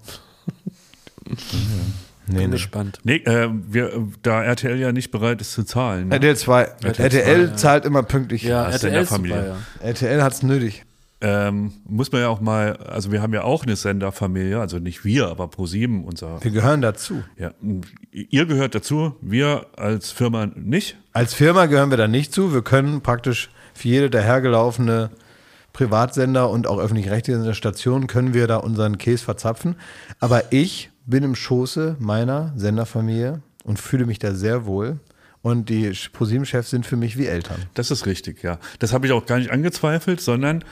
Nee, 2.27 2.35
Bin 2.39 2.51
nee. 2.51 2.57
gespannt. 2.57 2.99
Nee, 3.05 3.16
äh, 3.16 3.49
wir, 3.51 3.91
da 4.23 4.43
RTL 4.43 4.79
ja 4.79 4.93
nicht 4.93 5.11
bereit 5.11 5.41
ist 5.41 5.53
zu 5.53 5.64
zahlen. 5.64 6.09
Ne? 6.09 6.14
RTL 6.16 6.37
2. 6.37 6.62
RTL 6.62 7.05
RTL 7.05 7.45
2, 7.47 7.51
ja. 7.51 7.57
zahlt 7.57 7.85
immer 7.85 8.03
pünktlich. 8.05 8.43
Ja, 8.45 8.66
Hast 8.66 8.83
du 8.85 8.89
in 8.89 8.93
RTL 8.93 8.93
der 8.95 9.03
ist 9.03 9.09
super, 9.09 9.20
Familie. 9.20 9.57
ja. 9.83 9.87
RTL 9.89 10.23
hat's 10.23 10.43
nötig. 10.43 10.85
ähm, 11.20 11.73
muss 11.85 12.11
man 12.12 12.20
ja 12.20 12.29
auch 12.29 12.41
mal, 12.41 12.77
also 12.77 13.11
wir 13.12 13.23
haben 13.23 13.33
ja 13.35 13.43
auch 13.43 13.64
eine 13.64 13.77
Senderfamilie, 13.77 14.59
also 14.61 14.79
nicht 14.79 15.05
wir, 15.05 15.29
aber 15.29 15.49
ProSieben, 15.49 16.05
unser, 16.05 16.43
Wir 16.43 16.51
gehören 16.53 16.81
dazu. 16.81 17.23
ja, 17.37 17.53
ihr 18.12 18.47
gehört 18.47 18.75
dazu, 18.75 19.16
wir 19.20 19.66
als 19.77 20.11
Firma 20.12 20.47
nicht. 20.47 20.97
Als 21.12 21.35
Firma 21.35 21.66
gehören 21.66 21.91
wir 21.91 21.97
da 21.97 22.09
nicht 22.09 22.33
zu. 22.33 22.53
Wir 22.55 22.62
können 22.62 23.01
praktisch 23.03 23.51
für 23.75 23.89
jede 23.89 24.11
dahergelaufene 24.11 25.11
Privatsender 25.73 26.51
und 26.51 26.66
auch 26.66 26.79
öffentlich-rechtliche 26.79 27.55
Station 27.55 28.07
können 28.07 28.35
wir 28.35 28.47
da 28.47 28.57
unseren 28.59 28.99
Käse 28.99 29.25
verzapfen. 29.25 29.77
Aber 30.20 30.53
ich 30.53 30.91
bin 31.07 31.22
im 31.24 31.34
Schoße 31.34 31.96
meiner 31.98 32.53
Senderfamilie 32.57 33.42
und 33.64 33.78
fühle 33.78 34.07
mich 34.07 34.18
da 34.18 34.34
sehr 34.34 34.66
wohl. 34.66 35.00
Und 35.42 35.68
die 35.68 35.90
ProSieben-Chefs 36.12 36.70
sind 36.70 36.86
für 36.86 36.96
mich 36.96 37.18
wie 37.18 37.26
Eltern. 37.26 37.57
Das 37.74 37.90
ist 37.90 38.07
richtig, 38.07 38.42
ja. 38.42 38.59
Das 38.78 38.92
habe 38.92 39.07
ich 39.07 39.12
auch 39.12 39.26
gar 39.26 39.38
nicht 39.38 39.50
angezweifelt, 39.50 40.20
sondern 40.20 40.64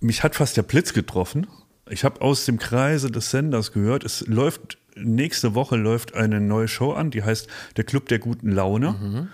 mich 0.00 0.22
hat 0.22 0.34
fast 0.34 0.56
der 0.56 0.62
Blitz 0.62 0.92
getroffen. 0.92 1.46
Ich 1.88 2.04
habe 2.04 2.20
aus 2.20 2.44
dem 2.44 2.58
Kreise 2.58 3.10
des 3.10 3.30
Senders 3.30 3.72
gehört, 3.72 4.04
es 4.04 4.26
läuft, 4.26 4.76
nächste 4.96 5.54
Woche 5.54 5.76
läuft 5.76 6.14
eine 6.14 6.40
neue 6.40 6.68
Show 6.68 6.92
an, 6.92 7.10
die 7.10 7.22
heißt 7.22 7.48
Der 7.78 7.84
Club 7.84 8.08
der 8.08 8.18
guten 8.18 8.52
Laune. 8.52 9.28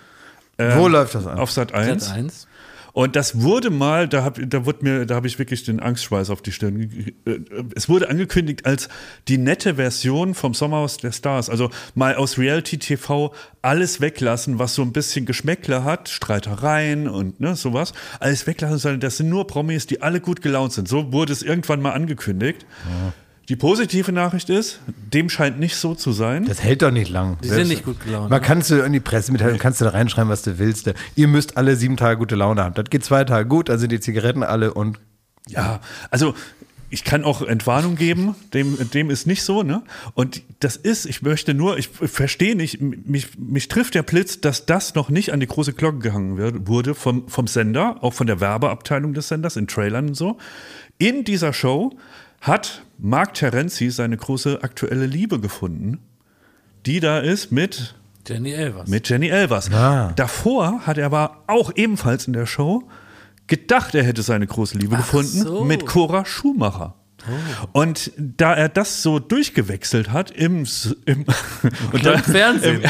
Ähm, 0.57 0.79
Wo 0.79 0.87
läuft 0.87 1.15
das 1.15 1.27
an? 1.27 1.37
Auf 1.39 1.51
Sat 1.51 1.73
1. 1.73 2.05
Sat 2.05 2.15
1. 2.15 2.47
Und 2.95 3.17
das 3.17 3.41
wurde 3.41 3.71
mal, 3.71 4.07
da 4.07 4.23
habe 4.23 4.47
da 4.47 4.65
wurde 4.65 4.79
mir, 4.85 5.05
da 5.05 5.15
habe 5.15 5.27
ich 5.27 5.37
wirklich 5.37 5.63
den 5.65 5.81
Angstschweiß 5.81 6.29
auf 6.29 6.41
die 6.41 6.53
Stirn. 6.53 6.79
ge- 6.79 7.13
äh, 7.25 7.39
Es 7.75 7.89
wurde 7.89 8.09
angekündigt 8.09 8.65
als 8.65 8.87
die 9.27 9.37
nette 9.37 9.75
Version 9.75 10.33
vom 10.33 10.53
Sommerhaus 10.53 10.95
der 10.95 11.11
Stars. 11.11 11.49
Also 11.49 11.69
mal 11.93 12.15
aus 12.15 12.37
Reality 12.37 12.77
TV 12.77 13.33
alles 13.61 13.99
weglassen, 13.99 14.59
was 14.59 14.75
so 14.75 14.81
ein 14.81 14.93
bisschen 14.93 15.25
Geschmäckle 15.25 15.83
hat, 15.83 16.07
Streitereien 16.07 17.09
und 17.09 17.41
ne, 17.41 17.57
sowas. 17.57 17.91
Alles 18.21 18.47
weglassen, 18.47 18.77
sondern 18.77 19.01
das 19.01 19.17
sind 19.17 19.27
nur 19.27 19.45
Promis, 19.45 19.87
die 19.87 20.01
alle 20.01 20.21
gut 20.21 20.41
gelaunt 20.41 20.71
sind. 20.71 20.87
So 20.87 21.11
wurde 21.11 21.33
es 21.33 21.43
irgendwann 21.43 21.81
mal 21.81 21.91
angekündigt. 21.91 22.65
Die 23.47 23.55
positive 23.55 24.11
Nachricht 24.11 24.49
ist, 24.49 24.79
dem 25.13 25.29
scheint 25.29 25.59
nicht 25.59 25.75
so 25.75 25.93
zu 25.93 26.11
sein. 26.11 26.45
Das 26.45 26.63
hält 26.63 26.81
doch 26.81 26.91
nicht 26.91 27.09
lang. 27.09 27.37
Die 27.43 27.49
sind 27.49 27.67
nicht 27.67 27.85
gut 27.85 28.03
gelaunt. 28.03 28.31
Man 28.31 28.41
kannst 28.41 28.71
du 28.71 28.83
in 28.83 28.91
die 28.91 28.99
Pressemitteilung, 28.99 29.59
kannst 29.59 29.81
du 29.81 29.85
da 29.85 29.91
reinschreiben, 29.91 30.29
was 30.29 30.41
du 30.41 30.57
willst. 30.57 30.91
Ihr 31.15 31.27
müsst 31.27 31.55
alle 31.55 31.75
sieben 31.75 31.95
Tage 31.95 32.17
gute 32.17 32.35
Laune 32.35 32.63
haben. 32.63 32.73
Das 32.73 32.89
geht 32.89 33.05
zwei 33.05 33.23
Tage 33.23 33.47
gut, 33.47 33.69
dann 33.69 33.77
sind 33.77 33.91
die 33.91 33.99
Zigaretten 33.99 34.41
alle 34.41 34.73
und 34.73 34.99
Ja, 35.47 35.79
also 36.09 36.33
ich 36.89 37.03
kann 37.03 37.23
auch 37.23 37.41
Entwarnung 37.41 37.95
geben, 37.95 38.35
dem, 38.53 38.77
dem 38.91 39.09
ist 39.09 39.27
nicht 39.27 39.43
so, 39.43 39.63
ne? 39.63 39.83
Und 40.13 40.41
das 40.59 40.75
ist, 40.75 41.05
ich 41.05 41.21
möchte 41.21 41.53
nur, 41.53 41.77
ich 41.77 41.89
verstehe 41.89 42.55
nicht, 42.55 42.79
mich, 42.79 43.37
mich 43.37 43.67
trifft 43.67 43.95
der 43.95 44.03
Blitz, 44.03 44.39
dass 44.39 44.65
das 44.65 44.95
noch 44.95 45.09
nicht 45.09 45.33
an 45.33 45.39
die 45.39 45.47
große 45.47 45.73
Glocke 45.73 45.99
gehangen 45.99 46.37
wird, 46.37 46.67
wurde 46.67 46.95
vom, 46.95 47.27
vom 47.27 47.47
Sender, 47.47 47.97
auch 48.01 48.13
von 48.13 48.27
der 48.27 48.39
Werbeabteilung 48.39 49.13
des 49.13 49.27
Senders, 49.27 49.57
in 49.57 49.67
Trailern 49.67 50.09
und 50.09 50.15
so. 50.15 50.37
In 50.97 51.23
dieser 51.25 51.53
Show 51.53 51.97
hat 52.45 52.83
Mark 52.99 53.33
Terenzi 53.33 53.89
seine 53.89 54.17
große 54.17 54.59
aktuelle 54.61 55.07
Liebe 55.07 55.39
gefunden, 55.39 55.99
die 56.85 56.99
da 56.99 57.19
ist 57.19 57.51
mit 57.51 57.95
Jenny 58.27 58.51
Elvers. 58.51 58.87
mit 58.87 59.09
Jenny 59.09 59.29
Elvers. 59.29 59.71
Ah. 59.73 60.13
Davor 60.15 60.81
hat 60.85 60.97
er 60.99 61.07
aber 61.07 61.43
auch 61.47 61.71
ebenfalls 61.75 62.27
in 62.27 62.33
der 62.33 62.45
Show 62.45 62.83
gedacht, 63.47 63.95
er 63.95 64.03
hätte 64.03 64.21
seine 64.21 64.45
große 64.45 64.77
Liebe 64.77 64.95
gefunden 64.95 65.41
so. 65.41 65.63
mit 65.63 65.85
Cora 65.87 66.23
Schumacher. 66.25 66.95
Und 67.71 68.11
da 68.17 68.53
er 68.53 68.69
das 68.69 69.01
so 69.01 69.19
durchgewechselt 69.19 70.11
hat 70.11 70.31
im, 70.31 70.65
im, 71.05 71.25
und 71.91 71.99
Club 72.01 72.19
Fernsehen. 72.21 72.81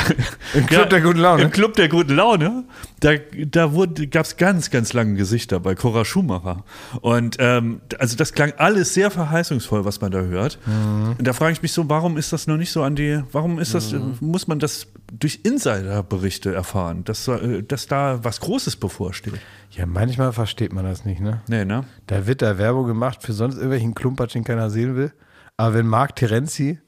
im, 0.53 0.65
Club 0.65 0.89
der 0.89 1.01
guten 1.01 1.19
Laune. 1.19 1.43
Im 1.43 1.51
Club 1.51 1.73
der 1.75 1.89
guten 1.89 2.15
Laune, 2.15 2.63
da, 2.99 3.13
da 3.47 3.71
gab 4.11 4.25
es 4.25 4.37
ganz, 4.37 4.69
ganz 4.71 4.93
lange 4.93 5.15
Gesichter 5.15 5.59
bei 5.59 5.75
Cora 5.75 6.05
Schumacher. 6.05 6.63
Und 7.01 7.37
ähm, 7.39 7.81
also 7.99 8.15
das 8.15 8.33
klang 8.33 8.53
alles 8.57 8.93
sehr 8.93 9.11
verheißungsvoll, 9.11 9.85
was 9.85 10.01
man 10.01 10.11
da 10.11 10.21
hört. 10.21 10.59
Mhm. 10.65 11.15
Und 11.17 11.27
da 11.27 11.33
frage 11.33 11.53
ich 11.53 11.61
mich 11.61 11.71
so, 11.73 11.87
warum 11.89 12.17
ist 12.17 12.33
das 12.33 12.47
noch 12.47 12.57
nicht 12.57 12.71
so 12.71 12.83
an 12.83 12.95
die, 12.95 13.21
warum 13.31 13.59
ist 13.59 13.73
das, 13.73 13.91
Mhm. 13.91 14.15
muss 14.19 14.47
man 14.47 14.59
das 14.59 14.87
durch 15.13 15.39
Insiderberichte 15.43 16.53
erfahren, 16.53 17.03
dass, 17.03 17.27
äh, 17.27 17.63
dass 17.63 17.87
da 17.87 18.19
was 18.23 18.39
Großes 18.39 18.75
bevorsteht? 18.77 19.33
Ja, 19.75 19.85
manchmal 19.85 20.31
versteht 20.33 20.73
man 20.73 20.85
das 20.85 21.05
nicht, 21.05 21.19
ne? 21.21 21.41
Nee, 21.47 21.65
ne? 21.65 21.83
Da 22.07 22.27
wird 22.27 22.41
da 22.41 22.57
Werbung 22.57 22.87
gemacht 22.87 23.21
für 23.21 23.33
sonst 23.33 23.55
irgendwelchen 23.55 23.93
Klumpatsch, 23.95 24.33
den 24.35 24.43
keiner 24.43 24.69
sehen 24.69 24.95
will. 24.95 25.11
Aber 25.57 25.73
wenn 25.75 25.87
Marc 25.87 26.15
Terenzi, 26.15 26.79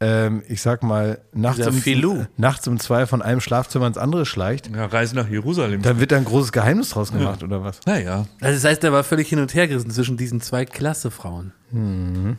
ähm, 0.00 0.42
ich 0.48 0.60
sag 0.60 0.82
mal, 0.82 1.20
nachts 1.32 1.66
um, 1.66 1.74
Filou. 1.74 2.24
nachts 2.36 2.66
um 2.68 2.78
zwei 2.80 3.06
von 3.06 3.22
einem 3.22 3.40
Schlafzimmer 3.40 3.86
ins 3.86 3.96
andere 3.98 4.26
schleicht, 4.26 4.74
Ja, 4.74 4.86
Reise 4.86 5.14
nach 5.16 5.28
Jerusalem. 5.28 5.82
dann 5.82 6.00
wird 6.00 6.12
da 6.12 6.16
ein 6.16 6.24
großes 6.24 6.52
Geheimnis 6.52 6.90
draus 6.90 7.12
gemacht, 7.12 7.42
oder 7.42 7.62
was? 7.62 7.80
naja, 7.86 8.26
Also 8.40 8.54
das 8.56 8.64
heißt, 8.64 8.84
er 8.84 8.92
war 8.92 9.04
völlig 9.04 9.28
hin 9.28 9.38
und 9.38 9.54
her 9.54 9.68
gerissen 9.68 9.90
zwischen 9.90 10.16
diesen 10.16 10.40
zwei 10.40 10.64
Klasse-Frauen. 10.64 11.52
da 11.70 12.36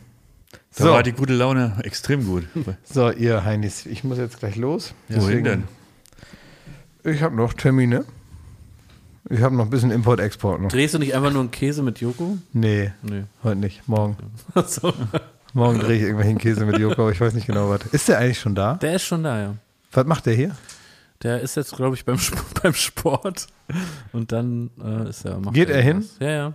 So. 0.70 0.90
war 0.92 1.02
die 1.02 1.12
gute 1.12 1.32
Laune 1.34 1.76
extrem 1.82 2.26
gut. 2.26 2.44
So, 2.84 3.10
ihr 3.10 3.44
Heinis, 3.44 3.86
ich 3.86 4.04
muss 4.04 4.18
jetzt 4.18 4.38
gleich 4.38 4.56
los. 4.56 4.94
Wohin 5.08 5.44
denn? 5.44 5.64
Ich 7.04 7.22
habe 7.22 7.34
noch 7.36 7.52
Termine. 7.54 8.04
Ich 9.28 9.40
habe 9.40 9.56
noch 9.56 9.64
ein 9.64 9.70
bisschen 9.70 9.90
Import-Export 9.90 10.60
noch. 10.60 10.68
Drehst 10.70 10.94
du 10.94 10.98
nicht 10.98 11.14
einfach 11.14 11.32
nur 11.32 11.40
einen 11.40 11.50
Käse 11.50 11.82
mit 11.82 12.00
Joko? 12.00 12.38
Nee, 12.52 12.92
Nee. 13.02 13.24
heute 13.42 13.58
nicht. 13.58 13.86
Morgen. 13.88 14.16
so. 14.66 14.92
Morgen 15.52 15.80
drehe 15.80 15.96
ich 15.96 16.02
irgendwelchen 16.02 16.38
Käse 16.38 16.64
mit 16.64 16.78
Joko, 16.78 17.02
aber 17.02 17.12
ich 17.12 17.20
weiß 17.20 17.34
nicht 17.34 17.46
genau 17.46 17.68
was. 17.70 17.80
Ist 17.92 18.08
der 18.08 18.18
eigentlich 18.18 18.38
schon 18.38 18.54
da? 18.54 18.74
Der 18.74 18.94
ist 18.94 19.02
schon 19.04 19.22
da, 19.24 19.40
ja. 19.40 19.54
Was 19.92 20.06
macht 20.06 20.26
der 20.26 20.34
hier? 20.34 20.54
Der 21.22 21.40
ist 21.40 21.56
jetzt, 21.56 21.74
glaube 21.74 21.96
ich, 21.96 22.04
beim, 22.04 22.16
Sp 22.22 22.36
beim 22.62 22.74
Sport. 22.74 23.46
Und 24.12 24.30
dann 24.32 24.70
äh, 24.84 25.08
ist 25.08 25.24
er. 25.24 25.38
macht 25.40 25.54
Geht 25.54 25.70
er 25.70 25.80
hin? 25.82 26.04
Ja, 26.20 26.28
ja. 26.30 26.52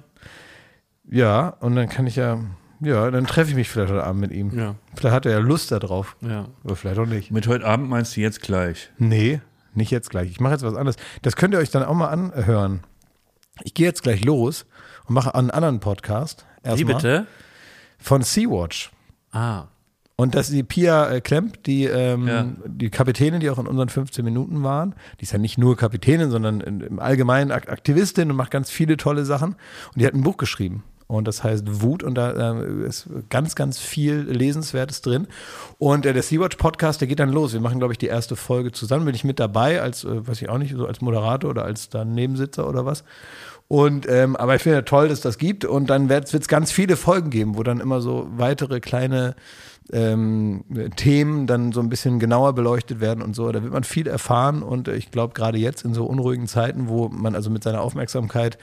Ja, 1.10 1.50
und 1.60 1.76
dann 1.76 1.90
kann 1.90 2.08
ich 2.08 2.16
ja, 2.16 2.40
ja, 2.80 3.10
dann 3.12 3.26
treffe 3.26 3.50
ich 3.50 3.56
mich 3.56 3.70
vielleicht 3.70 3.92
heute 3.92 4.04
Abend 4.04 4.22
mit 4.22 4.32
ihm. 4.32 4.58
Ja, 4.58 4.76
Vielleicht 4.96 5.16
hat 5.16 5.26
er 5.26 5.32
ja 5.34 5.40
Lust 5.40 5.72
darauf. 5.72 6.16
ja. 6.22 6.46
Oder 6.64 6.76
vielleicht 6.76 7.00
auch 7.00 7.06
nicht. 7.06 7.32
Mit 7.32 7.48
heute 7.48 7.66
Abend 7.66 7.90
meinst 7.90 8.16
du 8.16 8.22
jetzt 8.22 8.42
gleich? 8.42 8.92
Nee, 8.98 9.42
nicht 9.74 9.92
jetzt 9.92 10.10
gleich. 10.10 10.30
Ich 10.30 10.40
mache 10.40 10.54
jetzt 10.54 10.64
was 10.64 10.76
anderes. 10.76 10.96
Das 11.22 11.36
könnt 11.36 11.54
ihr 11.54 11.60
euch 11.60 11.70
dann 11.72 11.84
auch 11.84 11.94
mal 11.94 12.10
anhören. 12.10 12.82
Ich 13.64 13.74
gehe 13.74 13.86
jetzt 13.86 14.04
gleich 14.04 14.24
los 14.26 14.66
und 15.06 15.14
mache 15.16 15.36
einen 15.36 15.52
anderen 15.52 15.80
Podcast. 15.80 16.46
Wie 16.64 16.84
bitte? 16.84 17.28
Von 18.00 18.22
Sea-Watch. 18.24 18.92
Ah. 19.32 19.66
Und 20.16 20.36
das 20.36 20.50
ist 20.50 20.56
die 20.56 20.64
Pia 20.64 21.10
äh, 21.10 21.22
Klemp, 21.22 21.64
die, 21.64 21.86
ähm, 21.86 22.28
Ja. 22.28 22.46
die 22.68 22.90
Kapitänin, 22.92 23.40
die 23.40 23.50
auch 23.50 23.58
in 23.58 23.66
unseren 23.68 23.90
15 23.90 24.24
Minuten 24.24 24.62
waren. 24.64 24.94
Die 25.20 25.24
ist 25.24 25.32
ja 25.32 25.40
nicht 25.40 25.58
nur 25.58 25.76
Kapitänin, 25.78 26.30
sondern 26.30 26.62
in- 26.62 26.82
im 26.82 27.00
Allgemeinen 27.00 27.52
Ak 27.52 27.70
Aktivistin 27.70 28.30
und 28.30 28.38
macht 28.38 28.52
ganz 28.52 28.70
viele 28.70 28.98
tolle 28.98 29.26
Sachen. 29.26 29.54
Und 29.54 30.02
die 30.02 30.06
hat 30.06 30.14
ein 30.14 30.22
Buch 30.22 30.38
geschrieben. 30.38 30.84
Und 31.12 31.28
das 31.28 31.44
heißt 31.44 31.82
Wut 31.82 32.04
und 32.04 32.16
da 32.16 32.62
äh, 32.62 32.88
ist 32.88 33.10
ganz, 33.30 33.56
ganz 33.56 33.80
viel 33.80 34.22
Lesenswertes 34.22 35.02
drin. 35.02 35.28
Und 35.78 36.06
äh, 36.06 36.14
der 36.14 36.24
Sea-Watch 36.24 36.56
Podcast, 36.56 37.02
der 37.02 37.08
geht 37.10 37.20
dann 37.20 37.32
los. 37.32 37.52
Wir 37.52 37.60
machen, 37.60 37.80
glaube 37.80 37.94
ich, 37.94 37.98
die 37.98 38.08
erste 38.08 38.38
Folge 38.38 38.72
zusammen. 38.72 39.06
Bin 39.06 39.16
ich 39.16 39.26
mit 39.26 39.40
dabei, 39.40 39.82
als, 39.82 40.06
äh, 40.06 40.26
weiß 40.26 40.42
ich 40.42 40.48
auch 40.48 40.58
nicht, 40.58 40.74
so 40.74 40.86
als 40.86 41.02
Moderator 41.02 41.50
oder 41.50 41.66
als 41.66 41.90
dann 41.90 42.14
Nebensitzer 42.14 42.68
oder 42.68 42.86
was. 42.86 43.04
Und 43.68 44.08
ähm, 44.10 44.38
aber 44.38 44.56
ich 44.56 44.64
finde 44.64 44.86
toll, 44.86 45.10
dass 45.10 45.20
das 45.20 45.38
gibt. 45.38 45.66
Und 45.66 45.90
dann 45.90 46.08
wird 46.08 46.34
es 46.34 46.48
ganz 46.48 46.72
viele 46.72 46.96
Folgen 46.96 47.30
geben, 47.30 47.58
wo 47.58 47.64
dann 47.64 47.82
immer 47.82 48.00
so 48.00 48.28
weitere 48.38 48.80
kleine 48.80 49.36
ähm, 49.92 50.64
Themen 50.96 51.46
dann 51.46 51.74
so 51.74 51.82
ein 51.82 51.90
bisschen 51.90 52.20
genauer 52.20 52.54
beleuchtet 52.54 53.02
werden 53.02 53.22
und 53.22 53.36
so. 53.36 53.52
Da 53.52 53.62
wird 53.62 53.74
man 53.74 53.84
viel 53.84 54.08
erfahren 54.08 54.64
und 54.64 54.88
äh, 54.88 54.96
ich 54.96 55.12
glaube, 55.12 55.34
gerade 55.34 55.58
jetzt 55.58 55.84
in 55.84 55.94
so 55.94 56.06
unruhigen 56.06 56.48
Zeiten, 56.48 56.88
wo 56.88 57.10
man 57.10 57.36
also 57.36 57.50
mit 57.50 57.64
seiner 57.64 57.82
Aufmerksamkeit 57.82 58.58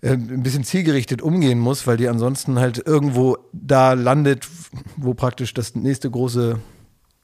äh, 0.00 0.12
ein 0.12 0.42
bisschen 0.42 0.64
zielgerichtet 0.64 1.22
umgehen 1.22 1.58
muss, 1.58 1.86
weil 1.86 1.96
die 1.96 2.08
ansonsten 2.08 2.58
halt 2.58 2.82
irgendwo 2.86 3.38
da 3.52 3.92
landet, 3.94 4.46
wo 4.96 5.14
praktisch 5.14 5.54
das 5.54 5.74
nächste 5.74 6.10
große 6.10 6.58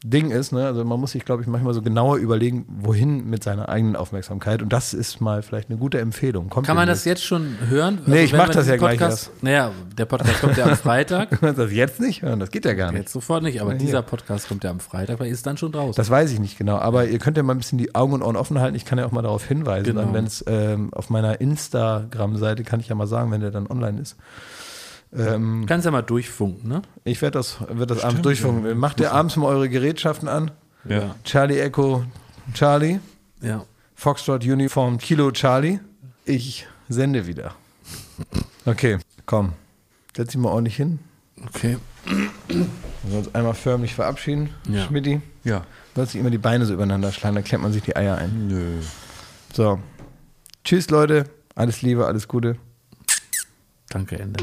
Ding 0.05 0.31
ist. 0.31 0.53
Ne? 0.53 0.67
Also 0.67 0.85
man 0.85 0.99
muss 0.99 1.13
sich, 1.13 1.25
glaube 1.25 1.43
ich, 1.43 1.49
manchmal 1.49 1.75
so 1.75 1.83
genauer 1.83 2.17
überlegen, 2.17 2.65
wohin 2.69 3.29
mit 3.31 3.45
seiner 3.45 3.69
eigenen 3.69 3.95
Aufmerksamkeit. 3.97 4.61
Und 4.63 4.73
das 4.73 4.95
ist 4.95 5.21
mal 5.21 5.43
vielleicht 5.43 5.71
eine 5.71 5.79
gute 5.79 6.01
Empfehlung. 6.01 6.49
Kommt 6.49 6.67
Kann 6.67 6.77
man 6.77 6.89
das 6.89 7.05
jetzt 7.05 7.25
schon 7.25 7.57
hören? 7.69 7.99
Also 8.01 8.11
Nee, 8.11 8.25
ich 8.25 8.33
wenn 8.33 8.39
mach 8.39 8.49
man 8.49 8.57
das 8.57 8.67
ja 8.69 8.77
gleich 8.77 8.99
Podcast, 8.99 9.31
Naja, 9.43 9.71
der 9.97 10.05
Podcast 10.07 10.41
kommt 10.41 10.57
ja 10.57 10.65
am 10.67 10.77
Freitag. 10.77 11.31
Kann 11.31 11.39
man 11.43 11.55
das 11.57 11.73
jetzt 11.73 12.01
nicht 12.01 12.23
hören? 12.23 12.41
Das 12.41 12.51
geht 12.51 12.65
ja 12.65 12.75
gar 12.75 12.91
nicht. 12.93 13.01
Jetzt 13.03 13.13
sofort 13.13 13.43
nicht, 13.43 13.61
aber 13.61 13.73
Ja, 13.73 13.79
dieser. 13.79 14.03
Podcast 14.03 14.49
kommt 14.49 14.65
ja 14.65 14.71
am 14.71 14.81
Freitag, 14.81 15.21
weil 15.21 15.31
ist 15.31 15.47
dann 15.47 15.57
schon 15.57 15.73
draußen. 15.73 15.95
Das 15.95 16.11
weiß 16.11 16.33
ich 16.33 16.41
nicht 16.41 16.59
genau, 16.59 16.79
aber 16.79 17.07
ihr 17.07 17.19
könnt 17.19 17.37
ja 17.37 17.43
mal 17.43 17.55
ein 17.55 17.59
bisschen 17.59 17.79
die 17.79 17.95
Augen 17.95 18.13
und 18.13 18.23
Ohren 18.23 18.37
offen 18.37 18.59
halten. 18.61 18.75
Ich 18.77 18.85
kann 18.85 18.99
ja 18.99 19.07
auch 19.07 19.13
mal 19.13 19.23
darauf 19.23 19.45
hinweisen, 19.47 19.85
Genau. 19.85 20.01
dann 20.03 20.15
wenn 20.15 20.25
es 20.27 20.45
ähm, 20.49 20.93
auf 20.93 21.11
meiner 21.11 21.41
Instagram-Seite 21.41 22.65
kann 22.65 22.81
ich 22.81 22.89
ja 22.89 22.95
mal 22.95 23.07
sagen, 23.07 23.31
wenn 23.31 23.41
der 23.41 23.51
dann 23.51 23.67
online 23.69 24.01
ist. 24.01 24.17
Ähm, 25.15 25.63
Du 25.63 25.67
kannst 25.67 25.85
ja 25.85 25.91
mal 25.91 26.03
durchfunken, 26.03 26.69
ne? 26.69 26.83
ich 27.05 27.21
werde 27.21 27.39
das, 27.39 27.59
werd 27.69 27.91
das 27.91 28.03
abends 28.03 28.23
durchfunken. 28.23 28.79
Macht 28.79 28.99
ihr 29.01 29.13
abends 29.13 29.37
mal 29.37 29.47
eure 29.47 29.69
Gerätschaften 29.69 30.29
an? 30.29 30.51
Ja. 30.89 31.15
Charlie 31.25 31.59
Echo 31.61 32.05
Charlie, 32.55 32.99
Ja. 33.41 33.65
Foxtrot 33.95 34.43
Uniform 34.45 34.99
Kilo 34.99 35.31
Charlie. 35.31 35.79
Ich 36.25 36.67
sende 36.89 37.27
wieder. 37.27 37.55
Okay, 38.65 38.99
komm. 39.27 39.53
Setz 40.17 40.29
dich 40.33 40.41
mal 40.41 40.51
ordentlich 40.51 40.77
hin. 40.77 40.99
Okay. 41.47 41.77
Wir 42.07 42.27
sollen 43.11 43.25
uns 43.27 43.35
einmal 43.35 43.55
förmlich 43.55 43.95
verabschieden. 43.95 44.51
Ja. 44.69 44.85
Schmidti, 44.87 45.21
Ja. 45.45 45.65
sollst 45.95 46.15
nicht 46.15 46.21
immer 46.21 46.31
die 46.31 46.39
Beine 46.39 46.65
so 46.67 46.73
übereinander 46.75 47.13
schlagen, 47.13 47.35
dann 47.37 47.45
klemmt 47.45 47.63
man 47.65 47.73
sich 47.73 47.83
die 47.83 47.95
Eier 47.97 48.17
ein. 48.17 48.49
Nö. 48.49 48.81
So. 49.53 49.79
Tschüss, 50.65 50.91
Leute. 50.91 51.25
Alles 51.55 51.83
Liebe, 51.83 52.07
alles 52.07 52.29
Gute. 52.29 52.57
Danke, 53.91 54.19
Ende. 54.19 54.43